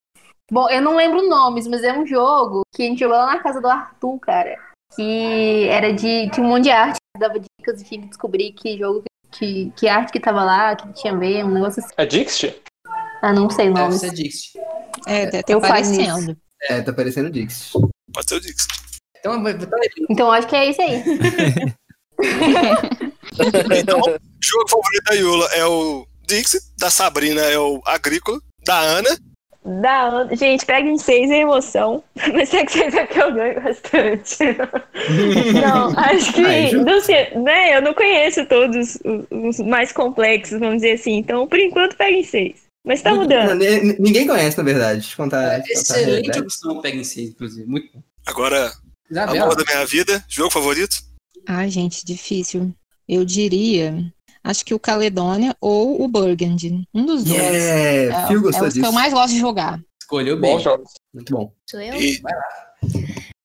Bom, 0.50 0.70
eu 0.70 0.80
não 0.80 0.94
lembro 0.94 1.28
nomes, 1.28 1.66
mas 1.66 1.82
é 1.82 1.92
um 1.92 2.06
jogo 2.06 2.62
que 2.72 2.84
a 2.84 2.86
gente 2.86 3.00
jogou 3.00 3.16
lá 3.16 3.26
na 3.26 3.42
casa 3.42 3.60
do 3.60 3.66
Arthur, 3.66 4.18
cara. 4.20 4.56
Que 4.94 5.66
era 5.68 5.92
de. 5.92 6.30
Tinha 6.30 6.46
um 6.46 6.48
monte 6.48 6.64
de 6.64 6.70
arte, 6.70 6.98
dava 7.18 7.34
dicas 7.40 7.82
e 7.82 7.84
tinha 7.84 8.00
que 8.00 8.08
descobrir 8.08 8.52
que 8.52 8.78
jogo, 8.78 9.02
que, 9.32 9.72
que 9.76 9.88
arte 9.88 10.12
que 10.12 10.20
tava 10.20 10.44
lá, 10.44 10.76
que 10.76 10.92
tinha 10.92 11.12
a 11.12 11.16
ver, 11.16 11.44
um 11.44 11.50
negócio 11.50 11.82
assim. 11.82 11.92
É 11.96 12.06
Dixit? 12.06 12.62
Ah, 13.20 13.32
não 13.32 13.50
sei 13.50 13.66
Deve 13.66 13.80
nomes. 13.80 14.00
ser 14.00 14.12
Dixit. 14.12 14.58
É, 15.06 15.26
tá 15.26 15.52
Eu 15.52 15.60
faço 15.60 15.72
aparecendo. 15.72 16.36
É, 16.62 16.80
tá 16.80 16.92
parecendo 16.92 17.28
Dix. 17.30 17.72
Pode 18.12 18.28
ser 18.28 18.36
o 18.36 18.40
Dix. 18.40 18.66
Então, 19.34 19.56
tá. 19.68 19.76
Então 20.10 20.32
acho 20.32 20.46
que 20.48 20.56
é 20.56 20.70
esse 20.70 20.80
aí. 20.82 21.02
Então, 23.78 23.98
o 24.00 24.18
jogo 24.42 24.68
favorito 24.68 25.04
da 25.08 25.14
Yula 25.14 25.46
é 25.52 25.64
o 25.66 26.06
Dixit, 26.26 26.62
da 26.78 26.90
Sabrina 26.90 27.40
é 27.42 27.58
o 27.58 27.80
Agrícola, 27.84 28.38
da 28.64 28.78
Ana. 28.78 29.10
Da 29.64 30.02
Ana- 30.02 30.36
Gente, 30.36 30.64
pega 30.64 30.88
em 30.88 30.96
seis 30.98 31.28
é 31.30 31.38
emoção. 31.40 32.02
Mas 32.32 32.54
é 32.54 32.64
que 32.64 32.72
vocês 32.72 32.94
é 32.94 33.06
que 33.06 33.18
eu 33.20 33.34
ganho 33.34 33.60
bastante. 33.60 34.36
Não, 35.60 35.98
acho 35.98 36.32
que. 36.32 36.44
Aí, 36.44 36.72
não 36.72 37.00
sei, 37.00 37.30
né, 37.36 37.76
eu 37.76 37.82
não 37.82 37.92
conheço 37.92 38.46
todos 38.46 38.96
os, 39.04 39.26
os 39.30 39.58
mais 39.66 39.90
complexos, 39.92 40.58
vamos 40.60 40.76
dizer 40.76 40.92
assim. 40.92 41.14
Então, 41.16 41.46
por 41.48 41.58
enquanto, 41.58 41.96
pega 41.96 42.16
em 42.16 42.22
seis. 42.24 42.64
Mas 42.84 43.02
tá 43.02 43.12
mudando. 43.12 43.54
ni- 43.56 43.96
Ninguém 43.98 44.26
conhece, 44.28 44.56
na 44.56 44.62
verdade. 44.62 45.00
Deixa 45.00 45.14
eu 45.14 45.16
contar. 45.24 45.42
É 45.54 45.58
contar 45.58 45.72
excelente 45.72 46.38
opção, 46.38 46.80
pega 46.80 46.96
em 46.98 47.04
si, 47.04 47.24
inclusive. 47.24 47.68
Muito 47.68 47.90
bom. 47.92 48.00
Agora, 48.24 48.70
Isabela. 49.10 49.44
amor 49.44 49.56
da 49.56 49.64
minha 49.64 49.86
vida, 49.86 50.24
jogo 50.28 50.50
favorito. 50.50 50.96
Ai, 51.46 51.70
gente, 51.70 52.04
difícil. 52.04 52.74
Eu 53.08 53.24
diria, 53.24 54.12
acho 54.42 54.64
que 54.64 54.74
o 54.74 54.80
Caledônia 54.80 55.56
ou 55.60 56.02
o 56.02 56.08
Burgundy. 56.08 56.86
Um 56.92 57.06
dos 57.06 57.24
dois. 57.24 57.38
Yeah, 57.38 58.28
é, 58.28 58.32
é 58.32 58.36
gostou 58.36 58.66
os 58.66 58.74
que 58.74 58.84
eu 58.84 58.92
mais 58.92 59.12
gosto 59.12 59.32
de 59.32 59.38
jogar. 59.38 59.80
Escolheu 60.00 60.40
bem. 60.40 60.58
Jogos. 60.58 60.92
Muito 61.12 61.32
bom. 61.32 61.52
Sou 61.68 61.80
eu? 61.80 61.94
E 61.94 62.20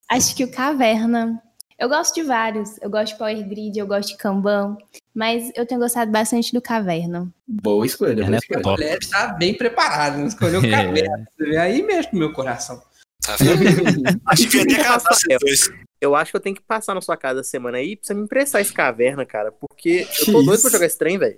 Acho 0.10 0.36
que 0.36 0.44
o 0.44 0.52
Caverna. 0.52 1.42
Eu 1.80 1.90
gosto 1.90 2.14
de 2.14 2.24
vários. 2.24 2.78
Eu 2.82 2.90
gosto 2.90 3.14
de 3.14 3.18
Power 3.18 3.50
Grid, 3.50 3.80
eu 3.80 3.88
gosto 3.88 4.10
de 4.10 4.18
Kanban. 4.18 4.78
Mas 5.14 5.52
eu 5.56 5.66
tenho 5.66 5.82
gostado 5.82 6.12
bastante 6.12 6.54
do 6.54 6.62
Caverna. 6.62 7.32
Boa 7.48 7.86
escolha, 7.86 8.14
boa 8.14 8.28
Ela 8.28 8.36
é 8.36 8.40
escolha. 8.40 8.62
A 8.64 8.72
mulher 8.72 8.98
está 9.02 9.28
bem 9.34 9.58
preparada, 9.58 10.18
não 10.18 10.28
escolheu 10.28 10.62
o 10.62 10.66
É. 10.66 10.92
vê 11.38 11.58
Aí 11.58 11.82
mexe 11.82 12.10
com 12.10 12.18
o 12.18 12.20
meu 12.20 12.34
coração. 12.34 12.82
Tá 13.22 13.35
vendo? 13.38 14.19
Acho 14.27 14.43
que 14.43 14.49
devia 14.49 14.68
ter 14.68 14.84
casado 14.84 15.03
Rafael, 15.03 15.39
esses 15.43 15.68
dois. 15.68 15.80
Eu 16.02 16.15
acho 16.15 16.31
que 16.31 16.38
eu 16.38 16.41
tenho 16.41 16.56
que 16.56 16.64
passar 16.64 16.95
na 16.95 17.02
sua 17.02 17.15
casa 17.15 17.41
essa 17.41 17.49
semana 17.52 17.77
aí 17.77 17.95
pra 17.95 18.07
você 18.07 18.14
me 18.15 18.23
emprestar 18.23 18.60
esse 18.60 18.73
caverna, 18.73 19.23
cara. 19.23 19.52
Porque 19.52 20.07
eu 20.19 20.26
tô 20.26 20.31
doido 20.31 20.53
isso? 20.56 20.64
pra 20.64 20.72
jogar 20.72 20.85
esse 20.88 20.98
trem, 20.98 21.19
velho. 21.19 21.38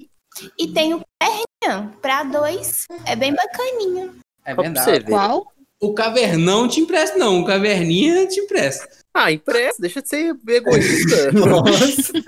E 0.57 0.69
tem 0.69 0.93
o 0.93 1.01
Perninha 1.19 1.91
pra 2.01 2.23
dois. 2.23 2.85
É 3.05 3.14
bem 3.14 3.35
bacaninha. 3.35 4.14
É 4.45 4.55
verdade. 4.55 5.03
Qual? 5.03 5.53
O 5.81 5.93
cavernão 5.93 6.65
te 6.69 6.80
empresta, 6.80 7.18
não. 7.18 7.41
O 7.41 7.45
caverninha 7.45 8.26
te 8.26 8.39
empresta. 8.39 8.88
Ah, 9.14 9.31
empresta, 9.31 9.81
deixa 9.81 10.01
de 10.01 10.07
ser 10.07 10.34
egoísta. 10.47 11.31
Nossa. 11.35 12.14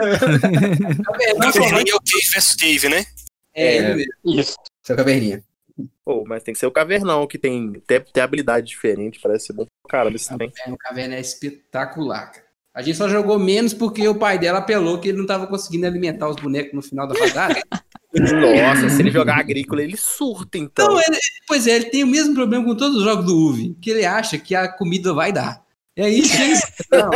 Caverninha 1.40 1.94
é 1.94 1.96
o 1.96 2.02
Cave 2.02 2.30
vs 2.36 2.56
Cave, 2.56 2.90
né? 2.90 3.06
É, 3.54 3.78
ele 3.78 3.94
mesmo. 3.96 4.12
Isso. 4.26 4.56
Seu 4.84 4.96
caverninha. 4.98 5.42
Pô, 6.06 6.24
mas 6.26 6.42
tem 6.44 6.54
que 6.54 6.60
ser 6.60 6.68
o 6.68 6.72
cavernão, 6.72 7.28
que 7.28 7.38
tem, 7.38 7.74
tem, 7.86 8.00
tem 8.02 8.24
habilidade 8.24 8.68
diferente, 8.68 9.20
parece 9.22 9.48
ser 9.48 9.54
bom 9.54 9.66
esse 10.16 10.36
trem. 10.38 10.52
É, 10.66 10.72
o 10.72 10.78
caverna 10.78 11.16
é 11.16 11.20
espetacular, 11.20 12.32
cara. 12.32 12.46
A 12.74 12.82
gente 12.82 12.98
só 12.98 13.08
jogou 13.08 13.40
menos 13.40 13.74
porque 13.74 14.06
o 14.08 14.16
pai 14.16 14.38
dela 14.38 14.60
apelou 14.60 15.00
que 15.00 15.08
ele 15.10 15.18
não 15.18 15.26
tava 15.26 15.48
conseguindo 15.48 15.86
alimentar 15.88 16.28
os 16.30 16.36
bonecos 16.36 16.74
no 16.74 16.82
final 16.82 17.08
da 17.08 17.18
rodada. 17.18 17.56
Nossa, 18.14 18.90
se 18.90 19.02
ele 19.02 19.12
jogar 19.12 19.38
agrícola, 19.40 19.82
ele 19.82 19.98
surta, 19.98 20.58
então. 20.58 20.86
Então, 20.86 21.00
ele- 21.08 21.20
pois 21.48 21.68
é, 21.68 21.72
ele 21.76 21.86
tem 21.86 22.04
o 22.04 22.08
mesmo 22.08 22.34
problema 22.34 22.64
com 22.66 22.76
todos 22.76 22.98
os 22.98 23.04
jogos 23.04 23.26
do 23.26 23.36
UV, 23.38 23.76
que 23.82 23.90
ele 23.92 24.06
acha 24.06 24.38
que 24.38 24.56
a 24.56 24.70
comida 24.72 25.14
vai 25.14 25.32
dar. 25.34 25.64
E 25.98 26.02
aí 26.02 26.22
chega. 26.26 26.60
Não, 26.92 27.10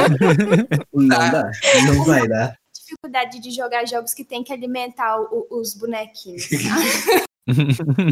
Não 0.93 1.07
dá. 1.31 1.51
Não 1.85 2.03
vai 2.05 2.27
dar. 2.27 2.57
Dificuldade 2.73 3.39
de 3.39 3.51
jogar 3.51 3.85
jogos 3.85 4.13
que 4.13 4.23
tem 4.25 4.43
que 4.43 4.51
alimentar 4.51 5.19
o- 5.21 5.47
os 5.51 5.73
bonequinhos. 5.73 6.47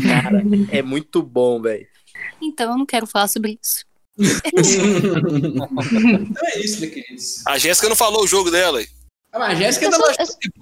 Cara, 0.04 0.44
é 0.72 0.82
muito 0.82 1.22
bom, 1.24 1.62
velho. 1.62 1.86
Então 2.42 2.72
eu 2.72 2.78
não 2.78 2.86
quero 2.86 3.06
falar 3.08 3.28
sobre 3.28 3.60
isso. 3.64 3.86
então 4.20 5.68
é 6.46 6.60
isso, 6.60 6.82
né, 6.82 6.88
queridos? 6.88 7.46
A 7.48 7.58
Jéssica 7.58 7.88
não 7.90 7.96
falou 7.96 8.24
o 8.24 8.28
jogo 8.28 8.52
dela. 8.52 8.80
aí. 8.80 8.88
Ah, 9.32 9.40
mas 9.40 9.52
a 9.52 9.56
Jéssica 9.56 9.86
Eu 9.86 9.92
é 9.92 9.96
eu, 9.96 10.02
eu 10.02 10.08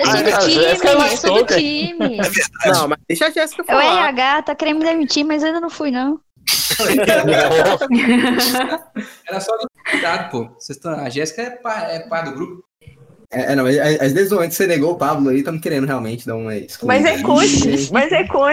Ah, 0.10 0.22
do 0.22 0.30
a 0.34 0.38
time, 0.40 0.54
Jéssica 0.54 0.90
é 0.90 0.94
eu 0.94 1.18
sou 1.18 1.30
do 1.30 1.36
louca. 1.36 1.56
time. 1.56 2.18
Não, 2.66 2.88
mas 2.88 2.98
deixa 3.08 3.28
a 3.28 3.30
Jéssica 3.30 3.62
É 3.62 3.64
o 3.64 3.68
falar. 3.68 4.08
RH, 4.10 4.42
tá 4.44 4.56
querendo 4.56 4.80
me 4.80 4.86
demitir, 4.86 5.24
mas 5.24 5.42
eu 5.44 5.48
ainda 5.48 5.62
não 5.62 5.70
fui, 5.70 5.92
não. 5.92 6.20
Era 9.28 9.40
só 9.40 9.52
cuidado, 9.90 10.30
pô. 10.32 10.50
Tão... 10.82 10.92
A 11.00 11.10
Jéssica 11.10 11.42
é 11.44 11.50
par, 11.52 11.90
é 11.90 12.00
par 12.08 12.26
do 12.26 12.32
grupo. 12.34 12.64
É, 13.32 13.52
é, 13.52 13.56
não, 13.56 13.64
mas 13.64 13.78
às 13.78 14.14
vezes 14.14 14.32
antes 14.32 14.58
você 14.58 14.68
negou 14.68 14.94
o 14.94 14.98
Pablo 14.98 15.30
aí, 15.30 15.40
estamos 15.40 15.62
querendo 15.62 15.86
realmente 15.86 16.26
dar 16.26 16.36
uma 16.36 16.56
excluída. 16.56 17.02
Mas 17.02 17.20
é 17.20 17.22
cônjuge. 17.22 17.90
Mas 17.92 18.12
é. 18.12 18.22
Então, 18.22 18.50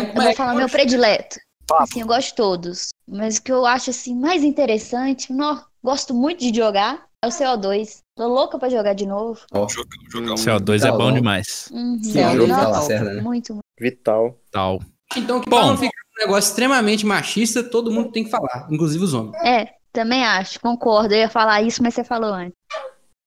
É, 0.00 0.10
eu 0.10 0.14
vou 0.14 0.34
falar 0.34 0.54
meu 0.54 0.68
predileto. 0.68 1.36
Assim, 1.78 2.00
eu 2.00 2.06
gosto 2.06 2.28
de 2.28 2.34
todos. 2.34 2.88
Mas 3.08 3.38
o 3.38 3.42
que 3.42 3.52
eu 3.52 3.66
acho 3.66 3.90
assim 3.90 4.14
mais 4.14 4.42
interessante, 4.44 5.32
não, 5.32 5.62
gosto 5.82 6.14
muito 6.14 6.40
de 6.40 6.56
jogar, 6.56 7.06
é 7.22 7.26
o 7.26 7.30
CO2. 7.30 7.98
Tô 8.16 8.28
louca 8.28 8.58
pra 8.58 8.68
jogar 8.68 8.94
de 8.94 9.06
novo. 9.06 9.40
Ó, 9.52 9.68
Jogão, 9.68 9.98
jogão. 10.10 10.34
CO2 10.36 10.76
é 10.76 10.90
Tá 10.90 10.92
bom 10.92 10.98
bom. 10.98 11.12
demais. 11.12 11.68
Uhum. 11.72 11.98
Sim, 12.02 12.20
é 12.20 12.28
um 12.28 12.36
jogo 12.36 12.48
da 12.48 12.68
Lacerda, 12.68 13.12
né? 13.14 13.22
Muito, 13.22 13.52
muito. 13.54 13.64
Vital. 13.78 14.38
Tal. 14.50 14.80
Então, 15.16 15.40
que 15.40 15.50
Bom. 15.50 15.58
pra 15.58 15.66
não 15.66 15.76
ficar 15.76 15.90
um 16.16 16.20
negócio 16.24 16.50
extremamente 16.50 17.04
machista, 17.06 17.62
todo 17.62 17.90
mundo 17.90 18.10
tem 18.10 18.24
que 18.24 18.30
falar, 18.30 18.66
inclusive 18.70 19.04
os 19.04 19.14
homens. 19.14 19.34
É, 19.44 19.68
também 19.96 20.24
acho, 20.24 20.60
concordo. 20.60 21.14
Eu 21.14 21.20
ia 21.20 21.28
falar 21.30 21.62
isso, 21.62 21.82
mas 21.82 21.94
você 21.94 22.04
falou 22.04 22.32
antes. 22.32 22.52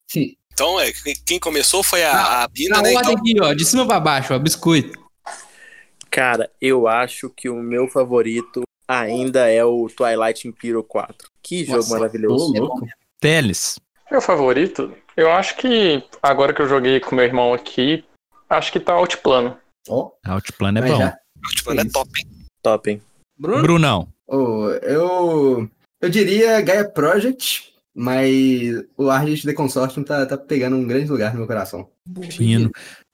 Sim. 0.10 0.36
Então, 0.54 0.80
é, 0.80 0.92
quem- 1.26 1.40
começou 1.40 1.82
foi 1.84 2.04
a, 2.04 2.44
a 2.44 2.48
Bina, 2.48 2.78
Na 2.78 2.82
né? 2.84 2.94
Então, 2.94 3.14
aqui, 3.14 3.36
ó, 3.42 3.54
de 3.54 3.66
cima 3.66 3.86
pra 3.88 4.00
baixo, 4.00 4.34
ó, 4.34 4.40
biscoito. 4.40 5.00
Cara, 6.12 6.50
eu 6.60 6.88
acho 6.88 7.30
que 7.30 7.50
o 7.50 7.56
meu 7.56 7.88
favorito 7.88 8.64
ainda 8.88 9.48
é 9.50 9.64
o 9.64 9.88
Twilight 9.88 10.48
Imperial 10.48 10.84
4. 10.84 11.28
Que 11.42 11.64
jogo 11.64 11.78
Nossa, 11.78 11.94
maravilhoso. 11.96 12.54
louco. 12.54 12.86
Teles. 13.22 13.80
Meu 14.12 14.22
favorito, 14.22 14.92
eu 15.16 15.32
acho 15.32 15.56
que 15.58 16.04
agora 16.22 16.54
que 16.54 16.62
eu 16.62 16.68
joguei 16.68 17.00
com 17.00 17.16
meu 17.16 17.26
irmão 17.26 17.54
aqui, 17.54 18.04
acho 18.50 18.72
que 18.72 18.80
tá 18.80 18.94
Altiplano. 18.94 19.58
Ó, 19.88 20.12
Outplano 20.28 20.80
é 20.80 20.82
Mas 20.82 20.92
bom. 20.92 20.98
já. 20.98 21.18
Outplano 21.46 21.82
é 21.82 21.86
top, 21.86 22.10
hein? 22.20 22.28
Top, 22.64 22.90
hein? 22.90 23.02
Bruno? 23.38 23.62
Brunão. 23.62 24.08
Ô, 24.28 24.70
eu, 24.82 25.70
eu 26.02 26.10
diria 26.10 26.62
Gaia 26.62 26.90
Project, 26.90 27.74
mas 27.94 28.84
o 28.98 29.10
Argent 29.10 29.44
The 29.44 29.54
Consortium 29.54 30.04
tá, 30.04 30.26
tá 30.26 30.38
pegando 30.38 30.76
um 30.76 30.88
grande 30.88 31.12
lugar 31.12 31.34
no 31.34 31.40
meu 31.40 31.48
coração. 31.48 31.90
Fino. 32.32 32.72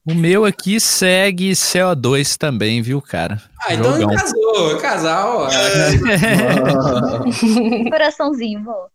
O 0.07 0.13
meu 0.13 0.45
aqui 0.45 0.79
segue 0.79 1.51
CO2 1.53 2.37
também, 2.37 2.79
viu, 2.79 3.01
cara? 3.01 3.41
Ah, 3.63 3.73
então 3.73 3.99
Jogão. 3.99 4.15
casou, 4.15 4.77
casal. 4.77 5.39
ó. 5.39 5.49
Coraçãozinho, 7.89 8.63
vó. 8.63 8.87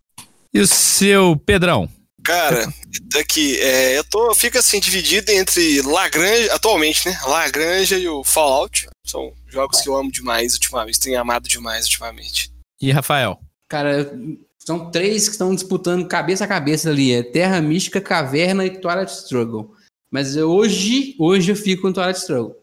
E 0.55 0.61
o 0.61 0.67
seu 0.69 1.37
Pedrão? 1.37 1.89
Cara, 2.23 2.73
daqui, 3.13 3.59
é, 3.59 3.99
eu 3.99 4.05
tô, 4.05 4.33
fico 4.35 4.57
assim 4.59 4.79
dividido 4.79 5.33
entre 5.33 5.83
Lagrange, 5.83 6.49
atualmente, 6.51 7.09
né? 7.09 7.19
Lagrange 7.27 7.97
e 7.97 8.09
o 8.09 8.23
Fallout. 8.23 8.87
São 9.05 9.33
jogos 9.49 9.81
que 9.81 9.89
eu 9.89 9.97
amo 9.97 10.13
demais 10.13 10.55
ultimamente, 10.55 11.01
tenho 11.01 11.21
amado 11.21 11.49
demais 11.49 11.87
ultimamente. 11.87 12.53
E 12.81 12.93
Rafael? 12.93 13.41
Cara, 13.71 14.13
são 14.59 14.91
três 14.91 15.27
que 15.27 15.31
estão 15.33 15.55
disputando 15.55 16.07
cabeça 16.09 16.45
a 16.45 16.49
cabeça 16.49 16.91
ali. 16.91 17.13
É 17.13 17.23
Terra 17.23 17.61
Mística, 17.63 18.01
Caverna 18.01 18.67
e 18.67 18.71
Twilight 18.71 19.13
Struggle. 19.13 19.73
Mas 20.11 20.35
eu- 20.37 20.51
hoje, 20.51 21.15
hoje 21.19 21.53
eu 21.53 21.57
fico 21.57 21.83
com 21.83 21.93
Twilight 21.93 22.19
Struggle. 22.19 22.57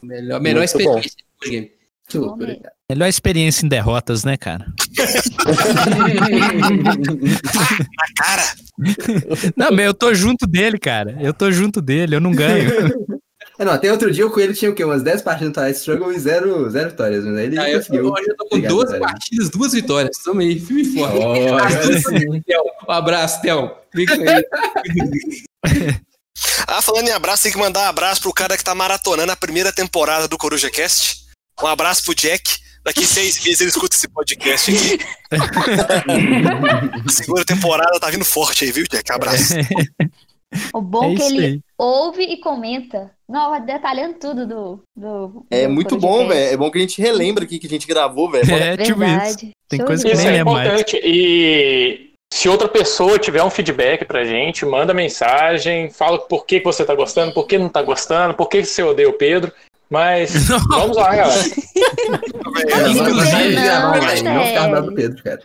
Melhor, 0.00 0.40
melhor 0.40 0.60
Muito 0.60 0.70
experiência 0.70 1.10
do 1.44 1.50
game. 1.50 1.72
Super. 2.08 2.60
Melhor 2.88 3.06
experiência 3.08 3.64
em 3.66 3.68
derrotas, 3.68 4.22
né, 4.22 4.36
cara? 4.36 4.66
Na 7.96 8.04
cara! 8.16 8.42
Não, 9.56 9.70
mas 9.72 9.86
eu 9.86 9.94
tô 9.94 10.12
junto 10.14 10.46
dele, 10.46 10.78
cara. 10.78 11.16
Eu 11.20 11.32
tô 11.32 11.50
junto 11.50 11.80
dele, 11.80 12.16
eu 12.16 12.20
não 12.20 12.32
ganho. 12.32 12.70
É, 13.58 13.64
não, 13.64 13.72
até 13.72 13.92
outro 13.92 14.10
dia 14.10 14.26
o 14.26 14.30
Coelho 14.30 14.54
tinha 14.54 14.70
o 14.70 14.74
quê? 14.74 14.82
Umas 14.84 15.02
10 15.02 15.22
partidas 15.22 15.48
no 15.48 15.54
Twilight 15.54 15.78
Struggle 15.78 16.12
e 16.12 16.18
zero, 16.18 16.70
zero 16.70 16.90
vitórias, 16.90 17.24
mas 17.24 17.36
aí 17.36 17.44
ele 17.46 17.58
Ah, 17.58 17.70
eu, 17.70 17.78
conseguiu. 17.78 18.10
hoje 18.12 18.24
eu 18.28 18.36
tô 18.36 18.44
com 18.46 18.56
Obrigado, 18.56 18.74
12 18.74 18.92
velho. 18.92 19.02
partidas, 19.04 19.50
duas 19.50 19.72
vitórias. 19.72 20.16
Tamo 20.24 20.40
aí, 20.40 20.58
firme 20.58 20.82
e 20.82 20.94
forte. 20.94 21.18
Um 21.18 22.90
abraço. 22.92 23.40
Fica 23.94 24.14
aí. 24.14 24.44
Ah, 26.66 26.80
falando 26.82 27.06
em 27.08 27.12
abraço, 27.12 27.42
tem 27.44 27.52
que 27.52 27.58
mandar 27.58 27.80
um 27.80 27.88
abraço 27.88 28.22
pro 28.22 28.32
cara 28.32 28.56
que 28.56 28.64
tá 28.64 28.74
maratonando 28.74 29.30
a 29.30 29.36
primeira 29.36 29.70
temporada 29.72 30.26
do 30.26 30.38
Coruja 30.38 30.70
Cast. 30.70 31.18
Um 31.62 31.66
abraço 31.66 32.02
pro 32.04 32.14
Jack. 32.14 32.58
Daqui 32.82 33.06
seis 33.06 33.44
meses 33.44 33.60
ele 33.60 33.70
escuta 33.70 33.94
esse 33.94 34.08
podcast 34.08 34.70
aqui. 34.74 34.98
a 37.06 37.12
segunda 37.12 37.44
temporada 37.44 38.00
tá 38.00 38.10
vindo 38.10 38.24
forte 38.24 38.64
aí, 38.64 38.72
viu, 38.72 38.84
Jack? 38.90 39.12
Abraço. 39.12 39.54
O 40.74 40.80
bom 40.80 41.04
É 41.04 41.12
é 41.12 41.16
que 41.16 41.22
isso 41.22 41.34
ele 41.34 41.46
aí. 41.46 41.60
ouve 41.78 42.22
e 42.22 42.36
comenta. 42.40 43.10
Não, 43.28 43.50
vai 43.50 43.60
detalhando 43.64 44.14
tudo 44.14 44.46
do. 44.46 44.80
do 44.96 45.46
É 45.50 45.66
do 45.66 45.72
muito 45.72 45.96
bom, 45.96 46.26
velho. 46.28 46.52
É 46.54 46.56
bom 46.56 46.70
que 46.70 46.78
a 46.78 46.80
gente 46.80 47.00
relembra 47.00 47.44
aqui 47.44 47.58
que 47.58 47.66
a 47.66 47.70
gente 47.70 47.86
gravou, 47.86 48.30
velho. 48.30 48.50
É, 48.52 48.76
tipo 48.76 49.02
isso. 49.02 49.10
Verdade. 49.10 49.50
Tem 49.68 49.78
Show 49.78 49.86
coisa 49.86 50.04
que 50.04 50.12
Isso 50.12 50.24
nem 50.26 50.38
é 50.38 50.44
mais. 50.44 50.66
importante. 50.68 51.00
E 51.02 52.10
se 52.32 52.48
outra 52.48 52.68
pessoa 52.68 53.18
tiver 53.18 53.42
um 53.42 53.50
feedback 53.50 54.04
pra 54.04 54.24
gente, 54.24 54.66
manda 54.66 54.92
mensagem, 54.92 55.88
fala 55.90 56.18
por 56.18 56.44
que 56.46 56.60
você 56.60 56.84
tá 56.84 56.94
gostando, 56.94 57.32
por 57.32 57.46
que 57.46 57.56
não 57.58 57.68
tá 57.68 57.82
gostando, 57.82 58.34
por 58.34 58.48
que 58.48 58.64
você 58.64 58.82
odeia 58.82 59.08
o 59.08 59.14
Pedro. 59.14 59.50
Mas 59.90 60.48
vamos 60.68 60.96
lá, 60.96 61.14
galera. 61.14 61.42
É, 61.42 62.76
Não, 62.76 62.94
não, 62.94 63.04
não, 63.04 63.14
não, 63.14 64.00
vai, 64.00 64.22
não, 64.22 64.34
não 64.34 64.44
ficar 64.46 64.60
não. 64.62 64.68
do 64.68 64.74
lado 64.74 64.86
do 64.90 64.94
Pedro, 64.94 65.22
cara. 65.22 65.40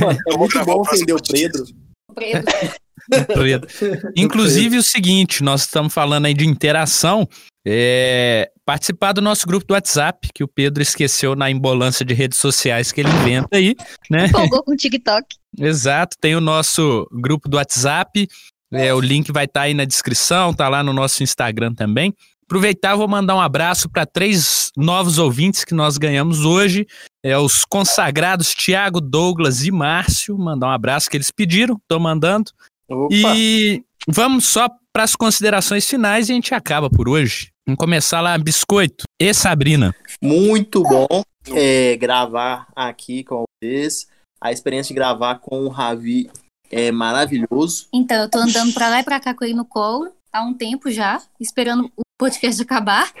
Mano, 0.00 0.18
é 0.28 0.36
muito 0.36 0.52
gravar 0.54 0.72
bom 0.74 0.80
o 0.80 0.82
próximo 0.82 1.14
ofender 1.14 1.14
o 1.14 1.18
podcast. 1.18 1.50
Pedro. 1.52 2.70
Preto. 3.34 3.68
Inclusive 4.16 4.78
o 4.78 4.82
seguinte, 4.82 5.42
nós 5.42 5.62
estamos 5.62 5.92
falando 5.92 6.26
aí 6.26 6.34
de 6.34 6.46
interação, 6.46 7.28
é, 7.66 8.50
participar 8.64 9.12
do 9.12 9.20
nosso 9.20 9.46
grupo 9.46 9.66
do 9.66 9.74
WhatsApp, 9.74 10.28
que 10.34 10.44
o 10.44 10.48
Pedro 10.48 10.82
esqueceu 10.82 11.34
na 11.34 11.50
embolância 11.50 12.04
de 12.04 12.14
redes 12.14 12.38
sociais 12.38 12.92
que 12.92 13.00
ele 13.00 13.10
inventa 13.10 13.56
aí, 13.56 13.74
né? 14.10 14.26
Empolgou 14.30 14.62
com 14.62 14.72
o 14.72 14.76
TikTok. 14.76 15.26
Exato, 15.58 16.16
tem 16.20 16.34
o 16.34 16.40
nosso 16.40 17.06
grupo 17.12 17.48
do 17.48 17.56
WhatsApp, 17.56 18.26
é, 18.72 18.94
o 18.94 19.00
link 19.00 19.32
vai 19.32 19.46
estar 19.46 19.62
aí 19.62 19.74
na 19.74 19.84
descrição, 19.84 20.54
tá 20.54 20.68
lá 20.68 20.82
no 20.82 20.92
nosso 20.92 21.22
Instagram 21.22 21.74
também. 21.74 22.14
Aproveitar, 22.44 22.96
vou 22.96 23.06
mandar 23.06 23.36
um 23.36 23.40
abraço 23.40 23.88
para 23.88 24.04
três 24.04 24.72
novos 24.76 25.18
ouvintes 25.18 25.64
que 25.64 25.72
nós 25.72 25.96
ganhamos 25.98 26.44
hoje, 26.44 26.84
é 27.22 27.38
os 27.38 27.64
consagrados 27.64 28.54
Tiago, 28.54 29.00
Douglas 29.00 29.64
e 29.64 29.70
Márcio, 29.70 30.36
mandar 30.36 30.66
um 30.66 30.72
abraço 30.72 31.08
que 31.08 31.16
eles 31.16 31.30
pediram, 31.30 31.80
tô 31.86 32.00
mandando. 32.00 32.50
Opa. 32.90 33.08
E 33.14 33.84
vamos 34.08 34.46
só 34.46 34.68
para 34.92 35.04
as 35.04 35.14
considerações 35.14 35.88
finais 35.88 36.28
e 36.28 36.32
a 36.32 36.34
gente 36.34 36.54
acaba 36.54 36.90
por 36.90 37.08
hoje. 37.08 37.50
Vamos 37.66 37.78
começar 37.78 38.20
lá, 38.20 38.36
Biscoito 38.36 39.04
e 39.20 39.32
Sabrina. 39.32 39.94
Muito 40.20 40.82
bom 40.82 41.22
é, 41.54 41.96
gravar 41.96 42.66
aqui 42.74 43.24
com 43.24 43.44
vocês. 43.62 44.08
A 44.40 44.50
experiência 44.50 44.92
de 44.92 44.94
gravar 44.94 45.36
com 45.36 45.64
o 45.64 45.68
Ravi 45.68 46.30
é 46.70 46.90
maravilhoso. 46.90 47.88
Então, 47.92 48.22
eu 48.22 48.30
tô 48.30 48.38
andando 48.38 48.72
pra 48.72 48.88
lá 48.88 49.00
e 49.00 49.04
pra 49.04 49.20
cá 49.20 49.34
com 49.34 49.44
ele 49.44 49.54
no 49.54 49.64
colo 49.64 50.12
há 50.32 50.42
um 50.42 50.54
tempo 50.54 50.90
já, 50.90 51.22
esperando 51.38 51.90
o 51.96 52.02
podcast 52.18 52.60
acabar. 52.62 53.12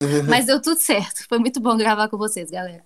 Mas 0.28 0.46
deu 0.46 0.60
tudo 0.60 0.78
certo. 0.78 1.26
Foi 1.28 1.38
muito 1.38 1.60
bom 1.60 1.76
gravar 1.76 2.08
com 2.08 2.16
vocês, 2.16 2.50
galera. 2.50 2.84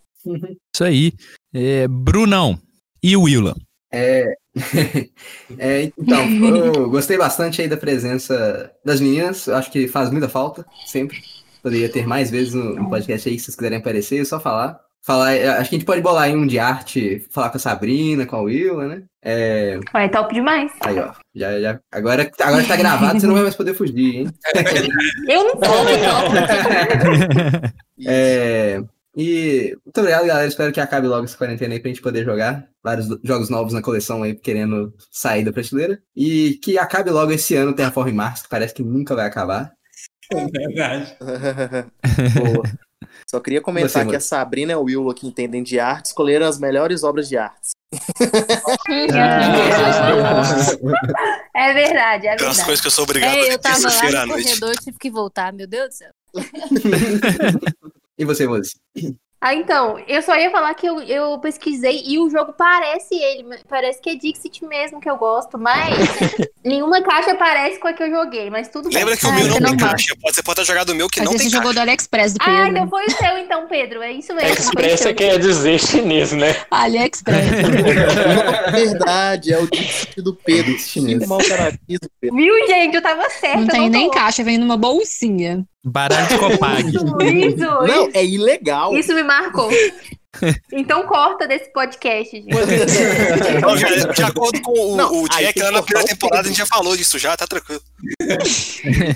Isso 0.74 0.84
aí. 0.84 1.12
É, 1.52 1.86
Brunão 1.88 2.58
e 3.02 3.16
Willa. 3.16 3.54
É, 3.92 4.34
é, 5.58 5.90
então, 5.98 6.28
eu 6.56 6.90
gostei 6.90 7.16
bastante 7.16 7.62
aí 7.62 7.68
da 7.68 7.76
presença 7.76 8.70
das 8.84 9.00
meninas. 9.00 9.48
Acho 9.48 9.70
que 9.70 9.88
faz 9.88 10.10
muita 10.10 10.28
falta, 10.28 10.64
sempre. 10.86 11.18
Poderia 11.62 11.88
ter 11.88 12.06
mais 12.06 12.30
vezes 12.30 12.54
no, 12.54 12.74
no 12.74 12.90
podcast 12.90 13.28
aí, 13.28 13.38
se 13.38 13.46
vocês 13.46 13.56
quiserem 13.56 13.78
aparecer, 13.78 14.20
é 14.20 14.24
só 14.24 14.38
falar. 14.40 14.80
Falar, 15.04 15.32
é, 15.34 15.48
acho 15.48 15.68
que 15.68 15.74
a 15.74 15.78
gente 15.78 15.86
pode 15.86 16.00
bolar 16.00 16.24
aí 16.24 16.36
um 16.36 16.46
de 16.46 16.60
arte, 16.60 17.26
falar 17.30 17.50
com 17.50 17.56
a 17.56 17.60
Sabrina, 17.60 18.24
com 18.24 18.36
a 18.36 18.40
Willa, 18.42 18.86
né? 18.86 19.02
É, 19.20 19.80
Ué, 19.94 20.08
top 20.08 20.32
demais. 20.32 20.70
aí, 20.80 20.98
ó. 20.98 21.12
Já, 21.34 21.60
já, 21.60 21.80
agora, 21.90 22.30
agora 22.40 22.62
que 22.62 22.68
tá 22.68 22.76
gravado, 22.76 23.18
você 23.18 23.26
não 23.26 23.34
vai 23.34 23.42
mais 23.42 23.56
poder 23.56 23.74
fugir, 23.74 24.16
hein? 24.16 24.28
Eu 25.28 25.44
não 25.44 25.56
tô, 25.56 25.68
não 25.68 25.92
É, 28.06 28.80
e 29.16 29.76
muito 29.84 29.98
obrigado, 29.98 30.26
galera. 30.26 30.46
Espero 30.46 30.72
que 30.72 30.80
acabe 30.80 31.06
logo 31.06 31.24
essa 31.24 31.36
quarentena 31.36 31.74
aí 31.74 31.80
pra 31.80 31.88
gente 31.88 32.00
poder 32.02 32.24
jogar 32.24 32.66
vários 32.82 33.06
jogos 33.22 33.48
novos 33.50 33.72
na 33.72 33.82
coleção 33.82 34.22
aí, 34.22 34.34
querendo 34.34 34.94
sair 35.10 35.44
da 35.44 35.52
prateleira. 35.52 36.00
E 36.16 36.54
que 36.62 36.78
acabe 36.78 37.10
logo 37.10 37.32
esse 37.32 37.54
ano 37.54 37.74
Terraform 37.74 38.12
Mars, 38.12 38.42
que 38.42 38.48
parece 38.48 38.74
que 38.74 38.82
nunca 38.82 39.14
vai 39.14 39.26
acabar. 39.26 39.72
É 40.30 40.46
verdade. 40.46 41.16
Boa. 42.40 42.62
Só 43.28 43.40
queria 43.40 43.60
comentar 43.60 43.90
Você, 43.90 43.98
que 44.00 44.04
mano. 44.06 44.16
a 44.16 44.20
Sabrina 44.20 44.72
e 44.72 44.76
o 44.76 44.82
Willow, 44.82 45.12
que 45.14 45.26
entendem 45.26 45.62
de 45.62 45.78
arte, 45.78 46.06
escolheram 46.06 46.46
as 46.46 46.58
melhores 46.58 47.02
obras 47.02 47.28
de 47.28 47.36
arte. 47.36 47.70
É 51.54 51.74
verdade, 51.74 52.26
é 52.26 52.36
Tem 52.36 52.46
umas 52.46 52.56
verdade. 52.56 52.64
coisas 52.64 52.80
que 52.80 52.86
eu 52.86 52.90
sou 52.90 53.04
obrigado 53.04 53.36
É, 53.36 53.40
a 53.42 53.52
eu 53.52 53.58
tava 53.58 53.88
lá 54.10 54.26
no 54.26 54.32
corredor, 54.32 54.74
tive 54.78 54.98
que 54.98 55.10
voltar, 55.10 55.52
meu 55.52 55.66
Deus 55.66 55.88
do 55.90 55.94
céu. 55.94 56.10
E 58.18 58.24
você, 58.24 58.46
Mozi? 58.46 58.70
Ah, 59.44 59.56
então, 59.56 59.98
eu 60.06 60.22
só 60.22 60.36
ia 60.36 60.52
falar 60.52 60.72
que 60.74 60.86
eu, 60.86 61.00
eu 61.02 61.36
pesquisei 61.40 62.00
e 62.06 62.16
o 62.16 62.30
jogo 62.30 62.52
parece 62.56 63.12
ele, 63.12 63.44
parece 63.68 64.00
que 64.00 64.10
é 64.10 64.14
Dixit 64.14 64.64
mesmo 64.64 65.00
que 65.00 65.10
eu 65.10 65.16
gosto, 65.16 65.58
mas 65.58 65.96
nenhuma 66.64 67.02
caixa 67.02 67.34
parece 67.34 67.80
com 67.80 67.88
a 67.88 67.92
que 67.92 68.04
eu 68.04 68.08
joguei, 68.10 68.50
mas 68.50 68.68
tudo 68.68 68.88
Lembra 68.88 69.16
bem. 69.16 69.16
que 69.18 69.26
o 69.26 69.28
Ah, 69.30 69.32
meu 69.32 69.48
não 69.48 69.56
é 69.56 69.60
tem 69.62 69.76
caixa. 69.78 70.14
Pode- 70.22 70.36
Você 70.36 70.42
pode 70.44 70.60
ter 70.60 70.64
jogado 70.66 70.90
o 70.90 70.94
meu 70.94 71.08
que 71.08 71.18
Mas 71.18 71.28
não 71.28 71.36
tem 71.36 71.48
jogou 71.48 71.70
caixa. 71.70 71.74
do 71.74 71.80
AliExpress 71.80 72.32
do 72.34 72.38
Pedro. 72.38 72.54
Ah, 72.62 72.68
então 72.68 72.88
foi 72.88 73.04
o 73.04 73.10
seu 73.10 73.38
então, 73.38 73.66
Pedro, 73.66 74.00
é 74.02 74.12
isso 74.12 74.32
mesmo. 74.32 74.48
foi 74.48 74.58
Express 74.64 75.00
isso. 75.00 75.08
é 75.08 75.12
quer 75.14 75.38
dizer 75.40 75.78
chinês, 75.80 76.30
né? 76.30 76.54
AliExpress. 76.70 77.40
Verdade, 78.70 79.52
é 79.52 79.58
o 79.58 79.66
Dixit 79.68 80.22
do 80.22 80.34
Pedro. 80.36 80.76
Que 80.76 81.26
mau 81.26 81.38
caratismo, 81.38 82.08
Pedro. 82.20 82.36
Viu, 82.36 82.66
gente? 82.68 82.94
Eu 82.94 83.02
tava 83.02 83.28
certa. 83.30 83.58
Não 83.58 83.66
tem 83.66 83.90
nem 83.90 84.06
tô. 84.06 84.12
caixa, 84.14 84.44
vem 84.44 84.56
numa 84.56 84.76
bolsinha. 84.76 85.64
Baralho 85.84 86.28
de 86.28 86.38
Copag. 86.38 86.88
Isso, 87.46 87.56
Não, 87.58 88.08
é 88.14 88.24
ilegal. 88.24 88.96
Isso 88.96 89.14
me 89.14 89.22
marcou. 89.22 89.70
Então 90.72 91.06
corta 91.06 91.46
desse 91.46 91.70
podcast, 91.72 92.30
gente. 92.34 92.48
Não, 93.60 93.76
já- 93.76 93.88
de 94.06 94.22
acordo 94.22 94.62
com 94.62 94.72
o, 94.72 94.96
Não, 94.96 95.12
o 95.12 95.26
aí 95.32 95.46
Jack, 95.46 95.54
tem 95.60 95.62
lá 95.64 95.68
que 95.68 95.74
na 95.74 95.80
cortar 95.80 95.84
primeira 95.84 96.04
o 96.04 96.08
temporada 96.08 96.40
a 96.40 96.48
gente 96.48 96.58
já 96.58 96.66
falou 96.66 96.96
disso 96.96 97.18
já, 97.18 97.36
tá 97.36 97.46
tranquilo. 97.46 97.82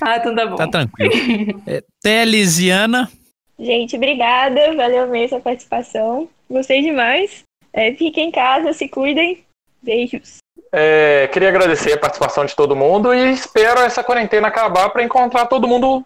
Ah, 0.01 0.17
então 0.17 0.35
tá 0.35 0.47
bom. 0.47 0.57
Tá 0.57 0.69
tranquilo. 0.69 1.63
É, 1.67 1.83
Telesiana. 2.03 3.11
Gente, 3.59 3.97
obrigada. 3.97 4.75
Valeu 4.77 5.07
mesmo 5.09 5.39
a 5.39 5.41
participação. 5.41 6.29
Gostei 6.51 6.83
demais. 6.83 7.45
É, 7.73 7.93
fiquem 7.95 8.29
em 8.29 8.33
casa, 8.33 8.73
se 8.73 8.89
cuidem. 8.89 9.43
Beijos. 9.83 10.39
É, 10.73 11.29
queria 11.33 11.49
agradecer 11.49 11.93
a 11.93 11.99
participação 11.99 12.45
de 12.45 12.55
todo 12.55 12.77
mundo 12.77 13.15
e 13.15 13.33
espero 13.33 13.81
essa 13.81 14.03
quarentena 14.05 14.49
acabar 14.49 14.91
para 14.91 15.03
encontrar 15.03 15.47
todo 15.47 15.67
mundo 15.69 16.05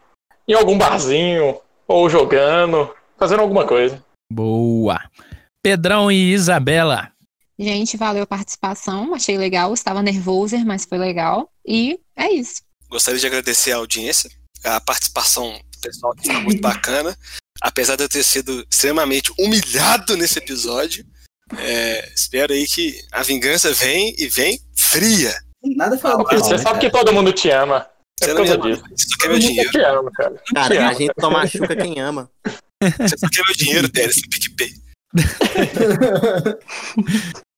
em 0.51 0.55
algum 0.55 0.77
barzinho 0.77 1.61
ou 1.87 2.11
jogando, 2.11 2.93
fazendo 3.17 3.41
alguma 3.41 3.65
coisa. 3.65 4.03
Boa. 4.33 5.01
Pedrão 5.63 6.11
e 6.11 6.33
Isabela. 6.33 7.13
Gente, 7.59 7.97
valeu 7.97 8.25
a 8.25 8.27
participação. 8.27 9.15
Achei 9.15 9.39
legal. 9.39 9.73
Estava 9.73 10.03
nervosa, 10.03 10.59
mas 10.65 10.85
foi 10.85 10.99
legal. 10.99 11.49
E 11.65 12.01
é 12.17 12.33
isso. 12.33 12.63
Gostaria 12.89 13.21
de 13.21 13.27
agradecer 13.27 13.73
a 13.73 13.77
audiência, 13.77 14.29
a 14.65 14.81
participação 14.81 15.57
pessoal 15.81 16.15
que 16.15 16.23
está 16.23 16.41
muito 16.41 16.61
bacana. 16.61 17.17
Apesar 17.61 17.95
de 17.95 18.05
eu 18.05 18.09
ter 18.09 18.25
sido 18.25 18.67
extremamente 18.71 19.33
humilhado 19.39 20.17
nesse 20.17 20.39
episódio, 20.39 21.05
é, 21.59 22.13
espero 22.15 22.53
aí 22.53 22.67
que 22.67 23.01
a 23.13 23.23
vingança 23.23 23.73
vem 23.73 24.15
e 24.19 24.27
vem 24.27 24.59
fria. 24.75 25.33
Nada 25.77 25.97
falando 25.99 26.25
você 26.25 26.59
sabe 26.59 26.81
que 26.81 26.91
todo 26.91 27.13
mundo 27.13 27.33
te 27.33 27.51
ama. 27.51 27.87
É 28.23 28.27
Você 28.27 28.35
não 28.35 28.43
me 28.45 28.51
ama, 28.51 28.83
você 28.91 29.09
só 29.09 29.17
quer 29.19 29.29
meu 29.29 29.39
dinheiro. 29.39 29.71
te 29.71 29.81
ama, 29.81 30.11
cara. 30.13 30.35
Te 30.35 30.55
Cara, 30.55 30.75
a 30.75 30.85
ama. 30.87 30.95
gente 30.95 31.13
só 31.19 31.31
machuca 31.31 31.77
quem 31.77 32.01
ama. 32.01 32.31
Você 32.45 33.17
só 33.19 33.29
quer 33.29 33.43
meu 33.47 33.57
dinheiro, 33.57 33.89
Teres, 33.89 34.17
no 34.17 34.29
PicPay. 34.31 34.71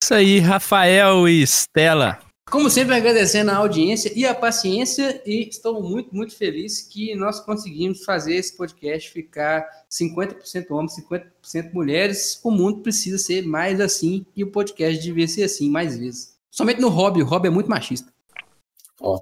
Isso 0.02 0.14
aí, 0.14 0.38
Rafael 0.38 1.28
e 1.28 1.42
Estela. 1.42 2.18
Como 2.50 2.68
sempre, 2.68 2.94
agradecendo 2.94 3.50
a 3.50 3.56
audiência 3.56 4.12
e 4.14 4.26
a 4.26 4.34
paciência, 4.34 5.22
e 5.24 5.48
estou 5.48 5.82
muito, 5.82 6.14
muito 6.14 6.36
feliz 6.36 6.82
que 6.82 7.14
nós 7.14 7.40
conseguimos 7.40 8.04
fazer 8.04 8.34
esse 8.34 8.54
podcast 8.56 9.10
ficar 9.10 9.64
50% 9.90 10.66
homens, 10.70 10.94
50% 10.96 11.72
mulheres. 11.72 12.38
O 12.44 12.50
mundo 12.50 12.80
precisa 12.80 13.16
ser 13.16 13.46
mais 13.46 13.80
assim 13.80 14.26
e 14.36 14.44
o 14.44 14.50
podcast 14.50 15.02
devia 15.02 15.26
ser 15.26 15.44
assim 15.44 15.70
mais 15.70 15.96
vezes. 15.98 16.32
Somente 16.50 16.80
no 16.80 16.90
hobby, 16.90 17.22
o 17.22 17.26
hobby 17.26 17.48
é 17.48 17.50
muito 17.50 17.70
machista. 17.70 18.11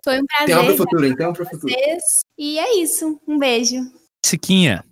Foi 0.05 0.21
um 0.21 0.25
Tem 0.27 0.27
prazer. 0.27 0.57
uma 0.57 0.65
pro 0.67 0.77
futuro, 0.77 1.03
com 1.03 1.09
então, 1.09 1.33
pro 1.33 1.45
futuro. 1.45 1.73
vocês. 1.73 2.03
E 2.39 2.59
é 2.59 2.77
isso. 2.79 3.19
Um 3.27 3.39
beijo. 3.39 3.77
Siquinha. 4.25 4.85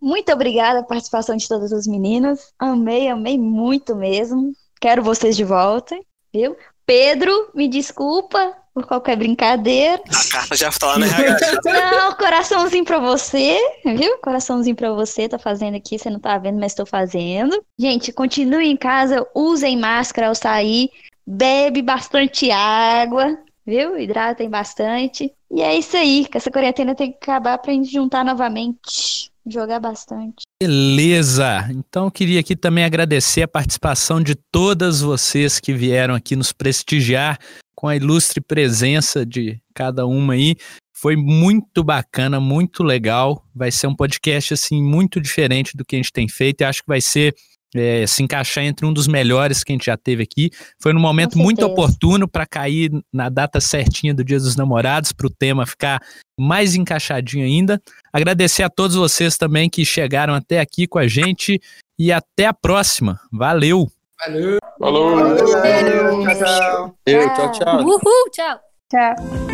Muito 0.00 0.32
obrigada 0.32 0.80
a 0.80 0.84
participação 0.84 1.36
de 1.36 1.46
todas 1.46 1.72
as 1.72 1.86
meninas. 1.86 2.52
Amei, 2.58 3.08
amei 3.08 3.36
muito 3.38 3.94
mesmo. 3.94 4.52
Quero 4.80 5.02
vocês 5.02 5.36
de 5.36 5.44
volta, 5.44 5.94
viu? 6.32 6.56
Pedro, 6.86 7.50
me 7.54 7.68
desculpa 7.68 8.56
por 8.72 8.86
qualquer 8.86 9.16
brincadeira. 9.16 10.02
A 10.08 10.32
carta 10.32 10.56
já 10.56 10.70
tá 10.72 10.86
lá 10.86 10.98
na 10.98 11.06
RH. 11.06 11.60
Não, 11.64 12.14
coraçãozinho 12.14 12.84
pra 12.84 12.98
você, 12.98 13.58
viu? 13.84 14.16
Coraçãozinho 14.18 14.74
pra 14.74 14.92
você, 14.92 15.28
tá 15.28 15.38
fazendo 15.38 15.76
aqui, 15.76 15.98
você 15.98 16.08
não 16.08 16.18
tá 16.18 16.38
vendo, 16.38 16.58
mas 16.58 16.72
tô 16.74 16.86
fazendo. 16.86 17.62
Gente, 17.78 18.10
continue 18.12 18.68
em 18.68 18.76
casa, 18.76 19.26
usem 19.34 19.76
máscara 19.76 20.28
ao 20.28 20.34
sair, 20.34 20.88
bebe 21.26 21.82
bastante 21.82 22.50
água, 22.50 23.36
viu? 23.70 23.96
Hidratem 23.96 24.50
bastante. 24.50 25.32
E 25.48 25.62
é 25.62 25.78
isso 25.78 25.96
aí, 25.96 26.26
que 26.26 26.36
essa 26.36 26.50
quarentena 26.50 26.94
tem 26.94 27.12
que 27.12 27.18
acabar 27.18 27.56
pra 27.58 27.72
gente 27.72 27.90
juntar 27.90 28.24
novamente, 28.24 29.30
jogar 29.46 29.78
bastante. 29.78 30.42
Beleza. 30.60 31.68
Então 31.70 32.06
eu 32.06 32.10
queria 32.10 32.40
aqui 32.40 32.56
também 32.56 32.84
agradecer 32.84 33.42
a 33.42 33.48
participação 33.48 34.20
de 34.20 34.34
todas 34.34 35.00
vocês 35.00 35.60
que 35.60 35.72
vieram 35.72 36.14
aqui 36.14 36.34
nos 36.34 36.52
prestigiar 36.52 37.38
com 37.74 37.86
a 37.86 37.96
ilustre 37.96 38.40
presença 38.40 39.24
de 39.24 39.60
cada 39.72 40.04
uma 40.04 40.34
aí. 40.34 40.56
Foi 40.92 41.16
muito 41.16 41.82
bacana, 41.82 42.38
muito 42.40 42.82
legal. 42.82 43.46
Vai 43.54 43.70
ser 43.70 43.86
um 43.86 43.94
podcast 43.94 44.52
assim 44.52 44.82
muito 44.82 45.20
diferente 45.20 45.76
do 45.76 45.84
que 45.84 45.96
a 45.96 45.98
gente 45.98 46.12
tem 46.12 46.28
feito 46.28 46.60
e 46.60 46.64
acho 46.64 46.82
que 46.82 46.88
vai 46.88 47.00
ser 47.00 47.34
é, 47.74 48.06
se 48.06 48.22
encaixar 48.22 48.64
entre 48.64 48.86
um 48.86 48.92
dos 48.92 49.06
melhores 49.06 49.62
que 49.62 49.72
a 49.72 49.74
gente 49.74 49.86
já 49.86 49.96
teve 49.96 50.22
aqui. 50.22 50.50
Foi 50.80 50.92
num 50.92 51.00
momento 51.00 51.38
muito 51.38 51.64
oportuno 51.64 52.28
para 52.28 52.46
cair 52.46 52.90
na 53.12 53.28
data 53.28 53.60
certinha 53.60 54.14
do 54.14 54.24
Dia 54.24 54.38
dos 54.38 54.56
Namorados, 54.56 55.12
para 55.12 55.26
o 55.26 55.30
tema 55.30 55.66
ficar 55.66 56.00
mais 56.38 56.74
encaixadinho 56.74 57.44
ainda. 57.44 57.80
Agradecer 58.12 58.62
a 58.62 58.70
todos 58.70 58.96
vocês 58.96 59.36
também 59.36 59.68
que 59.68 59.84
chegaram 59.84 60.34
até 60.34 60.60
aqui 60.60 60.86
com 60.86 60.98
a 60.98 61.06
gente 61.06 61.60
e 61.98 62.12
até 62.12 62.46
a 62.46 62.54
próxima. 62.54 63.20
Valeu! 63.32 63.90
Valeu! 64.24 64.58
Falou! 64.78 65.16
Valeu, 65.16 66.22
tchau, 66.24 66.34
tchau. 66.38 66.98
Eu, 67.06 67.34
tchau, 67.34 67.52
tchau. 67.52 67.80
Uhul, 67.84 68.30
tchau. 68.32 68.60
Tchau. 68.90 69.49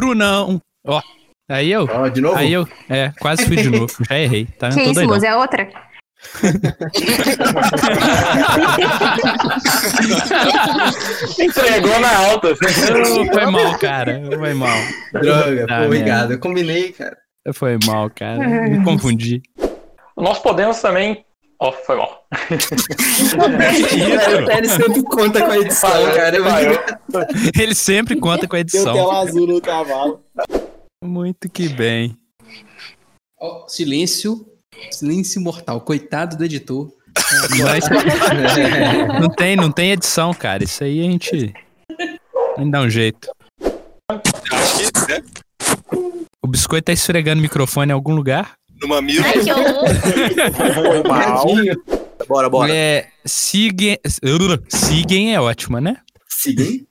Brunão! 0.00 0.60
Ó, 0.86 1.00
aí 1.50 1.70
eu. 1.70 1.86
Ó, 1.92 2.08
de 2.08 2.20
novo? 2.22 2.36
Aí 2.38 2.50
eu. 2.52 2.66
É, 2.88 3.12
quase 3.20 3.44
fui 3.46 3.56
de 3.56 3.68
novo. 3.70 3.92
Já 4.08 4.18
errei. 4.18 4.46
Tá? 4.58 4.70
Que 4.70 4.80
isso. 4.82 5.04
Muzi? 5.04 5.26
É 5.26 5.36
outra? 5.36 5.68
Entregou 11.38 11.98
na 12.00 12.16
alta. 12.18 12.54
Foi 12.56 13.46
mal, 13.46 13.78
cara. 13.78 14.20
Foi 14.38 14.54
mal. 14.54 14.76
Droga, 15.12 15.66
Ah, 15.68 15.78
pô, 15.80 15.84
obrigado. 15.86 16.32
Eu 16.32 16.38
combinei, 16.38 16.92
cara. 16.92 17.16
Foi 17.54 17.78
mal, 17.86 18.10
cara. 18.10 18.38
Me 18.68 18.84
confundi. 18.84 19.42
Nós 20.16 20.38
podemos 20.38 20.80
também. 20.80 21.24
Ó, 21.62 21.72
foi 21.72 21.96
mal. 21.96 22.26
O 24.42 24.46
Teres 24.46 24.70
sempre 24.72 25.02
conta 25.02 25.44
com 25.44 25.50
a 25.52 25.58
edição, 25.58 25.90
cara. 26.14 26.36
Ele 27.60 27.74
sempre 27.74 28.16
conta 28.18 28.48
com 28.48 28.56
a 28.56 28.62
Deu 28.62 28.62
edição. 28.62 28.94
tela 28.94 29.20
azul 29.20 29.46
no 29.46 29.60
cavalo. 29.60 30.24
Muito 31.04 31.50
que 31.50 31.68
bem. 31.68 32.16
Ó, 33.38 33.68
silêncio. 33.68 34.46
Silêncio 34.90 35.40
mortal. 35.40 35.82
Coitado 35.82 36.36
do 36.38 36.44
editor. 36.44 36.90
Mas- 37.62 37.84
não 39.20 39.28
tem, 39.28 39.54
não 39.56 39.70
tem 39.70 39.92
edição, 39.92 40.32
cara. 40.32 40.64
Isso 40.64 40.82
aí 40.82 41.00
a 41.00 41.10
gente. 41.10 41.52
A 42.56 42.60
gente 42.60 42.70
dá 42.70 42.80
um 42.80 42.88
jeito. 42.88 43.28
Acho 44.08 44.92
que? 45.06 45.24
O 46.42 46.48
biscoito 46.48 46.86
tá 46.86 46.92
esfregando 46.92 47.38
o 47.40 47.42
microfone 47.42 47.90
em 47.90 47.94
algum 47.94 48.14
lugar? 48.14 48.54
No 48.80 48.88
mamilo. 48.88 49.24
Ai, 49.24 49.32
que 49.32 49.52
horror. 49.52 49.88
Foi 50.74 51.02
mal. 51.08 51.46
Bora, 52.26 52.48
bora. 52.48 52.74
É. 52.74 53.08
Siguen. 53.24 53.98
Siguen 54.68 55.34
é 55.34 55.40
ótima, 55.40 55.80
né? 55.80 55.98
Seguem? 56.28 56.86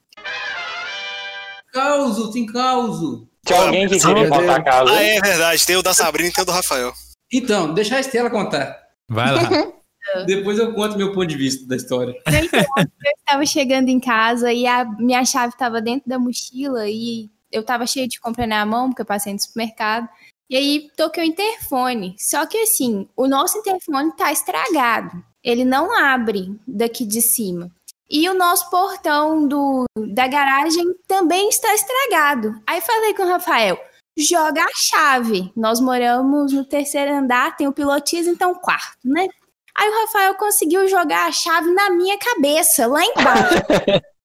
Causo, 1.72 2.30
tem 2.32 2.46
causo. 2.46 3.28
Tinha 3.44 3.60
alguém 3.60 3.88
que 3.88 3.98
queria 3.98 4.28
contar 4.28 4.56
a 4.56 4.62
casa. 4.62 4.92
Ah, 4.92 5.02
é 5.02 5.20
verdade. 5.20 5.66
Tem 5.66 5.76
o 5.76 5.82
da 5.82 5.94
Sabrina 5.94 6.28
e 6.28 6.32
tem 6.32 6.42
o 6.42 6.46
do 6.46 6.52
Rafael. 6.52 6.92
Então, 7.32 7.72
deixa 7.72 7.96
a 7.96 8.00
Estela 8.00 8.30
contar. 8.30 8.76
Vai 9.08 9.32
lá. 9.32 9.48
Depois 10.26 10.58
eu 10.58 10.72
conto 10.72 10.96
meu 10.96 11.12
ponto 11.12 11.26
de 11.26 11.36
vista 11.36 11.66
da 11.66 11.76
história. 11.76 12.14
Então, 12.26 12.60
eu 12.76 13.12
estava 13.18 13.46
chegando 13.46 13.88
em 13.88 14.00
casa 14.00 14.52
e 14.52 14.66
a 14.66 14.84
minha 14.84 15.24
chave 15.24 15.52
estava 15.52 15.80
dentro 15.80 16.08
da 16.08 16.18
mochila 16.18 16.88
e 16.88 17.30
eu 17.52 17.60
estava 17.60 17.86
cheia 17.86 18.08
de 18.08 18.18
compra 18.18 18.46
na 18.46 18.64
mão, 18.66 18.88
porque 18.88 19.02
eu 19.02 19.06
passei 19.06 19.32
no 19.32 19.40
supermercado. 19.40 20.08
E 20.50 20.56
aí 20.56 20.90
toquei 20.96 21.22
o 21.22 21.26
interfone. 21.26 22.16
Só 22.18 22.44
que 22.44 22.58
assim, 22.58 23.08
o 23.16 23.28
nosso 23.28 23.56
interfone 23.58 24.12
tá 24.16 24.32
estragado. 24.32 25.24
Ele 25.44 25.64
não 25.64 25.96
abre 25.96 26.58
daqui 26.66 27.06
de 27.06 27.22
cima. 27.22 27.70
E 28.10 28.28
o 28.28 28.34
nosso 28.34 28.68
portão 28.68 29.46
do, 29.46 29.84
da 30.08 30.26
garagem 30.26 30.84
também 31.06 31.48
está 31.48 31.72
estragado. 31.72 32.60
Aí 32.66 32.80
falei 32.80 33.14
com 33.14 33.22
o 33.22 33.28
Rafael, 33.28 33.78
joga 34.18 34.64
a 34.64 34.70
chave. 34.74 35.52
Nós 35.56 35.80
moramos 35.80 36.52
no 36.52 36.64
terceiro 36.64 37.14
andar, 37.14 37.56
tem 37.56 37.68
o 37.68 37.72
pilotis, 37.72 38.26
então 38.26 38.52
quarto, 38.56 38.98
né? 39.04 39.28
Aí 39.76 39.88
o 39.88 40.00
Rafael 40.00 40.34
conseguiu 40.34 40.88
jogar 40.88 41.28
a 41.28 41.32
chave 41.32 41.70
na 41.70 41.90
minha 41.90 42.18
cabeça, 42.18 42.88
lá 42.88 43.04
embaixo. 43.04 43.54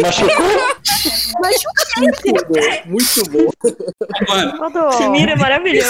Machucou? 0.00 0.46
Machuquei. 1.40 2.82
Muito 2.86 3.30
bom. 3.30 3.50
Mano, 4.28 4.88
Esse 4.90 5.08
mira 5.08 5.32
é 5.32 5.36
maravilhoso. 5.36 5.88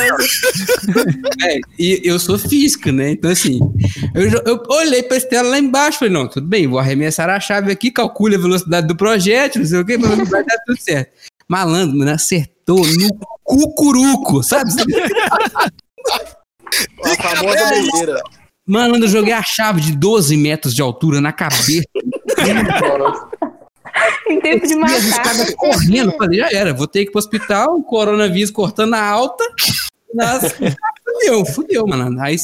é, 1.42 1.60
e 1.78 2.00
eu 2.04 2.18
sou 2.18 2.38
físico, 2.38 2.90
né? 2.90 3.10
Então, 3.12 3.30
assim, 3.30 3.60
eu, 4.14 4.30
eu 4.44 4.62
olhei 4.68 5.02
pra 5.02 5.16
Estela 5.16 5.48
lá 5.50 5.58
embaixo, 5.58 5.98
falei, 6.00 6.14
não, 6.14 6.28
tudo 6.28 6.46
bem, 6.46 6.66
vou 6.66 6.78
arremessar 6.78 7.28
a 7.28 7.40
chave 7.40 7.72
aqui, 7.72 7.90
calcule 7.90 8.36
a 8.36 8.38
velocidade 8.38 8.86
do 8.86 8.96
projétil, 8.96 9.60
não 9.60 9.68
sei 9.68 9.78
o 9.80 9.84
que, 9.84 9.96
vai 9.96 10.44
dar 10.44 10.58
tudo 10.66 10.80
certo. 10.80 11.12
Malandro, 11.48 11.98
mano, 11.98 12.12
acertou 12.12 12.84
no 12.86 13.10
cucuruco, 13.44 14.42
sabe? 14.42 14.70
A 17.04 17.22
famosa 17.22 17.64
bandeira. 17.70 18.22
Malandro, 18.66 19.04
eu 19.06 19.08
joguei 19.08 19.32
a 19.32 19.42
chave 19.42 19.80
de 19.80 19.96
12 19.96 20.36
metros 20.36 20.74
de 20.74 20.80
altura 20.82 21.20
na 21.20 21.32
cabeça. 21.32 21.82
Em 24.28 24.40
tempo 24.40 24.66
de 24.66 24.74
os 24.74 24.80
matar. 24.80 25.22
caras 25.22 25.54
correndo, 25.54 26.12
falei, 26.16 26.38
já 26.38 26.50
era, 26.50 26.72
vou 26.72 26.86
ter 26.86 27.00
que 27.04 27.08
ir 27.08 27.12
pro 27.12 27.18
hospital, 27.18 27.76
o 27.76 27.82
coronavírus 27.82 28.50
cortando 28.50 28.94
a 28.94 29.04
alta. 29.04 29.44
Nossa, 30.14 30.50
fudeu, 31.04 31.44
fudeu, 31.46 31.86
mano. 31.86 32.20
Aí 32.22 32.36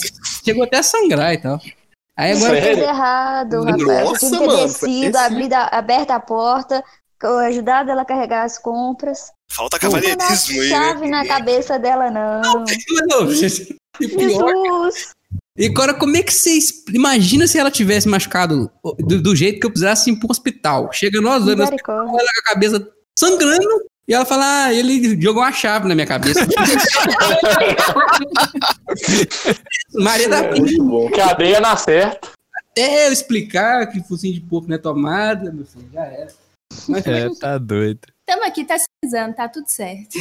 chegou 0.45 0.65
até 0.65 0.79
a 0.79 0.83
sangrar 0.83 1.33
e 1.35 1.39
tal. 1.39 1.61
Aí 2.17 2.33
agora. 2.33 2.61
Fez 2.61 2.79
errado, 2.79 3.63
Rafael. 3.65 4.05
Nossa, 4.05 4.31
ter 4.31 4.47
mano, 4.47 4.67
descido, 4.67 5.19
abrido 5.19 5.55
a- 5.55 6.21
porta, 6.21 6.83
ajudado 7.47 7.91
ela 7.91 8.03
a 8.03 8.05
carregar 8.05 8.45
as 8.45 8.59
compras. 8.59 9.31
Falta 9.51 9.79
Não 9.81 9.81
cavalheirismo 9.81 10.61
aí, 10.61 10.69
né? 10.69 10.69
chave 10.69 11.09
na 11.09 11.27
cabeça 11.27 11.79
dela, 11.79 12.11
não. 12.11 12.43
Não, 12.43 12.67
gente, 13.35 13.77
e 14.01 14.09
pior, 14.09 14.53
Jesus! 14.89 15.11
E 15.59 15.67
agora, 15.67 15.93
como 15.93 16.17
é 16.17 16.23
que 16.23 16.33
vocês. 16.33 16.85
Imagina 16.95 17.49
se 17.49 17.59
ela 17.59 17.71
tivesse 17.71 18.09
machucado 18.09 18.71
do, 19.01 19.21
do 19.21 19.35
jeito 19.35 19.59
que 19.59 19.67
eu 19.67 19.71
precisasse 19.71 20.09
ir 20.09 20.17
pro 20.17 20.31
hospital. 20.31 20.89
Chega 20.93 21.21
nós 21.21 21.45
dois 21.45 21.59
ela 21.59 21.77
com 21.85 21.93
a 21.93 22.43
cabeça 22.47 22.89
sangrando, 23.19 23.67
E 24.07 24.15
ela 24.15 24.25
fala, 24.25 24.67
ah, 24.67 24.73
ele 24.73 25.21
jogou 25.21 25.43
uma 25.43 25.51
chave 25.51 25.89
na 25.89 25.97
minha 25.97 26.07
cabeça. 26.07 26.47
Maria 29.95 30.29
da 30.29 30.45
Penha. 30.45 31.11
Cadeia 31.17 31.59
na 31.61 31.77
certa. 31.77 32.29
Até 32.71 33.09
eu 33.09 33.13
explicar 33.13 33.89
que 33.89 34.01
focinho 34.01 34.35
de 34.35 34.41
porco 34.41 34.69
não 34.69 34.77
é 34.77 34.79
tomada, 34.79 35.51
meu 35.51 35.67
filho, 35.67 35.91
já 35.93 36.05
era. 36.05 36.33
Mas 36.89 37.05
É, 37.05 37.29
tá 37.41 37.59
doido. 37.59 38.01
Tamo 38.25 38.45
aqui, 38.45 38.65
tá 38.65 38.77
cinzando, 38.79 39.35
tá 39.35 39.49
tudo 39.49 39.67
certo. 39.67 40.17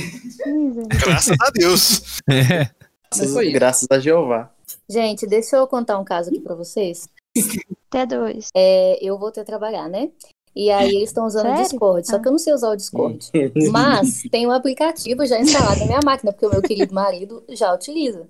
Graças 0.99 1.38
a 1.39 1.51
Deus. 1.51 2.01
É. 2.30 2.69
Graças, 3.15 3.53
graças 3.53 3.88
a 3.89 3.99
Jeová. 3.99 4.51
Gente, 4.89 5.27
deixa 5.27 5.57
eu 5.57 5.68
contar 5.68 5.99
um 5.99 6.03
caso 6.03 6.30
aqui 6.30 6.39
pra 6.39 6.56
vocês. 6.56 7.07
Até 7.89 8.06
dois. 8.06 8.49
É, 8.56 8.98
eu 9.02 9.18
voltei 9.18 9.44
a 9.44 9.45
trabalhar, 9.45 9.88
né? 9.88 10.11
E 10.56 10.72
aí 10.72 10.89
eles 10.95 11.10
estão 11.10 11.26
usando 11.27 11.45
o 11.45 11.49
Sério? 11.49 11.64
Discord, 11.64 12.07
só 12.07 12.18
que 12.18 12.27
eu 12.27 12.31
não 12.31 12.39
sei 12.39 12.52
usar 12.52 12.72
o 12.72 12.76
Discord. 12.76 13.30
Mas 13.72 14.23
tem 14.31 14.48
um 14.48 14.52
aplicativo 14.52 15.23
já 15.26 15.39
instalado 15.39 15.81
na 15.81 15.85
minha 15.85 15.99
máquina, 16.03 16.34
porque 16.34 16.48
o 16.48 16.49
meu 16.49 16.64
querido 16.64 16.94
marido 16.95 17.44
já 17.49 17.72
utiliza. 17.72 18.27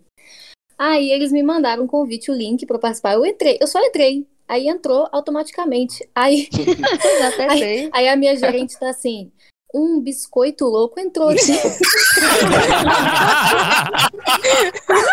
Aí 0.77 1.09
eles 1.09 1.31
me 1.31 1.41
mandaram 1.41 1.83
um 1.83 1.87
convite, 1.87 2.29
o 2.29 2.33
link 2.33 2.65
pra 2.65 2.75
eu 2.75 2.81
participar. 2.81 3.13
Eu 3.13 3.25
entrei, 3.25 3.57
eu 3.61 3.65
só 3.65 3.79
entrei. 3.79 4.27
Aí 4.47 4.67
entrou 4.67 5.07
automaticamente. 5.11 6.07
Aí, 6.13 6.49
até 7.33 7.49
aí, 7.49 7.89
aí 7.93 8.07
a 8.07 8.15
minha 8.15 8.35
gerente 8.35 8.77
tá 8.77 8.89
assim. 8.89 9.31
Um 9.73 9.99
biscoito 10.01 10.65
louco 10.65 10.99
entrou 10.99 11.29
aqui. 11.29 11.51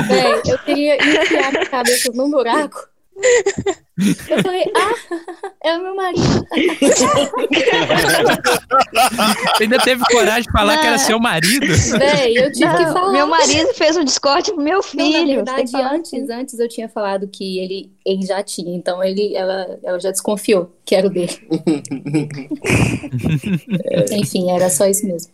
Véi, 0.07 0.43
eu 0.47 0.59
queria 0.59 0.97
enfiar 0.97 1.53
minha 1.53 1.67
cabeça 1.67 2.13
num 2.13 2.31
buraco. 2.31 2.89
Eu 4.29 4.43
falei, 4.43 4.65
ah, 4.77 4.93
é 5.63 5.79
o 5.79 5.83
meu 5.83 5.95
marido. 5.95 6.47
Ainda 9.61 9.79
teve 9.79 10.05
coragem 10.07 10.43
de 10.43 10.51
falar 10.53 10.79
que 10.79 10.87
era 10.87 10.99
seu 10.99 11.19
marido? 11.21 11.67
Véi, 11.99 12.37
eu 12.37 12.51
tive 12.53 12.77
que 12.77 12.83
Não, 12.85 12.93
falar. 12.93 13.13
Meu 13.13 13.27
marido 13.29 13.73
fez 13.75 13.97
um 13.97 14.03
Discord 14.05 14.53
pro 14.53 14.61
meu 14.63 14.77
Não, 14.79 14.83
filho. 14.83 15.45
na 15.45 15.53
Você 15.53 15.65
tem 15.65 15.67
verdade, 15.67 15.71
que 15.71 15.77
antes, 15.77 16.13
assim. 16.13 16.33
antes 16.33 16.59
eu 16.59 16.69
tinha 16.69 16.89
falado 16.89 17.29
que 17.29 17.59
ele, 17.61 17.93
ele 18.05 18.27
já 18.27 18.43
tinha, 18.43 18.75
então 18.77 19.01
ele, 19.03 19.35
ela, 19.37 19.79
ela 19.85 20.01
já 20.01 20.11
desconfiou 20.11 20.75
que 20.85 20.95
era 20.97 21.07
o 21.07 21.11
dele. 21.11 21.39
Enfim, 24.11 24.51
era 24.51 24.69
só 24.69 24.87
isso 24.87 25.07
mesmo. 25.07 25.31